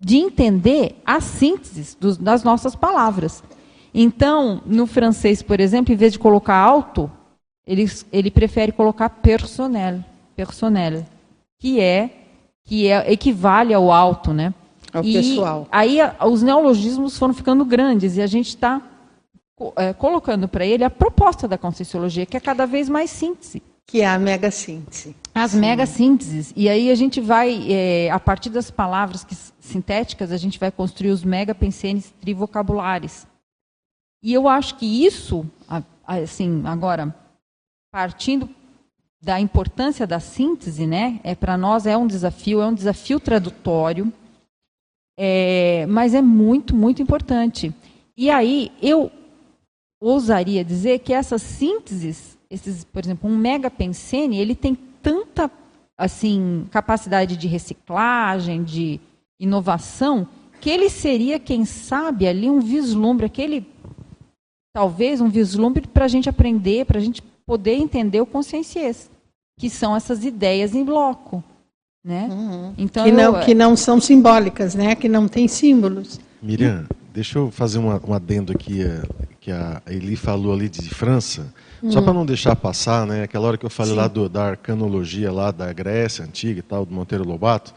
de 0.00 0.16
entender 0.16 0.96
as 1.04 1.24
sínteses 1.24 1.96
dos- 2.00 2.16
das 2.16 2.42
nossas 2.42 2.74
palavras. 2.74 3.42
Então, 3.92 4.62
no 4.66 4.86
francês, 4.86 5.42
por 5.42 5.60
exemplo, 5.60 5.92
em 5.92 5.96
vez 5.96 6.12
de 6.12 6.18
colocar 6.18 6.56
alto, 6.56 7.10
ele, 7.66 7.90
ele 8.12 8.30
prefere 8.30 8.72
colocar 8.72 9.08
personnel, 9.08 10.04
personnel, 10.36 11.04
que 11.58 11.80
é 11.80 12.10
que 12.64 12.88
é 12.88 13.12
equivale 13.12 13.74
ao 13.74 13.92
alto, 13.92 14.32
né? 14.32 14.54
Ao 14.92 15.04
e 15.04 15.12
pessoal. 15.12 15.68
aí 15.70 15.98
os 16.26 16.42
neologismos 16.42 17.18
foram 17.18 17.34
ficando 17.34 17.64
grandes 17.64 18.16
e 18.16 18.22
a 18.22 18.26
gente 18.26 18.48
está 18.48 18.80
colocando 19.98 20.48
para 20.48 20.64
ele 20.64 20.82
a 20.82 20.90
proposta 20.90 21.46
da 21.46 21.58
conscienciologia, 21.58 22.26
que 22.26 22.36
é 22.36 22.40
cada 22.40 22.66
vez 22.66 22.88
mais 22.88 23.10
síntese. 23.10 23.62
Que 23.86 24.00
é 24.00 24.06
a 24.06 24.18
mega 24.18 24.50
síntese. 24.50 25.14
As 25.34 25.54
mega 25.54 25.84
sínteses. 25.84 26.52
E 26.56 26.68
aí 26.68 26.90
a 26.90 26.94
gente 26.94 27.20
vai, 27.20 27.70
é, 27.70 28.10
a 28.10 28.18
partir 28.18 28.48
das 28.50 28.70
palavras 28.70 29.24
que, 29.24 29.36
sintéticas, 29.60 30.32
a 30.32 30.36
gente 30.36 30.58
vai 30.58 30.70
construir 30.70 31.10
os 31.10 31.22
mega 31.22 31.54
pensenes 31.54 32.12
trivocabulares. 32.20 33.26
E 34.22 34.32
eu 34.32 34.48
acho 34.48 34.76
que 34.76 35.04
isso, 35.04 35.44
assim, 36.06 36.62
agora, 36.64 37.14
partindo 37.94 38.50
da 39.22 39.38
importância 39.38 40.04
da 40.04 40.18
síntese, 40.18 40.84
né, 40.84 41.20
é 41.22 41.32
para 41.32 41.56
nós 41.56 41.86
é 41.86 41.96
um 41.96 42.08
desafio, 42.08 42.60
é 42.60 42.66
um 42.66 42.74
desafio 42.74 43.20
tradutório, 43.20 44.12
é, 45.16 45.86
mas 45.86 46.12
é 46.12 46.20
muito, 46.20 46.74
muito 46.74 47.00
importante. 47.00 47.72
E 48.16 48.28
aí 48.30 48.72
eu 48.82 49.12
ousaria 50.00 50.64
dizer 50.64 50.98
que 50.98 51.12
essas 51.12 51.40
sínteses, 51.40 52.36
esses, 52.50 52.82
por 52.82 53.04
exemplo, 53.04 53.30
um 53.30 53.36
mega 53.36 53.70
pensene, 53.70 54.40
ele 54.40 54.56
tem 54.56 54.74
tanta 55.00 55.48
assim 55.96 56.66
capacidade 56.72 57.36
de 57.36 57.46
reciclagem, 57.46 58.64
de 58.64 59.00
inovação, 59.38 60.26
que 60.60 60.68
ele 60.68 60.90
seria, 60.90 61.38
quem 61.38 61.64
sabe, 61.64 62.26
ali 62.26 62.50
um 62.50 62.58
vislumbre, 62.58 63.26
aquele 63.26 63.64
talvez 64.72 65.20
um 65.20 65.28
vislumbre 65.28 65.86
para 65.86 66.06
a 66.06 66.08
gente 66.08 66.28
aprender, 66.28 66.86
para 66.86 66.98
a 66.98 67.00
gente 67.00 67.22
poder 67.46 67.74
entender 67.74 68.20
o 68.20 68.26
consciências, 68.26 69.10
que 69.58 69.68
são 69.70 69.94
essas 69.94 70.24
ideias 70.24 70.74
em 70.74 70.84
bloco, 70.84 71.42
né? 72.04 72.28
Então 72.76 73.04
que, 73.04 73.12
não, 73.12 73.36
eu- 73.36 73.44
que 73.44 73.54
não 73.54 73.76
são 73.76 74.00
simbólicas, 74.00 74.74
né? 74.74 74.94
Que 74.94 75.08
não 75.08 75.28
tem 75.28 75.46
símbolos. 75.48 76.20
Miriam, 76.42 76.86
deixa 77.12 77.38
eu 77.38 77.50
fazer 77.50 77.78
uma, 77.78 78.00
um 78.06 78.12
adendo 78.12 78.52
aqui, 78.52 78.82
eh, 78.82 79.02
que 79.40 79.52
a 79.52 79.80
Eli 79.86 80.16
falou 80.16 80.52
ali 80.52 80.68
de 80.68 80.88
França, 80.88 81.52
hum. 81.82 81.90
só 81.92 82.02
para 82.02 82.12
não 82.12 82.26
deixar 82.26 82.56
passar, 82.56 83.06
né, 83.06 83.22
aquela 83.22 83.46
hora 83.46 83.56
que 83.58 83.64
eu 83.64 83.70
falei 83.70 83.92
Sim. 83.92 83.98
lá 83.98 84.08
do, 84.08 84.28
da 84.28 84.44
arcanologia 84.50 85.30
lá 85.30 85.50
da 85.50 85.72
Grécia 85.72 86.24
Antiga 86.24 86.58
e 86.58 86.62
tal, 86.62 86.84
do 86.84 86.94
Monteiro 86.94 87.26
Lobato, 87.26 87.74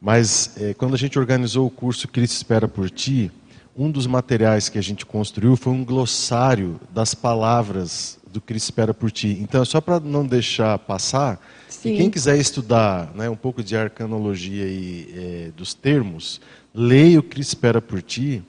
mas 0.00 0.54
é, 0.58 0.74
quando 0.74 0.94
a 0.94 0.98
gente 0.98 1.18
organizou 1.18 1.66
o 1.66 1.70
curso 1.70 2.08
Cristo 2.08 2.34
Espera 2.34 2.66
por 2.66 2.90
Ti, 2.90 3.30
um 3.76 3.90
dos 3.90 4.06
materiais 4.06 4.68
que 4.68 4.78
a 4.78 4.82
gente 4.82 5.04
construiu 5.04 5.54
foi 5.56 5.72
um 5.72 5.84
glossário 5.84 6.80
das 6.90 7.14
palavras 7.14 8.15
do 8.36 8.40
Cristo 8.40 8.66
Espera 8.66 8.92
por 8.92 9.10
Ti. 9.10 9.38
Então, 9.40 9.64
só 9.64 9.80
para 9.80 9.98
não 9.98 10.26
deixar 10.26 10.78
passar, 10.78 11.40
Sim. 11.68 11.94
e 11.94 11.96
quem 11.96 12.10
quiser 12.10 12.38
estudar 12.38 13.10
né, 13.14 13.28
um 13.28 13.36
pouco 13.36 13.62
de 13.62 13.76
arcanologia 13.76 14.66
e 14.66 15.14
é, 15.14 15.50
dos 15.56 15.72
termos, 15.74 16.40
leia 16.74 17.18
o 17.18 17.22
Cristo 17.22 17.50
Espera 17.50 17.80
por 17.80 18.02
Ti. 18.02 18.42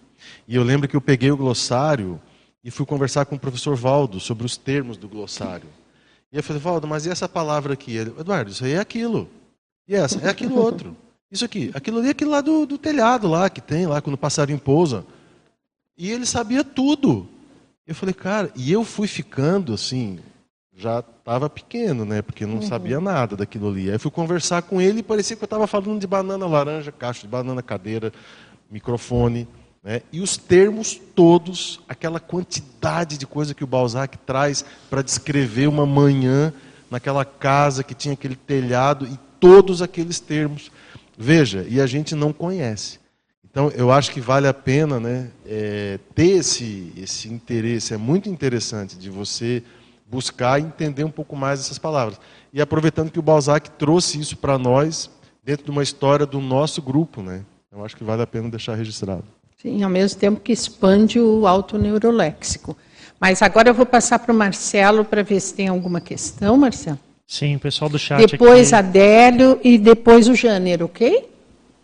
E 0.47 0.55
eu 0.55 0.63
lembro 0.63 0.87
que 0.87 0.95
eu 0.95 1.01
peguei 1.01 1.31
o 1.31 1.37
glossário 1.37 2.19
e 2.63 2.69
fui 2.69 2.85
conversar 2.85 3.25
com 3.25 3.35
o 3.35 3.39
professor 3.39 3.75
Valdo 3.75 4.19
sobre 4.19 4.45
os 4.45 4.57
termos 4.57 4.97
do 4.97 5.07
glossário. 5.07 5.69
E 6.31 6.35
eu 6.35 6.43
falei, 6.43 6.61
Valdo, 6.61 6.85
mas 6.85 7.05
e 7.05 7.09
essa 7.09 7.29
palavra 7.29 7.73
aqui? 7.73 7.95
Ele, 7.95 8.13
Eduardo, 8.19 8.51
isso 8.51 8.65
aí 8.65 8.73
é 8.73 8.79
aquilo. 8.79 9.29
E 9.87 9.95
essa? 9.95 10.19
É 10.19 10.29
aquilo 10.29 10.59
outro. 10.59 10.95
Isso 11.31 11.45
aqui, 11.45 11.71
aquilo 11.73 11.99
ali 11.99 12.09
é 12.09 12.11
aquilo 12.11 12.31
lá 12.31 12.41
do, 12.41 12.65
do 12.65 12.77
telhado 12.77 13.27
lá 13.27 13.49
que 13.49 13.61
tem 13.61 13.85
lá 13.85 14.01
quando 14.01 14.15
o 14.15 14.17
passarinho 14.17 14.59
pousa. 14.59 15.05
E 15.97 16.11
ele 16.11 16.25
sabia 16.25 16.63
tudo. 16.63 17.27
Eu 17.87 17.95
falei, 17.95 18.13
cara, 18.13 18.51
e 18.53 18.69
eu 18.69 18.83
fui 18.83 19.07
ficando 19.07 19.73
assim, 19.73 20.19
já 20.75 20.99
estava 20.99 21.49
pequeno, 21.49 22.03
né? 22.03 22.21
Porque 22.21 22.45
não 22.45 22.55
uhum. 22.55 22.61
sabia 22.61 22.99
nada 22.99 23.37
daquilo 23.37 23.69
ali. 23.69 23.89
Aí 23.89 23.97
fui 23.97 24.11
conversar 24.11 24.61
com 24.63 24.81
ele 24.81 24.99
e 24.99 25.03
parecia 25.03 25.37
que 25.37 25.43
eu 25.43 25.47
estava 25.47 25.65
falando 25.65 25.99
de 25.99 26.05
banana 26.05 26.45
laranja, 26.45 26.91
caixa 26.91 27.21
de 27.21 27.27
banana, 27.29 27.63
cadeira, 27.63 28.11
microfone. 28.69 29.47
Né? 29.81 30.01
E 30.11 30.19
os 30.19 30.35
termos 30.35 30.99
todos, 31.15 31.79
aquela 31.87 32.19
quantidade 32.19 33.17
de 33.17 33.25
coisa 33.25 33.53
que 33.53 33.63
o 33.63 33.67
Balzac 33.67 34.17
traz 34.19 34.65
para 34.89 35.01
descrever 35.01 35.67
uma 35.67 35.85
manhã 35.85 36.53
naquela 36.91 37.23
casa 37.23 37.83
que 37.83 37.95
tinha 37.95 38.13
aquele 38.13 38.35
telhado 38.35 39.07
e 39.07 39.17
todos 39.39 39.81
aqueles 39.81 40.19
termos. 40.19 40.69
Veja, 41.17 41.65
e 41.69 41.79
a 41.79 41.87
gente 41.87 42.15
não 42.15 42.33
conhece. 42.33 42.99
Então, 43.57 43.71
eu 43.75 43.91
acho 43.91 44.11
que 44.11 44.21
vale 44.21 44.47
a 44.47 44.53
pena 44.53 44.99
né, 44.99 45.29
é, 45.43 45.97
ter 46.13 46.27
esse, 46.27 46.93
esse 46.95 47.27
interesse, 47.27 47.91
é 47.91 47.97
muito 47.97 48.29
interessante 48.29 48.95
de 48.95 49.09
você 49.09 49.63
buscar 50.07 50.59
entender 50.59 51.03
um 51.03 51.09
pouco 51.09 51.35
mais 51.35 51.61
essas 51.61 51.79
palavras. 51.79 52.19
E 52.53 52.61
aproveitando 52.61 53.09
que 53.09 53.17
o 53.17 53.21
Balzac 53.23 53.71
trouxe 53.71 54.19
isso 54.19 54.37
para 54.37 54.59
nós, 54.59 55.09
dentro 55.43 55.65
de 55.65 55.71
uma 55.71 55.81
história 55.81 56.23
do 56.23 56.39
nosso 56.39 56.83
grupo, 56.83 57.23
né? 57.23 57.41
eu 57.71 57.83
acho 57.83 57.97
que 57.97 58.03
vale 58.03 58.21
a 58.21 58.27
pena 58.27 58.47
deixar 58.47 58.75
registrado. 58.75 59.23
Sim, 59.59 59.81
ao 59.81 59.89
mesmo 59.89 60.19
tempo 60.19 60.39
que 60.39 60.51
expande 60.51 61.19
o 61.19 61.47
autoneuroléxico. 61.47 62.77
Mas 63.19 63.41
agora 63.41 63.69
eu 63.69 63.73
vou 63.73 63.87
passar 63.87 64.19
para 64.19 64.31
o 64.31 64.37
Marcelo 64.37 65.03
para 65.03 65.23
ver 65.23 65.39
se 65.39 65.55
tem 65.55 65.67
alguma 65.67 65.99
questão, 65.99 66.55
Marcelo. 66.57 66.99
Sim, 67.25 67.55
o 67.55 67.59
pessoal 67.59 67.89
do 67.89 67.97
chat 67.97 68.23
Depois 68.23 68.71
aqui... 68.71 68.87
Adélio 68.87 69.59
e 69.63 69.79
depois 69.79 70.27
o 70.27 70.35
Jânero, 70.35 70.85
ok? 70.85 71.36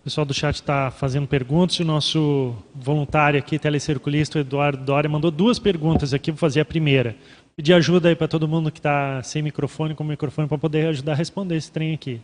O 0.04 0.12
pessoal 0.12 0.26
do 0.26 0.34
chat 0.34 0.56
está 0.56 0.92
fazendo 0.92 1.26
perguntas. 1.26 1.80
O 1.80 1.86
nosso 1.86 2.54
voluntário 2.76 3.40
aqui, 3.40 3.58
telecirculista, 3.58 4.40
Eduardo 4.40 4.84
Doria, 4.84 5.10
mandou 5.10 5.32
duas 5.32 5.60
perguntas 5.60 6.14
aqui. 6.14 6.30
Vou 6.30 6.38
fazer 6.38 6.60
a 6.60 6.66
primeira. 6.66 7.16
Pedir 7.56 7.74
ajuda 7.74 8.10
aí 8.10 8.16
para 8.16 8.28
todo 8.28 8.46
mundo 8.46 8.70
que 8.70 8.80
está 8.80 9.24
sem 9.24 9.42
microfone, 9.42 9.96
com 9.96 10.04
microfone, 10.04 10.46
para 10.46 10.58
poder 10.58 10.88
ajudar 10.88 11.14
a 11.14 11.16
responder 11.16 11.56
esse 11.56 11.72
trem 11.72 11.94
aqui. 11.94 12.20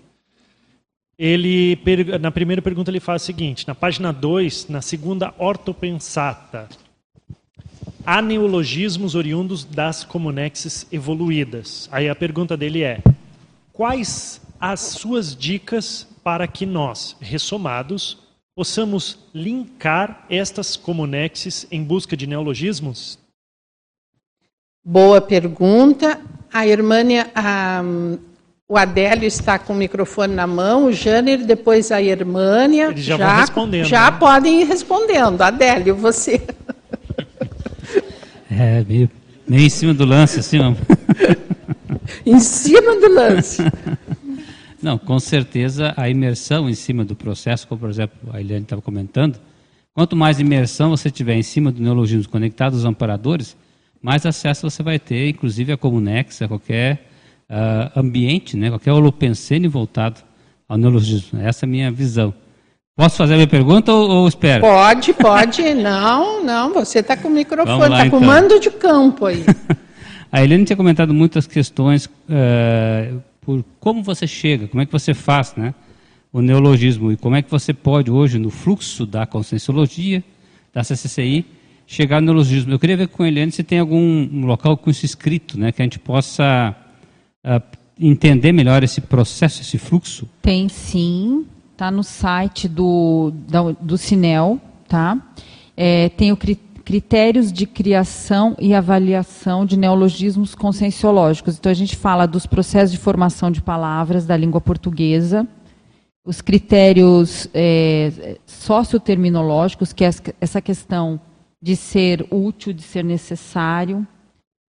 Ele, 1.18 1.80
na 2.19 2.30
primeira 2.31 2.61
pergunta, 2.61 2.91
ele 2.91 2.99
faz 2.99 3.22
o 3.22 3.26
seguinte: 3.26 3.65
na 3.65 3.73
página 3.73 4.11
2, 4.11 4.68
na 4.68 4.81
segunda 4.81 5.34
ortopensata, 5.38 6.68
há 8.06 8.22
neologismos 8.22 9.15
oriundos 9.15 9.64
das 9.64 10.03
comunexes 10.03 10.85
evoluídas. 10.91 11.88
Aí 11.93 12.10
a 12.10 12.15
pergunta 12.15 12.57
dele 12.57 12.84
é: 12.84 13.01
quais 13.72 14.41
as 14.60 14.81
suas 14.81 15.34
dicas 15.34 16.09
para 16.23 16.47
que 16.47 16.65
nós, 16.65 17.15
ressomados, 17.19 18.17
possamos 18.55 19.17
linkar 19.33 20.25
estas 20.29 20.75
comunexes 20.75 21.65
em 21.71 21.83
busca 21.83 22.17
de 22.17 22.27
neologismos? 22.27 23.17
Boa 24.83 25.21
pergunta. 25.21 26.19
A 26.51 26.65
Irmânia, 26.65 27.29
a, 27.33 27.81
o 28.67 28.77
Adélio 28.77 29.27
está 29.27 29.57
com 29.57 29.73
o 29.73 29.75
microfone 29.75 30.33
na 30.33 30.45
mão, 30.45 30.85
o 30.85 30.91
Jânio, 30.91 31.45
depois 31.45 31.91
a 31.91 32.01
Irmânia. 32.01 32.87
Eles 32.87 33.03
já, 33.03 33.17
já 33.17 33.27
vão 33.27 33.37
respondendo. 33.37 33.85
Já 33.85 34.11
né? 34.11 34.17
podem 34.19 34.61
ir 34.61 34.65
respondendo. 34.65 35.41
Adélio, 35.41 35.95
você. 35.95 36.41
É, 38.51 38.83
meio, 38.87 39.09
meio 39.47 39.65
em 39.65 39.69
cima 39.69 39.93
do 39.93 40.05
lance, 40.05 40.39
assim, 40.39 40.57
não. 40.57 40.75
em 42.25 42.39
cima 42.39 42.95
do 42.99 43.13
lance. 43.13 43.61
Não, 44.81 44.97
com 44.97 45.19
certeza 45.19 45.93
a 45.97 46.10
imersão 46.10 46.69
em 46.69 46.73
cima 46.73 47.03
do 47.03 47.15
processo, 47.15 47.68
como 47.68 47.81
por 47.81 47.89
exemplo 47.89 48.18
a 48.31 48.39
Eliane 48.39 48.64
estava 48.64 48.81
comentando, 48.81 49.39
quanto 49.93 50.15
mais 50.15 50.39
imersão 50.39 50.91
você 50.91 51.11
tiver 51.11 51.35
em 51.35 51.43
cima 51.43 51.72
do 51.72 51.81
neologismo 51.81 52.31
conectado 52.31 52.73
aos 52.73 52.85
amparadores, 52.85 53.57
mais 54.01 54.26
acesso 54.26 54.69
você 54.69 54.81
vai 54.81 54.97
ter, 54.97 55.30
inclusive 55.30 55.73
a 55.73 55.77
Comunex, 55.77 56.41
a 56.41 56.47
qualquer 56.47 57.10
uh, 57.49 57.99
ambiente, 57.99 58.56
né, 58.56 58.69
qualquer 58.69 58.93
holopensene 58.93 59.68
voltado 59.68 60.22
ao 60.68 60.77
neologismo. 60.77 61.41
Essa 61.41 61.65
é 61.65 61.68
a 61.68 61.69
minha 61.69 61.91
visão. 61.91 62.34
Posso 62.95 63.18
fazer 63.18 63.34
a 63.34 63.38
minha 63.38 63.47
pergunta 63.47 63.93
ou, 63.93 64.10
ou 64.10 64.27
espero? 64.27 64.61
Pode, 64.61 65.14
pode. 65.14 65.61
não, 65.76 66.43
não, 66.43 66.73
você 66.73 66.99
está 66.99 67.18
com 67.18 67.27
o 67.27 67.31
microfone, 67.31 67.81
está 67.81 68.06
então. 68.06 68.19
com 68.19 68.26
mando 68.26 68.60
de 68.60 68.69
campo 68.69 69.26
aí. 69.26 69.43
a 70.31 70.43
Helena 70.43 70.64
tinha 70.65 70.77
comentado 70.77 71.14
muitas 71.14 71.47
questões 71.47 72.06
uh, 72.06 73.22
por 73.49 73.65
como 73.80 74.03
você 74.03 74.27
chega, 74.27 74.67
como 74.67 74.80
é 74.80 74.85
que 74.85 74.91
você 74.91 75.11
faz, 75.11 75.55
né? 75.57 75.73
O 76.31 76.39
neologismo 76.39 77.11
e 77.11 77.17
como 77.17 77.35
é 77.35 77.41
que 77.41 77.49
você 77.49 77.73
pode 77.73 78.11
hoje 78.11 78.38
no 78.38 78.51
fluxo 78.51 79.07
da 79.07 79.26
conscienciologia, 79.26 80.23
da 80.71 80.84
CCCI, 80.84 81.43
chegar 81.88 82.21
no 82.21 82.27
neologismo. 82.27 82.71
Eu 82.71 82.77
queria 82.77 82.95
ver 82.95 83.07
com 83.07 83.23
a 83.23 83.27
Eliane 83.27 83.51
se 83.51 83.63
tem 83.63 83.80
algum 83.80 84.45
local 84.45 84.77
com 84.77 84.91
isso 84.91 85.03
escrito, 85.03 85.59
né, 85.59 85.71
que 85.71 85.81
a 85.81 85.85
gente 85.85 85.97
possa 85.97 86.76
uh, 87.43 87.77
entender 87.99 88.51
melhor 88.51 88.84
esse 88.84 89.01
processo, 89.01 89.63
esse 89.63 89.80
fluxo. 89.80 90.30
Tem 90.43 90.69
sim, 90.69 91.47
está 91.71 91.89
no 91.89 92.03
site 92.03 92.67
do, 92.67 93.34
do, 93.34 93.73
do 93.81 93.97
Cinel, 93.97 94.61
tá? 94.88 95.17
É, 95.76 96.09
tem 96.09 96.31
o 96.31 96.38
critério 96.38 96.68
critérios 96.89 97.53
de 97.53 97.67
criação 97.67 98.55
e 98.59 98.73
avaliação 98.73 99.63
de 99.63 99.77
neologismos 99.77 100.55
conscienciológicos. 100.55 101.55
Então, 101.55 101.71
a 101.71 101.75
gente 101.75 101.95
fala 101.95 102.25
dos 102.25 102.47
processos 102.47 102.91
de 102.91 102.97
formação 102.97 103.51
de 103.51 103.61
palavras 103.61 104.25
da 104.25 104.35
língua 104.35 104.59
portuguesa, 104.59 105.47
os 106.25 106.41
critérios 106.41 107.47
é, 107.53 108.39
socioterminológicos, 108.43 109.93
que 109.93 110.03
é 110.03 110.09
essa 110.41 110.59
questão 110.59 111.21
de 111.61 111.75
ser 111.75 112.25
útil, 112.31 112.73
de 112.73 112.81
ser 112.81 113.03
necessário. 113.03 114.03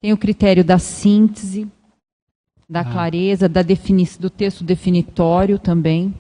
Tem 0.02 0.12
o 0.12 0.18
critério 0.18 0.66
da 0.66 0.80
síntese, 0.80 1.68
da 2.68 2.80
ah. 2.80 2.86
clareza, 2.86 3.48
da 3.48 3.62
do 4.20 4.30
texto 4.32 4.64
definitório 4.64 5.60
também. 5.60 6.16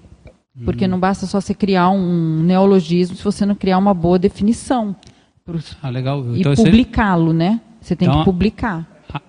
Porque 0.63 0.85
uhum. 0.85 0.91
não 0.91 0.99
basta 0.99 1.25
só 1.25 1.41
você 1.41 1.55
criar 1.55 1.89
um 1.89 2.43
neologismo 2.43 3.15
se 3.17 3.23
você 3.23 3.47
não 3.47 3.55
criar 3.55 3.79
uma 3.79 3.95
boa 3.95 4.19
definição. 4.19 4.95
Ah, 5.81 5.89
legal. 5.89 6.23
Então, 6.35 6.53
e 6.53 6.55
publicá-lo, 6.55 7.33
né? 7.33 7.61
Você 7.79 7.95
tem 7.95 8.07
então, 8.07 8.19
que 8.19 8.25
publicar. 8.25 8.87
A... 9.13 9.21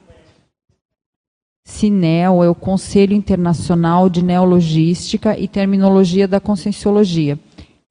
CINEL 1.65 2.43
é 2.43 2.49
o 2.49 2.55
Conselho 2.55 3.15
Internacional 3.15 4.09
de 4.09 4.23
Neologística 4.23 5.39
e 5.39 5.47
Terminologia 5.47 6.27
da 6.27 6.41
Conscienciologia. 6.41 7.39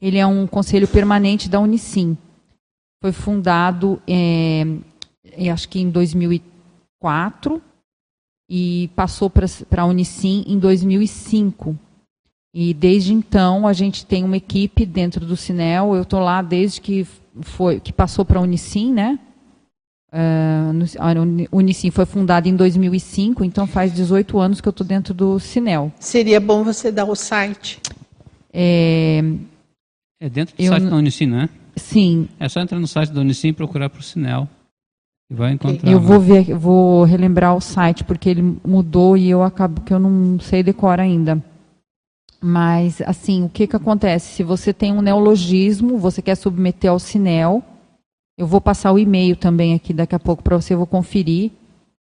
Ele 0.01 0.17
é 0.17 0.27
um 0.27 0.45
conselho 0.45 0.87
permanente 0.87 1.49
da 1.49 1.59
Unicim. 1.59 2.17
Foi 3.01 3.11
fundado, 3.11 4.01
é, 4.07 4.65
acho 5.51 5.69
que 5.69 5.79
em 5.79 5.89
2004, 5.89 7.61
e 8.49 8.89
passou 8.95 9.29
para 9.29 9.81
a 9.81 9.85
Unicim 9.85 10.43
em 10.47 10.59
2005. 10.59 11.77
E 12.53 12.73
desde 12.73 13.13
então 13.13 13.67
a 13.67 13.73
gente 13.73 14.05
tem 14.05 14.23
uma 14.23 14.37
equipe 14.37 14.85
dentro 14.85 15.25
do 15.25 15.37
Cinel. 15.37 15.95
Eu 15.95 16.03
estou 16.03 16.19
lá 16.19 16.41
desde 16.41 16.81
que 16.81 17.05
foi 17.41 17.79
que 17.79 17.91
passou 17.93 18.25
para 18.25 18.39
a 18.39 18.41
Unicim, 18.41 18.93
né? 18.93 19.19
Uh, 20.11 20.99
a 20.99 21.55
Unicim 21.55 21.91
foi 21.91 22.05
fundada 22.05 22.47
em 22.47 22.55
2005, 22.55 23.43
então 23.43 23.67
faz 23.67 23.93
18 23.93 24.39
anos 24.39 24.61
que 24.61 24.67
eu 24.67 24.71
estou 24.71 24.87
dentro 24.87 25.13
do 25.13 25.37
Cinel. 25.39 25.91
Seria 25.99 26.39
bom 26.39 26.63
você 26.63 26.91
dar 26.91 27.05
o 27.05 27.15
site. 27.15 27.81
É, 28.53 29.21
é 30.19 30.29
dentro 30.29 30.55
do 30.55 30.63
eu, 30.63 30.71
site 30.71 30.85
da 30.85 30.95
Unicim, 30.95 31.25
né? 31.27 31.49
Sim. 31.75 32.29
É 32.39 32.47
só 32.47 32.61
entrar 32.61 32.79
no 32.79 32.87
site 32.87 33.11
da 33.11 33.21
Unicim 33.21 33.49
e 33.49 33.53
procurar 33.53 33.89
por 33.89 34.01
Cinel. 34.01 34.47
E 35.29 35.35
vai 35.35 35.51
encontrar. 35.51 35.91
Eu 35.91 35.99
vou 35.99 36.19
ver, 36.19 36.53
vou 36.55 37.03
relembrar 37.03 37.55
o 37.55 37.61
site 37.61 38.03
porque 38.03 38.29
ele 38.29 38.57
mudou 38.65 39.17
e 39.17 39.29
eu 39.29 39.43
acabo 39.43 39.81
que 39.81 39.93
eu 39.93 39.99
não 39.99 40.39
sei 40.39 40.63
decorar 40.63 41.03
ainda. 41.03 41.43
Mas, 42.39 43.01
assim, 43.01 43.43
o 43.45 43.49
que, 43.49 43.65
que 43.67 43.75
acontece? 43.75 44.33
Se 44.35 44.43
você 44.43 44.71
tem 44.71 44.93
um 44.93 45.01
neologismo, 45.01 45.97
você 45.97 46.21
quer 46.21 46.35
submeter 46.35 46.91
ao 46.91 46.99
CINEL, 46.99 47.63
Eu 48.37 48.45
vou 48.45 48.61
passar 48.61 48.91
o 48.91 48.99
e-mail 48.99 49.35
também 49.35 49.73
aqui 49.73 49.91
daqui 49.91 50.13
a 50.13 50.19
pouco 50.19 50.43
para 50.43 50.55
você, 50.55 50.75
eu 50.75 50.77
vou 50.77 50.85
conferir, 50.85 51.51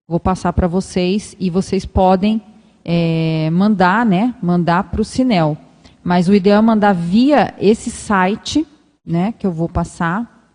vou 0.05 0.19
passar 0.19 0.51
para 0.51 0.67
vocês 0.67 1.33
e 1.39 1.49
vocês 1.49 1.85
podem 1.85 2.41
é, 2.83 3.49
mandar, 3.51 4.05
né? 4.05 4.35
Mandar 4.41 4.83
para 4.91 4.99
o 4.99 5.05
Sinel. 5.05 5.57
Mas 6.03 6.27
o 6.27 6.35
ideal 6.35 6.59
é 6.59 6.61
mandar 6.61 6.93
via 6.93 7.55
esse 7.57 7.89
site, 7.89 8.67
né? 9.05 9.33
Que 9.39 9.47
eu 9.47 9.51
vou 9.51 9.69
passar. 9.69 10.51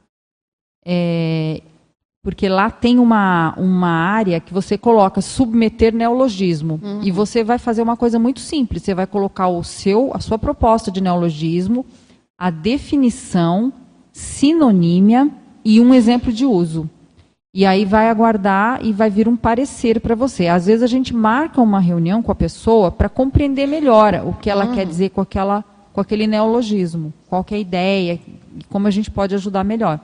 É, 0.84 1.62
porque 2.22 2.48
lá 2.48 2.70
tem 2.70 2.98
uma, 2.98 3.54
uma 3.56 3.88
área 3.88 4.40
que 4.40 4.52
você 4.52 4.76
coloca 4.76 5.20
submeter 5.20 5.94
neologismo. 5.94 6.78
Uhum. 6.82 7.00
E 7.02 7.10
você 7.10 7.42
vai 7.42 7.58
fazer 7.58 7.82
uma 7.82 7.96
coisa 7.96 8.18
muito 8.18 8.40
simples. 8.40 8.82
Você 8.82 8.94
vai 8.94 9.06
colocar 9.06 9.48
o 9.48 9.64
seu, 9.64 10.10
a 10.12 10.20
sua 10.20 10.38
proposta 10.38 10.90
de 10.90 11.00
neologismo, 11.00 11.86
a 12.38 12.50
definição, 12.50 13.72
sinonímia 14.12 15.30
e 15.64 15.80
um 15.80 15.94
exemplo 15.94 16.32
de 16.32 16.44
uso. 16.44 16.88
E 17.52 17.66
aí 17.66 17.84
vai 17.84 18.08
aguardar 18.08 18.84
e 18.84 18.92
vai 18.92 19.10
vir 19.10 19.26
um 19.26 19.36
parecer 19.36 19.98
para 19.98 20.14
você. 20.14 20.46
Às 20.46 20.66
vezes 20.66 20.82
a 20.82 20.86
gente 20.86 21.14
marca 21.14 21.60
uma 21.60 21.80
reunião 21.80 22.22
com 22.22 22.30
a 22.30 22.34
pessoa 22.34 22.92
para 22.92 23.08
compreender 23.08 23.66
melhor 23.66 24.22
o 24.24 24.34
que 24.34 24.48
ela 24.48 24.68
quer 24.72 24.86
dizer 24.86 25.10
com, 25.10 25.20
aquela, 25.20 25.64
com 25.92 26.00
aquele 26.00 26.28
neologismo, 26.28 27.12
qual 27.28 27.44
é 27.50 27.54
a 27.56 27.58
ideia, 27.58 28.20
como 28.68 28.86
a 28.86 28.90
gente 28.90 29.10
pode 29.10 29.34
ajudar 29.34 29.64
melhor. 29.64 29.98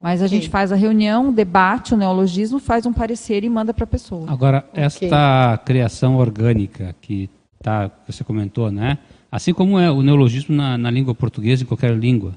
Mas 0.00 0.22
a 0.22 0.26
okay. 0.26 0.38
gente 0.38 0.50
faz 0.50 0.72
a 0.72 0.76
reunião, 0.76 1.32
debate 1.32 1.94
o 1.94 1.96
neologismo, 1.96 2.58
faz 2.58 2.84
um 2.86 2.92
parecer 2.92 3.44
e 3.44 3.48
manda 3.48 3.72
para 3.72 3.84
a 3.84 3.86
pessoa. 3.86 4.30
Agora, 4.30 4.64
okay. 4.70 4.84
esta 4.84 5.60
criação 5.64 6.16
orgânica 6.16 6.94
que, 7.00 7.30
tá, 7.62 7.88
que 7.88 8.12
você 8.12 8.22
comentou, 8.22 8.70
né? 8.70 8.98
assim 9.30 9.52
como 9.52 9.78
é 9.78 9.90
o 9.90 10.02
neologismo 10.02 10.54
na, 10.54 10.78
na 10.78 10.90
língua 10.90 11.14
portuguesa, 11.14 11.62
em 11.62 11.66
qualquer 11.66 11.94
língua, 11.94 12.34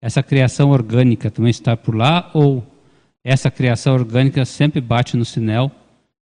essa 0.00 0.22
criação 0.22 0.70
orgânica 0.70 1.30
também 1.30 1.50
está 1.50 1.76
por 1.76 1.94
lá 1.94 2.30
ou 2.32 2.64
essa 3.24 3.50
criação 3.50 3.94
orgânica 3.94 4.44
sempre 4.44 4.80
bate 4.80 5.16
no 5.16 5.24
sinel 5.24 5.70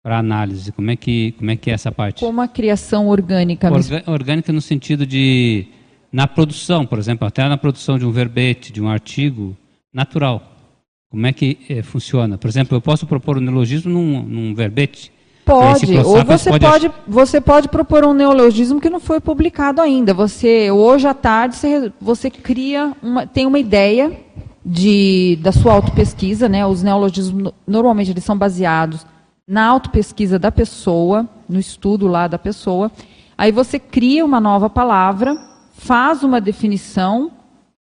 para 0.02 0.18
análise? 0.18 0.72
Como 0.72 0.90
é 0.90 0.96
que 0.96 1.32
como 1.32 1.50
é 1.50 1.56
que 1.56 1.70
é 1.70 1.74
essa 1.74 1.92
parte? 1.92 2.20
Como 2.20 2.40
a 2.40 2.48
criação 2.48 3.08
orgânica? 3.08 3.70
Orga, 3.70 4.02
orgânica 4.06 4.52
no 4.52 4.60
sentido 4.60 5.06
de 5.06 5.66
na 6.10 6.26
produção, 6.26 6.86
por 6.86 6.98
exemplo, 6.98 7.28
até 7.28 7.46
na 7.46 7.58
produção 7.58 7.98
de 7.98 8.06
um 8.06 8.10
verbete, 8.10 8.72
de 8.72 8.82
um 8.82 8.88
artigo 8.88 9.56
natural. 9.92 10.57
Como 11.10 11.26
é 11.26 11.32
que 11.32 11.58
é, 11.70 11.82
funciona? 11.82 12.36
Por 12.36 12.48
exemplo, 12.48 12.76
eu 12.76 12.82
posso 12.82 13.06
propor 13.06 13.38
um 13.38 13.40
neologismo 13.40 13.90
num, 13.90 14.22
num 14.22 14.54
verbete? 14.54 15.10
Pode, 15.44 15.96
ou 16.00 16.22
você 16.22 16.50
pode, 16.50 16.66
pode, 16.66 16.90
você 17.06 17.40
pode 17.40 17.68
propor 17.68 18.04
um 18.04 18.12
neologismo 18.12 18.78
que 18.78 18.90
não 18.90 19.00
foi 19.00 19.18
publicado 19.18 19.80
ainda. 19.80 20.12
Você 20.12 20.70
hoje 20.70 21.08
à 21.08 21.14
tarde 21.14 21.56
você, 21.56 21.92
você 21.98 22.30
cria 22.30 22.94
uma, 23.02 23.26
tem 23.26 23.46
uma 23.46 23.58
ideia 23.58 24.12
de, 24.62 25.38
da 25.40 25.50
sua 25.50 25.72
autopesquisa, 25.72 26.50
né? 26.50 26.66
Os 26.66 26.82
neologismos 26.82 27.54
normalmente 27.66 28.10
eles 28.10 28.24
são 28.24 28.36
baseados 28.36 29.06
na 29.46 29.64
autopesquisa 29.64 30.38
da 30.38 30.52
pessoa, 30.52 31.26
no 31.48 31.58
estudo 31.58 32.06
lá 32.06 32.28
da 32.28 32.38
pessoa. 32.38 32.92
Aí 33.38 33.50
você 33.50 33.78
cria 33.78 34.26
uma 34.26 34.40
nova 34.40 34.68
palavra, 34.68 35.34
faz 35.72 36.22
uma 36.22 36.42
definição, 36.42 37.30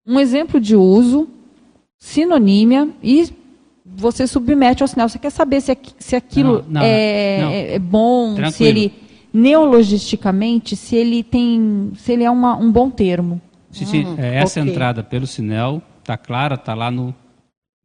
um 0.07 0.17
exemplo 0.17 0.61
de 0.61 0.77
uso, 0.77 1.27
sinonímia 1.99 2.89
e 3.01 3.29
você 3.85 4.27
submete 4.27 4.83
ao 4.83 4.87
sinal. 4.87 5.09
Você 5.09 5.19
quer 5.19 5.31
saber 5.31 5.61
se, 5.61 5.77
se 5.97 6.15
aquilo 6.15 6.63
não, 6.63 6.81
não, 6.81 6.81
é, 6.81 7.41
não. 7.41 7.51
é, 7.51 7.79
bom, 7.79 8.35
Tranquilo. 8.35 8.51
se 8.51 8.63
ele 8.63 8.93
neologisticamente, 9.33 10.75
se 10.75 10.95
ele 10.95 11.23
tem, 11.23 11.91
se 11.95 12.13
ele 12.13 12.23
é 12.23 12.31
uma, 12.31 12.55
um 12.55 12.71
bom 12.71 12.89
termo. 12.89 13.41
Sim, 13.71 13.85
sim. 13.85 14.05
Uhum, 14.05 14.15
é, 14.17 14.37
essa 14.37 14.59
okay. 14.59 14.71
entrada 14.71 15.03
pelo 15.03 15.27
sinel 15.27 15.81
está 16.07 16.17
clara, 16.17 16.55
está 16.55 16.73
lá 16.73 16.89
no, 16.89 17.13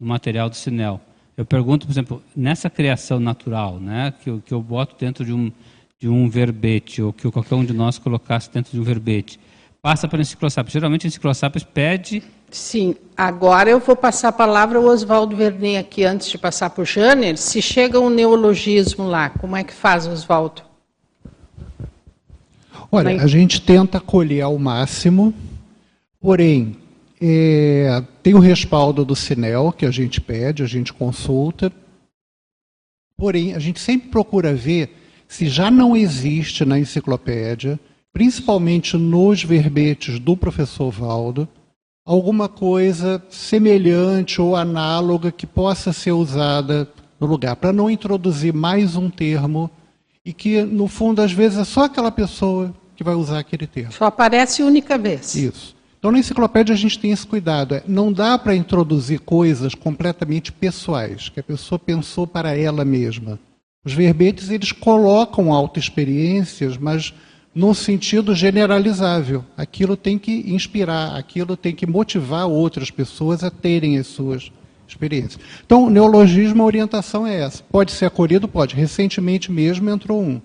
no, 0.01 0.07
material 0.07 0.49
do 0.49 0.55
Sinel. 0.55 1.01
Eu 1.37 1.45
pergunto, 1.45 1.87
por 1.87 1.93
exemplo, 1.93 2.23
nessa 2.37 2.71
criação 2.71 3.19
natural, 3.19 3.81
né, 3.81 4.13
que, 4.23 4.31
eu, 4.31 4.41
que 4.45 4.55
eu 4.55 4.63
boto 4.63 4.95
dentro 4.99 5.25
de 5.25 5.33
um, 5.33 5.51
de 5.99 6.09
um 6.09 6.29
verbete, 6.29 7.03
ou 7.03 7.13
que 7.13 7.29
qualquer 7.31 7.57
um 7.57 7.65
de 7.65 7.73
nós 7.73 7.99
colocasse 7.99 8.51
dentro 8.53 8.73
de 8.73 8.81
um 8.81 8.85
verbete, 8.85 9.41
passa 9.83 10.07
para 10.07 10.19
o 10.19 10.21
enciclosápio. 10.23 10.73
Geralmente 10.73 11.07
o 11.07 11.09
enciclosápio 11.09 11.67
pede... 11.67 12.23
Sim, 12.51 12.95
agora 13.17 13.71
eu 13.71 13.81
vou 13.81 13.97
passar 13.97 14.29
a 14.29 14.33
palavra 14.33 14.79
ao 14.79 14.85
Oswaldo 14.85 15.35
Vernet 15.35 15.79
aqui, 15.79 16.05
antes 16.05 16.29
de 16.29 16.39
passar 16.39 16.71
para 16.71 16.83
o 16.83 16.85
Janer. 16.85 17.37
Se 17.37 17.61
chega 17.61 17.99
um 17.99 18.11
neologismo 18.11 19.07
lá, 19.09 19.31
como 19.31 19.57
é 19.57 19.65
que 19.65 19.73
faz, 19.73 20.07
Oswaldo? 20.07 20.63
Olha, 22.91 23.23
a 23.23 23.27
gente 23.27 23.61
tenta 23.61 23.99
acolher 23.99 24.43
ao 24.43 24.59
máximo, 24.59 25.33
porém, 26.21 26.77
é, 27.19 28.05
tem 28.23 28.35
o 28.35 28.39
respaldo 28.39 29.03
do 29.03 29.17
Sinel, 29.17 29.73
que 29.73 29.87
a 29.87 29.91
gente 29.91 30.21
pede, 30.21 30.63
a 30.63 30.67
gente 30.67 30.93
consulta. 30.93 31.73
Porém, 33.17 33.55
a 33.55 33.59
gente 33.59 33.81
sempre 33.81 34.11
procura 34.11 34.55
ver 34.55 34.95
se 35.27 35.49
já 35.49 35.71
não 35.71 35.97
existe 35.97 36.67
na 36.67 36.79
enciclopédia, 36.79 37.81
principalmente 38.13 38.97
nos 38.97 39.43
verbetes 39.43 40.19
do 40.19 40.37
professor 40.37 40.91
Valdo, 40.91 41.49
alguma 42.05 42.49
coisa 42.49 43.23
semelhante 43.31 44.41
ou 44.41 44.57
análoga 44.57 45.31
que 45.31 45.47
possa 45.47 45.93
ser 45.93 46.13
usada 46.13 46.89
no 47.19 47.27
lugar, 47.27 47.57
para 47.57 47.73
não 47.73 47.89
introduzir 47.89 48.53
mais 48.53 48.97
um 48.97 49.09
termo 49.09 49.71
e 50.25 50.33
que, 50.33 50.63
no 50.63 50.89
fundo, 50.89 51.23
às 51.23 51.33
vezes 51.33 51.59
é 51.59 51.65
só 51.65 51.85
aquela 51.85 52.11
pessoa 52.11 52.75
que 52.97 53.03
vai 53.03 53.15
usar 53.15 53.39
aquele 53.39 53.67
termo. 53.67 53.93
Só 53.93 54.07
aparece 54.07 54.63
única 54.63 54.99
vez. 54.99 55.35
Isso. 55.35 55.75
Então, 55.99 56.11
na 56.11 56.19
enciclopédia, 56.19 56.75
a 56.75 56.79
gente 56.79 56.99
tem 56.99 57.13
esse 57.13 57.27
cuidado. 57.27 57.77
É, 57.77 57.83
não 57.87 58.13
dá 58.13 58.37
para 58.37 58.57
introduzir 58.57 59.21
coisas 59.21 59.73
completamente 59.73 60.51
pessoais, 60.51 61.29
que 61.29 61.39
a 61.39 61.45
pessoa 61.45 61.79
pensou 61.79 62.27
para 62.27 62.57
ela 62.57 62.85
mesma. 62.85 63.39
Os 63.85 63.93
verbetes, 63.93 64.51
eles 64.51 64.73
colocam 64.73 65.53
autoexperiências, 65.53 66.77
mas 66.77 67.15
num 67.55 67.75
sentido 67.75 68.35
generalizável. 68.35 69.45
Aquilo 69.57 69.97
tem 69.97 70.19
que 70.19 70.45
inspirar, 70.53 71.17
aquilo 71.17 71.57
tem 71.57 71.75
que 71.75 71.87
motivar 71.87 72.47
outras 72.49 72.91
pessoas 72.91 73.45
a 73.45 73.51
terem 73.51 73.99
as 73.99 74.07
suas 74.07 74.51
experiências. 74.89 75.39
Então, 75.65 75.91
neologismo, 75.91 76.63
a 76.63 76.67
orientação 76.67 77.27
é 77.27 77.41
essa. 77.41 77.63
Pode 77.71 77.93
ser 77.93 78.07
acolhido? 78.07 78.49
Pode. 78.49 78.75
Recentemente 78.75 79.51
mesmo 79.51 79.89
entrou 79.91 80.23
um. 80.23 80.41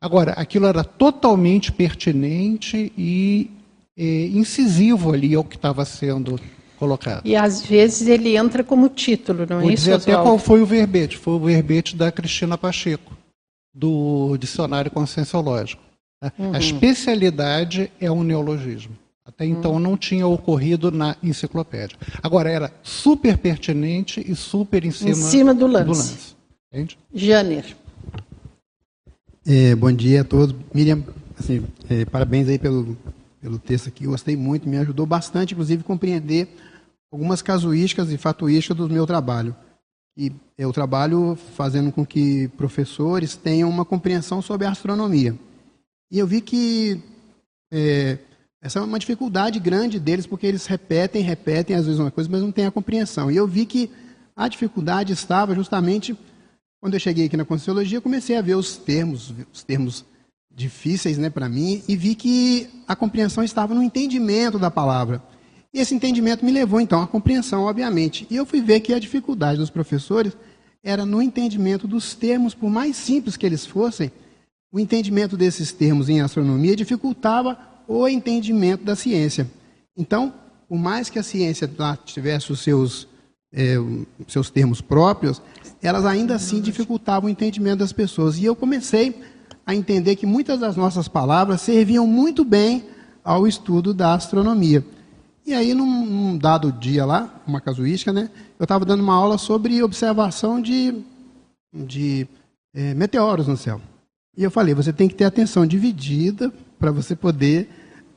Agora, 0.00 0.32
aquilo 0.32 0.66
era 0.66 0.84
totalmente 0.84 1.72
pertinente 1.72 2.92
e 2.96 3.50
é, 3.96 4.26
incisivo 4.26 5.12
ali 5.12 5.34
ao 5.34 5.42
que 5.42 5.56
estava 5.56 5.84
sendo 5.84 6.38
colocado. 6.78 7.22
E 7.24 7.34
às 7.34 7.64
vezes 7.64 8.06
ele 8.06 8.36
entra 8.36 8.62
como 8.62 8.90
título, 8.90 9.46
não 9.48 9.58
é 9.58 9.62
Vou 9.62 9.70
isso? 9.70 9.84
Dizer 9.84 9.94
até 9.94 10.12
qual 10.22 10.38
foi 10.38 10.60
o 10.60 10.66
verbete. 10.66 11.16
Foi 11.16 11.34
o 11.34 11.40
verbete 11.40 11.96
da 11.96 12.12
Cristina 12.12 12.58
Pacheco, 12.58 13.16
do 13.74 14.36
Dicionário 14.38 14.90
Conscienciológico. 14.90 15.85
Uhum. 16.22 16.54
A 16.54 16.58
especialidade 16.58 17.90
é 18.00 18.10
o 18.10 18.22
neologismo. 18.22 18.96
Até 19.24 19.44
então 19.44 19.72
uhum. 19.72 19.78
não 19.78 19.96
tinha 19.96 20.26
ocorrido 20.26 20.90
na 20.90 21.16
enciclopédia. 21.22 21.98
Agora 22.22 22.50
era 22.50 22.72
super 22.82 23.36
pertinente 23.36 24.24
e 24.26 24.34
super 24.36 24.84
em 24.84 24.90
cima, 24.90 25.10
em 25.10 25.14
cima 25.14 25.54
do 25.54 25.66
lance. 25.66 25.84
Do 25.84 25.90
lance. 25.90 26.36
Entende? 26.72 26.98
Janer. 27.12 27.76
É, 29.44 29.74
bom 29.74 29.92
dia 29.92 30.20
a 30.20 30.24
todos. 30.24 30.54
Miriam, 30.72 31.02
assim, 31.38 31.64
é, 31.90 32.04
parabéns 32.04 32.48
aí 32.48 32.58
pelo 32.58 32.96
pelo 33.46 33.60
texto 33.60 33.88
aqui, 33.88 34.06
gostei 34.06 34.36
muito, 34.36 34.68
me 34.68 34.76
ajudou 34.78 35.06
bastante, 35.06 35.54
inclusive, 35.54 35.80
a 35.80 35.86
compreender 35.86 36.48
algumas 37.12 37.42
casuísticas 37.42 38.10
e 38.10 38.18
fatuísticas 38.18 38.76
do 38.76 38.88
meu 38.88 39.06
trabalho. 39.06 39.54
E 40.16 40.32
eu 40.58 40.72
trabalho 40.72 41.38
fazendo 41.54 41.92
com 41.92 42.04
que 42.04 42.48
professores 42.56 43.36
tenham 43.36 43.68
uma 43.68 43.84
compreensão 43.84 44.42
sobre 44.42 44.66
a 44.66 44.70
astronomia. 44.70 45.36
E 46.10 46.18
eu 46.18 46.26
vi 46.26 46.40
que 46.40 47.00
é, 47.70 48.18
essa 48.60 48.78
é 48.78 48.82
uma 48.82 48.98
dificuldade 48.98 49.58
grande 49.58 49.98
deles, 49.98 50.26
porque 50.26 50.46
eles 50.46 50.66
repetem, 50.66 51.22
repetem 51.22 51.76
às 51.76 51.84
vezes 51.84 52.00
uma 52.00 52.10
coisa, 52.10 52.30
mas 52.30 52.40
não 52.42 52.52
têm 52.52 52.66
a 52.66 52.70
compreensão. 52.70 53.30
E 53.30 53.36
eu 53.36 53.46
vi 53.46 53.66
que 53.66 53.90
a 54.34 54.48
dificuldade 54.48 55.12
estava 55.12 55.54
justamente 55.54 56.16
quando 56.80 56.94
eu 56.94 57.00
cheguei 57.00 57.26
aqui 57.26 57.36
na 57.36 57.44
Conscienciologia, 57.44 58.00
comecei 58.00 58.36
a 58.36 58.42
ver 58.42 58.54
os 58.54 58.76
termos, 58.76 59.34
os 59.52 59.64
termos 59.64 60.04
difíceis 60.54 61.18
né, 61.18 61.28
para 61.28 61.48
mim 61.48 61.82
e 61.88 61.96
vi 61.96 62.14
que 62.14 62.68
a 62.86 62.94
compreensão 62.94 63.42
estava 63.42 63.74
no 63.74 63.82
entendimento 63.82 64.58
da 64.58 64.70
palavra. 64.70 65.22
E 65.72 65.80
esse 65.80 65.94
entendimento 65.94 66.44
me 66.44 66.52
levou, 66.52 66.80
então, 66.80 67.02
à 67.02 67.06
compreensão, 67.06 67.64
obviamente. 67.64 68.26
E 68.30 68.36
eu 68.36 68.46
fui 68.46 68.60
ver 68.60 68.80
que 68.80 68.94
a 68.94 68.98
dificuldade 68.98 69.58
dos 69.58 69.68
professores 69.68 70.36
era 70.82 71.04
no 71.04 71.20
entendimento 71.20 71.88
dos 71.88 72.14
termos, 72.14 72.54
por 72.54 72.70
mais 72.70 72.96
simples 72.96 73.36
que 73.36 73.44
eles 73.44 73.66
fossem, 73.66 74.10
o 74.76 74.78
entendimento 74.78 75.38
desses 75.38 75.72
termos 75.72 76.10
em 76.10 76.20
astronomia 76.20 76.76
dificultava 76.76 77.56
o 77.88 78.06
entendimento 78.06 78.84
da 78.84 78.94
ciência. 78.94 79.50
Então, 79.96 80.34
por 80.68 80.76
mais 80.76 81.08
que 81.08 81.18
a 81.18 81.22
ciência 81.22 81.70
lá 81.78 81.96
tivesse 81.96 82.52
os 82.52 82.60
seus, 82.60 83.08
é, 83.50 83.76
seus 84.28 84.50
termos 84.50 84.82
próprios, 84.82 85.40
elas 85.80 86.04
ainda 86.04 86.34
assim 86.34 86.60
dificultavam 86.60 87.26
o 87.26 87.32
entendimento 87.32 87.78
das 87.78 87.90
pessoas. 87.90 88.36
E 88.36 88.44
eu 88.44 88.54
comecei 88.54 89.18
a 89.64 89.74
entender 89.74 90.14
que 90.14 90.26
muitas 90.26 90.60
das 90.60 90.76
nossas 90.76 91.08
palavras 91.08 91.62
serviam 91.62 92.06
muito 92.06 92.44
bem 92.44 92.84
ao 93.24 93.46
estudo 93.46 93.94
da 93.94 94.12
astronomia. 94.12 94.84
E 95.46 95.54
aí, 95.54 95.72
num, 95.72 96.04
num 96.04 96.36
dado 96.36 96.70
dia 96.70 97.06
lá, 97.06 97.34
uma 97.46 97.62
casuística, 97.62 98.12
né, 98.12 98.28
eu 98.58 98.64
estava 98.64 98.84
dando 98.84 99.00
uma 99.00 99.14
aula 99.14 99.38
sobre 99.38 99.82
observação 99.82 100.60
de, 100.60 101.02
de 101.72 102.28
é, 102.74 102.92
meteoros 102.92 103.48
no 103.48 103.56
céu. 103.56 103.80
E 104.36 104.42
eu 104.42 104.50
falei, 104.50 104.74
você 104.74 104.92
tem 104.92 105.08
que 105.08 105.14
ter 105.14 105.24
atenção 105.24 105.66
dividida 105.66 106.52
para 106.78 106.90
você 106.90 107.16
poder 107.16 107.68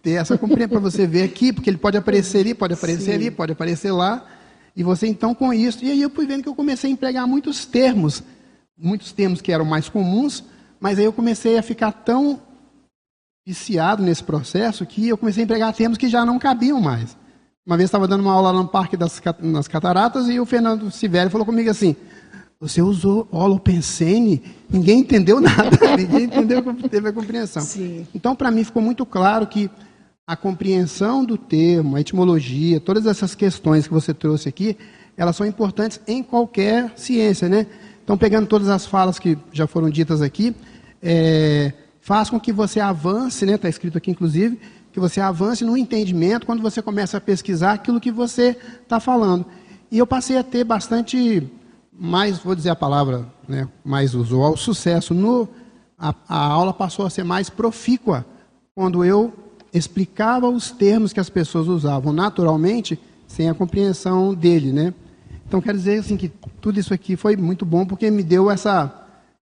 ter 0.02 0.12
essa 0.12 0.38
compreensão, 0.38 0.70
para 0.70 0.80
você 0.80 1.08
ver 1.08 1.24
aqui, 1.24 1.54
porque 1.54 1.70
ele 1.70 1.78
pode 1.78 1.98
aparecer 1.98 2.40
ali, 2.40 2.54
pode 2.54 2.74
aparecer 2.74 3.02
Sim. 3.02 3.14
ali, 3.14 3.32
pode 3.32 3.54
aparecer 3.54 3.92
lá. 3.92 4.26
E 4.76 4.84
você 4.84 5.08
então 5.08 5.34
com 5.34 5.54
isso. 5.54 5.84
E 5.84 5.92
aí 5.92 6.02
eu 6.02 6.10
fui 6.10 6.26
vendo 6.26 6.44
que 6.44 6.50
eu 6.50 6.56
comecei 6.56 6.90
a 6.90 6.94
empregar 6.94 7.28
muitos 7.28 7.66
termos, 7.66 8.24
muitos 8.78 9.12
termos 9.12 9.42
que 9.42 9.52
eram 9.52 9.66
mais 9.66 9.90
comuns, 9.90 10.44
mas 10.80 11.00
aí 11.00 11.06
eu 11.06 11.14
comecei 11.14 11.58
a 11.58 11.64
ficar 11.64 11.92
tão 11.92 12.42
viciado 13.46 14.04
nesse 14.04 14.24
processo 14.24 14.86
que 14.86 15.08
eu 15.08 15.18
comecei 15.18 15.44
a 15.44 15.46
empregar 15.46 15.74
termos 15.74 15.98
que 15.98 16.08
já 16.08 16.26
não 16.26 16.38
cabiam 16.38 16.80
mais. 16.80 17.18
Uma 17.66 17.78
vez 17.78 17.88
estava 17.88 18.08
dando 18.08 18.22
uma 18.22 18.34
aula 18.34 18.54
no 18.54 18.68
Parque 18.68 18.98
das 18.98 19.22
nas 19.42 19.68
Cataratas 19.68 20.28
e 20.28 20.40
o 20.40 20.46
Fernando 20.46 20.90
Sivelli 20.92 21.30
falou 21.30 21.46
comigo 21.46 21.70
assim: 21.70 21.96
Você 22.62 22.82
usou 22.82 23.26
holopensene, 23.32 24.44
ninguém 24.70 25.00
entendeu 25.00 25.40
nada, 25.42 25.96
ninguém 25.98 26.24
entendeu, 26.24 26.62
teve 26.90 27.08
a 27.08 27.14
compreensão. 27.14 27.62
Sim. 27.62 28.06
Então, 28.14 28.36
para 28.36 28.52
mim, 28.52 28.66
ficou 28.66 28.82
muito 28.82 29.06
claro 29.06 29.48
que 29.48 29.70
a 30.28 30.36
compreensão 30.36 31.24
do 31.24 31.38
termo, 31.38 31.96
a 31.96 32.02
etimologia, 32.02 32.80
todas 32.80 33.06
essas 33.06 33.34
questões 33.34 33.88
que 33.88 33.94
você 33.94 34.14
trouxe 34.14 34.50
aqui, 34.50 34.78
elas 35.16 35.36
são 35.36 35.48
importantes 35.48 36.02
em 36.06 36.22
qualquer 36.22 36.92
ciência, 36.96 37.48
né? 37.48 37.66
Então, 38.04 38.18
pegando 38.18 38.46
todas 38.46 38.68
as 38.68 38.86
falas 38.86 39.18
que 39.18 39.38
já 39.52 39.66
foram 39.66 39.90
ditas 39.90 40.22
aqui, 40.22 40.54
é, 41.02 41.74
faz 42.02 42.30
com 42.30 42.40
que 42.40 42.52
você 42.52 42.80
avance, 42.80 43.46
né? 43.46 43.54
Está 43.54 43.70
escrito 43.70 43.98
aqui, 43.98 44.12
inclusive, 44.12 44.60
que 44.92 45.00
você 45.00 45.22
avance 45.22 45.64
no 45.64 45.78
entendimento 45.78 46.46
quando 46.46 46.62
você 46.62 46.82
começa 46.82 47.18
a 47.18 47.22
pesquisar 47.22 47.74
aquilo 47.74 48.02
que 48.02 48.12
você 48.12 48.58
está 48.84 49.00
falando. 49.00 49.46
E 49.92 49.98
eu 49.98 50.06
passei 50.06 50.38
a 50.38 50.44
ter 50.44 50.64
bastante, 50.64 51.50
mais, 52.00 52.40
vou 52.40 52.56
dizer 52.56 52.70
a 52.70 52.76
palavra 52.76 53.28
né, 53.48 53.68
mais 53.84 54.16
usual, 54.16 54.56
sucesso. 54.56 55.14
No, 55.14 55.50
a, 55.98 56.16
a 56.28 56.46
aula 56.46 56.74
passou 56.74 57.06
a 57.06 57.10
ser 57.10 57.24
mais 57.24 57.50
profícua 57.50 58.26
quando 58.74 59.04
eu 59.04 59.34
explicava 59.74 60.48
os 60.48 60.72
termos 60.72 61.12
que 61.12 61.20
as 61.20 61.30
pessoas 61.30 61.68
usavam 61.68 62.14
naturalmente, 62.14 62.98
sem 63.28 63.50
a 63.50 63.54
compreensão 63.54 64.34
dele, 64.34 64.72
né? 64.72 64.94
Então, 65.46 65.62
quero 65.62 65.78
dizer 65.78 66.00
assim, 66.00 66.16
que 66.16 66.30
tudo 66.62 66.80
isso 66.80 66.94
aqui 66.94 67.16
foi 67.16 67.36
muito 67.36 67.66
bom, 67.66 67.86
porque 67.86 68.10
me 68.10 68.24
deu 68.24 68.50
esse 68.50 68.70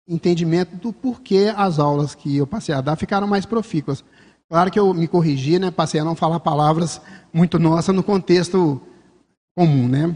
entendimento 0.07 0.75
do 0.77 0.93
porquê 0.93 1.51
as 1.55 1.79
aulas 1.79 2.15
que 2.15 2.37
eu 2.37 2.47
passei 2.47 2.73
a 2.73 2.81
dar 2.81 2.95
ficaram 2.95 3.27
mais 3.27 3.45
profícuas. 3.45 4.03
Claro 4.47 4.71
que 4.71 4.79
eu 4.79 4.93
me 4.93 5.07
corrigi, 5.07 5.57
né? 5.57 5.71
Passei 5.71 5.99
a 5.99 6.05
não 6.05 6.15
falar 6.15 6.39
palavras 6.39 7.01
muito 7.33 7.57
nossas 7.57 7.95
no 7.95 8.03
contexto 8.03 8.79
comum, 9.55 9.87
né? 9.87 10.15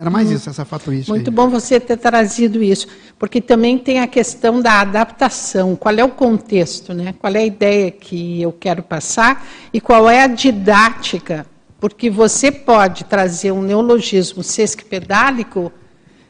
Era 0.00 0.10
mais 0.10 0.30
hum. 0.30 0.34
isso, 0.34 0.48
essa 0.48 0.64
fatuística. 0.64 1.12
Muito 1.12 1.28
aí. 1.28 1.34
bom 1.34 1.48
você 1.48 1.80
ter 1.80 1.96
trazido 1.96 2.62
isso, 2.62 2.86
porque 3.18 3.40
também 3.40 3.76
tem 3.76 3.98
a 3.98 4.06
questão 4.06 4.60
da 4.60 4.80
adaptação. 4.80 5.74
Qual 5.74 5.92
é 5.92 6.04
o 6.04 6.10
contexto, 6.10 6.94
né? 6.94 7.12
Qual 7.18 7.34
é 7.34 7.40
a 7.40 7.44
ideia 7.44 7.90
que 7.90 8.40
eu 8.40 8.52
quero 8.52 8.80
passar 8.80 9.44
e 9.72 9.80
qual 9.80 10.08
é 10.08 10.22
a 10.22 10.28
didática? 10.28 11.44
Porque 11.80 12.08
você 12.08 12.52
pode 12.52 13.04
trazer 13.06 13.50
um 13.50 13.60
neologismo 13.60 14.44
sesquipedálico, 14.44 15.72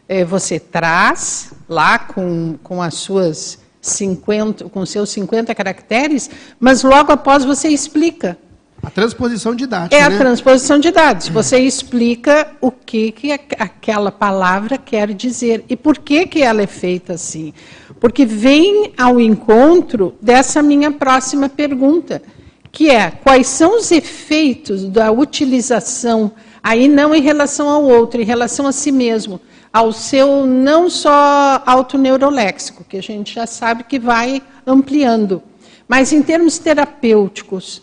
eh, 0.08 0.24
você 0.24 0.58
traz 0.58 1.52
lá 1.68 1.98
com, 1.98 2.56
com 2.62 2.80
as 2.80 2.94
suas 2.94 3.58
50, 3.82 4.70
com 4.70 4.86
seus 4.86 5.10
50 5.10 5.54
caracteres, 5.54 6.30
mas 6.58 6.82
logo 6.82 7.12
após 7.12 7.44
você 7.44 7.68
explica. 7.68 8.38
A 8.82 8.90
transposição 8.90 9.54
didática. 9.54 9.96
É 9.96 10.08
né? 10.08 10.14
a 10.14 10.18
transposição 10.18 10.78
de 10.78 10.90
dados. 10.90 11.28
Você 11.28 11.58
explica 11.58 12.52
o 12.60 12.70
que, 12.70 13.10
que 13.10 13.32
aquela 13.32 14.12
palavra 14.12 14.78
quer 14.78 15.12
dizer 15.12 15.64
e 15.68 15.76
por 15.76 15.98
que, 15.98 16.26
que 16.26 16.42
ela 16.42 16.62
é 16.62 16.66
feita 16.66 17.14
assim. 17.14 17.52
Porque 18.00 18.24
vem 18.24 18.92
ao 18.96 19.20
encontro 19.20 20.14
dessa 20.22 20.62
minha 20.62 20.92
próxima 20.92 21.48
pergunta, 21.48 22.22
que 22.70 22.88
é 22.88 23.10
quais 23.10 23.48
são 23.48 23.78
os 23.78 23.90
efeitos 23.90 24.84
da 24.84 25.10
utilização, 25.10 26.30
aí 26.62 26.86
não 26.86 27.14
em 27.14 27.20
relação 27.20 27.68
ao 27.68 27.82
outro, 27.82 28.20
em 28.20 28.24
relação 28.24 28.66
a 28.66 28.72
si 28.72 28.92
mesmo, 28.92 29.40
ao 29.72 29.92
seu 29.92 30.46
não 30.46 30.88
só 30.88 31.62
autoneuroléxico, 31.66 32.84
que 32.84 32.96
a 32.96 33.02
gente 33.02 33.34
já 33.34 33.46
sabe 33.46 33.84
que 33.84 33.98
vai 33.98 34.40
ampliando, 34.66 35.42
mas 35.88 36.12
em 36.12 36.22
termos 36.22 36.58
terapêuticos, 36.58 37.82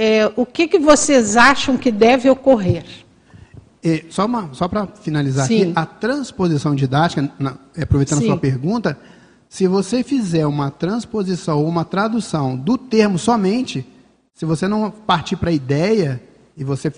é, 0.00 0.32
o 0.36 0.46
que, 0.46 0.68
que 0.68 0.78
vocês 0.78 1.36
acham 1.36 1.76
que 1.76 1.90
deve 1.90 2.30
ocorrer? 2.30 2.84
É, 3.82 4.04
só 4.08 4.28
só 4.52 4.68
para 4.68 4.86
finalizar 4.86 5.48
Sim. 5.48 5.62
aqui, 5.62 5.72
a 5.74 5.84
transposição 5.84 6.72
didática, 6.72 7.28
na, 7.36 7.56
aproveitando 7.76 8.20
Sim. 8.20 8.26
a 8.26 8.28
sua 8.28 8.38
pergunta, 8.38 8.96
se 9.48 9.66
você 9.66 10.04
fizer 10.04 10.46
uma 10.46 10.70
transposição 10.70 11.58
ou 11.58 11.66
uma 11.66 11.84
tradução 11.84 12.56
do 12.56 12.78
termo 12.78 13.18
somente, 13.18 13.84
se 14.32 14.44
você 14.44 14.68
não 14.68 14.88
partir 14.88 15.34
para 15.34 15.50
a 15.50 15.52
ideia 15.52 16.22
e 16.56 16.62
você 16.62 16.92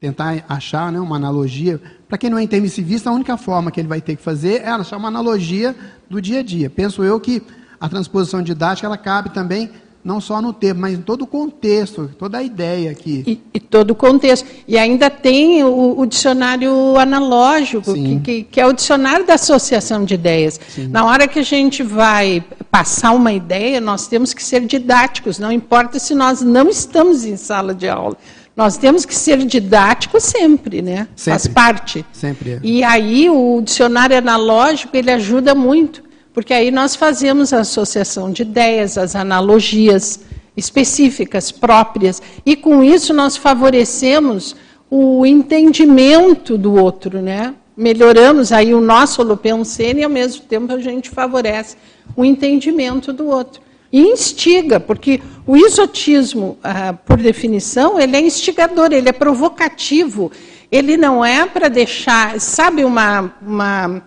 tentar 0.00 0.42
achar 0.48 0.90
né, 0.90 0.98
uma 0.98 1.16
analogia. 1.16 1.78
Para 2.08 2.16
quem 2.16 2.30
não 2.30 2.38
é 2.38 2.42
intermissivista, 2.42 3.10
a 3.10 3.12
única 3.12 3.36
forma 3.36 3.70
que 3.70 3.78
ele 3.78 3.88
vai 3.88 4.00
ter 4.00 4.16
que 4.16 4.22
fazer 4.22 4.62
é 4.62 4.68
achar 4.68 4.96
uma 4.96 5.08
analogia 5.08 5.76
do 6.08 6.20
dia 6.20 6.40
a 6.40 6.42
dia. 6.42 6.70
Penso 6.70 7.04
eu 7.04 7.20
que 7.20 7.42
a 7.78 7.88
transposição 7.90 8.42
didática 8.42 8.86
ela 8.86 8.96
cabe 8.96 9.30
também 9.30 9.70
não 10.08 10.22
só 10.22 10.40
no 10.40 10.54
termo, 10.54 10.80
mas 10.80 10.94
em 10.94 11.02
todo 11.02 11.22
o 11.22 11.26
contexto, 11.26 12.10
toda 12.18 12.38
a 12.38 12.42
ideia 12.42 12.90
aqui. 12.90 13.22
E, 13.26 13.42
e 13.52 13.60
todo 13.60 13.90
o 13.90 13.94
contexto. 13.94 14.48
E 14.66 14.78
ainda 14.78 15.10
tem 15.10 15.62
o, 15.62 16.00
o 16.00 16.06
dicionário 16.06 16.96
analógico, 16.96 17.92
que, 17.92 18.20
que, 18.20 18.42
que, 18.44 18.58
é 18.58 18.66
o 18.66 18.72
dicionário 18.72 19.26
da 19.26 19.34
associação 19.34 20.06
de 20.06 20.14
ideias. 20.14 20.58
Sim. 20.74 20.88
Na 20.88 21.04
hora 21.04 21.28
que 21.28 21.38
a 21.38 21.42
gente 21.42 21.82
vai 21.82 22.42
passar 22.70 23.12
uma 23.12 23.34
ideia, 23.34 23.82
nós 23.82 24.06
temos 24.06 24.32
que 24.32 24.42
ser 24.42 24.64
didáticos, 24.64 25.38
não 25.38 25.52
importa 25.52 25.98
se 25.98 26.14
nós 26.14 26.40
não 26.40 26.70
estamos 26.70 27.26
em 27.26 27.36
sala 27.36 27.74
de 27.74 27.86
aula. 27.86 28.16
Nós 28.56 28.78
temos 28.78 29.04
que 29.04 29.14
ser 29.14 29.36
didáticos 29.44 30.24
sempre, 30.24 30.80
né? 30.80 31.06
Sempre. 31.14 31.38
Faz 31.38 31.46
parte. 31.46 32.06
Sempre. 32.14 32.52
É. 32.52 32.60
E 32.62 32.82
aí 32.82 33.28
o 33.28 33.60
dicionário 33.62 34.16
analógico 34.16 34.96
ele 34.96 35.10
ajuda 35.10 35.54
muito, 35.54 36.02
porque 36.38 36.54
aí 36.54 36.70
nós 36.70 36.94
fazemos 36.94 37.52
a 37.52 37.62
associação 37.62 38.30
de 38.30 38.42
ideias, 38.42 38.96
as 38.96 39.16
analogias 39.16 40.20
específicas, 40.56 41.50
próprias, 41.50 42.22
e 42.46 42.54
com 42.54 42.80
isso 42.80 43.12
nós 43.12 43.36
favorecemos 43.36 44.54
o 44.88 45.26
entendimento 45.26 46.56
do 46.56 46.74
outro, 46.74 47.20
né? 47.20 47.56
Melhoramos 47.76 48.52
aí 48.52 48.72
o 48.72 48.80
nosso 48.80 49.20
holopensene 49.20 50.02
e 50.02 50.04
ao 50.04 50.10
mesmo 50.10 50.44
tempo 50.44 50.72
a 50.72 50.78
gente 50.78 51.10
favorece 51.10 51.76
o 52.14 52.24
entendimento 52.24 53.12
do 53.12 53.26
outro. 53.26 53.60
E 53.92 54.00
instiga, 54.00 54.78
porque 54.78 55.20
o 55.44 55.56
isotismo, 55.56 56.56
ah, 56.62 56.92
por 56.92 57.16
definição, 57.16 57.98
ele 57.98 58.16
é 58.16 58.20
instigador, 58.20 58.92
ele 58.92 59.08
é 59.08 59.12
provocativo. 59.12 60.30
Ele 60.70 60.96
não 60.96 61.24
é 61.24 61.46
para 61.46 61.68
deixar, 61.68 62.38
sabe, 62.40 62.84
uma, 62.84 63.34
uma, 63.40 64.02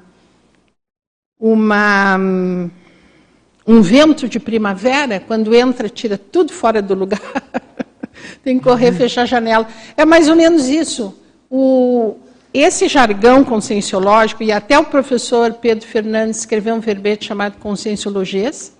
uma, 1.41 2.17
um 3.65 3.81
vento 3.81 4.29
de 4.29 4.39
primavera, 4.39 5.19
quando 5.19 5.55
entra, 5.55 5.89
tira 5.89 6.17
tudo 6.17 6.53
fora 6.53 6.83
do 6.83 6.93
lugar. 6.93 7.19
Tem 8.43 8.59
que 8.59 8.63
correr, 8.63 8.91
fechar 8.91 9.23
a 9.23 9.25
janela. 9.25 9.67
É 9.97 10.05
mais 10.05 10.29
ou 10.29 10.35
menos 10.35 10.67
isso. 10.67 11.17
O, 11.49 12.15
esse 12.53 12.87
jargão 12.87 13.43
conscienciológico, 13.43 14.43
e 14.43 14.51
até 14.51 14.77
o 14.77 14.85
professor 14.85 15.53
Pedro 15.53 15.87
Fernandes 15.87 16.39
escreveu 16.39 16.75
um 16.75 16.79
verbete 16.79 17.25
chamado 17.25 17.57
Conscienciologias, 17.57 18.73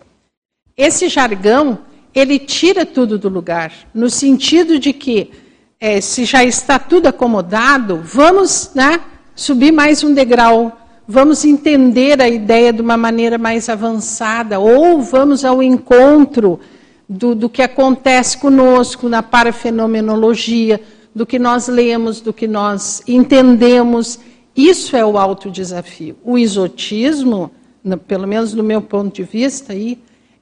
esse 0.78 1.10
jargão, 1.10 1.80
ele 2.14 2.38
tira 2.38 2.86
tudo 2.86 3.18
do 3.18 3.30
lugar, 3.30 3.72
no 3.94 4.10
sentido 4.10 4.78
de 4.78 4.94
que, 4.94 5.32
é, 5.80 6.00
se 6.00 6.26
já 6.26 6.44
está 6.44 6.78
tudo 6.78 7.08
acomodado, 7.08 8.02
vamos 8.04 8.72
né, 8.76 9.00
subir 9.34 9.72
mais 9.72 10.04
um 10.04 10.14
degrau, 10.14 10.81
vamos 11.12 11.44
entender 11.44 12.22
a 12.22 12.30
ideia 12.30 12.72
de 12.72 12.82
uma 12.82 12.96
maneira 12.96 13.38
mais 13.38 13.68
avançada, 13.68 14.60
ou 14.60 15.02
vamos 15.02 15.44
ao 15.44 15.62
encontro 15.62 16.58
do, 17.08 17.36
do 17.36 17.50
que 17.50 17.62
acontece 17.62 18.38
conosco 18.38 19.10
na 19.10 19.22
parafenomenologia, 19.22 20.80
do 21.14 21.26
que 21.26 21.38
nós 21.38 21.68
lemos, 21.68 22.22
do 22.22 22.32
que 22.32 22.48
nós 22.48 23.04
entendemos. 23.06 24.20
Isso 24.56 24.96
é 24.96 25.06
o 25.06 25.18
autodesafio. 25.18 26.16
O 26.24 26.38
isotismo, 26.38 27.52
pelo 28.08 28.26
menos 28.26 28.54
do 28.54 28.64
meu 28.64 28.82
ponto 28.82 29.14
de 29.14 29.24
vista, 29.24 29.74
aí, 29.74 30.00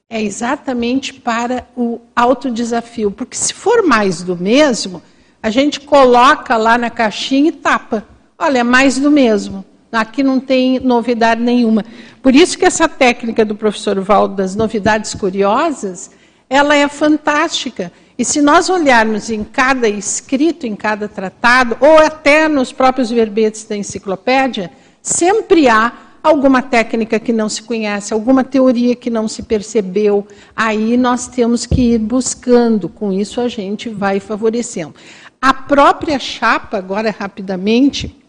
é 0.07 0.21
exatamente 0.21 1.15
para 1.15 1.67
o 1.75 1.99
autodesafio. 2.15 3.09
Porque 3.09 3.35
se 3.35 3.55
for 3.55 3.81
mais 3.81 4.21
do 4.21 4.37
mesmo, 4.37 5.01
a 5.41 5.49
gente 5.49 5.79
coloca 5.79 6.55
lá 6.57 6.77
na 6.77 6.91
caixinha 6.91 7.49
e 7.49 7.53
tapa. 7.53 8.05
Olha, 8.37 8.59
é 8.59 8.63
mais 8.63 8.99
do 8.99 9.09
mesmo. 9.09 9.65
Aqui 9.91 10.21
não 10.21 10.39
tem 10.39 10.79
novidade 10.79 11.41
nenhuma. 11.41 11.83
Por 12.21 12.35
isso 12.35 12.57
que 12.57 12.65
essa 12.65 12.87
técnica 12.87 13.43
do 13.43 13.55
professor 13.55 13.99
Valdo 13.99 14.35
das 14.35 14.55
novidades 14.55 15.13
curiosas 15.15 16.11
ela 16.49 16.75
é 16.75 16.87
fantástica. 16.87 17.91
E 18.17 18.25
se 18.25 18.41
nós 18.41 18.69
olharmos 18.69 19.29
em 19.29 19.43
cada 19.43 19.87
escrito, 19.87 20.65
em 20.65 20.75
cada 20.75 21.07
tratado, 21.07 21.77
ou 21.79 21.99
até 21.99 22.47
nos 22.47 22.73
próprios 22.73 23.09
verbetes 23.09 23.63
da 23.63 23.77
enciclopédia, 23.77 24.71
sempre 25.01 25.69
há 25.69 25.93
alguma 26.21 26.61
técnica 26.61 27.19
que 27.19 27.31
não 27.31 27.47
se 27.47 27.61
conhece, 27.61 28.13
alguma 28.13 28.43
teoria 28.43 28.95
que 28.95 29.09
não 29.09 29.27
se 29.27 29.43
percebeu. 29.43 30.27
Aí 30.55 30.97
nós 30.97 31.27
temos 31.27 31.65
que 31.65 31.93
ir 31.93 31.99
buscando, 31.99 32.89
com 32.89 33.13
isso 33.13 33.39
a 33.39 33.47
gente 33.47 33.87
vai 33.87 34.19
favorecendo. 34.19 34.95
A 35.41 35.53
própria 35.53 36.19
chapa, 36.19 36.77
agora 36.77 37.15
rapidamente, 37.17 38.19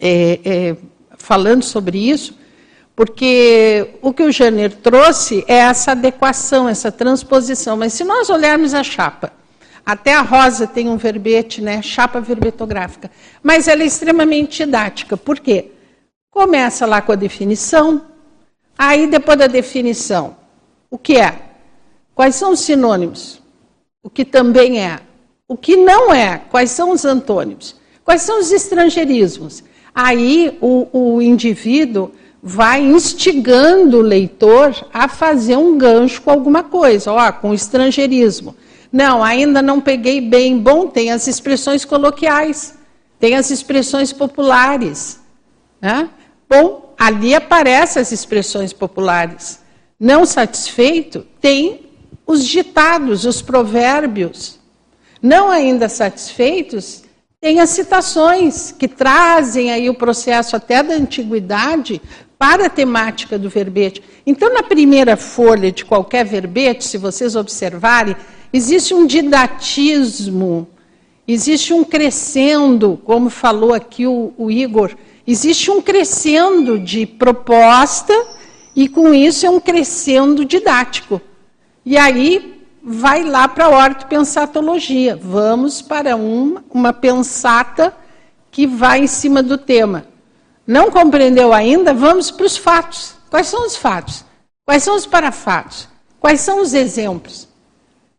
é, 0.00 0.40
é, 0.44 0.76
falando 1.16 1.62
sobre 1.62 1.98
isso, 1.98 2.38
porque 2.96 3.96
o 4.00 4.12
que 4.12 4.22
o 4.22 4.30
Janer 4.30 4.72
trouxe 4.72 5.44
é 5.48 5.54
essa 5.54 5.92
adequação, 5.92 6.68
essa 6.68 6.92
transposição. 6.92 7.76
Mas 7.76 7.92
se 7.92 8.04
nós 8.04 8.30
olharmos 8.30 8.72
a 8.74 8.82
chapa, 8.82 9.32
até 9.84 10.14
a 10.14 10.22
Rosa 10.22 10.66
tem 10.66 10.88
um 10.88 10.96
verbete, 10.96 11.60
né? 11.60 11.82
Chapa 11.82 12.20
verbetográfica. 12.20 13.10
Mas 13.42 13.68
ela 13.68 13.82
é 13.82 13.86
extremamente 13.86 14.64
didática. 14.64 15.16
Por 15.16 15.40
quê? 15.40 15.72
Começa 16.30 16.86
lá 16.86 17.02
com 17.02 17.12
a 17.12 17.16
definição, 17.16 18.02
aí 18.78 19.06
depois 19.06 19.38
da 19.38 19.46
definição, 19.46 20.36
o 20.90 20.96
que 20.96 21.16
é? 21.16 21.38
Quais 22.14 22.34
são 22.36 22.52
os 22.52 22.60
sinônimos? 22.60 23.42
O 24.02 24.08
que 24.08 24.24
também 24.24 24.80
é? 24.80 25.00
O 25.46 25.56
que 25.56 25.76
não 25.76 26.12
é? 26.12 26.38
Quais 26.50 26.70
são 26.70 26.90
os 26.90 27.04
antônimos? 27.04 27.76
Quais 28.04 28.22
são 28.22 28.40
os 28.40 28.52
estrangeirismos? 28.52 29.62
Aí 29.94 30.58
o, 30.60 30.88
o 30.92 31.22
indivíduo 31.22 32.10
vai 32.42 32.82
instigando 32.82 33.98
o 33.98 34.02
leitor 34.02 34.74
a 34.92 35.08
fazer 35.08 35.56
um 35.56 35.78
gancho 35.78 36.20
com 36.20 36.30
alguma 36.30 36.62
coisa, 36.64 37.12
ó, 37.12 37.32
com 37.32 37.54
estrangeirismo. 37.54 38.56
Não, 38.92 39.22
ainda 39.22 39.62
não 39.62 39.80
peguei 39.80 40.20
bem. 40.20 40.58
Bom, 40.58 40.88
tem 40.88 41.10
as 41.10 41.26
expressões 41.26 41.84
coloquiais, 41.84 42.76
tem 43.18 43.34
as 43.36 43.50
expressões 43.50 44.12
populares. 44.12 45.20
Né? 45.80 46.10
Bom, 46.48 46.94
ali 46.98 47.34
aparecem 47.34 48.02
as 48.02 48.12
expressões 48.12 48.72
populares. 48.72 49.60
Não 49.98 50.26
satisfeito, 50.26 51.26
tem 51.40 51.86
os 52.26 52.46
ditados, 52.46 53.24
os 53.24 53.40
provérbios. 53.40 54.58
Não 55.22 55.50
ainda 55.50 55.88
satisfeitos, 55.88 57.03
tem 57.44 57.60
as 57.60 57.68
citações 57.68 58.72
que 58.72 58.88
trazem 58.88 59.70
aí 59.70 59.90
o 59.90 59.94
processo 59.94 60.56
até 60.56 60.82
da 60.82 60.94
antiguidade 60.94 62.00
para 62.38 62.64
a 62.64 62.70
temática 62.70 63.38
do 63.38 63.50
verbete. 63.50 64.02
Então, 64.26 64.50
na 64.50 64.62
primeira 64.62 65.14
folha 65.14 65.70
de 65.70 65.84
qualquer 65.84 66.24
verbete, 66.24 66.84
se 66.84 66.96
vocês 66.96 67.36
observarem, 67.36 68.16
existe 68.50 68.94
um 68.94 69.06
didatismo, 69.06 70.66
existe 71.28 71.74
um 71.74 71.84
crescendo, 71.84 72.98
como 73.04 73.28
falou 73.28 73.74
aqui 73.74 74.06
o, 74.06 74.32
o 74.38 74.50
Igor, 74.50 74.96
existe 75.26 75.70
um 75.70 75.82
crescendo 75.82 76.78
de 76.78 77.04
proposta 77.04 78.14
e 78.74 78.88
com 78.88 79.12
isso 79.12 79.44
é 79.44 79.50
um 79.50 79.60
crescendo 79.60 80.46
didático. 80.46 81.20
E 81.84 81.98
aí 81.98 82.53
vai 82.84 83.24
lá 83.24 83.48
para 83.48 83.64
a 83.64 83.70
ortopensatologia. 83.70 85.16
Vamos 85.16 85.80
para 85.80 86.14
uma, 86.16 86.62
uma 86.70 86.92
pensata 86.92 87.94
que 88.50 88.66
vai 88.66 89.00
em 89.00 89.06
cima 89.06 89.42
do 89.42 89.56
tema. 89.56 90.06
Não 90.66 90.90
compreendeu 90.90 91.52
ainda? 91.52 91.94
Vamos 91.94 92.30
para 92.30 92.44
os 92.44 92.56
fatos. 92.56 93.14
Quais 93.30 93.46
são 93.46 93.66
os 93.66 93.74
fatos? 93.74 94.24
Quais 94.66 94.82
são 94.82 94.94
os 94.96 95.06
parafatos? 95.06 95.88
Quais 96.20 96.40
são 96.40 96.60
os 96.60 96.74
exemplos? 96.74 97.48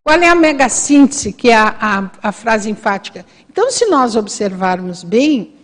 Qual 0.03 0.17
é 0.19 0.27
a 0.27 0.35
mega 0.35 0.67
síntese, 0.67 1.31
que 1.31 1.49
é 1.49 1.55
a, 1.55 1.75
a, 2.21 2.29
a 2.29 2.31
frase 2.31 2.69
enfática? 2.69 3.25
Então, 3.49 3.71
se 3.71 3.85
nós 3.85 4.15
observarmos 4.15 5.03
bem, 5.03 5.55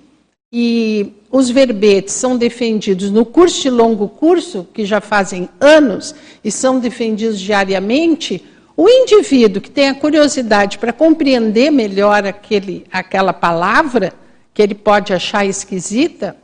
e 0.53 1.14
os 1.32 1.49
verbetes 1.49 2.14
são 2.14 2.38
defendidos 2.38 3.10
no 3.10 3.26
curso 3.26 3.61
de 3.61 3.69
longo 3.69 4.10
curso, 4.10 4.68
que 4.73 4.84
já 4.86 4.99
fazem 4.99 5.48
anos 5.61 6.14
e 6.44 6.52
são 6.52 6.80
defendidos 6.80 7.40
diariamente, 7.40 8.44
o 8.81 8.89
indivíduo 8.89 9.61
que 9.61 9.69
tem 9.69 9.89
a 9.89 9.93
curiosidade 9.93 10.79
para 10.79 10.91
compreender 10.91 11.69
melhor 11.69 12.25
aquele, 12.25 12.83
aquela 12.91 13.31
palavra, 13.31 14.11
que 14.55 14.59
ele 14.59 14.73
pode 14.73 15.13
achar 15.13 15.45
esquisita, 15.45 16.35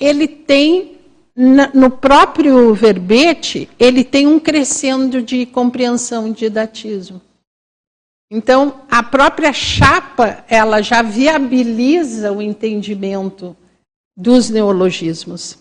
ele 0.00 0.26
tem, 0.26 0.96
no 1.36 1.90
próprio 1.90 2.72
verbete, 2.72 3.68
ele 3.78 4.02
tem 4.04 4.26
um 4.26 4.40
crescendo 4.40 5.20
de 5.20 5.44
compreensão 5.44 6.26
e 6.26 6.32
didatismo. 6.32 7.20
Então, 8.30 8.80
a 8.90 9.02
própria 9.02 9.52
chapa, 9.52 10.46
ela 10.48 10.80
já 10.80 11.02
viabiliza 11.02 12.32
o 12.32 12.40
entendimento 12.40 13.54
dos 14.16 14.48
neologismos. 14.48 15.58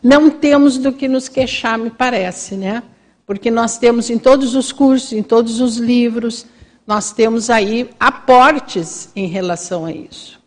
Não 0.00 0.30
temos 0.30 0.78
do 0.78 0.92
que 0.92 1.08
nos 1.08 1.28
queixar, 1.28 1.76
me 1.76 1.90
parece, 1.90 2.54
né? 2.54 2.84
Porque 3.26 3.50
nós 3.50 3.78
temos 3.78 4.10
em 4.10 4.18
todos 4.18 4.54
os 4.54 4.72
cursos, 4.72 5.12
em 5.12 5.22
todos 5.22 5.60
os 5.60 5.76
livros, 5.76 6.46
nós 6.86 7.12
temos 7.12 7.50
aí 7.50 7.90
aportes 7.98 9.10
em 9.14 9.26
relação 9.26 9.84
a 9.84 9.92
isso. 9.92 10.40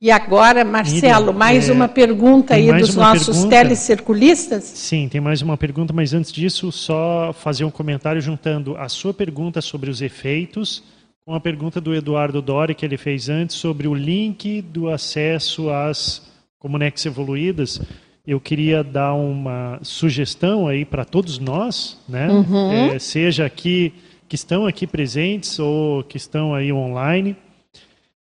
E 0.00 0.10
agora, 0.10 0.64
Marcelo, 0.64 1.32
mais 1.32 1.68
é, 1.68 1.72
uma 1.72 1.86
pergunta 1.86 2.54
aí 2.54 2.72
dos 2.72 2.96
nossos 2.96 3.36
pergunta. 3.36 3.56
telecirculistas? 3.56 4.64
Sim, 4.64 5.08
tem 5.08 5.20
mais 5.20 5.42
uma 5.42 5.56
pergunta, 5.56 5.92
mas 5.92 6.12
antes 6.12 6.32
disso, 6.32 6.72
só 6.72 7.32
fazer 7.32 7.64
um 7.64 7.70
comentário 7.70 8.20
juntando 8.20 8.76
a 8.76 8.88
sua 8.88 9.14
pergunta 9.14 9.60
sobre 9.60 9.88
os 9.88 10.02
efeitos 10.02 10.82
com 11.24 11.34
a 11.36 11.40
pergunta 11.40 11.80
do 11.80 11.94
Eduardo 11.94 12.42
Dori, 12.42 12.74
que 12.74 12.84
ele 12.84 12.96
fez 12.96 13.28
antes, 13.28 13.54
sobre 13.54 13.86
o 13.86 13.94
link 13.94 14.60
do 14.60 14.88
acesso 14.88 15.70
às 15.70 16.22
Comunex 16.58 17.06
evoluídas. 17.06 17.80
Eu 18.26 18.40
queria 18.40 18.84
dar 18.84 19.14
uma 19.14 19.78
sugestão 19.82 20.68
aí 20.68 20.84
para 20.84 21.04
todos 21.04 21.38
nós, 21.38 21.98
né? 22.08 22.28
Uhum. 22.30 22.72
É, 22.72 22.98
seja 22.98 23.44
aqui, 23.44 23.92
que 24.28 24.36
estão 24.36 24.66
aqui 24.66 24.86
presentes 24.86 25.58
ou 25.58 26.04
que 26.04 26.16
estão 26.16 26.54
aí 26.54 26.72
online 26.72 27.36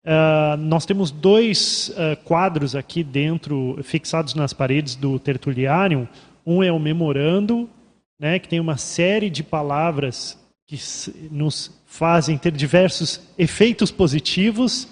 Uh, 0.09 0.57
nós 0.57 0.87
temos 0.87 1.11
dois 1.11 1.91
uh, 1.91 2.17
quadros 2.25 2.75
aqui 2.75 3.05
dentro, 3.05 3.79
fixados 3.83 4.35
nas 4.35 4.55
paredes 4.55 4.95
do 4.95 5.19
Tertuliarium. 5.19 6.09
Um 6.47 6.63
é 6.63 6.73
o 6.73 6.79
memorando, 6.79 7.69
né, 8.19 8.39
que 8.39 8.49
tem 8.49 8.59
uma 8.59 8.79
série 8.79 9.29
de 9.29 9.43
palavras 9.43 10.39
que 10.67 10.79
nos 11.31 11.79
fazem 11.85 12.39
ter 12.39 12.53
diversos 12.53 13.21
efeitos 13.37 13.91
positivos 13.91 14.89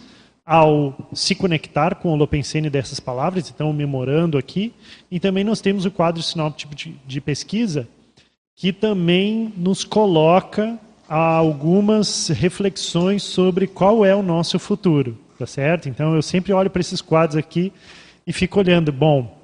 ao 0.47 0.97
se 1.13 1.35
conectar 1.35 1.97
com 1.97 2.13
o 2.13 2.17
Lopensene 2.17 2.71
dessas 2.71 3.01
palavras, 3.01 3.51
então 3.51 3.73
memorando 3.73 4.39
aqui. 4.39 4.73
E 5.11 5.19
também 5.19 5.43
nós 5.43 5.61
temos 5.61 5.85
o 5.85 5.91
quadro 5.91 6.23
sinóptico 6.23 6.73
de, 6.73 6.97
de 7.05 7.21
pesquisa, 7.21 7.89
que 8.55 8.73
também 8.73 9.53
nos 9.57 9.83
coloca 9.83 10.79
algumas 11.09 12.29
reflexões 12.29 13.25
sobre 13.25 13.67
qual 13.67 14.05
é 14.05 14.15
o 14.15 14.23
nosso 14.23 14.59
futuro, 14.59 15.19
tá 15.37 15.47
certo? 15.47 15.89
Então 15.89 16.15
eu 16.15 16.23
sempre 16.23 16.53
olho 16.53 16.71
para 16.71 16.81
esses 16.81 17.01
quadros 17.01 17.37
aqui 17.37 17.73
e 18.25 18.33
fico 18.33 18.59
olhando, 18.59 18.93
bom, 18.93 19.37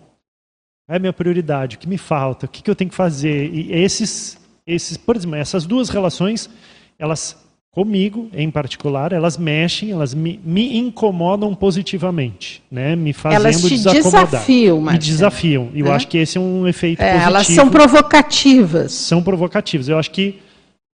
é 0.88 0.96
a 0.96 0.98
minha 0.98 1.12
prioridade, 1.12 1.76
o 1.76 1.78
que 1.78 1.88
me 1.88 1.98
falta, 1.98 2.46
o 2.46 2.48
que, 2.48 2.68
eu 2.68 2.74
tenho 2.74 2.90
que 2.90 2.96
fazer? 2.96 3.52
E 3.52 3.72
esses, 3.72 4.38
esses, 4.66 4.96
por 4.96 5.16
exemplo, 5.16 5.36
essas 5.36 5.66
duas 5.66 5.88
relações, 5.88 6.50
elas 6.98 7.36
comigo 7.72 8.28
em 8.34 8.50
particular, 8.50 9.12
elas 9.12 9.38
mexem, 9.38 9.90
elas 9.90 10.14
me, 10.14 10.38
me 10.44 10.76
incomodam 10.76 11.54
positivamente, 11.54 12.62
né? 12.70 12.94
Me 12.94 13.12
fazendo 13.12 13.40
elas 13.40 13.60
te 13.60 13.68
desacomodar. 13.70 14.26
Desafiam, 14.26 14.80
me 14.80 14.98
desafiam. 14.98 15.70
E 15.74 15.80
eu 15.80 15.86
é? 15.86 15.90
acho 15.90 16.06
que 16.06 16.18
esse 16.18 16.38
é 16.38 16.40
um 16.40 16.68
efeito 16.68 17.00
é, 17.00 17.06
positivo. 17.06 17.28
Elas 17.28 17.46
são 17.46 17.70
provocativas. 17.70 18.92
São 18.92 19.22
provocativas. 19.22 19.88
Eu 19.88 19.98
acho 19.98 20.10
que 20.10 20.38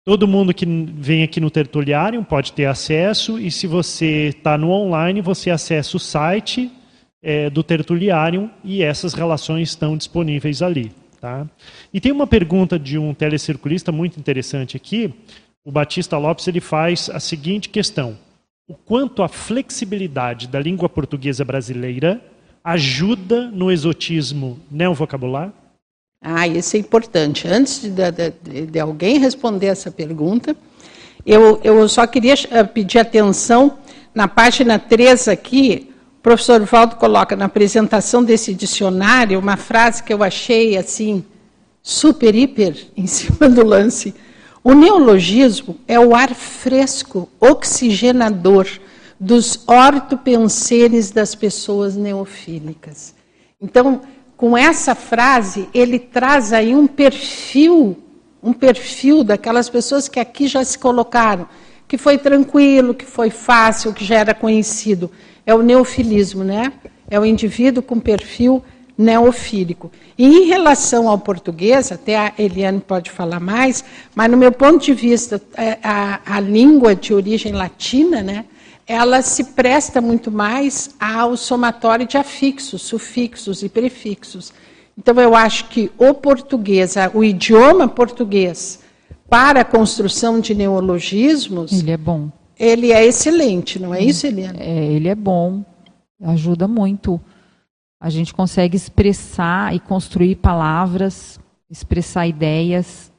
Todo 0.08 0.28
mundo 0.28 0.54
que 0.54 0.64
vem 0.64 1.24
aqui 1.24 1.40
no 1.40 1.50
Tertuliário 1.50 2.22
pode 2.22 2.52
ter 2.52 2.66
acesso, 2.66 3.40
e 3.40 3.50
se 3.50 3.66
você 3.66 4.28
está 4.28 4.56
no 4.56 4.70
online, 4.70 5.20
você 5.20 5.50
acessa 5.50 5.96
o 5.96 5.98
site 5.98 6.70
é, 7.20 7.50
do 7.50 7.60
Tertuliário 7.64 8.48
e 8.62 8.84
essas 8.84 9.14
relações 9.14 9.70
estão 9.70 9.96
disponíveis 9.96 10.62
ali. 10.62 10.92
Tá? 11.20 11.44
E 11.92 12.00
tem 12.00 12.12
uma 12.12 12.24
pergunta 12.24 12.78
de 12.78 12.96
um 12.96 13.12
telecirculista 13.12 13.90
muito 13.90 14.16
interessante 14.20 14.76
aqui. 14.76 15.12
O 15.66 15.72
Batista 15.72 16.16
Lopes 16.16 16.46
ele 16.46 16.60
faz 16.60 17.10
a 17.10 17.18
seguinte 17.18 17.68
questão: 17.68 18.16
O 18.68 18.74
quanto 18.74 19.20
a 19.20 19.28
flexibilidade 19.28 20.46
da 20.46 20.60
língua 20.60 20.88
portuguesa 20.88 21.44
brasileira 21.44 22.22
ajuda 22.62 23.50
no 23.50 23.72
exotismo 23.72 24.60
neovocabular? 24.70 25.52
Ah, 26.22 26.46
isso 26.46 26.76
é 26.76 26.78
importante. 26.78 27.48
Antes 27.48 27.80
de, 27.80 27.90
de, 27.90 28.66
de 28.66 28.78
alguém 28.78 29.18
responder 29.18 29.66
essa 29.66 29.90
pergunta, 29.90 30.56
eu, 31.26 31.60
eu 31.64 31.88
só 31.88 32.06
queria 32.06 32.34
eh, 32.48 32.62
pedir 32.62 33.00
atenção 33.00 33.76
na 34.14 34.28
página 34.28 34.78
3 34.78 35.26
aqui. 35.26 35.92
O 36.20 36.22
professor 36.22 36.64
Valdo 36.64 36.94
coloca 36.94 37.34
na 37.34 37.46
apresentação 37.46 38.22
desse 38.22 38.54
dicionário 38.54 39.36
uma 39.40 39.56
frase 39.56 40.04
que 40.04 40.14
eu 40.14 40.22
achei 40.22 40.76
assim 40.76 41.24
super 41.82 42.36
hiper 42.36 42.86
em 42.96 43.08
cima 43.08 43.48
do 43.48 43.66
lance. 43.66 44.14
O 44.68 44.74
neologismo 44.74 45.76
é 45.86 45.96
o 46.00 46.12
ar 46.12 46.34
fresco, 46.34 47.28
oxigenador 47.38 48.66
dos 49.20 49.60
ortopenseres 49.64 51.12
das 51.12 51.36
pessoas 51.36 51.94
neofílicas. 51.94 53.14
Então, 53.62 54.00
com 54.36 54.58
essa 54.58 54.96
frase, 54.96 55.68
ele 55.72 56.00
traz 56.00 56.52
aí 56.52 56.74
um 56.74 56.88
perfil, 56.88 57.96
um 58.42 58.52
perfil 58.52 59.22
daquelas 59.22 59.70
pessoas 59.70 60.08
que 60.08 60.18
aqui 60.18 60.48
já 60.48 60.64
se 60.64 60.76
colocaram, 60.76 61.48
que 61.86 61.96
foi 61.96 62.18
tranquilo, 62.18 62.92
que 62.92 63.06
foi 63.06 63.30
fácil, 63.30 63.92
que 63.92 64.04
já 64.04 64.16
era 64.16 64.34
conhecido. 64.34 65.12
É 65.46 65.54
o 65.54 65.62
neofilismo, 65.62 66.42
né? 66.42 66.72
É 67.08 67.20
o 67.20 67.24
indivíduo 67.24 67.84
com 67.84 68.00
perfil 68.00 68.64
neofílico. 68.96 69.90
E 70.16 70.24
em 70.24 70.46
relação 70.46 71.08
ao 71.08 71.18
português, 71.18 71.92
até 71.92 72.16
a 72.16 72.32
Eliane 72.38 72.80
pode 72.80 73.10
falar 73.10 73.40
mais, 73.40 73.84
mas 74.14 74.30
no 74.30 74.36
meu 74.36 74.52
ponto 74.52 74.84
de 74.84 74.94
vista, 74.94 75.40
é, 75.56 75.78
a, 75.82 76.20
a 76.24 76.40
língua 76.40 76.94
de 76.94 77.12
origem 77.12 77.52
latina, 77.52 78.22
né? 78.22 78.44
ela 78.86 79.20
se 79.20 79.42
presta 79.44 80.00
muito 80.00 80.30
mais 80.30 80.94
ao 81.00 81.36
somatório 81.36 82.06
de 82.06 82.16
afixos, 82.16 82.82
sufixos 82.82 83.62
e 83.62 83.68
prefixos. 83.68 84.52
Então, 84.96 85.20
eu 85.20 85.34
acho 85.34 85.68
que 85.68 85.90
o 85.98 86.14
português, 86.14 86.94
o 87.12 87.22
idioma 87.22 87.88
português, 87.88 88.80
para 89.28 89.60
a 89.60 89.64
construção 89.64 90.40
de 90.40 90.54
neologismos. 90.54 91.72
Ele 91.72 91.90
é 91.90 91.96
bom. 91.96 92.30
Ele 92.58 92.92
é 92.92 93.04
excelente, 93.04 93.78
não 93.78 93.92
é 93.92 94.00
isso, 94.00 94.26
Eliana? 94.26 94.58
É, 94.58 94.84
ele 94.86 95.08
é 95.08 95.14
bom, 95.14 95.62
ajuda 96.22 96.66
muito. 96.66 97.20
A 98.06 98.10
gente 98.10 98.32
consegue 98.32 98.76
expressar 98.76 99.74
e 99.74 99.80
construir 99.80 100.36
palavras, 100.36 101.40
expressar 101.68 102.26
ideias 102.26 103.10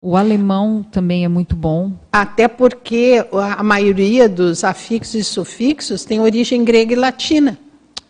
o 0.00 0.16
alemão 0.16 0.84
também 0.84 1.24
é 1.24 1.28
muito 1.28 1.56
bom. 1.56 1.92
Até 2.12 2.46
porque 2.46 3.26
a 3.32 3.62
maioria 3.64 4.28
dos 4.28 4.62
afixos 4.62 5.14
e 5.16 5.24
sufixos 5.24 6.04
tem 6.04 6.20
origem 6.20 6.64
grega 6.64 6.92
e 6.92 6.96
latina. 6.96 7.58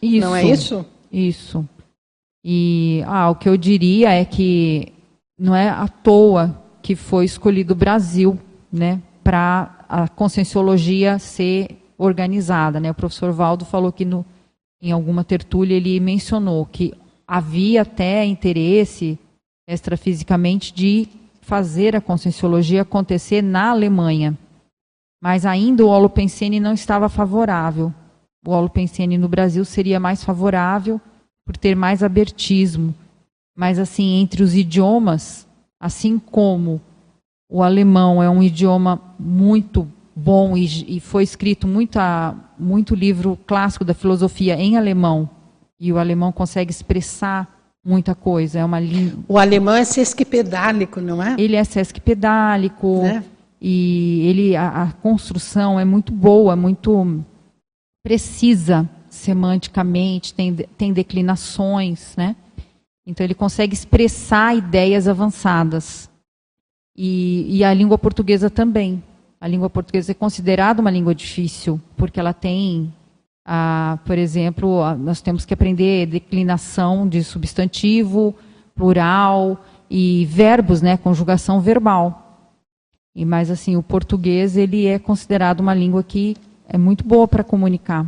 Isso. 0.03 0.21
Não 0.21 0.37
é 0.37 0.45
isso? 0.45 0.85
Isso. 1.11 1.67
E 2.45 3.03
ah, 3.07 3.31
o 3.31 3.35
que 3.35 3.49
eu 3.49 3.57
diria 3.57 4.11
é 4.11 4.27
que 4.27 4.93
não 5.39 5.55
é 5.55 5.71
à 5.71 5.89
toa 5.89 6.63
que 6.83 6.95
foi 6.95 7.25
escolhido 7.25 7.73
o 7.73 7.77
Brasil, 7.77 8.39
né, 8.71 9.01
para 9.25 9.87
a 9.89 10.07
conscienciologia 10.07 11.19
ser 11.19 11.79
organizada, 11.97 12.79
né? 12.79 12.91
O 12.91 12.95
professor 12.95 13.33
Valdo 13.33 13.65
falou 13.65 13.91
que 13.91 14.05
no, 14.05 14.23
em 14.81 14.93
alguma 14.93 15.25
tertúlia 15.25 15.75
ele 15.75 15.99
mencionou 16.01 16.67
que 16.67 16.93
havia 17.27 17.83
até 17.83 18.25
interesse 18.25 19.19
extrafisicamente 19.69 20.73
de 20.73 21.09
fazer 21.41 21.97
a 21.97 22.01
conscienciologia 22.01 22.83
acontecer 22.83 23.43
na 23.43 23.71
Alemanha. 23.71 24.37
Mas 25.23 25.47
ainda 25.47 25.85
o 25.85 25.89
Holopensene 25.89 26.61
não 26.61 26.73
estava 26.73 27.09
favorável. 27.09 27.93
O 28.47 28.51
Holopensene 28.51 29.19
no 29.19 29.29
Brasil 29.29 29.65
seria 29.65 29.99
mais 29.99 30.23
favorável 30.23 31.01
por 31.45 31.57
ter 31.57 31.75
mais 31.75 32.03
abertismo. 32.03 32.95
Mas 33.57 33.79
assim, 33.79 34.21
entre 34.21 34.43
os 34.43 34.55
idiomas, 34.55 35.47
assim 35.81 36.19
como 36.19 36.81
o 37.49 37.63
alemão 37.63 38.23
é 38.23 38.29
um 38.29 38.43
idioma 38.43 39.01
muito 39.19 39.91
bom 40.17 40.57
e, 40.57 40.97
e 40.97 41.01
foi 41.01 41.23
escrito 41.23 41.69
muita, 41.69 42.35
muito 42.59 42.95
livro 42.95 43.39
clássico 43.47 43.85
da 43.85 43.93
filosofia 43.93 44.57
em 44.57 44.79
alemão, 44.79 45.29
e 45.79 45.93
o 45.93 45.99
alemão 45.99 46.33
consegue 46.33 46.71
expressar 46.71 47.55
muita 47.85 48.15
coisa. 48.15 48.59
É 48.61 48.65
uma 48.65 48.81
língua. 48.81 49.23
O 49.29 49.39
alemão 49.39 49.75
é 49.75 49.85
sesquipedálico, 49.85 51.03
não 51.03 51.23
é? 51.23 51.37
Ele 51.39 51.55
é 51.55 51.63
sesquipedálico. 51.63 53.03
Né? 53.03 53.23
E 53.61 54.27
ele, 54.27 54.57
a, 54.57 54.85
a, 54.85 54.93
construção 54.93 55.79
é 55.79 55.85
muito 55.85 56.13
boa, 56.13 56.57
muito 56.57 57.23
precisa 58.03 58.89
semanticamente, 59.09 60.35
tem, 60.35 60.55
tem 60.55 60.93
declinações, 60.93 62.15
né? 62.17 62.37
Então 63.07 63.25
ele 63.25 63.35
consegue 63.35 63.75
expressar 63.75 64.57
ideias 64.57 65.09
avançadas. 65.09 66.09
E, 66.97 67.59
e 67.59 67.65
a 67.65 67.73
língua 67.73 67.99
portuguesa 67.99 68.49
também. 68.51 69.03
A 69.47 69.49
língua 69.49 69.71
portuguesa 69.71 70.11
é 70.11 70.15
considerada 70.15 70.81
uma 70.81 70.91
língua 70.91 71.15
difícil, 71.15 71.81
porque 71.97 72.19
ela 72.19 72.33
tem 72.33 72.93
ah, 73.47 73.97
por 74.05 74.19
exemplo, 74.19 74.83
nós 74.97 75.21
temos 75.21 75.45
que 75.45 75.55
aprender 75.55 76.07
declinação 76.07 77.09
de 77.09 77.23
substantivo, 77.23 78.35
plural 78.75 79.65
e 79.89 80.27
verbos, 80.27 80.83
né, 80.83 80.97
conjugação 80.97 81.61
verbal. 81.61 82.51
E 83.15 83.25
mais 83.25 83.49
assim, 83.49 83.77
o 83.77 83.85
português 83.85 84.57
ele 84.57 84.85
é 84.85 84.99
considerado 84.99 85.61
uma 85.61 85.75
língua 85.75 86.03
que 86.03 86.37
é 86.69 86.77
muito 86.77 87.05
boa 87.05 87.29
para 87.29 87.45
comunicar. 87.45 88.05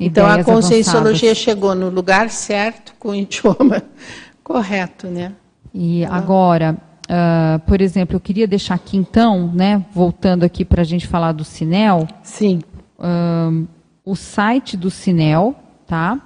Então 0.00 0.26
a 0.26 0.42
conscienciologia 0.42 1.34
chegou 1.34 1.74
no 1.74 1.90
lugar 1.90 2.30
certo 2.30 2.94
com 2.98 3.10
o 3.10 3.14
idioma 3.14 3.82
correto, 4.42 5.08
né? 5.08 5.34
E 5.74 6.06
agora, 6.06 6.78
uh, 7.10 7.58
por 7.66 7.80
exemplo, 7.80 8.14
eu 8.16 8.20
queria 8.20 8.46
deixar 8.46 8.76
aqui 8.76 8.96
então, 8.96 9.50
né, 9.52 9.84
voltando 9.92 10.44
aqui 10.44 10.64
para 10.64 10.82
a 10.82 10.84
gente 10.84 11.08
falar 11.08 11.32
do 11.32 11.42
Sinel. 11.44 12.06
Sim. 12.22 12.60
Uh, 12.98 13.66
o 14.04 14.14
site 14.14 14.76
do 14.76 14.90
Sinel, 14.90 15.56
tá? 15.86 16.20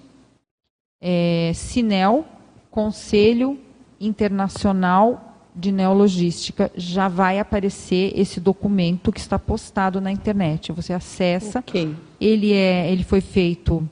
é, 1.02 1.52
Sinel, 1.54 2.24
Conselho 2.72 3.60
Internacional 4.00 5.36
de 5.54 5.70
Neologística, 5.70 6.72
já 6.78 7.10
vai 7.10 7.40
aparecer 7.40 8.14
esse 8.16 8.40
documento 8.40 9.12
que 9.12 9.20
está 9.20 9.38
postado 9.38 10.00
na 10.00 10.14
internet. 10.14 10.72
Você 10.72 10.94
acessa. 10.94 11.60
Okay. 11.60 11.94
Ele, 12.22 12.54
é, 12.54 12.90
ele 12.90 13.04
foi 13.04 13.20
feito 13.20 13.86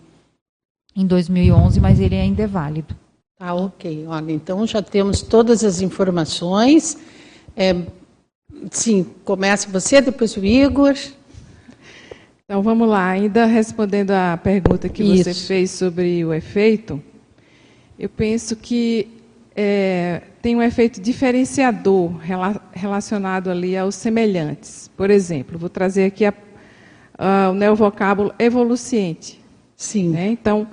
em 0.96 1.06
2011, 1.06 1.82
mas 1.82 2.00
ele 2.00 2.16
ainda 2.16 2.42
é 2.42 2.48
válido. 2.48 2.96
Tá, 3.38 3.54
ok. 3.54 4.06
Olha, 4.08 4.32
então 4.32 4.66
já 4.66 4.82
temos 4.82 5.22
todas 5.22 5.64
as 5.64 5.82
informações. 5.82 6.98
É, 7.56 7.76
Sim, 8.72 9.06
começa 9.24 9.70
você, 9.70 10.02
depois 10.02 10.36
o 10.38 10.46
Igor. 10.46 10.96
Então 12.44 12.62
vamos 12.62 12.88
lá, 12.88 13.10
ainda 13.10 13.46
respondendo 13.46 14.12
à 14.12 14.38
pergunta 14.38 14.88
que 14.88 15.04
Isso. 15.04 15.24
você 15.24 15.34
fez 15.34 15.72
sobre 15.72 16.24
o 16.24 16.34
efeito, 16.34 17.02
eu 17.98 18.08
penso 18.08 18.56
que 18.56 19.08
é, 19.56 20.22
tem 20.42 20.56
um 20.56 20.62
efeito 20.62 21.02
diferenciador 21.02 22.12
relacionado 22.72 23.50
ali 23.50 23.76
aos 23.76 23.96
semelhantes. 23.96 24.92
Por 24.96 25.10
exemplo, 25.10 25.58
vou 25.58 25.70
trazer 25.70 26.06
aqui 26.06 26.26
a, 26.26 26.34
a, 27.18 27.50
o 27.50 27.54
neovocábulo 27.54 28.34
evoluciente. 28.38 29.42
Sim. 29.76 30.10
Né? 30.10 30.30
Então, 30.30 30.68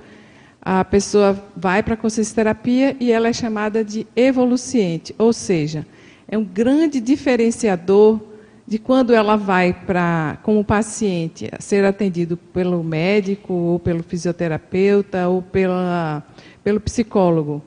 a 0.65 0.85
pessoa 0.85 1.37
vai 1.57 1.83
para 1.83 1.95
a 1.95 1.97
consciencioterapia 1.97 2.97
e 3.01 3.11
ela 3.11 3.27
é 3.27 3.33
chamada 3.33 3.85
de 3.85 4.07
evoluciente, 4.15 5.13
ou 5.19 5.33
seja, 5.33 5.85
é 6.29 6.39
um 6.39 6.45
grande 6.45 7.01
diferenciador 7.01 8.21
de 8.65 8.79
quando 8.79 9.13
ela 9.13 9.37
vai 9.37 9.73
para, 9.73 10.39
como 10.45 10.65
paciente, 10.65 11.51
ser 11.59 11.85
atendido 11.85 12.37
pelo 12.37 12.83
médico, 12.85 13.53
ou 13.53 13.79
pelo 13.81 14.05
fisioterapeuta, 14.05 15.29
ou 15.29 15.43
pela, 15.43 16.23
pelo 16.63 16.81
psicólogo. 16.81 17.61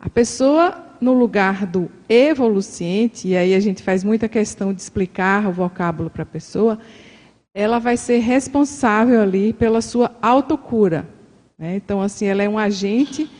A 0.00 0.08
pessoa, 0.08 0.84
no 1.02 1.12
lugar 1.12 1.66
do 1.66 1.90
evoluciente, 2.08 3.28
e 3.28 3.36
aí 3.36 3.54
a 3.54 3.60
gente 3.60 3.82
faz 3.82 4.02
muita 4.02 4.26
questão 4.26 4.72
de 4.72 4.80
explicar 4.80 5.46
o 5.46 5.52
vocábulo 5.52 6.08
para 6.08 6.22
a 6.22 6.26
pessoa, 6.26 6.78
ela 7.54 7.78
vai 7.78 7.98
ser 7.98 8.18
responsável 8.18 9.20
ali 9.20 9.52
pela 9.52 9.82
sua 9.82 10.16
autocura. 10.22 11.06
Né? 11.58 11.76
Então, 11.76 12.00
assim, 12.00 12.26
ela 12.26 12.42
é 12.42 12.48
um 12.48 12.58
agente 12.58 13.30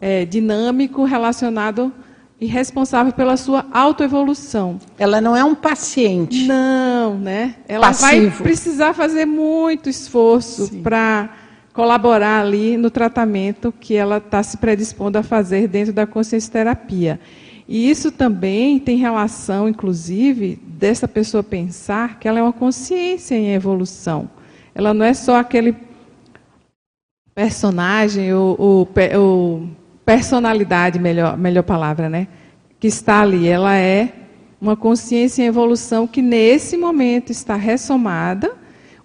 é, 0.00 0.24
dinâmico 0.24 1.04
relacionado 1.04 1.92
e 2.40 2.46
responsável 2.46 3.12
pela 3.12 3.36
sua 3.36 3.66
autoevolução. 3.72 4.78
Ela 4.98 5.20
não 5.20 5.36
é 5.36 5.42
um 5.42 5.54
paciente. 5.54 6.46
Não, 6.46 7.18
né? 7.18 7.56
Ela 7.66 7.88
Passivo. 7.88 8.30
vai 8.30 8.42
precisar 8.42 8.92
fazer 8.94 9.26
muito 9.26 9.88
esforço 9.88 10.70
para 10.82 11.30
colaborar 11.72 12.40
ali 12.40 12.76
no 12.76 12.90
tratamento 12.90 13.72
que 13.72 13.94
ela 13.94 14.18
está 14.18 14.42
se 14.42 14.56
predispondo 14.56 15.18
a 15.18 15.22
fazer 15.22 15.68
dentro 15.68 15.92
da 15.92 16.06
consciência 16.06 16.52
terapia. 16.52 17.20
E 17.68 17.90
isso 17.90 18.10
também 18.10 18.78
tem 18.78 18.96
relação, 18.96 19.68
inclusive, 19.68 20.58
dessa 20.64 21.06
pessoa 21.06 21.42
pensar 21.42 22.18
que 22.18 22.26
ela 22.26 22.38
é 22.38 22.42
uma 22.42 22.52
consciência 22.52 23.34
em 23.34 23.52
evolução. 23.52 24.30
Ela 24.74 24.94
não 24.94 25.04
é 25.04 25.12
só 25.12 25.36
aquele 25.36 25.76
personagem 27.38 28.34
ou, 28.34 28.56
ou, 28.58 28.88
ou 29.16 29.68
personalidade, 30.04 30.98
melhor, 30.98 31.38
melhor 31.38 31.62
palavra, 31.62 32.10
né? 32.10 32.26
Que 32.80 32.88
está 32.88 33.20
ali. 33.20 33.46
Ela 33.46 33.76
é 33.76 34.12
uma 34.60 34.76
consciência 34.76 35.44
em 35.44 35.46
evolução 35.46 36.04
que, 36.04 36.20
nesse 36.20 36.76
momento, 36.76 37.30
está 37.30 37.54
ressomada, 37.54 38.56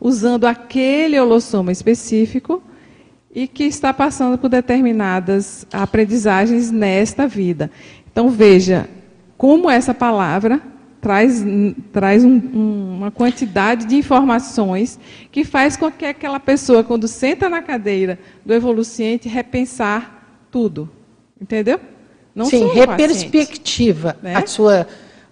usando 0.01 0.45
aquele 0.45 1.19
holossoma 1.19 1.71
específico 1.71 2.63
e 3.31 3.47
que 3.47 3.65
está 3.65 3.93
passando 3.93 4.35
por 4.35 4.49
determinadas 4.49 5.67
aprendizagens 5.71 6.71
nesta 6.71 7.27
vida. 7.27 7.69
Então, 8.11 8.31
veja 8.31 8.89
como 9.37 9.69
essa 9.69 9.93
palavra 9.93 10.59
traz, 11.03 11.43
traz 11.91 12.23
um, 12.23 12.41
um, 12.53 12.97
uma 12.97 13.11
quantidade 13.11 13.85
de 13.85 13.97
informações 13.97 14.97
que 15.29 15.43
faz 15.43 15.75
com 15.75 15.91
que 15.91 16.05
aquela 16.05 16.39
pessoa, 16.39 16.81
quando 16.81 17.09
senta 17.09 17.49
na 17.49 17.61
cadeira 17.61 18.17
do 18.45 18.53
evoluciente, 18.53 19.27
repensar 19.27 20.45
tudo. 20.49 20.89
Entendeu? 21.39 21.77
Não 22.33 22.45
Sim, 22.45 22.67
reperspectiva 22.73 24.15
né? 24.23 24.37
a 24.37 24.47
sua, 24.47 24.87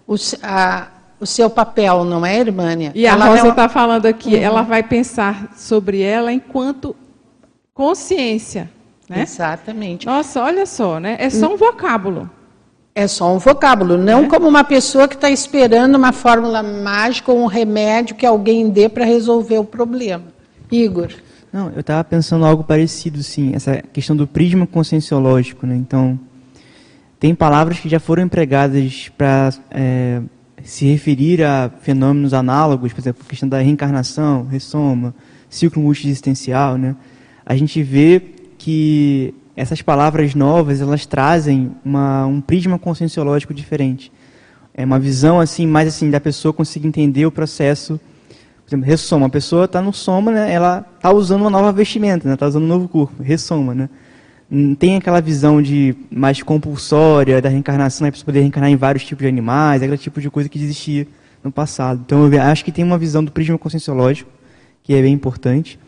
o, 0.06 0.14
a, 0.42 0.88
o 1.18 1.24
seu 1.24 1.48
papel, 1.48 2.04
não 2.04 2.24
é, 2.24 2.38
Irmânia? 2.38 2.92
E 2.94 3.06
a 3.06 3.12
ela 3.12 3.24
Rosa 3.28 3.48
está 3.48 3.66
falando 3.66 4.04
aqui, 4.04 4.34
uhum. 4.34 4.42
ela 4.42 4.62
vai 4.62 4.82
pensar 4.82 5.54
sobre 5.56 6.02
ela 6.02 6.30
enquanto 6.30 6.94
consciência. 7.72 8.70
Né? 9.08 9.22
Exatamente. 9.22 10.04
Nossa, 10.04 10.42
olha 10.42 10.66
só, 10.66 11.00
né? 11.00 11.16
É 11.18 11.30
só 11.30 11.54
um 11.54 11.56
vocábulo. 11.56 12.30
É 12.94 13.06
só 13.06 13.34
um 13.34 13.38
vocábulo, 13.38 13.96
não 13.96 14.24
é. 14.24 14.28
como 14.28 14.46
uma 14.46 14.64
pessoa 14.64 15.08
que 15.08 15.14
está 15.14 15.30
esperando 15.30 15.94
uma 15.96 16.12
fórmula 16.12 16.62
mágica 16.62 17.32
ou 17.32 17.38
um 17.38 17.46
remédio 17.46 18.14
que 18.14 18.26
alguém 18.26 18.68
dê 18.68 18.88
para 18.88 19.04
resolver 19.04 19.58
o 19.58 19.64
problema. 19.64 20.24
Igor. 20.70 21.08
Não, 21.50 21.70
eu 21.70 21.80
estava 21.80 22.04
pensando 22.04 22.44
algo 22.44 22.64
parecido, 22.64 23.22
sim, 23.22 23.52
essa 23.54 23.82
questão 23.92 24.14
do 24.14 24.26
prisma 24.26 24.66
conscienciológico, 24.66 25.66
né? 25.66 25.74
Então, 25.74 26.18
tem 27.18 27.34
palavras 27.34 27.78
que 27.78 27.88
já 27.88 28.00
foram 28.00 28.24
empregadas 28.24 29.10
para 29.16 29.50
é, 29.70 30.20
se 30.62 30.86
referir 30.86 31.42
a 31.42 31.70
fenômenos 31.80 32.34
análogos, 32.34 32.92
por 32.92 33.00
exemplo, 33.00 33.22
a 33.24 33.28
questão 33.28 33.48
da 33.48 33.58
reencarnação, 33.58 34.46
ressoma, 34.46 35.14
ciclo 35.48 35.82
multiexistencial, 35.82 36.76
né? 36.76 36.96
A 37.44 37.54
gente 37.56 37.82
vê 37.82 38.20
que 38.56 39.34
essas 39.56 39.82
palavras 39.82 40.34
novas 40.34 40.80
elas 40.80 41.06
trazem 41.06 41.72
uma, 41.84 42.26
um 42.26 42.40
prisma 42.40 42.78
conscienciológico 42.78 43.52
diferente. 43.52 44.10
É 44.74 44.84
uma 44.84 44.98
visão 44.98 45.38
assim 45.38 45.66
mais 45.66 45.88
assim 45.88 46.10
da 46.10 46.20
pessoa 46.20 46.52
conseguir 46.52 46.88
entender 46.88 47.26
o 47.26 47.30
processo. 47.30 48.00
Por 48.64 48.70
exemplo, 48.70 48.86
ressoma. 48.86 49.26
A 49.26 49.30
pessoa 49.30 49.66
está 49.66 49.82
no 49.82 49.92
soma, 49.92 50.30
né? 50.30 50.52
Ela 50.52 50.86
está 50.96 51.12
usando 51.12 51.42
uma 51.42 51.50
nova 51.50 51.72
vestimenta, 51.72 52.28
está 52.32 52.46
né? 52.46 52.48
usando 52.48 52.64
um 52.64 52.68
novo 52.68 52.88
corpo. 52.88 53.22
Ressoma, 53.22 53.74
né? 53.74 53.90
Não 54.50 54.74
tem 54.74 54.96
aquela 54.96 55.20
visão 55.20 55.62
de 55.62 55.94
mais 56.10 56.42
compulsória 56.42 57.40
da 57.40 57.48
reencarnação, 57.48 58.04
né? 58.04 58.10
para 58.10 58.22
poder 58.22 58.40
reencarnar 58.40 58.70
em 58.70 58.76
vários 58.76 59.04
tipos 59.04 59.22
de 59.22 59.28
animais, 59.28 59.82
aquele 59.82 59.98
tipo 59.98 60.20
de 60.20 60.30
coisa 60.30 60.48
que 60.48 60.58
existia 60.58 61.06
no 61.42 61.50
passado. 61.50 62.02
Então 62.04 62.32
eu 62.32 62.42
acho 62.42 62.64
que 62.64 62.72
tem 62.72 62.84
uma 62.84 62.98
visão 62.98 63.24
do 63.24 63.32
prisma 63.32 63.58
conscienciológico 63.58 64.30
que 64.82 64.94
é 64.94 65.02
bem 65.02 65.12
importante. 65.12 65.78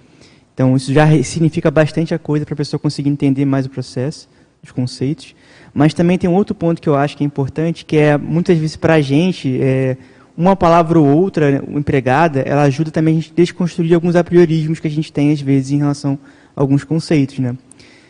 Então, 0.55 0.77
isso 0.77 0.93
já 0.93 1.07
significa 1.23 1.71
bastante 1.71 2.15
a 2.15 2.19
coisa 2.19 2.47
para 2.47 2.55
a 2.55 2.57
pessoa 2.57 2.79
conseguir 2.79 3.11
entender 3.11 3.45
mais 3.45 3.67
o 3.67 3.71
processo, 3.71 4.29
os 4.63 4.71
conceitos. 4.71 5.35
Mas 5.75 5.93
também 5.93 6.17
tem 6.17 6.31
um 6.31 6.35
outro 6.35 6.55
ponto 6.55 6.81
que 6.81 6.89
eu 6.89 6.95
acho 6.95 7.17
que 7.17 7.25
é 7.25 7.27
importante, 7.27 7.85
que 7.85 7.97
é, 7.97 8.17
muitas 8.17 8.57
vezes, 8.57 8.77
para 8.77 8.95
a 8.95 9.01
gente, 9.01 9.61
é, 9.61 9.97
uma 10.37 10.55
palavra 10.55 10.99
ou 10.99 11.07
outra 11.07 11.51
né, 11.51 11.61
empregada, 11.69 12.41
ela 12.41 12.63
ajuda 12.63 12.93
também 12.93 13.19
a 13.19 13.21
gente 13.21 13.33
a 13.33 13.35
desconstruir 13.35 13.95
alguns 13.95 14.15
apriorismos 14.15 14.79
que 14.79 14.87
a 14.87 14.91
gente 14.91 15.13
tem, 15.13 15.33
às 15.33 15.41
vezes, 15.41 15.73
em 15.73 15.79
relação 15.79 16.19
a 16.57 16.61
alguns 16.61 16.85
conceitos. 16.85 17.41
Né? 17.41 17.57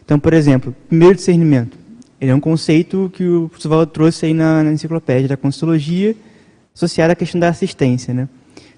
Então, 0.05 0.19
por 0.19 0.35
exemplo, 0.35 0.75
primeiro 0.89 1.15
discernimento. 1.15 1.79
Ele 2.21 2.31
é 2.31 2.35
um 2.35 2.41
conceito 2.41 3.11
que 3.15 3.27
o 3.27 3.49
professor 3.49 3.87
trouxe 3.87 4.27
aí 4.27 4.35
na, 4.35 4.63
na 4.63 4.73
enciclopédia 4.73 5.29
da 5.29 5.37
Constologia, 5.37 6.15
associado 6.75 7.13
à 7.13 7.15
questão 7.15 7.41
da 7.41 7.49
assistência. 7.49 8.15
Né? 8.15 8.29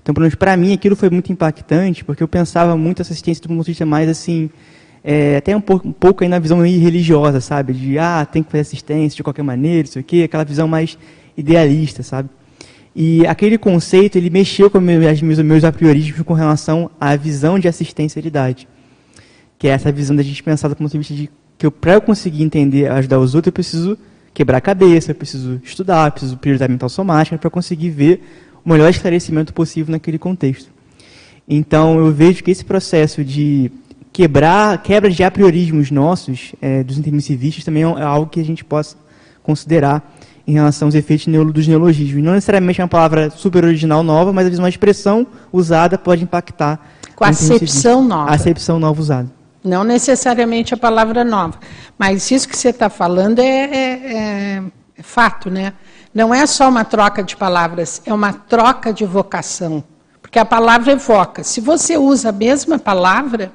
Então, 0.07 0.15
pelo 0.15 0.23
menos 0.23 0.37
para 0.37 0.57
mim, 0.57 0.73
aquilo 0.73 0.95
foi 0.95 1.11
muito 1.11 1.33
impactante, 1.33 2.05
porque 2.05 2.23
eu 2.23 2.29
pensava 2.29 2.77
muito 2.77 3.03
essa 3.03 3.13
assistência 3.13 3.43
do 3.43 3.49
ponto 3.49 3.65
de 3.65 3.73
vista 3.73 3.85
mais 3.85 4.09
assim, 4.09 4.49
é, 5.03 5.39
até 5.39 5.57
um 5.57 5.61
pouco, 5.61 5.89
um 5.89 5.93
pouco 5.93 6.23
aí 6.23 6.31
na 6.31 6.39
visão 6.39 6.61
religiosa, 6.61 7.41
sabe? 7.41 7.73
De, 7.73 7.99
ah, 7.99 8.25
tem 8.25 8.41
que 8.41 8.49
fazer 8.49 8.61
assistência 8.61 9.17
de 9.17 9.25
qualquer 9.25 9.43
maneira, 9.43 9.89
isso 9.89 9.99
aqui, 9.99 10.23
aquela 10.23 10.45
visão 10.45 10.69
mais 10.69 10.97
idealista, 11.37 12.05
sabe? 12.05 12.29
E 12.95 13.27
aquele 13.27 13.59
conceito, 13.59 14.17
ele 14.17 14.31
mexeu 14.31 14.71
com 14.71 14.79
meus, 14.79 15.21
meus, 15.21 15.39
meus 15.41 15.65
apriorismos 15.65 16.23
com 16.23 16.35
relação 16.35 16.89
à 17.01 17.17
visão 17.17 17.59
de 17.59 17.67
assistencialidade. 17.67 18.69
Que 19.59 19.67
é 19.67 19.73
essa 19.73 19.91
visão 19.91 20.15
da 20.15 20.23
gente 20.23 20.41
pensar 20.41 20.69
do 20.69 20.77
ponto 20.77 20.89
de 20.89 20.99
vista 20.99 21.15
de 21.15 21.29
que 21.59 21.69
para 21.69 21.95
eu 21.95 22.01
conseguir 22.01 22.45
entender, 22.45 22.89
ajudar 22.93 23.19
os 23.19 23.35
outros, 23.35 23.49
eu 23.49 23.53
preciso 23.53 23.99
quebrar 24.33 24.59
a 24.59 24.61
cabeça, 24.61 25.11
eu 25.11 25.17
preciso 25.17 25.61
estudar, 25.65 26.07
eu 26.07 26.13
preciso 26.13 26.37
priorizar 26.37 26.71
mental 26.71 26.89
somática 26.89 27.37
para 27.37 27.51
conseguir 27.51 27.91
ver 27.91 28.23
o 28.67 28.69
melhor 28.69 28.91
esclarecimento 28.91 29.55
possível 29.55 29.93
naquele 29.93 30.19
contexto. 30.19 30.69
Então, 31.49 31.99
eu 31.99 32.13
vejo 32.13 32.43
que 32.43 32.51
esse 32.51 32.65
processo 32.65 33.25
de 33.25 33.71
quebrar, 34.13 34.83
quebra 34.83 35.09
de 35.09 35.23
apriorismos 35.23 35.93
nossos, 35.93 36.53
é, 36.61 36.83
dos 36.83 36.99
intermissivistas, 36.99 37.65
também 37.65 37.85
é, 37.85 37.87
é 37.87 38.03
algo 38.03 38.29
que 38.29 38.41
a 38.41 38.45
gente 38.45 38.65
possa 38.65 38.97
considerar 39.45 40.13
em 40.45 40.53
relação 40.55 40.89
aos 40.89 40.95
efeitos 40.97 41.27
dos 41.53 41.69
neologismos. 41.69 42.23
Não 42.23 42.33
necessariamente 42.33 42.81
é 42.81 42.85
uma 42.85 42.89
palavra 42.89 43.31
super 43.31 43.65
original 43.65 44.03
nova, 44.03 44.33
mas 44.33 44.47
às 44.47 44.51
vezes 44.51 44.59
uma 44.59 44.69
expressão 44.69 45.27
usada 45.53 45.97
pode 45.97 46.25
impactar. 46.25 46.81
Com 47.15 47.25
a 47.25 47.29
acepção 47.29 48.03
nova. 48.05 48.31
A 48.31 48.35
acepção 48.35 48.81
nova 48.81 49.01
usada. 49.01 49.31
Não 49.63 49.85
necessariamente 49.85 50.75
a 50.75 50.77
palavra 50.77 51.25
nova. 51.25 51.59
Mas 51.97 52.31
isso 52.31 52.49
que 52.49 52.57
você 52.57 52.71
está 52.71 52.89
falando 52.89 53.39
é, 53.41 53.45
é, 53.45 54.63
é 54.99 55.03
fato, 55.03 55.51
né? 55.51 55.73
Não 56.17 56.35
é 56.35 56.47
só 56.47 56.71
uma 56.71 56.83
troca 56.83 57.23
de 57.23 57.37
palavras, 57.37 58.01
é 58.07 58.15
uma 58.15 58.33
troca 58.33 58.91
de 58.91 59.05
vocação. 59.05 59.85
Porque 60.23 60.39
a 60.39 60.47
palavra 60.47 60.93
evoca. 60.93 61.45
Se 61.45 61.61
você 61.61 61.99
usa 61.99 62.31
a 62.31 62.33
mesma 62.33 62.79
palavra, 62.79 63.53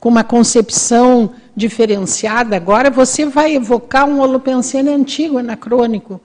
com 0.00 0.08
uma 0.08 0.24
concepção 0.24 1.30
diferenciada, 1.54 2.56
agora 2.56 2.90
você 2.90 3.26
vai 3.26 3.54
evocar 3.54 4.08
um 4.08 4.18
holopensene 4.18 4.88
antigo, 4.88 5.38
anacrônico. 5.38 6.20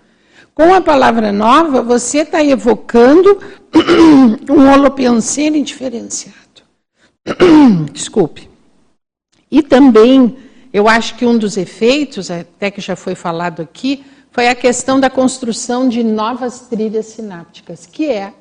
Com 0.56 0.74
a 0.74 0.82
palavra 0.82 1.32
nova, 1.32 1.84
você 1.84 2.22
está 2.22 2.44
evocando 2.44 3.40
um 4.50 4.68
holopensene 4.68 5.62
diferenciado. 5.62 6.64
Desculpe. 7.94 8.50
E 9.52 9.62
também, 9.62 10.36
eu 10.74 10.90
acho 10.90 11.14
que 11.14 11.28
um 11.28 11.38
dos 11.38 11.58
efeitos, 11.58 12.32
até 12.32 12.72
que 12.72 12.82
já 12.82 12.96
foi 12.96 13.14
falado 13.14 13.62
aqui, 13.62 14.04
foi 14.36 14.50
a 14.50 14.54
questão 14.54 15.00
da 15.00 15.10
construção 15.10 15.88
de 15.88 16.04
novas 16.04 16.68
trilhas 16.68 17.06
sinápticas, 17.06 17.86
que 17.86 18.12
é 18.12 18.34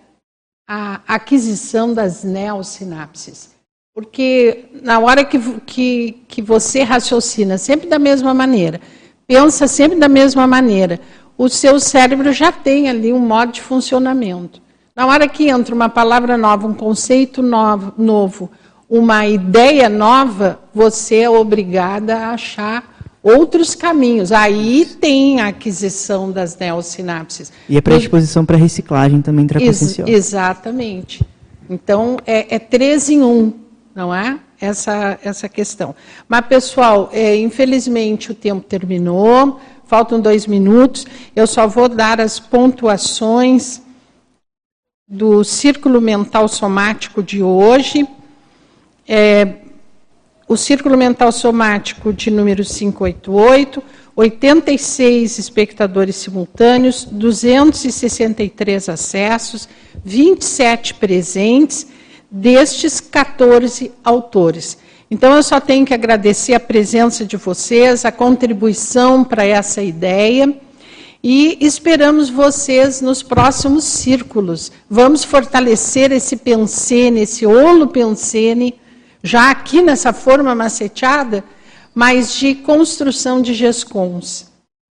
a 0.68 1.00
aquisição 1.06 1.94
das 1.94 2.24
neossinapses. 2.24 3.54
Porque 3.94 4.64
na 4.82 4.98
hora 4.98 5.24
que, 5.24 5.38
que, 5.60 6.24
que 6.26 6.42
você 6.42 6.82
raciocina 6.82 7.56
sempre 7.58 7.88
da 7.88 7.96
mesma 7.96 8.34
maneira, 8.34 8.80
pensa 9.24 9.68
sempre 9.68 9.96
da 9.96 10.08
mesma 10.08 10.48
maneira, 10.48 10.98
o 11.38 11.48
seu 11.48 11.78
cérebro 11.78 12.32
já 12.32 12.50
tem 12.50 12.90
ali 12.90 13.12
um 13.12 13.20
modo 13.20 13.52
de 13.52 13.62
funcionamento. 13.62 14.60
Na 14.96 15.06
hora 15.06 15.28
que 15.28 15.48
entra 15.48 15.72
uma 15.72 15.88
palavra 15.88 16.36
nova, 16.36 16.66
um 16.66 16.74
conceito 16.74 17.40
novo, 17.40 17.94
novo 17.96 18.50
uma 18.90 19.28
ideia 19.28 19.88
nova, 19.88 20.58
você 20.74 21.20
é 21.20 21.30
obrigada 21.30 22.16
a 22.16 22.30
achar 22.30 22.93
outros 23.24 23.74
caminhos. 23.74 24.30
Aí 24.30 24.84
tem 24.84 25.40
a 25.40 25.48
aquisição 25.48 26.30
das 26.30 26.56
neossinapses. 26.58 27.50
E 27.66 27.78
a 27.78 27.82
predisposição 27.82 28.44
para 28.44 28.58
reciclagem 28.58 29.22
também 29.22 29.46
intraconscienciosa. 29.46 30.10
Ex 30.10 30.18
exatamente. 30.26 31.24
Então, 31.68 32.18
é, 32.26 32.56
é 32.56 32.58
três 32.58 33.08
em 33.08 33.22
um, 33.22 33.54
não 33.94 34.14
é? 34.14 34.38
Essa, 34.60 35.18
essa 35.22 35.48
questão. 35.48 35.94
Mas, 36.28 36.46
pessoal, 36.46 37.08
é, 37.12 37.36
infelizmente 37.36 38.30
o 38.30 38.34
tempo 38.34 38.64
terminou, 38.66 39.58
faltam 39.86 40.20
dois 40.20 40.46
minutos. 40.46 41.06
Eu 41.34 41.46
só 41.46 41.66
vou 41.66 41.88
dar 41.88 42.20
as 42.20 42.38
pontuações 42.38 43.82
do 45.08 45.42
Círculo 45.44 46.00
Mental 46.00 46.46
Somático 46.48 47.22
de 47.22 47.42
hoje. 47.42 48.06
É, 49.06 49.63
o 50.46 50.56
Círculo 50.56 50.96
Mental 50.96 51.32
Somático 51.32 52.12
de 52.12 52.30
número 52.30 52.62
588, 52.62 53.82
86 54.14 55.38
espectadores 55.38 56.16
simultâneos, 56.16 57.04
263 57.04 58.88
acessos, 58.88 59.68
27 60.04 60.94
presentes, 60.94 61.86
destes 62.30 63.00
14 63.00 63.90
autores. 64.04 64.78
Então, 65.10 65.34
eu 65.34 65.42
só 65.42 65.60
tenho 65.60 65.86
que 65.86 65.94
agradecer 65.94 66.54
a 66.54 66.60
presença 66.60 67.24
de 67.24 67.36
vocês, 67.36 68.04
a 68.04 68.12
contribuição 68.12 69.24
para 69.24 69.44
essa 69.44 69.82
ideia. 69.82 70.52
E 71.22 71.56
esperamos 71.60 72.28
vocês 72.28 73.00
nos 73.00 73.22
próximos 73.22 73.84
círculos. 73.84 74.70
Vamos 74.90 75.24
fortalecer 75.24 76.12
esse 76.12 76.36
pensene, 76.36 77.22
esse 77.22 77.46
olo 77.46 77.86
pensene, 77.86 78.74
já 79.24 79.50
aqui 79.50 79.80
nessa 79.80 80.12
forma 80.12 80.54
maceteada, 80.54 81.42
mas 81.94 82.34
de 82.34 82.54
construção 82.54 83.40
de 83.40 83.54
GESCONs. 83.54 84.52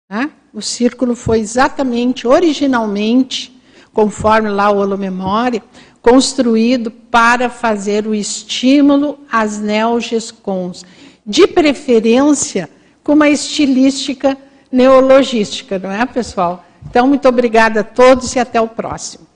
Né? 0.08 0.30
O 0.54 0.62
círculo 0.62 1.16
foi 1.16 1.40
exatamente, 1.40 2.28
originalmente, 2.28 3.60
conforme 3.92 4.48
lá 4.48 4.70
o 4.70 4.78
Olo 4.78 4.96
Memória, 4.96 5.60
construído 6.00 6.92
para 6.92 7.50
fazer 7.50 8.06
o 8.06 8.14
estímulo 8.14 9.18
às 9.30 9.58
neogescons, 9.58 10.84
de 11.26 11.48
preferência 11.48 12.70
com 13.02 13.14
uma 13.14 13.28
estilística 13.28 14.38
neologística, 14.70 15.76
não 15.76 15.90
é, 15.90 16.06
pessoal? 16.06 16.64
Então, 16.88 17.08
muito 17.08 17.28
obrigada 17.28 17.80
a 17.80 17.84
todos 17.84 18.36
e 18.36 18.38
até 18.38 18.60
o 18.60 18.68
próximo. 18.68 19.26